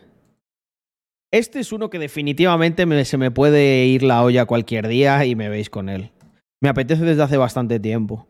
Este 1.30 1.60
es 1.60 1.72
uno 1.72 1.90
que 1.90 1.98
definitivamente 1.98 2.86
me, 2.86 3.04
se 3.04 3.18
me 3.18 3.30
puede 3.30 3.84
ir 3.84 4.02
la 4.02 4.22
olla 4.24 4.46
cualquier 4.46 4.88
día 4.88 5.24
y 5.26 5.36
me 5.36 5.50
veis 5.50 5.68
con 5.68 5.90
él. 5.90 6.10
Me 6.62 6.70
apetece 6.70 7.04
desde 7.04 7.22
hace 7.22 7.36
bastante 7.36 7.78
tiempo. 7.78 8.26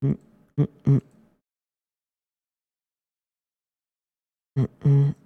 Mm, 0.00 0.14
mm, 0.56 0.68
mm. 4.84 5.21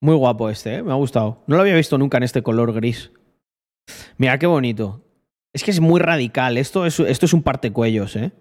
Muy 0.00 0.16
guapo 0.16 0.48
este, 0.48 0.76
¿eh? 0.76 0.82
me 0.82 0.92
ha 0.92 0.96
gustado. 0.96 1.42
No 1.46 1.56
lo 1.56 1.62
había 1.62 1.76
visto 1.76 1.98
nunca 1.98 2.16
en 2.16 2.22
este 2.22 2.42
color 2.42 2.72
gris. 2.72 3.12
Mira 4.16 4.38
qué 4.38 4.46
bonito. 4.46 5.04
Es 5.52 5.64
que 5.64 5.70
es 5.70 5.80
muy 5.80 6.00
radical. 6.00 6.56
Esto 6.56 6.86
es, 6.86 6.98
esto 7.00 7.26
es 7.26 7.32
un 7.32 7.42
partecuellos, 7.42 8.16
¿eh? 8.16 8.32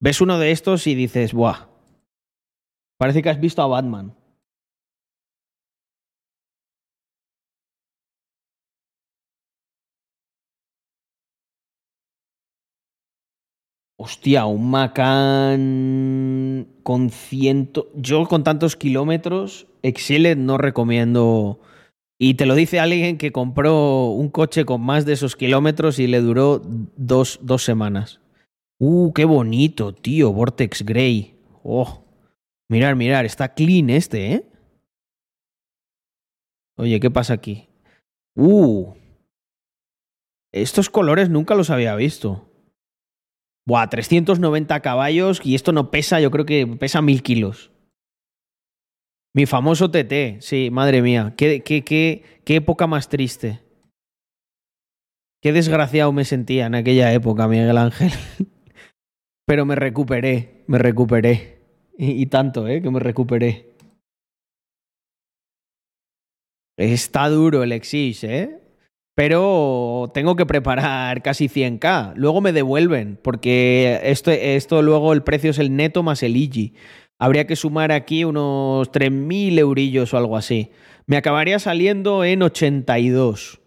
Ves 0.00 0.20
uno 0.20 0.38
de 0.38 0.50
estos 0.50 0.86
y 0.86 0.94
dices, 0.94 1.32
¡buah! 1.32 1.68
Parece 2.98 3.22
que 3.22 3.30
has 3.30 3.40
visto 3.40 3.62
a 3.62 3.66
Batman. 3.66 4.14
Hostia, 14.00 14.46
un 14.46 14.70
Macan 14.70 16.68
con 16.84 17.10
ciento. 17.10 17.90
Yo 17.96 18.26
con 18.26 18.44
tantos 18.44 18.76
kilómetros, 18.76 19.66
Excelet 19.82 20.38
no 20.38 20.56
recomiendo. 20.56 21.58
Y 22.16 22.34
te 22.34 22.46
lo 22.46 22.54
dice 22.54 22.78
alguien 22.78 23.18
que 23.18 23.32
compró 23.32 24.10
un 24.10 24.28
coche 24.30 24.64
con 24.64 24.82
más 24.82 25.04
de 25.04 25.14
esos 25.14 25.34
kilómetros 25.34 25.98
y 25.98 26.06
le 26.06 26.20
duró 26.20 26.62
dos, 26.96 27.40
dos 27.42 27.64
semanas. 27.64 28.20
Uh, 28.78 29.12
qué 29.12 29.24
bonito, 29.24 29.92
tío, 29.92 30.32
Vortex 30.32 30.84
Grey. 30.84 31.36
Oh, 31.64 32.04
mirar, 32.70 32.94
mirar, 32.94 33.24
está 33.24 33.52
clean 33.52 33.90
este, 33.90 34.32
¿eh? 34.32 34.44
Oye, 36.76 37.00
¿qué 37.00 37.10
pasa 37.10 37.34
aquí? 37.34 37.68
Uh, 38.36 38.94
estos 40.52 40.88
colores 40.88 41.28
nunca 41.30 41.56
los 41.56 41.70
había 41.70 41.96
visto. 41.96 42.47
Buah, 43.68 43.90
390 43.90 44.80
caballos 44.80 45.42
y 45.44 45.54
esto 45.54 45.72
no 45.72 45.90
pesa, 45.90 46.20
yo 46.20 46.30
creo 46.30 46.46
que 46.46 46.66
pesa 46.66 47.02
mil 47.02 47.22
kilos. 47.22 47.70
Mi 49.36 49.44
famoso 49.44 49.90
TT, 49.90 50.40
sí, 50.40 50.70
madre 50.72 51.02
mía, 51.02 51.34
qué, 51.36 51.60
qué, 51.62 51.84
qué, 51.84 52.40
qué 52.46 52.56
época 52.56 52.86
más 52.86 53.10
triste. 53.10 53.60
Qué 55.42 55.52
desgraciado 55.52 56.12
me 56.12 56.24
sentía 56.24 56.64
en 56.64 56.76
aquella 56.76 57.12
época, 57.12 57.46
Miguel 57.46 57.76
Ángel. 57.76 58.10
Pero 59.46 59.66
me 59.66 59.74
recuperé, 59.74 60.64
me 60.66 60.78
recuperé. 60.78 61.58
Y, 61.98 62.22
y, 62.22 62.24
tanto, 62.24 62.66
¿eh? 62.68 62.80
Que 62.80 62.90
me 62.90 63.00
recuperé. 63.00 63.74
Está 66.78 67.28
duro 67.28 67.62
el 67.62 67.72
Exis, 67.72 68.24
¿eh? 68.24 68.62
Pero 69.18 70.12
tengo 70.14 70.36
que 70.36 70.46
preparar 70.46 71.22
casi 71.22 71.48
100k. 71.48 72.12
Luego 72.14 72.40
me 72.40 72.52
devuelven, 72.52 73.18
porque 73.20 73.98
esto, 74.04 74.30
esto 74.30 74.80
luego 74.80 75.12
el 75.12 75.24
precio 75.24 75.50
es 75.50 75.58
el 75.58 75.74
neto 75.74 76.04
más 76.04 76.22
el 76.22 76.36
IGI. 76.36 76.74
Habría 77.18 77.44
que 77.44 77.56
sumar 77.56 77.90
aquí 77.90 78.22
unos 78.22 78.92
3.000 78.92 79.58
eurillos 79.58 80.14
o 80.14 80.18
algo 80.18 80.36
así. 80.36 80.70
Me 81.06 81.16
acabaría 81.16 81.58
saliendo 81.58 82.22
en 82.22 82.44
82. 82.44 83.60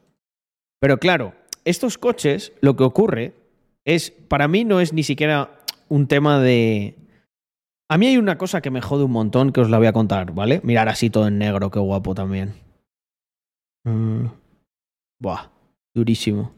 Pero 0.79 0.99
claro, 0.99 1.33
estos 1.65 1.97
coches, 1.97 2.53
lo 2.61 2.77
que 2.77 2.85
ocurre 2.85 3.33
es, 3.83 4.09
para 4.09 4.47
mí 4.47 4.63
no 4.63 4.79
es 4.79 4.93
ni 4.93 5.03
siquiera 5.03 5.49
un 5.89 6.07
tema 6.07 6.39
de... 6.39 6.95
A 7.89 7.97
mí 7.97 8.07
hay 8.07 8.15
una 8.15 8.37
cosa 8.37 8.61
que 8.61 8.71
me 8.71 8.79
jode 8.79 9.03
un 9.03 9.11
montón 9.11 9.51
que 9.51 9.59
os 9.59 9.69
la 9.69 9.79
voy 9.79 9.87
a 9.87 9.91
contar, 9.91 10.31
¿vale? 10.31 10.61
Mirar 10.63 10.87
así 10.87 11.09
todo 11.09 11.27
en 11.27 11.39
negro, 11.39 11.71
qué 11.71 11.79
guapo 11.79 12.15
también. 12.15 12.53
Mm. 13.83 14.40
Buah, 15.21 15.51
durísimo. 15.93 16.51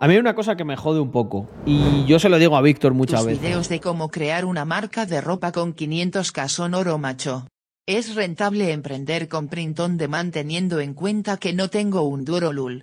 A 0.00 0.08
mí 0.08 0.14
hay 0.14 0.18
una 0.18 0.34
cosa 0.34 0.56
que 0.56 0.64
me 0.64 0.76
jode 0.76 0.98
un 0.98 1.12
poco, 1.12 1.48
y 1.64 2.04
yo 2.06 2.18
se 2.18 2.28
lo 2.28 2.38
digo 2.40 2.56
a 2.56 2.60
Víctor 2.60 2.92
muchas 2.92 3.20
Tus 3.20 3.28
veces. 3.28 3.40
videos 3.40 3.68
de 3.68 3.78
cómo 3.78 4.08
crear 4.10 4.44
una 4.44 4.64
marca 4.64 5.06
de 5.06 5.20
ropa 5.20 5.52
con 5.52 5.76
500k 5.76 6.48
son 6.48 6.74
oro 6.74 6.98
macho. 6.98 7.46
Es 7.86 8.16
rentable 8.16 8.72
emprender 8.72 9.28
con 9.28 9.46
print 9.46 9.78
on 9.78 9.96
demand 9.96 10.32
teniendo 10.32 10.80
en 10.80 10.92
cuenta 10.92 11.36
que 11.36 11.52
no 11.52 11.70
tengo 11.70 12.02
un 12.02 12.24
duro 12.24 12.52
lul. 12.52 12.82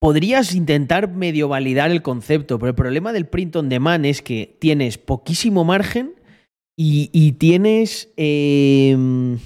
Podrías 0.00 0.54
intentar 0.54 1.12
medio 1.12 1.48
validar 1.48 1.90
el 1.90 2.00
concepto, 2.00 2.58
pero 2.58 2.70
el 2.70 2.74
problema 2.74 3.12
del 3.12 3.26
print 3.26 3.56
on 3.56 3.68
demand 3.68 4.06
es 4.06 4.22
que 4.22 4.56
tienes 4.58 4.96
poquísimo 4.96 5.64
margen 5.64 6.14
y, 6.78 7.10
y 7.12 7.32
tienes... 7.32 8.08
Eh, 8.16 9.36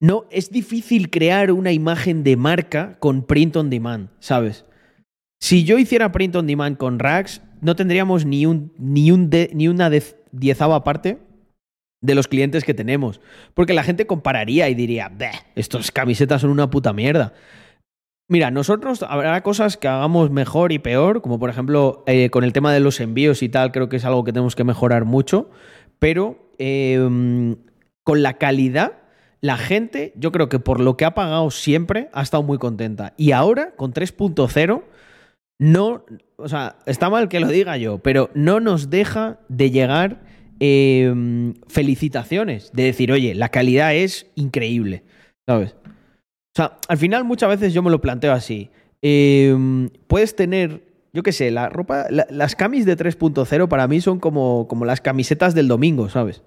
no, 0.00 0.26
es 0.30 0.50
difícil 0.50 1.10
crear 1.10 1.50
una 1.50 1.72
imagen 1.72 2.22
de 2.22 2.36
marca 2.36 2.98
con 3.00 3.22
print 3.22 3.56
on 3.56 3.70
demand, 3.70 4.10
¿sabes? 4.20 4.64
Si 5.40 5.64
yo 5.64 5.78
hiciera 5.78 6.12
print 6.12 6.36
on 6.36 6.46
demand 6.46 6.76
con 6.76 6.98
Rax, 6.98 7.42
no 7.60 7.76
tendríamos 7.76 8.24
ni, 8.24 8.46
un, 8.46 8.72
ni, 8.78 9.10
un 9.10 9.30
de, 9.30 9.50
ni 9.54 9.68
una 9.68 9.90
diezava 10.32 10.84
parte 10.84 11.18
de 12.00 12.14
los 12.14 12.28
clientes 12.28 12.64
que 12.64 12.74
tenemos. 12.74 13.20
Porque 13.54 13.74
la 13.74 13.82
gente 13.82 14.06
compararía 14.06 14.68
y 14.68 14.74
diría, 14.74 15.10
estos 15.56 15.90
camisetas 15.90 16.42
son 16.42 16.50
una 16.50 16.70
puta 16.70 16.92
mierda. 16.92 17.32
Mira, 18.30 18.50
nosotros 18.50 19.02
habrá 19.02 19.42
cosas 19.42 19.76
que 19.76 19.88
hagamos 19.88 20.30
mejor 20.30 20.70
y 20.72 20.78
peor, 20.78 21.22
como 21.22 21.38
por 21.38 21.50
ejemplo 21.50 22.04
eh, 22.06 22.30
con 22.30 22.44
el 22.44 22.52
tema 22.52 22.72
de 22.72 22.80
los 22.80 23.00
envíos 23.00 23.42
y 23.42 23.48
tal, 23.48 23.72
creo 23.72 23.88
que 23.88 23.96
es 23.96 24.04
algo 24.04 24.22
que 24.22 24.32
tenemos 24.32 24.54
que 24.54 24.64
mejorar 24.64 25.06
mucho, 25.06 25.50
pero 25.98 26.52
eh, 26.58 27.56
con 28.04 28.22
la 28.22 28.34
calidad 28.34 28.97
la 29.40 29.56
gente, 29.56 30.12
yo 30.16 30.32
creo 30.32 30.48
que 30.48 30.58
por 30.58 30.80
lo 30.80 30.96
que 30.96 31.04
ha 31.04 31.14
pagado 31.14 31.50
siempre, 31.50 32.08
ha 32.12 32.22
estado 32.22 32.42
muy 32.42 32.58
contenta. 32.58 33.14
Y 33.16 33.32
ahora, 33.32 33.72
con 33.76 33.92
3.0, 33.92 34.82
no, 35.60 36.04
o 36.36 36.48
sea, 36.48 36.76
está 36.86 37.10
mal 37.10 37.28
que 37.28 37.40
lo 37.40 37.48
diga 37.48 37.76
yo, 37.76 37.98
pero 37.98 38.30
no 38.34 38.60
nos 38.60 38.90
deja 38.90 39.38
de 39.48 39.70
llegar 39.70 40.20
eh, 40.60 41.52
felicitaciones, 41.68 42.72
de 42.72 42.84
decir, 42.84 43.12
oye, 43.12 43.34
la 43.34 43.50
calidad 43.50 43.94
es 43.94 44.26
increíble, 44.34 45.04
¿sabes? 45.48 45.76
O 45.84 46.56
sea, 46.56 46.78
al 46.88 46.98
final 46.98 47.24
muchas 47.24 47.48
veces 47.48 47.72
yo 47.72 47.82
me 47.82 47.90
lo 47.90 48.00
planteo 48.00 48.32
así. 48.32 48.70
Eh, 49.02 49.56
puedes 50.08 50.34
tener, 50.34 50.82
yo 51.12 51.22
qué 51.22 51.30
sé, 51.30 51.52
la 51.52 51.68
ropa, 51.68 52.06
la, 52.10 52.26
las 52.30 52.56
camis 52.56 52.84
de 52.84 52.96
3.0 52.96 53.68
para 53.68 53.86
mí 53.86 54.00
son 54.00 54.18
como, 54.18 54.66
como 54.66 54.84
las 54.84 55.00
camisetas 55.00 55.54
del 55.54 55.68
domingo, 55.68 56.08
¿sabes? 56.08 56.42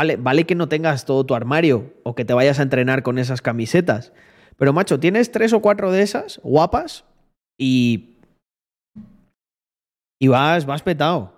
Vale, 0.00 0.16
vale 0.16 0.46
que 0.46 0.54
no 0.54 0.66
tengas 0.66 1.04
todo 1.04 1.26
tu 1.26 1.34
armario 1.34 1.92
o 2.04 2.14
que 2.14 2.24
te 2.24 2.32
vayas 2.32 2.58
a 2.58 2.62
entrenar 2.62 3.02
con 3.02 3.18
esas 3.18 3.42
camisetas. 3.42 4.14
Pero 4.56 4.72
macho, 4.72 4.98
tienes 4.98 5.30
tres 5.30 5.52
o 5.52 5.60
cuatro 5.60 5.92
de 5.92 6.00
esas 6.00 6.40
guapas 6.42 7.04
y. 7.58 8.16
Y 10.18 10.28
vas, 10.28 10.64
vas 10.64 10.82
petado. 10.82 11.34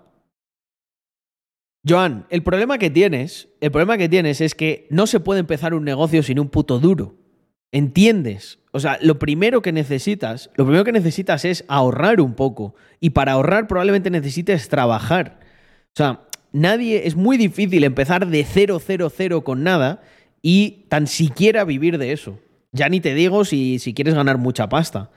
Joan, 1.85 2.25
el 2.29 2.41
problema 2.41 2.77
que 2.77 2.89
tienes, 2.89 3.49
el 3.59 3.69
problema 3.69 3.97
que 3.97 4.07
tienes 4.07 4.39
es 4.39 4.55
que 4.55 4.87
no 4.89 5.07
se 5.07 5.19
puede 5.19 5.41
empezar 5.41 5.73
un 5.73 5.83
negocio 5.83 6.23
sin 6.23 6.39
un 6.39 6.47
puto 6.47 6.79
duro. 6.79 7.15
¿Entiendes? 7.73 8.59
O 8.71 8.79
sea, 8.79 8.97
lo 9.01 9.19
primero 9.19 9.61
que 9.61 9.73
necesitas, 9.73 10.51
lo 10.55 10.63
primero 10.63 10.85
que 10.85 10.93
necesitas 10.93 11.43
es 11.43 11.65
ahorrar 11.67 12.21
un 12.21 12.33
poco. 12.33 12.75
Y 13.01 13.09
para 13.09 13.33
ahorrar 13.33 13.67
probablemente 13.67 14.09
necesites 14.09 14.69
trabajar. 14.69 15.41
O 15.87 15.97
sea, 15.97 16.21
nadie, 16.53 17.07
es 17.07 17.15
muy 17.15 17.37
difícil 17.37 17.83
empezar 17.83 18.27
de 18.27 18.45
cero, 18.45 18.79
cero, 18.79 19.11
cero 19.13 19.43
con 19.43 19.63
nada 19.63 20.01
y 20.41 20.85
tan 20.87 21.07
siquiera 21.07 21.65
vivir 21.65 21.97
de 21.97 22.13
eso. 22.13 22.39
Ya 22.71 22.87
ni 22.89 23.01
te 23.01 23.13
digo 23.13 23.43
si, 23.43 23.79
si 23.79 23.93
quieres 23.93 24.13
ganar 24.13 24.37
mucha 24.37 24.69
pasta. 24.69 25.11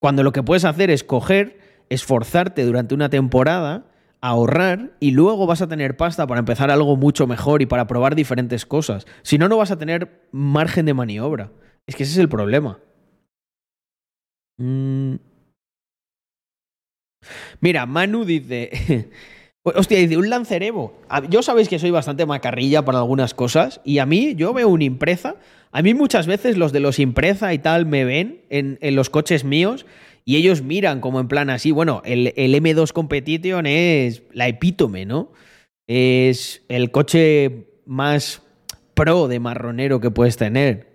Cuando 0.00 0.22
lo 0.22 0.32
que 0.32 0.42
puedes 0.42 0.64
hacer 0.64 0.90
es 0.90 1.02
coger, 1.04 1.58
esforzarte 1.88 2.64
durante 2.64 2.94
una 2.94 3.10
temporada, 3.10 3.86
ahorrar 4.20 4.92
y 5.00 5.10
luego 5.10 5.46
vas 5.46 5.62
a 5.62 5.68
tener 5.68 5.96
pasta 5.96 6.26
para 6.26 6.40
empezar 6.40 6.70
algo 6.70 6.96
mucho 6.96 7.26
mejor 7.26 7.62
y 7.62 7.66
para 7.66 7.86
probar 7.86 8.14
diferentes 8.14 8.64
cosas. 8.64 9.06
Si 9.22 9.38
no, 9.38 9.48
no 9.48 9.56
vas 9.56 9.70
a 9.70 9.78
tener 9.78 10.28
margen 10.32 10.86
de 10.86 10.94
maniobra. 10.94 11.52
Es 11.86 11.96
que 11.96 12.04
ese 12.04 12.12
es 12.12 12.18
el 12.18 12.28
problema. 12.28 12.78
Mm. 14.58 15.16
Mira, 17.60 17.86
Manu 17.86 18.24
dice... 18.24 19.10
Hostia, 19.62 19.98
dice, 19.98 20.16
un 20.16 20.30
Lancer 20.30 20.62
Evo. 20.62 20.98
Yo 21.28 21.42
sabéis 21.42 21.68
que 21.68 21.78
soy 21.78 21.90
bastante 21.90 22.24
macarrilla 22.24 22.84
para 22.84 22.98
algunas 22.98 23.34
cosas 23.34 23.80
y 23.84 23.98
a 23.98 24.06
mí, 24.06 24.34
yo 24.34 24.54
veo 24.54 24.68
un 24.68 24.80
Impreza. 24.80 25.36
A 25.70 25.82
mí 25.82 25.92
muchas 25.92 26.26
veces 26.26 26.56
los 26.56 26.72
de 26.72 26.80
los 26.80 26.98
Impreza 26.98 27.52
y 27.52 27.58
tal 27.58 27.84
me 27.84 28.04
ven 28.04 28.42
en, 28.48 28.78
en 28.80 28.96
los 28.96 29.10
coches 29.10 29.44
míos 29.44 29.84
y 30.24 30.36
ellos 30.36 30.62
miran 30.62 31.00
como 31.00 31.20
en 31.20 31.28
plan 31.28 31.50
así, 31.50 31.72
bueno, 31.72 32.02
el, 32.04 32.32
el, 32.36 32.54
M2 32.54 32.92
Competition 32.92 33.66
es 33.66 34.22
la 34.32 34.48
epítome, 34.48 35.04
¿no? 35.04 35.32
Es 35.86 36.62
el 36.68 36.90
coche 36.90 37.66
más 37.84 38.42
pro 38.94 39.28
de 39.28 39.40
marronero 39.40 40.00
que 40.00 40.10
puedes 40.10 40.36
tener. 40.36 40.90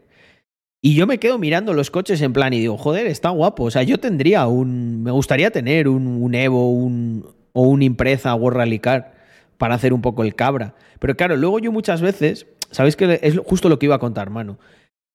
Y 0.81 0.95
yo 0.95 1.07
me 1.07 1.17
quedo 1.17 1.37
mirando 1.37 1.73
los 1.73 1.91
coches 1.91 2.21
en 2.21 2.31
plan 2.31 2.53
y 2.53 2.59
digo, 2.59 2.77
joder, 2.77 3.07
está 3.07 3.29
guapo. 3.29 3.63
O 3.63 3.71
sea, 3.71 3.83
yo 3.83 3.97
tendría 3.99 4.45
un. 4.47 5.03
Me 5.03 5.11
gustaría 5.11 5.49
tener 5.51 5.87
un, 5.87 6.05
un 6.05 6.35
Evo 6.35 6.71
un, 6.71 7.34
o 7.55 7.61
un 7.61 7.81
Impreza 7.81 8.35
World 8.35 8.57
Rally 8.57 8.79
Car 8.79 9.15
para 9.57 9.75
hacer 9.75 9.93
un 9.93 10.01
poco 10.01 10.23
el 10.23 10.35
cabra. 10.35 10.75
Pero 10.99 11.15
claro, 11.15 11.37
luego 11.37 11.57
yo 11.59 11.71
muchas 11.71 12.01
veces. 12.01 12.45
¿Sabéis 12.69 12.97
que 12.97 13.19
es 13.23 13.39
justo 13.39 13.69
lo 13.69 13.79
que 13.79 13.85
iba 13.85 13.95
a 13.95 13.99
contar, 13.99 14.29
mano? 14.29 14.59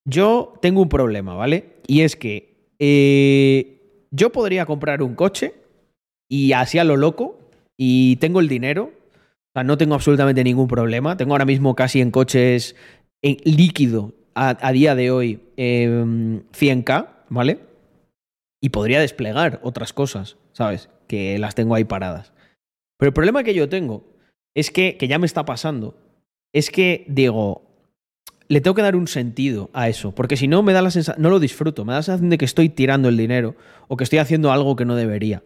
Yo 0.07 0.55
tengo 0.63 0.81
un 0.81 0.89
problema, 0.89 1.35
¿vale? 1.35 1.77
Y 1.87 2.01
es 2.01 2.17
que 2.17 2.73
eh, 2.79 4.07
yo 4.11 4.33
podría 4.33 4.65
comprar 4.65 5.03
un 5.03 5.15
coche 5.15 5.53
y 6.31 6.55
así 6.55 6.79
a 6.79 6.85
lo 6.85 6.97
loco 6.97 7.39
y 7.77 8.17
tengo 8.17 8.41
el 8.41 8.49
dinero. 8.49 8.85
O 8.85 9.53
sea, 9.53 9.63
no 9.63 9.77
tengo 9.77 9.95
absolutamente 9.95 10.43
ningún 10.43 10.67
problema. 10.69 11.19
Tengo 11.19 11.33
ahora 11.33 11.45
mismo 11.45 11.75
casi 11.75 12.01
en 12.01 12.11
coches 12.11 12.75
líquido 13.21 14.15
a, 14.35 14.73
día 14.73 14.95
de 14.95 15.11
hoy 15.11 15.41
100k, 15.59 16.99
em, 16.99 17.07
¿vale? 17.29 17.61
Y 18.63 18.71
podría 18.71 19.01
desplegar 19.01 19.61
otras 19.63 19.93
cosas, 19.93 20.39
¿sabes? 20.53 20.89
Que 21.11 21.41
las 21.41 21.57
tengo 21.57 21.75
ahí 21.75 21.83
paradas. 21.83 22.33
Pero 22.97 23.09
el 23.09 23.13
problema 23.13 23.43
que 23.43 23.53
yo 23.53 23.69
tengo 23.69 24.05
es 24.55 24.71
que, 24.71 24.97
que 24.97 25.09
ya 25.09 25.19
me 25.19 25.27
está 25.27 25.45
pasando, 25.45 25.97
es 26.53 26.71
que 26.71 27.05
digo, 27.09 27.63
le 28.47 28.61
tengo 28.61 28.77
que 28.77 28.83
dar 28.83 28.95
un 28.95 29.09
sentido 29.09 29.71
a 29.73 29.89
eso, 29.89 30.15
porque 30.15 30.37
si 30.37 30.47
no 30.47 30.63
me 30.63 30.73
da 30.73 30.83
la 30.83 30.93
sensación, 30.93 31.21
no 31.21 31.31
lo 31.31 31.41
disfruto, 31.41 31.85
me 31.85 31.93
da 31.93 31.99
la 31.99 32.03
sensación 32.05 32.31
de 32.31 32.39
que 32.39 32.45
estoy 32.45 32.69
tirando 32.69 33.09
el 33.09 33.17
dinero 33.17 33.57
o 33.89 33.97
que 33.97 34.05
estoy 34.05 34.21
haciendo 34.21 34.53
algo 34.53 34.77
que 34.77 34.85
no 34.85 34.95
debería. 34.95 35.43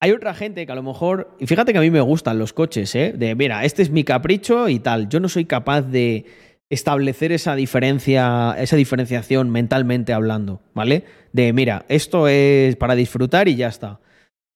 Hay 0.00 0.10
otra 0.10 0.34
gente 0.34 0.66
que 0.66 0.72
a 0.72 0.74
lo 0.74 0.82
mejor, 0.82 1.36
y 1.38 1.46
fíjate 1.46 1.72
que 1.72 1.78
a 1.78 1.82
mí 1.82 1.90
me 1.90 2.00
gustan 2.00 2.40
los 2.40 2.52
coches, 2.52 2.94
¿eh? 2.96 3.14
De, 3.16 3.36
mira, 3.36 3.64
este 3.64 3.82
es 3.82 3.90
mi 3.90 4.02
capricho 4.02 4.68
y 4.68 4.80
tal, 4.80 5.08
yo 5.08 5.20
no 5.20 5.28
soy 5.28 5.44
capaz 5.44 5.82
de, 5.82 6.26
establecer 6.70 7.32
esa 7.32 7.54
diferencia, 7.54 8.54
esa 8.58 8.76
diferenciación 8.76 9.50
mentalmente 9.50 10.12
hablando, 10.12 10.60
¿vale? 10.74 11.04
De 11.32 11.52
mira, 11.52 11.84
esto 11.88 12.28
es 12.28 12.76
para 12.76 12.94
disfrutar 12.94 13.48
y 13.48 13.56
ya 13.56 13.68
está. 13.68 14.00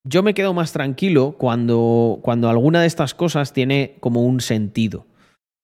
Yo 0.09 0.23
me 0.23 0.33
quedo 0.33 0.55
más 0.55 0.73
tranquilo 0.73 1.35
cuando, 1.37 2.19
cuando 2.23 2.49
alguna 2.49 2.81
de 2.81 2.87
estas 2.87 3.13
cosas 3.13 3.53
tiene 3.53 3.97
como 4.01 4.23
un 4.23 4.41
sentido, 4.41 5.05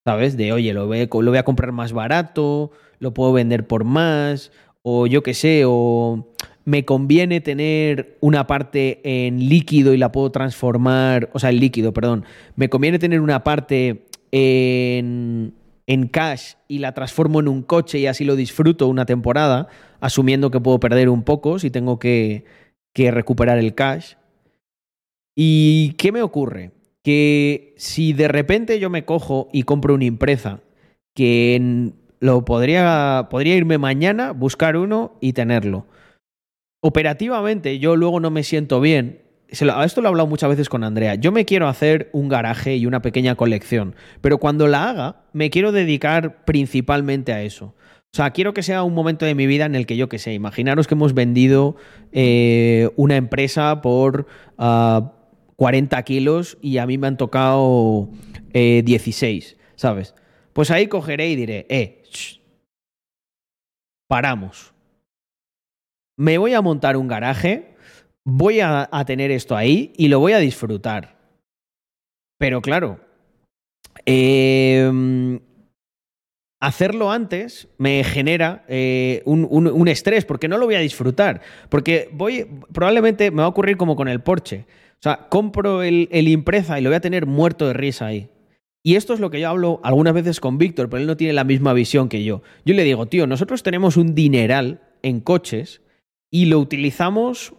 ¿sabes? 0.05 0.37
De 0.37 0.53
oye, 0.53 0.71
lo 0.71 0.85
voy, 0.85 1.07
lo 1.11 1.31
voy 1.31 1.37
a 1.39 1.43
comprar 1.43 1.71
más 1.71 1.93
barato, 1.93 2.69
lo 2.99 3.13
puedo 3.15 3.33
vender 3.33 3.65
por 3.65 3.85
más, 3.85 4.51
o 4.83 5.07
yo 5.07 5.23
qué 5.23 5.33
sé, 5.33 5.63
o 5.65 6.27
me 6.63 6.85
conviene 6.85 7.41
tener 7.41 8.17
una 8.21 8.45
parte 8.45 9.01
en 9.03 9.49
líquido 9.49 9.95
y 9.95 9.97
la 9.97 10.11
puedo 10.11 10.31
transformar, 10.31 11.31
o 11.33 11.39
sea, 11.39 11.49
el 11.49 11.59
líquido, 11.59 11.91
perdón, 11.91 12.23
me 12.55 12.69
conviene 12.69 12.99
tener 12.99 13.21
una 13.21 13.43
parte 13.43 14.05
en 14.31 15.55
en 15.87 16.07
cash 16.07 16.53
y 16.67 16.79
la 16.79 16.93
transformo 16.93 17.39
en 17.39 17.47
un 17.47 17.61
coche 17.61 17.99
y 17.99 18.07
así 18.07 18.25
lo 18.25 18.35
disfruto 18.35 18.87
una 18.87 19.05
temporada, 19.05 19.67
asumiendo 19.99 20.51
que 20.51 20.59
puedo 20.59 20.79
perder 20.79 21.09
un 21.09 21.23
poco 21.23 21.59
si 21.59 21.69
tengo 21.69 21.99
que, 21.99 22.45
que 22.93 23.11
recuperar 23.11 23.57
el 23.57 23.75
cash. 23.75 24.15
¿Y 25.35 25.93
qué 25.93 26.11
me 26.11 26.21
ocurre? 26.21 26.71
Que 27.03 27.73
si 27.77 28.13
de 28.13 28.27
repente 28.27 28.79
yo 28.79 28.89
me 28.89 29.05
cojo 29.05 29.49
y 29.51 29.63
compro 29.63 29.93
una 29.93 30.05
impresa, 30.05 30.61
que 31.13 31.91
lo 32.19 32.45
podría, 32.45 33.27
podría 33.29 33.55
irme 33.55 33.77
mañana, 33.77 34.31
buscar 34.31 34.77
uno 34.77 35.17
y 35.21 35.33
tenerlo. 35.33 35.85
Operativamente 36.81 37.79
yo 37.79 37.95
luego 37.95 38.19
no 38.19 38.31
me 38.31 38.43
siento 38.43 38.79
bien 38.79 39.25
esto 39.47 40.01
lo 40.01 40.07
he 40.07 40.09
hablado 40.09 40.27
muchas 40.27 40.49
veces 40.49 40.69
con 40.69 40.83
Andrea. 40.83 41.15
Yo 41.15 41.31
me 41.31 41.45
quiero 41.45 41.67
hacer 41.67 42.09
un 42.13 42.29
garaje 42.29 42.75
y 42.75 42.85
una 42.85 43.01
pequeña 43.01 43.35
colección, 43.35 43.95
pero 44.21 44.37
cuando 44.37 44.67
la 44.67 44.89
haga, 44.89 45.23
me 45.33 45.49
quiero 45.49 45.71
dedicar 45.71 46.45
principalmente 46.45 47.33
a 47.33 47.41
eso. 47.41 47.75
O 48.13 48.15
sea, 48.15 48.31
quiero 48.31 48.53
que 48.53 48.63
sea 48.63 48.83
un 48.83 48.93
momento 48.93 49.25
de 49.25 49.35
mi 49.35 49.45
vida 49.45 49.65
en 49.65 49.75
el 49.75 49.85
que 49.85 49.97
yo 49.97 50.07
que 50.07 50.19
sé, 50.19 50.33
imaginaros 50.33 50.87
que 50.87 50.93
hemos 50.93 51.13
vendido 51.13 51.75
eh, 52.13 52.89
una 52.95 53.17
empresa 53.17 53.81
por 53.81 54.25
40 55.55 55.97
ah, 55.97 56.03
kilos 56.03 56.57
y 56.61 56.77
a 56.77 56.85
mí 56.85 56.97
me 56.97 57.07
han 57.07 57.17
tocado 57.17 58.09
16, 58.53 59.51
eh, 59.51 59.57
¿sabes? 59.75 60.15
Pues 60.53 60.71
ahí 60.71 60.87
cogeré 60.87 61.29
y 61.29 61.35
diré, 61.35 61.65
eh, 61.69 62.03
paramos. 64.07 64.73
Me 66.17 66.37
voy 66.37 66.53
a 66.53 66.61
montar 66.61 66.97
un 66.97 67.07
garaje 67.07 67.75
voy 68.25 68.59
a, 68.59 68.89
tener 69.05 69.31
esto 69.31 69.55
ahí 69.55 69.93
y 69.95 70.07
lo 70.09 70.19
voy 70.19 70.33
a 70.33 70.39
disfrutar. 70.39 71.15
Pero 72.37 72.61
claro, 72.61 72.99
em, 74.05 75.39
hacerlo 76.59 77.11
antes 77.11 77.69
me 77.77 78.03
genera 78.03 78.65
eh, 78.67 79.21
un, 79.25 79.87
estrés 79.87 80.25
porque 80.25 80.47
no 80.47 80.57
lo 80.57 80.65
voy 80.65 80.75
a 80.75 80.79
disfrutar. 80.79 81.41
Porque 81.69 82.09
voy, 82.11 82.45
probablemente 82.73 83.31
me 83.31 83.37
va 83.37 83.45
a 83.45 83.49
ocurrir 83.49 83.77
como 83.77 83.95
con 83.95 84.07
el 84.07 84.21
Porsche. 84.21 84.65
Sea, 85.05 85.27
compro 85.29 85.83
el, 85.83 86.09
el 86.11 86.27
impresa 86.27 86.79
y 86.79 86.81
lo 86.81 86.89
voy 86.89 86.97
a 86.97 87.01
tener 87.01 87.25
muerto 87.25 87.67
de 87.67 87.73
risa 87.73 88.07
ahí. 88.07 88.29
Y 88.83 88.95
esto 88.95 89.13
es 89.13 89.19
lo 89.19 89.29
que 89.29 89.39
yo 89.39 89.49
hablo 89.49 89.79
algunas 89.83 90.13
veces 90.13 90.39
con 90.39 90.57
Víctor, 90.57 90.89
pero 90.89 91.01
él 91.01 91.07
no 91.07 91.17
tiene 91.17 91.33
la 91.33 91.43
misma 91.43 91.73
visión 91.73 92.09
que 92.09 92.23
yo. 92.23 92.41
Yo 92.65 92.73
le 92.73 92.83
digo, 92.83 93.05
tío, 93.05 93.25
nosotros 93.25 93.63
tenemos 93.63 93.97
un 93.97 94.15
dineral 94.15 94.81
en 95.01 95.21
coches 95.21 95.81
y 96.31 96.45
lo 96.45 96.59
utilizamos 96.59 97.53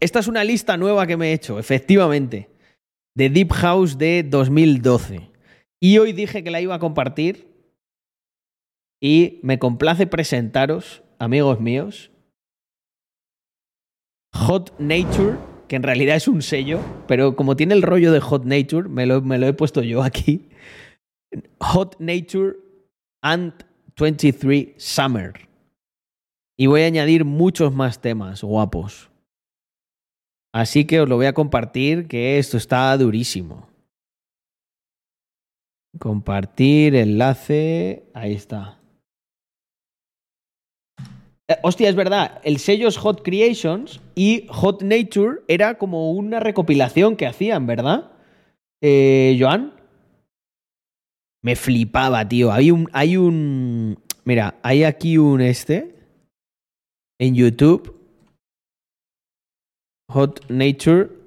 esta 0.00 0.18
es 0.18 0.28
una 0.28 0.44
lista 0.44 0.78
nueva 0.78 1.06
que 1.06 1.18
me 1.18 1.28
he 1.28 1.32
hecho, 1.34 1.58
efectivamente, 1.58 2.48
de 3.14 3.28
Deep 3.28 3.52
House 3.52 3.98
de 3.98 4.22
2012. 4.22 5.30
Y 5.78 5.98
hoy 5.98 6.12
dije 6.12 6.42
que 6.42 6.50
la 6.50 6.60
iba 6.60 6.74
a 6.74 6.78
compartir 6.78 7.46
y 9.02 9.40
me 9.42 9.58
complace 9.58 10.06
presentaros, 10.06 11.02
amigos 11.18 11.60
míos, 11.60 12.10
Hot 14.34 14.74
Nature, 14.78 15.36
que 15.70 15.76
en 15.76 15.84
realidad 15.84 16.16
es 16.16 16.26
un 16.26 16.42
sello, 16.42 16.80
pero 17.06 17.36
como 17.36 17.54
tiene 17.54 17.74
el 17.74 17.82
rollo 17.82 18.10
de 18.10 18.18
Hot 18.18 18.44
Nature, 18.44 18.88
me 18.88 19.06
lo, 19.06 19.46
he 19.46 19.52
puesto 19.52 19.84
yo 19.84 20.02
aquí. 20.02 20.48
Hot 21.60 21.94
Nature 22.00 22.56
and 23.22 23.52
23 23.96 24.74
Summer. 24.76 25.32
Y 26.58 26.66
voy 26.66 26.82
a 26.82 26.86
añadir 26.86 27.24
muchos 27.24 27.72
más 27.72 28.00
temas 28.00 28.42
guapos. 28.42 29.10
Así 30.52 30.86
que 30.86 31.02
os 31.02 31.08
lo 31.08 31.14
voy 31.14 31.26
a 31.26 31.34
compartir, 31.34 32.08
que 32.08 32.38
esto 32.38 32.56
está 32.56 32.96
durísimo. 32.96 33.68
Compartir 36.00 36.96
enlace. 36.96 38.10
Ahí 38.12 38.34
está. 38.34 38.79
Eh, 41.50 41.56
hostia, 41.62 41.88
es 41.88 41.96
verdad. 41.96 42.40
El 42.44 42.58
sello 42.58 42.86
es 42.86 42.96
Hot 42.96 43.22
Creations 43.24 44.00
y 44.14 44.46
Hot 44.50 44.82
Nature 44.82 45.40
era 45.48 45.78
como 45.78 46.12
una 46.12 46.38
recopilación 46.38 47.16
que 47.16 47.26
hacían, 47.26 47.66
¿verdad? 47.66 48.12
Eh, 48.80 49.36
Joan. 49.38 49.74
Me 51.42 51.56
flipaba, 51.56 52.28
tío. 52.28 52.52
Hay 52.52 52.70
un. 52.70 52.88
Hay 52.92 53.16
un. 53.16 53.98
Mira, 54.24 54.60
hay 54.62 54.84
aquí 54.84 55.18
un 55.18 55.40
este. 55.40 55.96
En 57.18 57.34
YouTube 57.34 57.98
Hot 60.08 60.48
Nature. 60.48 61.19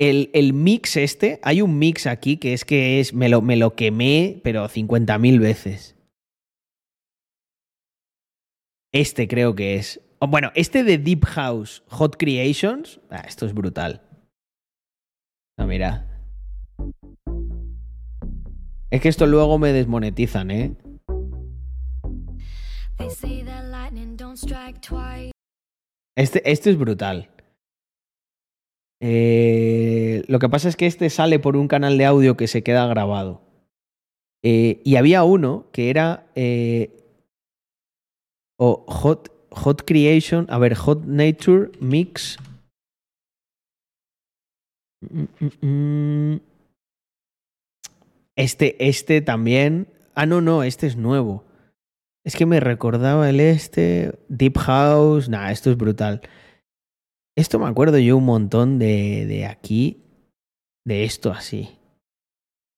El, 0.00 0.30
el, 0.32 0.54
mix 0.54 0.96
este, 0.96 1.40
hay 1.42 1.60
un 1.60 1.78
mix 1.78 2.06
aquí 2.06 2.38
que 2.38 2.54
es 2.54 2.64
que 2.64 3.00
es, 3.00 3.12
me 3.12 3.28
lo, 3.28 3.42
me 3.42 3.56
lo 3.56 3.76
quemé, 3.76 4.40
pero 4.42 4.66
50.000 4.66 5.38
veces. 5.38 5.94
Este 8.92 9.28
creo 9.28 9.54
que 9.54 9.76
es. 9.76 10.00
Bueno, 10.26 10.52
este 10.54 10.84
de 10.84 10.96
Deep 10.96 11.26
House 11.26 11.84
Hot 11.88 12.16
Creations, 12.16 12.98
ah, 13.10 13.24
esto 13.28 13.44
es 13.44 13.52
brutal. 13.52 14.00
No, 15.58 15.66
mira. 15.66 16.06
Es 18.90 19.02
que 19.02 19.08
esto 19.10 19.26
luego 19.26 19.58
me 19.58 19.74
desmonetizan, 19.74 20.50
¿eh? 20.50 20.76
Este, 26.16 26.50
este 26.50 26.70
es 26.70 26.78
brutal. 26.78 27.30
Eh, 29.00 30.22
lo 30.28 30.38
que 30.38 30.48
pasa 30.48 30.68
es 30.68 30.76
que 30.76 30.86
este 30.86 31.08
sale 31.08 31.38
por 31.38 31.56
un 31.56 31.68
canal 31.68 31.96
de 31.96 32.04
audio 32.04 32.36
que 32.36 32.46
se 32.46 32.62
queda 32.62 32.86
grabado. 32.86 33.40
Eh, 34.42 34.80
y 34.84 34.96
había 34.96 35.24
uno 35.24 35.66
que 35.72 35.90
era 35.90 36.26
eh, 36.34 36.96
Hot, 38.58 39.32
Hot 39.50 39.82
Creation, 39.86 40.46
a 40.50 40.58
ver, 40.58 40.74
Hot 40.74 41.04
Nature 41.04 41.70
Mix. 41.80 42.38
Este, 48.36 48.88
este 48.88 49.22
también. 49.22 49.88
Ah, 50.14 50.26
no, 50.26 50.40
no, 50.40 50.62
este 50.62 50.86
es 50.86 50.96
nuevo. 50.96 51.44
Es 52.24 52.36
que 52.36 52.44
me 52.44 52.60
recordaba 52.60 53.30
el 53.30 53.40
este, 53.40 54.12
Deep 54.28 54.58
House. 54.58 55.28
Nah, 55.30 55.50
esto 55.50 55.70
es 55.70 55.76
brutal. 55.78 56.20
Esto 57.36 57.58
me 57.58 57.66
acuerdo 57.66 57.98
yo 57.98 58.16
un 58.16 58.24
montón 58.24 58.78
de, 58.78 59.26
de 59.26 59.46
aquí, 59.46 60.02
de 60.84 61.04
esto 61.04 61.30
así. 61.30 61.68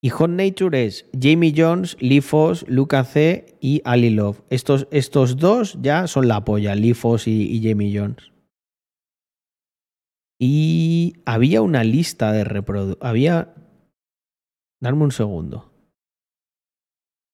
Y 0.04 0.10
Hot 0.10 0.30
Nature 0.30 0.84
es 0.84 1.08
Jamie 1.18 1.54
Jones, 1.56 1.96
Lee 2.00 2.20
Foss, 2.20 2.64
Luca 2.68 3.04
C 3.04 3.56
y 3.60 3.80
Ali 3.84 4.10
Love. 4.10 4.42
Estos, 4.50 4.88
estos 4.90 5.36
dos 5.36 5.78
ya 5.80 6.08
son 6.08 6.26
la 6.26 6.44
polla, 6.44 6.74
Lee 6.74 6.94
Foss 6.94 7.28
y, 7.28 7.42
y 7.42 7.62
Jamie 7.62 7.96
Jones. 7.96 8.32
Y 10.40 11.14
había 11.24 11.62
una 11.62 11.84
lista 11.84 12.32
de 12.32 12.42
reproducción. 12.42 12.98
Había. 13.08 13.54
Darme 14.80 15.04
un 15.04 15.12
segundo. 15.12 15.70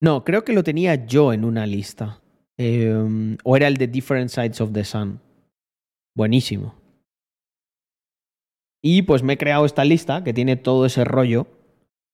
No, 0.03 0.25
creo 0.25 0.45
que 0.45 0.53
lo 0.53 0.63
tenía 0.63 1.07
yo 1.07 1.33
en 1.33 1.47
una 1.47 1.67
lista. 1.67 2.21
Eh, 2.59 3.37
o 3.45 3.57
era 3.57 3.67
el 3.67 3.79
de 3.79 3.87
Different 3.87 4.29
Sides 4.29 4.61
of 4.61 4.73
the 4.73 4.85
Sun. 4.85 5.23
Buenísimo. 6.15 6.75
Y 8.83 9.03
pues 9.03 9.23
me 9.23 9.35
he 9.35 9.39
creado 9.39 9.65
esta 9.65 9.85
lista 9.85 10.23
que 10.25 10.33
tiene 10.33 10.57
todo 10.57 10.87
ese 10.87 11.05
rollo 11.05 11.47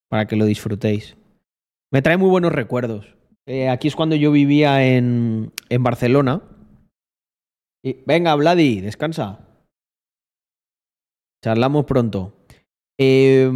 para 0.09 0.27
que 0.27 0.35
lo 0.35 0.45
disfrutéis. 0.45 1.15
Me 1.91 2.01
trae 2.01 2.17
muy 2.17 2.29
buenos 2.29 2.51
recuerdos. 2.51 3.15
Eh, 3.47 3.69
aquí 3.69 3.87
es 3.87 3.95
cuando 3.95 4.15
yo 4.15 4.31
vivía 4.31 4.85
en, 4.85 5.51
en 5.69 5.83
Barcelona. 5.83 6.41
Y, 7.83 7.97
venga, 8.05 8.33
Vladi, 8.35 8.81
descansa. 8.81 9.45
Charlamos 11.43 11.85
pronto. 11.85 12.33
Eh, 12.99 13.51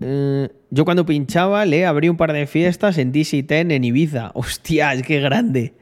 eh, 0.00 0.48
yo 0.70 0.84
cuando 0.84 1.06
pinchaba 1.06 1.64
le 1.66 1.86
abrí 1.86 2.08
un 2.08 2.16
par 2.16 2.32
de 2.32 2.46
fiestas 2.46 2.98
en 2.98 3.12
DC 3.12 3.44
Ten 3.44 3.70
en 3.70 3.84
Ibiza. 3.84 4.32
Hostia, 4.34 4.94
es 4.94 5.02
que 5.02 5.20
grande. 5.20 5.74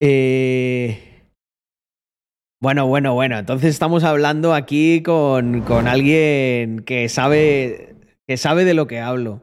Eh, 0.00 1.11
bueno, 2.62 2.86
bueno, 2.86 3.12
bueno. 3.12 3.38
Entonces 3.38 3.70
estamos 3.70 4.04
hablando 4.04 4.54
aquí 4.54 5.02
con, 5.02 5.62
con 5.62 5.88
alguien 5.88 6.84
que 6.84 7.08
sabe, 7.08 7.96
que 8.28 8.36
sabe 8.36 8.64
de 8.64 8.74
lo 8.74 8.86
que 8.86 9.00
hablo. 9.00 9.42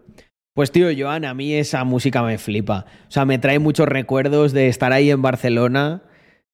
Pues 0.56 0.72
tío, 0.72 0.88
Joan, 0.98 1.26
a 1.26 1.34
mí 1.34 1.54
esa 1.54 1.84
música 1.84 2.24
me 2.24 2.38
flipa. 2.38 2.86
O 3.10 3.12
sea, 3.12 3.26
me 3.26 3.38
trae 3.38 3.60
muchos 3.60 3.90
recuerdos 3.90 4.54
de 4.54 4.70
estar 4.70 4.94
ahí 4.94 5.12
en 5.12 5.22
Barcelona. 5.22 6.04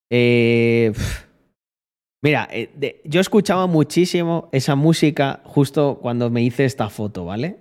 Eh. 0.10 0.92
Mira, 2.24 2.48
eh, 2.52 3.00
yo 3.06 3.22
escuchaba 3.22 3.68
muchísimo 3.68 4.50
esa 4.52 4.74
música 4.76 5.42
justo 5.44 6.00
cuando 6.02 6.32
me 6.32 6.42
hice 6.42 6.66
esta 6.66 6.90
foto, 6.90 7.26
¿vale? 7.26 7.60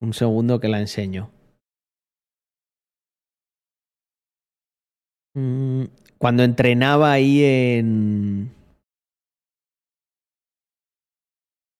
Un 0.00 0.14
segundo 0.14 0.58
que 0.58 0.68
la 0.68 0.80
enseño. 0.80 1.30
Mm, 5.34 5.84
Cuando 6.22 6.44
entrenaba 6.44 7.10
ahí 7.10 7.42
en... 7.42 8.54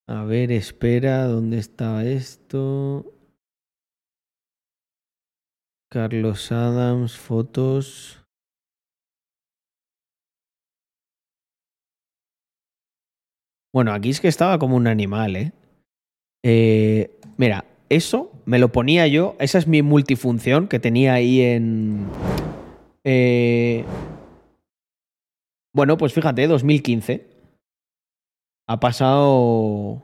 A 0.08 0.24
ver, 0.24 0.50
espera, 0.50 1.26
¿dónde 1.26 1.58
está 1.58 2.04
esto? 2.04 3.06
Carlos 5.88 6.50
Adams, 6.50 7.16
fotos. 7.16 8.26
Bueno, 13.72 13.92
aquí 13.92 14.10
es 14.10 14.20
que 14.20 14.26
estaba 14.26 14.58
como 14.58 14.74
un 14.74 14.88
animal, 14.88 15.36
¿eh? 15.36 15.52
Eh, 16.44 17.16
mira, 17.36 17.64
eso 17.88 18.32
me 18.44 18.58
lo 18.58 18.72
ponía 18.72 19.06
yo. 19.06 19.36
Esa 19.38 19.58
es 19.58 19.68
mi 19.68 19.82
multifunción 19.82 20.66
que 20.66 20.80
tenía 20.80 21.14
ahí 21.14 21.42
en. 21.42 22.08
eh, 23.04 23.84
bueno, 25.74 25.96
pues 25.96 26.12
fíjate, 26.12 26.46
2015. 26.46 27.26
Ha 28.68 28.80
pasado. 28.80 30.02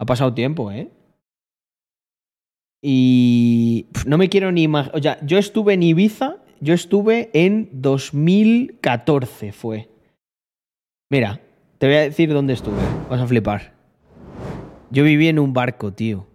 Ha 0.00 0.06
pasado 0.06 0.34
tiempo, 0.34 0.70
¿eh? 0.70 0.90
Y 2.82 3.86
no 4.06 4.18
me 4.18 4.28
quiero 4.28 4.52
ni 4.52 4.62
imaginar. 4.62 4.96
O 4.96 5.02
sea, 5.02 5.18
yo 5.24 5.38
estuve 5.38 5.74
en 5.74 5.82
Ibiza, 5.82 6.36
yo 6.60 6.74
estuve 6.74 7.30
en 7.32 7.68
2014, 7.72 9.52
fue. 9.52 9.88
Mira, 11.10 11.40
te 11.78 11.86
voy 11.86 11.96
a 11.96 12.00
decir 12.00 12.32
dónde 12.32 12.52
estuve. 12.52 12.78
Vas 13.08 13.20
a 13.20 13.26
flipar. 13.26 13.74
Yo 14.90 15.02
viví 15.04 15.28
en 15.28 15.38
un 15.38 15.52
barco, 15.52 15.92
tío. 15.92 16.26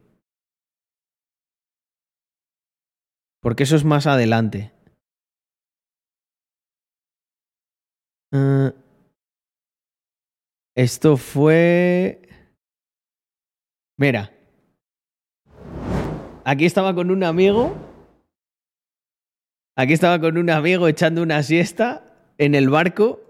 Porque 3.41 3.63
eso 3.63 3.75
es 3.75 3.85
más 3.85 4.07
adelante. 4.07 4.72
Ah, 8.33 8.73
esto 10.75 11.17
fue... 11.17 12.19
Mira. 13.95 14.31
Aquí 16.43 16.65
estaba 16.65 16.95
con 16.95 17.11
un 17.11 17.23
amigo. 17.23 17.75
Aquí 19.77 19.93
estaba 19.93 20.19
con 20.19 20.39
un 20.39 20.49
amigo 20.49 20.87
echando 20.87 21.21
una 21.21 21.43
siesta 21.43 22.33
en 22.39 22.55
el 22.55 22.69
barco. 22.69 23.21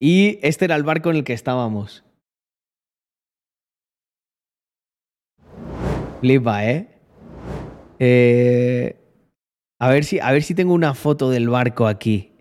Y 0.00 0.40
este 0.42 0.64
era 0.64 0.74
el 0.74 0.82
barco 0.82 1.10
en 1.10 1.16
el 1.16 1.24
que 1.24 1.32
estábamos. 1.32 2.04
Flipa, 6.20 6.66
¿eh? 6.66 6.88
Eh, 8.00 8.96
a, 9.78 9.88
ver 9.88 10.02
si, 10.02 10.18
a 10.18 10.32
ver 10.32 10.42
si 10.42 10.56
tengo 10.56 10.74
una 10.74 10.94
foto 10.94 11.30
del 11.30 11.48
barco 11.48 11.86
aquí. 11.86 12.31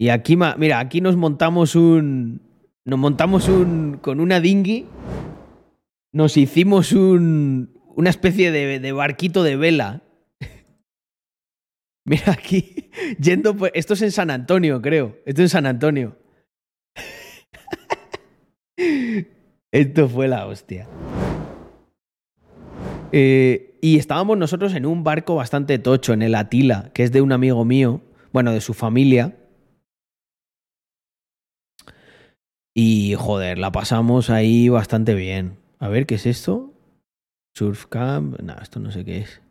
Y 0.00 0.08
aquí, 0.08 0.34
mira, 0.56 0.78
aquí 0.78 1.02
nos 1.02 1.16
montamos 1.16 1.76
un. 1.76 2.40
Nos 2.86 2.98
montamos 2.98 3.50
un. 3.50 3.98
Con 4.00 4.18
una 4.20 4.40
dinghy. 4.40 4.86
Nos 6.10 6.38
hicimos 6.38 6.92
un. 6.92 7.78
Una 7.96 8.08
especie 8.08 8.50
de, 8.50 8.80
de 8.80 8.92
barquito 8.92 9.42
de 9.42 9.56
vela. 9.56 10.02
Mira 12.06 12.32
aquí. 12.32 12.88
Yendo. 13.20 13.54
Esto 13.74 13.92
es 13.92 14.00
en 14.00 14.10
San 14.10 14.30
Antonio, 14.30 14.80
creo. 14.80 15.18
Esto 15.26 15.42
es 15.42 15.44
en 15.44 15.48
San 15.50 15.66
Antonio. 15.66 16.16
Esto 19.70 20.08
fue 20.08 20.28
la 20.28 20.46
hostia. 20.46 20.88
Eh, 23.12 23.76
y 23.82 23.98
estábamos 23.98 24.38
nosotros 24.38 24.72
en 24.72 24.86
un 24.86 25.04
barco 25.04 25.34
bastante 25.34 25.78
tocho, 25.78 26.14
en 26.14 26.22
el 26.22 26.34
Atila, 26.36 26.90
que 26.94 27.02
es 27.02 27.12
de 27.12 27.20
un 27.20 27.32
amigo 27.32 27.66
mío, 27.66 28.00
bueno, 28.32 28.50
de 28.52 28.62
su 28.62 28.72
familia. 28.72 29.36
Y 32.74 33.14
joder, 33.16 33.58
la 33.58 33.72
pasamos 33.72 34.30
ahí 34.30 34.68
bastante 34.68 35.14
bien. 35.14 35.58
A 35.78 35.88
ver, 35.88 36.06
¿qué 36.06 36.14
es 36.16 36.26
esto? 36.26 36.72
Surf 37.54 37.86
Camp. 37.86 38.38
No, 38.40 38.54
esto 38.60 38.78
no 38.80 38.90
sé 38.90 39.04
qué 39.04 39.18
es. 39.18 39.42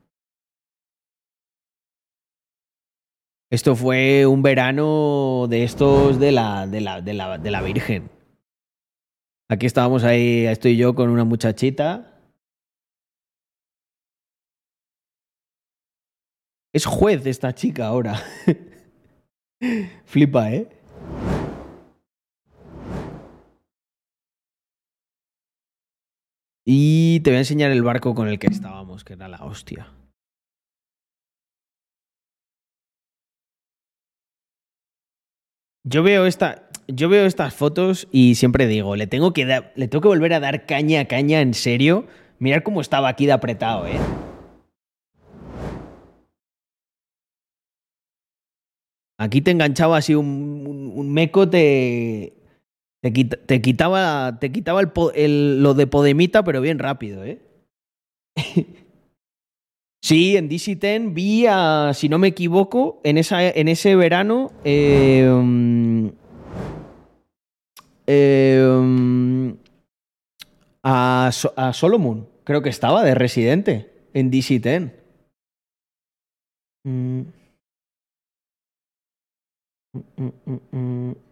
Esto 3.52 3.76
fue 3.76 4.28
un 4.28 4.44
verano 4.44 5.48
de 5.50 5.64
estos 5.64 6.20
de 6.20 6.32
la, 6.32 6.68
de 6.68 6.82
la, 6.82 7.02
de 7.02 7.14
la, 7.14 7.38
de 7.40 7.52
la 7.52 7.62
Virgen. 7.64 8.10
Aquí 9.50 9.66
estábamos 9.66 10.04
ahí, 10.04 10.46
estoy 10.46 10.78
yo 10.78 10.94
con 10.94 11.10
una 11.10 11.24
muchachita. 11.24 12.22
Es 16.72 16.86
juez 16.86 17.26
esta 17.26 17.54
chica 17.56 17.88
ahora. 17.88 18.22
Flipa, 20.06 20.52
¿eh? 20.52 20.70
Y 26.72 27.22
te 27.22 27.32
voy 27.32 27.38
a 27.38 27.40
enseñar 27.40 27.72
el 27.72 27.82
barco 27.82 28.14
con 28.14 28.28
el 28.28 28.38
que 28.38 28.46
estábamos, 28.46 29.04
que 29.04 29.14
era 29.14 29.28
la 29.28 29.44
hostia. 29.44 29.88
Yo 35.84 36.04
veo, 36.04 36.28
esta, 36.28 36.70
yo 36.88 37.10
veo 37.10 37.26
estas 37.26 37.56
fotos 37.56 38.08
y 38.12 38.36
siempre 38.36 38.68
digo, 38.68 38.96
le 38.96 39.08
tengo, 39.08 39.34
que 39.34 39.48
da, 39.48 39.72
le 39.76 39.88
tengo 39.88 40.04
que 40.04 40.10
volver 40.10 40.32
a 40.34 40.40
dar 40.40 40.68
caña 40.68 41.02
a 41.02 41.06
caña 41.06 41.42
en 41.42 41.56
serio. 41.56 42.06
Mirar 42.38 42.62
cómo 42.62 42.82
estaba 42.82 43.10
aquí 43.10 43.26
de 43.26 43.32
apretado, 43.32 43.88
¿eh? 43.88 43.98
Aquí 49.18 49.42
te 49.42 49.50
enganchaba 49.50 49.98
así 49.98 50.14
un, 50.14 51.12
meco, 51.12 51.48
de 51.48 52.39
te, 53.02 53.14
quita- 53.14 53.38
te 53.46 53.62
quitaba, 53.62 54.38
te 54.40 54.52
quitaba 54.52 54.82
el, 55.16 55.64
lo 55.64 55.74
de 55.74 55.88
Podemita, 55.88 56.44
pero 56.44 56.62
bien 56.62 56.80
rápido, 56.80 57.24
¿eh? 57.24 57.42
sí, 60.04 60.38
en 60.38 60.50
DC-10 60.50 61.14
vi 61.14 61.46
a, 61.48 61.92
si 61.94 62.10
no 62.10 62.18
me 62.18 62.28
equivoco, 62.30 63.02
en, 63.04 63.18
esa, 63.18 63.48
en 63.48 63.68
ese 63.68 63.96
verano, 63.96 64.52
eh, 64.64 65.30
mm, 65.32 66.10
a, 70.84 71.32
a 71.56 71.74
Solomon, 71.74 72.28
creo 72.44 72.62
que 72.62 72.70
estaba 72.70 73.04
de 73.04 73.16
residente 73.16 73.92
en 74.14 74.32
DC-10. 74.32 74.92
Mm. 76.86 77.22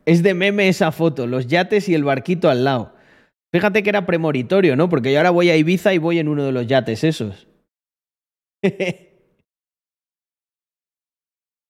Es 0.05 0.23
de 0.23 0.34
meme 0.34 0.67
esa 0.67 0.91
foto, 0.91 1.27
los 1.27 1.47
yates 1.47 1.89
y 1.89 1.93
el 1.93 2.03
barquito 2.03 2.49
al 2.49 2.63
lado. 2.63 2.95
Fíjate 3.53 3.84
que 3.84 3.89
era 3.89 4.05
premonitorio, 4.05 4.75
¿no? 4.75 4.89
Porque 4.89 5.11
yo 5.11 5.19
ahora 5.19 5.29
voy 5.29 5.49
a 5.49 5.57
Ibiza 5.57 5.93
y 5.93 5.99
voy 5.99 6.19
en 6.19 6.27
uno 6.27 6.43
de 6.43 6.51
los 6.51 6.67
yates 6.67 7.03
esos. 7.03 7.47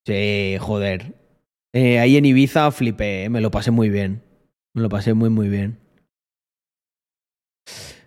sí, 0.06 0.58
joder. 0.60 1.14
Eh, 1.74 2.00
ahí 2.00 2.18
en 2.18 2.26
Ibiza 2.26 2.72
flipé, 2.72 3.26
eh, 3.26 3.30
me 3.30 3.42
lo 3.42 3.52
pasé 3.52 3.72
muy 3.72 3.90
bien. 3.90 4.24
Me 4.74 4.82
lo 4.82 4.90
pasé 4.90 5.14
muy, 5.14 5.30
muy 5.30 5.50
bien. 5.50 5.80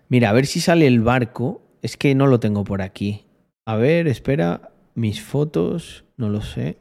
Mira, 0.08 0.30
a 0.30 0.32
ver 0.32 0.46
si 0.46 0.60
sale 0.60 0.86
el 0.86 1.00
barco. 1.00 1.62
Es 1.82 1.96
que 1.96 2.14
no 2.14 2.26
lo 2.26 2.40
tengo 2.40 2.64
por 2.64 2.82
aquí. 2.82 3.26
A 3.66 3.76
ver, 3.76 4.08
espera. 4.08 4.72
Mis 4.94 5.22
fotos, 5.22 6.04
no 6.16 6.28
lo 6.28 6.42
sé. 6.42 6.76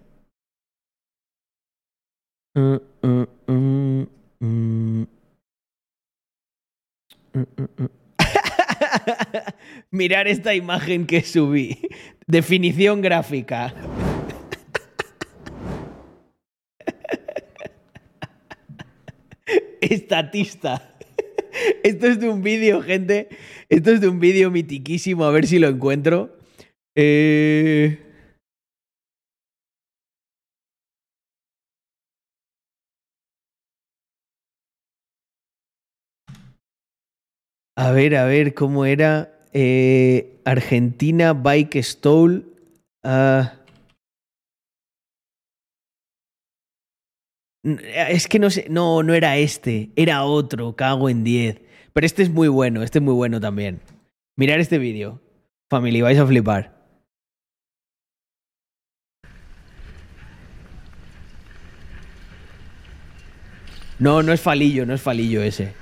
Mirar 9.92 10.28
esta 10.28 10.56
imagen 10.56 11.06
que 11.06 11.22
subí. 11.22 11.78
Definición 12.28 13.02
gráfica. 13.02 13.74
Estatista. 19.82 20.96
Esto 21.84 22.08
es 22.08 22.20
de 22.20 22.30
un 22.30 22.44
vídeo, 22.44 22.82
gente. 22.82 23.30
Esto 23.70 23.92
es 23.92 24.02
de 24.02 24.08
un 24.08 24.20
vídeo 24.20 24.52
mitiquísimo. 24.52 25.26
A 25.26 25.32
ver 25.32 25.48
si 25.48 25.60
lo 25.60 25.68
encuentro. 25.68 26.38
Eh... 26.96 28.09
A 37.80 37.92
ver, 37.92 38.18
a 38.18 38.26
ver, 38.26 38.54
¿cómo 38.54 38.84
era? 38.84 39.32
Eh, 39.54 40.42
Argentina 40.44 41.32
Bike 41.32 41.82
Stole. 41.82 42.44
ah. 43.06 43.54
N- 47.64 47.80
Es 48.10 48.28
que 48.28 48.38
no 48.38 48.50
sé, 48.50 48.66
no, 48.70 49.02
no 49.02 49.14
era 49.14 49.38
este, 49.38 49.92
era 49.96 50.26
otro, 50.26 50.76
cago 50.76 51.08
en 51.10 51.24
10. 51.24 51.62
Pero 51.94 52.06
este 52.06 52.24
es 52.24 52.30
muy 52.30 52.50
bueno, 52.50 52.84
este 52.84 53.00
es 53.00 53.04
muy 53.04 53.14
bueno 53.14 53.40
también. 53.40 53.80
Mirar 54.36 54.60
este 54.60 54.78
vídeo. 54.78 55.22
Family, 55.70 56.02
vais 56.02 56.20
a 56.20 56.28
flipar. 56.28 56.76
No, 64.00 64.22
no 64.24 64.34
es 64.34 64.42
falillo, 64.42 64.86
no 64.86 64.94
es 64.94 65.02
falillo 65.02 65.42
ese. 65.42 65.74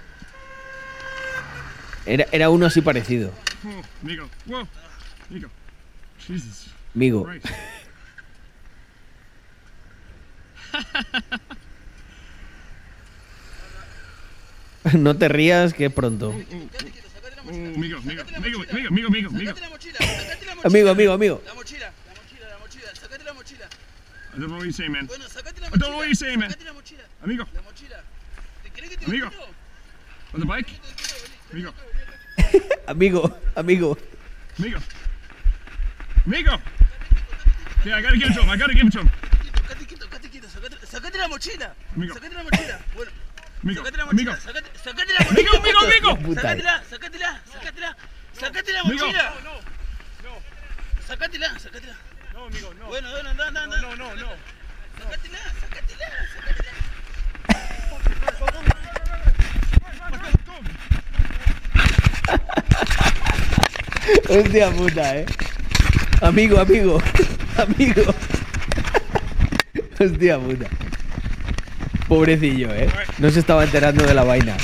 Era, 2.07 2.25
era 2.31 2.49
uno 2.49 2.65
así 2.65 2.81
parecido. 2.81 3.31
Migo. 4.01 4.29
Migo. 5.29 5.49
Amigo. 6.95 7.27
No 14.93 15.17
te 15.17 15.27
rías, 15.27 15.73
que 15.73 15.89
pronto. 15.89 16.33
Migo, 16.33 18.01
Migo, 18.01 18.01
Migo, 18.03 18.23
Migo, 18.71 18.89
Migo, 18.91 19.09
Migo, 19.09 19.29
Migo. 19.31 19.49
Sacate 19.55 19.61
la 19.61 19.69
mochila, 19.69 19.97
sacate 19.99 20.45
la 20.45 20.55
mochila. 20.55 20.63
Amigo, 20.67 20.89
amigo, 20.89 21.13
amigo. 21.13 21.41
La 21.45 21.53
mochila, 21.53 21.85
la 22.07 22.21
mochila, 22.21 22.49
la 22.49 22.57
mochila, 22.59 22.95
sacate 22.95 23.23
la 23.23 23.33
mochila. 23.33 23.65
I 24.35 24.39
don't 24.39 24.47
know 24.49 24.57
what 24.57 24.63
you're 24.65 24.71
saying, 24.73 24.91
man. 24.91 25.07
Bueno, 25.07 25.25
sacate 25.27 25.59
la 25.61 25.67
I 25.67 25.69
mochila. 25.71 25.79
don't 25.79 25.89
know 25.91 25.97
what 25.97 26.05
you're 26.07 26.15
saying, 26.15 26.39
man. 26.39 26.49
Sacate 26.51 26.65
la 26.65 26.73
mochila, 26.73 27.03
Amigo, 27.23 27.45
la 27.53 27.61
mochila. 27.61 28.03
¿Te 28.63 28.69
querés 28.71 28.89
que 28.91 28.97
te 28.97 29.05
Amigo. 29.05 29.27
on 30.33 30.39
the 30.41 30.45
bike. 30.45 30.67
Migo, 31.53 31.73
Amigo, 32.87 33.31
amigo. 33.55 33.97
Migo. 34.59 34.79
Migo. 36.25 36.59
Yeah, 37.85 37.97
I 37.97 38.01
gotta 38.01 38.17
give 38.17 38.29
it 38.29 38.33
to 38.33 38.41
him. 38.41 38.49
I 38.49 38.57
gotta 38.57 38.73
give 38.73 38.87
it 38.87 38.91
to 38.93 38.99
him. 39.01 39.09
Sacate, 40.87 41.17
la 41.17 41.27
mochila. 41.27 41.73
Amigo. 41.95 42.13
Sacate 42.13 42.33
la 42.33 42.43
mochila. 42.43 42.79
Bueno, 42.95 43.11
sacate 43.75 43.97
la 43.97 44.03
amigo. 44.03 44.31
mochila, 44.31 44.39
sacate, 44.39 44.69
sacate 44.83 45.13
la 45.13 45.19
mochila. 45.25 45.59
Migo, 45.61 45.81
Migo. 45.87 46.15
Puta. 46.23 46.41
Sacátela, 46.41 46.83
sacátela, 46.89 47.41
sacátela. 47.51 47.95
Sacate 48.33 48.71
la 48.73 48.83
mochila. 48.83 49.33
Sacátela, 51.07 51.59
sacátela. 51.59 51.95
No, 52.33 52.45
amigo, 52.45 52.73
no. 52.73 52.87
Bueno, 52.87 53.11
bueno, 53.11 53.29
anda, 53.29 53.47
anda, 53.47 53.63
anda. 53.63 53.77
No, 53.81 53.95
no, 53.95 54.15
no. 54.15 54.29
Sacátela, 54.97 55.39
sacátela, 55.61 56.07
sacátela. 56.35 56.71
Hostia 64.29 64.71
puta, 64.71 65.17
eh. 65.17 65.25
Amigo, 66.21 66.59
amigo. 66.59 67.01
Amigo. 67.57 68.13
Hostia 69.99 70.39
puta. 70.39 70.67
Pobrecillo, 72.07 72.73
eh. 72.73 72.89
No 73.19 73.29
se 73.29 73.39
estaba 73.39 73.63
enterando 73.63 74.05
de 74.05 74.13
la 74.13 74.23
vaina. 74.23 74.55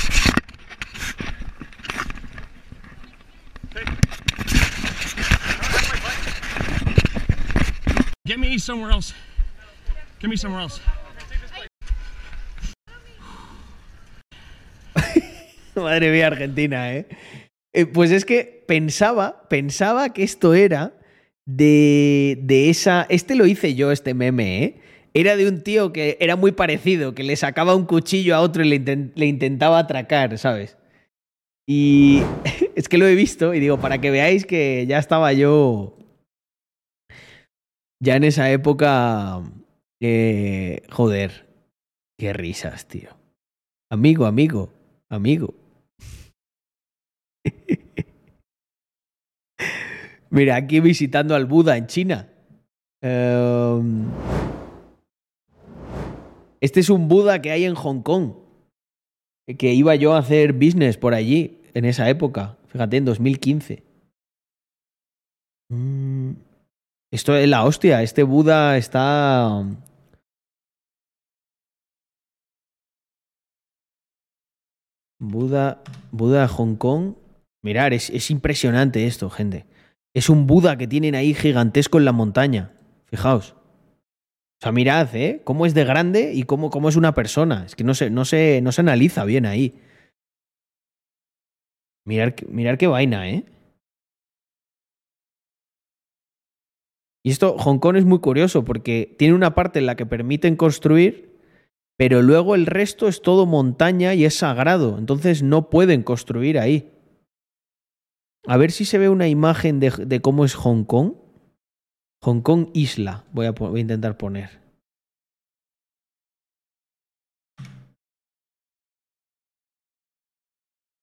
Get 8.26 8.40
me 8.40 8.57
somewhere 8.57 8.91
else. 8.91 9.14
Get 10.19 10.30
me 10.30 10.38
somewhere 10.38 10.61
else. 10.61 10.80
Madre 15.76 16.11
mía, 16.11 16.27
Argentina, 16.27 16.94
¿eh? 16.94 17.06
Eh, 17.74 17.86
Pues 17.86 18.12
es 18.12 18.26
que 18.26 18.64
pensaba, 18.68 19.48
pensaba 19.50 20.14
que 20.14 20.24
esto 20.24 20.54
era 20.54 20.94
de, 21.45 22.38
de 22.41 22.70
esa... 22.70 23.06
Este 23.10 23.36
lo 23.36 23.45
hice 23.45 23.76
yo, 23.76 23.91
este 23.91 24.14
meme, 24.14 24.64
¿eh? 24.64 24.80
Era 25.16 25.36
de 25.36 25.48
un 25.48 25.62
tío 25.62 25.94
que 25.94 26.18
era 26.20 26.36
muy 26.36 26.52
parecido, 26.54 27.14
que 27.14 27.24
le 27.24 27.36
sacaba 27.36 27.76
un 27.76 27.86
cuchillo 27.86 28.36
a 28.36 28.41
otro 28.41 28.64
y 28.64 28.70
le, 28.70 28.82
inten- 28.84 29.12
le 29.16 29.28
intentaba 29.28 29.78
atracar, 29.80 30.38
¿sabes? 30.40 30.78
Y 31.68 32.22
es 32.76 32.90
que 32.90 32.98
lo 32.98 33.08
he 33.08 33.16
visto 33.16 33.54
y 33.54 33.60
digo, 33.60 33.80
para 33.80 34.02
que 34.02 34.12
veáis 34.12 34.45
que 34.45 34.86
ya 34.88 35.00
estaba 35.00 35.34
yo... 35.34 35.98
Ya 38.02 38.16
en 38.18 38.24
esa 38.26 38.52
época... 38.52 39.41
eh, 40.02 40.82
joder, 40.91 41.48
qué 42.20 42.34
risas, 42.34 42.88
tío. 42.88 43.10
Amigo, 43.91 44.26
amigo, 44.26 44.74
amigo. 45.10 45.54
Mira, 50.30 50.56
aquí 50.56 50.80
visitando 50.80 51.36
al 51.36 51.45
Buda 51.45 51.78
en 51.78 51.88
China. 51.88 52.28
Em, 53.02 54.06
este 56.60 56.80
es 56.80 56.90
un 56.90 57.07
Buda 57.07 57.41
que 57.41 57.52
hay 57.52 57.65
en 57.65 57.76
Hong 57.76 58.02
Kong. 58.02 58.34
Que 59.57 59.74
iba 59.74 59.94
yo 59.95 60.14
a 60.14 60.20
hacer 60.20 60.53
business 60.53 60.98
por 60.98 61.14
allí 61.14 61.61
en 61.74 61.86
esa 61.86 62.10
época. 62.10 62.57
Fíjate, 62.68 62.98
en 62.98 63.06
2015. 63.06 63.84
Mm, 65.70 66.32
Esto 67.11 67.36
es 67.36 67.48
la 67.48 67.64
hostia. 67.65 68.02
Este 68.02 68.24
Buda 68.24 68.78
está. 68.78 69.64
Buda, 75.20 75.84
Buda 76.11 76.48
Hong 76.48 76.76
Kong. 76.76 77.15
Mirar, 77.64 77.94
es, 77.94 78.10
es 78.10 78.30
impresionante 78.30 79.07
esto, 79.07 79.30
gente. 79.30 79.65
Es 80.14 80.30
un 80.30 80.45
Buda 80.45 80.77
que 80.77 80.88
tienen 80.88 81.15
ahí 81.15 81.34
gigantesco 81.34 81.98
en 81.98 82.06
la 82.06 82.11
montaña. 82.11 82.73
Fijaos. 83.06 83.53
O 83.53 84.64
sea, 84.64 84.72
mirad, 84.72 85.14
¿eh? 85.15 85.41
Cómo 85.44 85.65
es 85.65 85.73
de 85.73 85.84
grande 85.84 86.34
y 86.34 86.44
cómo, 86.44 86.69
cómo 86.69 86.90
es 86.90 86.95
una 86.95 87.14
persona. 87.14 87.65
Es 87.65 87.76
que 87.76 87.84
no 87.84 87.95
se, 87.95 88.10
no 88.10 88.26
se, 88.26 88.61
no 88.61 88.72
se 88.72 88.81
analiza 88.81 89.26
bien 89.26 89.45
ahí. 89.45 89.80
Mirar, 92.06 92.35
mirar 92.49 92.77
qué 92.77 92.88
vaina, 92.88 93.30
¿eh? 93.30 93.45
Y 97.26 97.31
esto, 97.31 97.57
Hong 97.57 97.80
Kong 97.80 97.95
es 97.95 98.06
muy 98.06 98.19
curioso 98.19 98.65
porque 98.65 99.15
tiene 99.18 99.34
una 99.34 99.56
parte 99.56 99.80
en 99.80 99.85
la 99.85 99.95
que 99.95 100.06
permiten 100.06 100.57
construir, 100.57 101.40
pero 101.98 102.22
luego 102.22 102.56
el 102.56 102.65
resto 102.65 103.07
es 103.07 103.22
todo 103.22 103.45
montaña 103.45 104.14
y 104.14 104.26
es 104.26 104.35
sagrado. 104.35 104.98
Entonces 104.98 105.41
no 105.41 105.69
pueden 105.69 106.03
construir 106.03 106.60
ahí. 106.60 106.90
A 108.45 108.57
ver 108.57 108.72
si 108.72 108.86
se 108.86 108.98
ve 108.98 109.10
una 109.10 109.28
imagen 109.28 109.80
de, 109.80 110.22
cómo 110.22 110.45
es 110.45 110.56
Hong 110.56 110.84
Kong. 110.84 111.14
Hong 112.22 112.41
Kong 112.41 112.70
isla, 112.74 113.26
voy 113.32 113.45
a, 113.45 113.80
intentar 113.80 114.18
poner. 114.18 114.61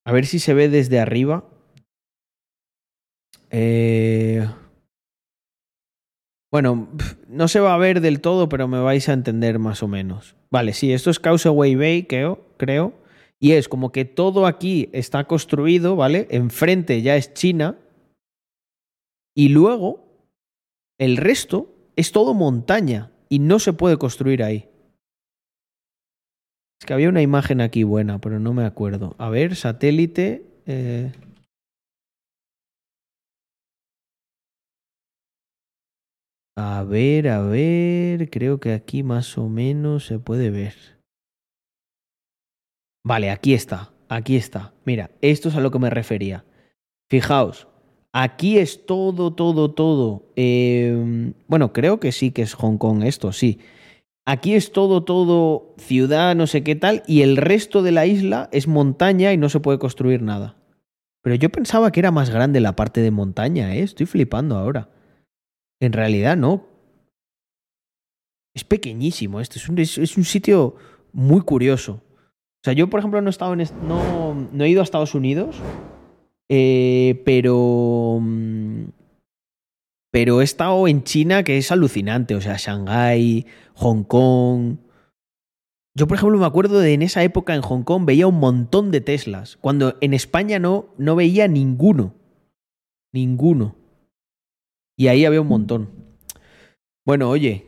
A 0.04 0.12
ver 0.12 0.26
si 0.26 0.38
se 0.38 0.54
ve 0.54 0.68
desde 0.68 0.98
arriba. 0.98 1.44
Eh, 3.50 4.46
Bueno, 6.50 6.88
no 7.28 7.46
se 7.46 7.60
va 7.60 7.74
a 7.74 7.78
ver 7.78 8.00
del 8.00 8.20
todo, 8.20 8.48
pero 8.48 8.66
me 8.66 8.80
vais 8.80 9.08
a 9.08 9.12
entender 9.12 9.60
más 9.60 9.84
o 9.84 9.88
menos. 9.88 10.34
Vale, 10.50 10.72
sí, 10.72 10.92
esto 10.92 11.10
es 11.10 11.20
Causeway 11.20 11.76
Bay, 11.76 12.02
creo, 12.04 12.44
creo. 12.56 12.92
Y 13.42 13.52
es 13.52 13.68
como 13.68 13.90
que 13.90 14.04
todo 14.04 14.46
aquí 14.46 14.90
está 14.92 15.24
construido, 15.24 15.96
¿vale? 15.96 16.28
Enfrente 16.30 17.00
ya 17.00 17.16
es 17.16 17.32
China. 17.32 17.78
Y 19.34 19.48
luego 19.48 20.04
el 20.98 21.16
resto 21.16 21.74
es 21.96 22.12
todo 22.12 22.34
montaña 22.34 23.12
y 23.30 23.38
no 23.38 23.58
se 23.58 23.72
puede 23.72 23.96
construir 23.96 24.42
ahí. 24.42 24.68
Es 26.80 26.86
que 26.86 26.92
había 26.92 27.08
una 27.08 27.22
imagen 27.22 27.62
aquí 27.62 27.82
buena, 27.82 28.20
pero 28.20 28.40
no 28.40 28.52
me 28.52 28.64
acuerdo. 28.64 29.14
A 29.18 29.30
ver, 29.30 29.56
satélite. 29.56 30.44
eh, 30.66 31.12
A 36.56 36.84
ver, 36.84 37.28
a 37.28 37.40
ver. 37.40 38.28
Creo 38.28 38.60
que 38.60 38.72
aquí 38.72 39.02
más 39.02 39.38
o 39.38 39.48
menos 39.48 40.04
se 40.06 40.18
puede 40.18 40.50
ver. 40.50 40.99
Vale, 43.04 43.30
aquí 43.30 43.54
está. 43.54 43.90
Aquí 44.08 44.36
está. 44.36 44.74
Mira, 44.84 45.10
esto 45.20 45.48
es 45.48 45.56
a 45.56 45.60
lo 45.60 45.70
que 45.70 45.78
me 45.78 45.90
refería. 45.90 46.44
Fijaos, 47.08 47.68
aquí 48.12 48.58
es 48.58 48.84
todo, 48.86 49.32
todo, 49.32 49.70
todo. 49.70 50.24
eh, 50.36 51.32
bueno, 51.46 51.72
creo 51.72 52.00
que 52.00 52.12
sí 52.12 52.32
que 52.32 52.42
es 52.42 52.54
Hong 52.54 52.76
Kong 52.76 53.04
esto, 53.04 53.32
sí. 53.32 53.60
Aquí 54.26 54.54
es 54.54 54.72
todo, 54.72 55.04
todo 55.04 55.74
ciudad, 55.78 56.36
no 56.36 56.46
sé 56.46 56.62
qué 56.62 56.76
tal, 56.76 57.02
y 57.06 57.22
el 57.22 57.36
resto 57.36 57.82
de 57.82 57.92
la 57.92 58.06
isla 58.06 58.48
es 58.52 58.68
montaña 58.68 59.32
y 59.32 59.36
no 59.36 59.48
se 59.48 59.60
puede 59.60 59.78
construir 59.78 60.22
nada. 60.22 60.56
Pero 61.22 61.36
yo 61.36 61.50
pensaba 61.50 61.90
que 61.90 62.00
era 62.00 62.10
más 62.10 62.30
grande 62.30 62.60
la 62.60 62.76
parte 62.76 63.00
de 63.00 63.10
montaña, 63.10 63.74
¿eh? 63.74 63.82
Estoy 63.82 64.06
flipando 64.06 64.56
ahora. 64.56 64.88
En 65.80 65.92
realidad 65.92 66.36
no. 66.36 66.66
Es 68.54 68.64
pequeñísimo 68.64 69.40
esto, 69.40 69.58
es 69.58 69.68
un, 69.68 69.78
es 69.78 70.16
un 70.16 70.24
sitio 70.24 70.76
muy 71.12 71.40
curioso. 71.42 72.02
O 72.60 72.64
sea, 72.64 72.74
yo, 72.74 72.90
por 72.90 73.00
ejemplo, 73.00 73.20
no 73.22 73.28
he, 73.28 73.30
estado 73.30 73.56
no 73.56 74.64
he 74.64 74.68
ido 74.68 74.80
a 74.80 74.84
Estados 74.84 75.14
Unidos, 75.14 75.56
eh, 76.48 77.22
pero... 77.24 78.18
mm, 78.20 78.84
Pero 80.12 80.40
he 80.40 80.44
estado 80.44 80.88
en 80.88 81.04
China, 81.04 81.44
que 81.44 81.56
es 81.56 81.70
alucinante. 81.70 82.34
O 82.34 82.40
sea, 82.40 82.56
Shanghái, 82.58 83.46
Hong 83.74 84.02
Kong. 84.02 84.76
Yo, 85.96 86.06
por 86.06 86.16
ejemplo, 86.16 86.38
me 86.38 86.46
acuerdo 86.46 86.80
de 86.80 86.92
en 86.92 87.02
esa 87.02 87.22
época 87.22 87.54
en 87.54 87.62
Hong 87.62 87.82
Kong 87.84 88.04
veía 88.04 88.26
un 88.26 88.40
montón 88.40 88.90
de 88.90 89.00
Teslas, 89.00 89.56
cuando 89.56 89.96
en 90.00 90.12
España 90.12 90.58
no, 90.58 90.86
no 90.98 91.16
veía 91.16 91.46
ninguno. 91.48 92.14
Ninguno. 93.12 93.76
Y 94.98 95.08
ahí 95.08 95.24
había 95.24 95.40
un 95.40 95.48
montón. 95.48 95.88
Bueno, 97.06 97.30
oye, 97.30 97.66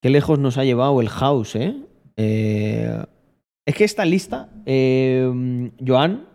qué 0.00 0.10
lejos 0.10 0.38
nos 0.38 0.58
ha 0.58 0.64
llevado 0.64 1.00
el 1.00 1.08
house, 1.08 1.56
¿eh? 1.56 1.74
Eh, 2.16 3.04
es 3.68 3.74
que 3.74 3.84
esta 3.84 4.06
lista, 4.06 4.48
eh, 4.64 5.70
Joan, 5.86 6.26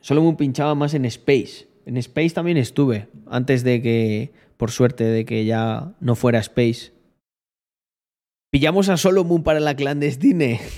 solo 0.00 0.24
me 0.24 0.34
pinchaba 0.34 0.74
más 0.74 0.92
en 0.94 1.04
Space. 1.04 1.68
En 1.86 1.96
Space 1.98 2.30
también 2.30 2.56
estuve, 2.56 3.06
antes 3.26 3.62
de 3.62 3.80
que, 3.80 4.32
por 4.56 4.72
suerte, 4.72 5.04
de 5.04 5.24
que 5.24 5.44
ya 5.44 5.94
no 6.00 6.16
fuera 6.16 6.40
Space. 6.40 6.92
¿Pillamos 8.50 8.88
a 8.88 8.96
Solomon 8.96 9.44
para 9.44 9.60
la 9.60 9.76
clandestine? 9.76 10.60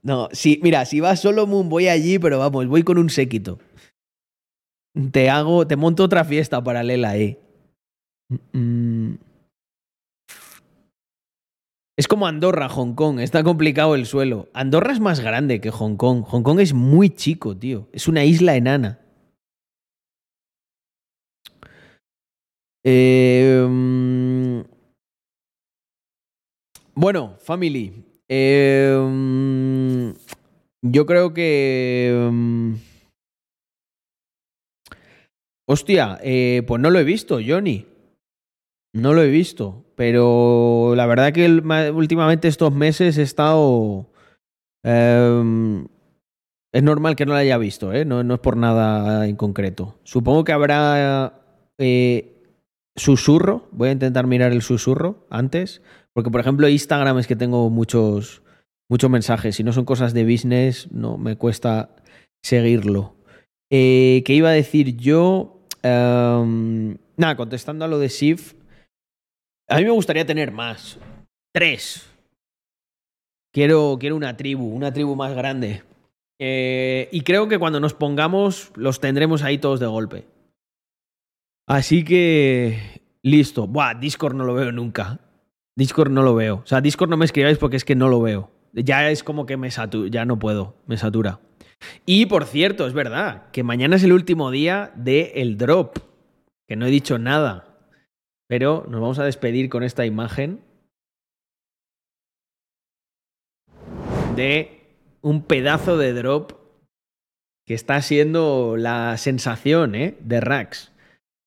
No, 0.00 0.28
sí, 0.32 0.60
mira, 0.62 0.84
si 0.84 1.00
va 1.00 1.16
Solomon 1.16 1.68
voy 1.68 1.88
allí, 1.88 2.18
pero 2.18 2.38
vamos, 2.38 2.66
voy 2.68 2.82
con 2.82 2.98
un 2.98 3.10
séquito. 3.10 3.58
Te 5.10 5.28
hago, 5.28 5.66
te 5.66 5.76
monto 5.76 6.04
otra 6.04 6.24
fiesta 6.24 6.62
paralela 6.62 7.10
ahí. 7.10 7.36
Mm. 8.52 9.14
Es 11.98 12.06
como 12.06 12.28
Andorra, 12.28 12.68
Hong 12.68 12.94
Kong. 12.94 13.18
Está 13.18 13.42
complicado 13.42 13.96
el 13.96 14.06
suelo. 14.06 14.48
Andorra 14.54 14.92
es 14.92 15.00
más 15.00 15.18
grande 15.18 15.60
que 15.60 15.72
Hong 15.72 15.96
Kong. 15.96 16.22
Hong 16.22 16.44
Kong 16.44 16.60
es 16.60 16.72
muy 16.72 17.10
chico, 17.10 17.56
tío. 17.56 17.88
Es 17.92 18.06
una 18.06 18.24
isla 18.24 18.54
enana. 18.54 19.00
Mm, 22.84 24.60
bueno, 26.94 27.36
family. 27.40 28.04
Mm, 28.30 30.10
yo 30.82 31.04
creo 31.04 31.34
que... 31.34 32.28
mm, 32.30 32.74
Hostia, 35.66 36.20
eh, 36.22 36.62
pues 36.64 36.80
no 36.80 36.90
lo 36.90 37.00
he 37.00 37.04
visto, 37.04 37.40
Johnny. 37.44 37.97
No 38.92 39.14
lo 39.14 39.22
he 39.22 39.28
visto. 39.28 39.84
Pero 39.96 40.94
la 40.96 41.06
verdad 41.06 41.32
que 41.32 41.48
últimamente 41.92 42.48
estos 42.48 42.72
meses 42.72 43.18
he 43.18 43.22
estado... 43.22 44.06
em, 44.84 45.86
es 46.72 46.82
normal 46.82 47.16
que 47.16 47.24
no 47.24 47.32
lo 47.32 47.38
haya 47.38 47.56
visto, 47.56 47.92
¿eh? 47.92 48.04
No, 48.04 48.22
no 48.22 48.34
es 48.34 48.40
por 48.40 48.56
nada 48.56 49.26
en 49.26 49.36
concreto. 49.36 49.98
Supongo 50.04 50.44
que 50.44 50.52
habrá 50.52 51.32
eh, 51.78 52.42
susurro. 52.94 53.68
Voy 53.72 53.88
a 53.88 53.92
intentar 53.92 54.26
mirar 54.26 54.52
el 54.52 54.62
susurro 54.62 55.26
antes. 55.30 55.80
Porque, 56.12 56.30
por 56.30 56.40
ejemplo, 56.40 56.68
Instagram 56.68 57.18
es 57.18 57.26
que 57.26 57.36
tengo 57.36 57.70
muchos, 57.70 58.42
muchos 58.90 59.10
mensajes. 59.10 59.56
Si 59.56 59.64
no 59.64 59.72
son 59.72 59.86
cosas 59.86 60.12
de 60.12 60.24
business, 60.24 60.92
no 60.92 61.16
me 61.16 61.36
cuesta 61.36 61.96
seguirlo. 62.42 63.16
Eh, 63.70 64.22
¿Qué 64.26 64.34
iba 64.34 64.50
a 64.50 64.52
decir 64.52 64.96
yo? 64.96 65.62
Em, 65.82 66.98
nada, 67.16 67.36
contestando 67.36 67.84
a 67.84 67.88
lo 67.88 67.98
de 67.98 68.08
Shift. 68.08 68.57
A 69.68 69.76
mí 69.76 69.84
me 69.84 69.90
gustaría 69.90 70.24
tener 70.24 70.50
más. 70.50 70.98
Tres. 71.52 72.08
Quiero, 73.52 73.98
quiero 74.00 74.16
una 74.16 74.36
tribu, 74.36 74.66
una 74.66 74.92
tribu 74.92 75.14
más 75.14 75.34
grande. 75.34 75.82
Eh, 76.38 77.08
y 77.12 77.20
creo 77.20 77.48
que 77.48 77.58
cuando 77.58 77.80
nos 77.80 77.92
pongamos, 77.92 78.70
los 78.76 79.00
tendremos 79.00 79.42
ahí 79.42 79.58
todos 79.58 79.80
de 79.80 79.86
golpe. 79.86 80.24
Así 81.66 82.04
que. 82.04 83.02
Listo. 83.22 83.66
Buah, 83.66 83.94
Discord 83.94 84.34
no 84.34 84.44
lo 84.44 84.54
veo 84.54 84.72
nunca. 84.72 85.20
Discord 85.76 86.10
no 86.10 86.22
lo 86.22 86.34
veo. 86.34 86.62
O 86.64 86.66
sea, 86.66 86.80
Discord 86.80 87.10
no 87.10 87.16
me 87.18 87.26
escribáis 87.26 87.58
porque 87.58 87.76
es 87.76 87.84
que 87.84 87.94
no 87.94 88.08
lo 88.08 88.22
veo. 88.22 88.50
Ya 88.72 89.10
es 89.10 89.22
como 89.22 89.44
que 89.44 89.56
me 89.56 89.70
satura. 89.70 90.08
Ya 90.10 90.24
no 90.24 90.38
puedo. 90.38 90.76
Me 90.86 90.96
satura. 90.96 91.40
Y 92.06 92.26
por 92.26 92.46
cierto, 92.46 92.86
es 92.86 92.94
verdad 92.94 93.50
que 93.52 93.62
mañana 93.62 93.96
es 93.96 94.04
el 94.04 94.12
último 94.12 94.50
día 94.50 94.92
del 94.94 95.30
el 95.34 95.58
drop. 95.58 95.98
Que 96.66 96.76
no 96.76 96.86
he 96.86 96.90
dicho 96.90 97.18
nada. 97.18 97.67
Pero 98.48 98.86
nos 98.88 99.00
vamos 99.00 99.18
a 99.18 99.24
despedir 99.24 99.68
con 99.68 99.82
esta 99.82 100.06
imagen 100.06 100.60
de 104.34 104.86
un 105.20 105.42
pedazo 105.42 105.98
de 105.98 106.14
drop 106.14 106.52
que 107.66 107.74
está 107.74 108.00
siendo 108.00 108.76
la 108.78 109.16
sensación 109.18 109.94
¿eh? 109.94 110.16
de 110.20 110.40
Rax. 110.40 110.92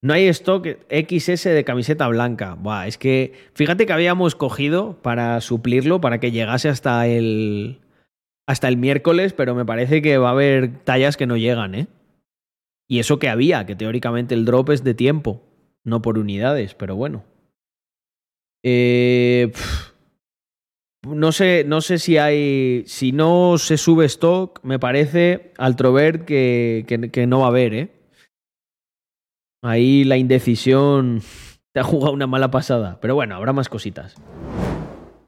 No 0.04 0.14
hay 0.14 0.28
stock 0.28 0.68
XS 0.90 1.46
de 1.46 1.64
camiseta 1.64 2.08
blanca. 2.08 2.56
Buah, 2.56 2.88
es 2.88 2.98
que 2.98 3.34
fíjate 3.54 3.86
que 3.86 3.94
habíamos 3.94 4.36
cogido 4.36 4.98
para 5.02 5.42
suplirlo, 5.42 6.02
para 6.02 6.20
que 6.20 6.32
llegase 6.32 6.70
hasta 6.70 7.08
el, 7.08 7.80
hasta 8.48 8.68
el 8.68 8.78
miércoles, 8.78 9.34
pero 9.34 9.56
me 9.56 9.66
parece 9.66 10.02
que 10.02 10.18
va 10.18 10.30
a 10.30 10.34
haber 10.34 10.84
tallas 10.84 11.18
que 11.18 11.28
no 11.28 11.38
llegan, 11.38 11.76
¿eh? 11.76 11.88
Y 12.88 13.00
eso 13.00 13.20
que 13.20 13.30
había, 13.30 13.66
que 13.66 13.76
teóricamente 13.76 14.36
el 14.36 14.46
drop 14.46 14.72
es 14.72 14.84
de 14.84 14.94
tiempo, 14.94 15.42
no 15.84 16.02
por 16.02 16.18
unidades, 16.18 16.76
pero 16.76 16.96
bueno. 16.96 17.24
Eh, 18.64 19.52
no 21.08 21.32
sé, 21.32 21.64
no 21.66 21.82
sé 21.82 21.98
si 21.98 22.18
hay. 22.18 22.84
Si 22.86 23.12
no 23.12 23.58
se 23.58 23.78
sube 23.78 24.06
stock, 24.06 24.60
me 24.64 24.80
parece, 24.80 25.52
Altrovert, 25.58 26.26
que, 26.26 26.86
que, 26.88 27.10
que 27.10 27.28
no 27.28 27.40
va 27.40 27.46
a 27.46 27.50
haber, 27.50 27.74
¿eh? 27.74 27.92
Ahí 29.64 30.04
la 30.04 30.18
indecisión 30.18 31.22
te 31.74 31.80
ha 31.80 31.84
jugado 31.84 32.14
una 32.14 32.28
mala 32.28 32.52
pasada. 32.52 33.00
Pero 33.02 33.16
bueno, 33.16 33.36
habrá 33.36 33.54
más 33.54 33.70
cositas. 33.70 34.16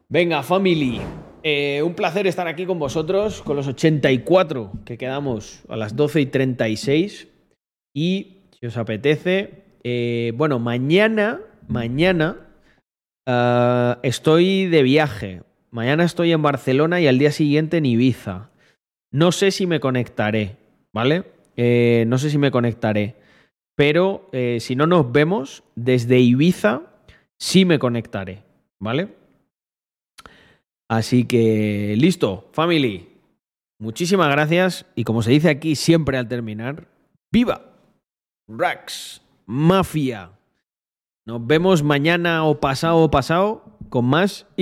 Venga, 0.09 0.43
family. 0.43 1.01
Eh, 1.41 1.81
un 1.83 1.93
placer 1.93 2.25
estar 2.25 2.47
aquí 2.47 2.65
con 2.65 2.79
vosotros, 2.79 3.41
con 3.41 3.57
los 3.57 3.67
84 3.67 4.71
que 4.85 4.97
quedamos 4.97 5.63
a 5.67 5.75
las 5.75 5.95
12 5.95 6.21
y 6.21 6.25
36. 6.27 7.27
Y 7.93 8.37
si 8.59 8.65
os 8.67 8.77
apetece, 8.77 9.62
eh, 9.83 10.33
bueno, 10.35 10.59
mañana 10.59 11.39
mañana 11.67 12.37
ah, 13.25 13.99
estoy 14.03 14.67
de 14.67 14.83
viaje. 14.83 15.43
Mañana 15.71 16.03
estoy 16.03 16.31
en 16.31 16.41
Barcelona 16.41 17.01
y 17.01 17.07
al 17.07 17.17
día 17.17 17.31
siguiente 17.31 17.77
en 17.77 17.85
Ibiza. 17.85 18.51
No 19.11 19.31
sé 19.31 19.51
si 19.51 19.65
me 19.65 19.79
conectaré, 19.79 20.57
¿vale? 20.93 21.23
Eh, 21.55 22.05
no 22.07 22.17
sé 22.17 22.29
si 22.29 22.37
me 22.37 22.51
conectaré. 22.51 23.15
Pero 23.75 24.29
eh, 24.33 24.59
si 24.59 24.75
no 24.75 24.85
nos 24.85 25.11
vemos, 25.11 25.63
desde 25.75 26.19
Ibiza 26.19 26.83
sí 27.39 27.65
me 27.65 27.79
conectaré, 27.79 28.43
¿vale? 28.79 29.09
Así 30.87 31.25
que 31.25 31.95
listo, 31.97 32.49
family. 32.53 33.07
Muchísimas 33.79 34.29
gracias 34.29 34.85
y 34.95 35.03
como 35.03 35.23
se 35.23 35.31
dice 35.31 35.49
aquí 35.49 35.75
siempre 35.75 36.17
al 36.17 36.27
terminar, 36.27 36.87
¡viva! 37.31 37.73
Rax, 38.47 39.22
Mafia. 39.45 40.31
Nos 41.25 41.45
vemos 41.45 41.83
mañana 41.83 42.43
o 42.45 42.59
pasado 42.59 42.97
o 42.97 43.11
pasado 43.11 43.77
con 43.89 44.05
más 44.05 44.45
y 44.55 44.61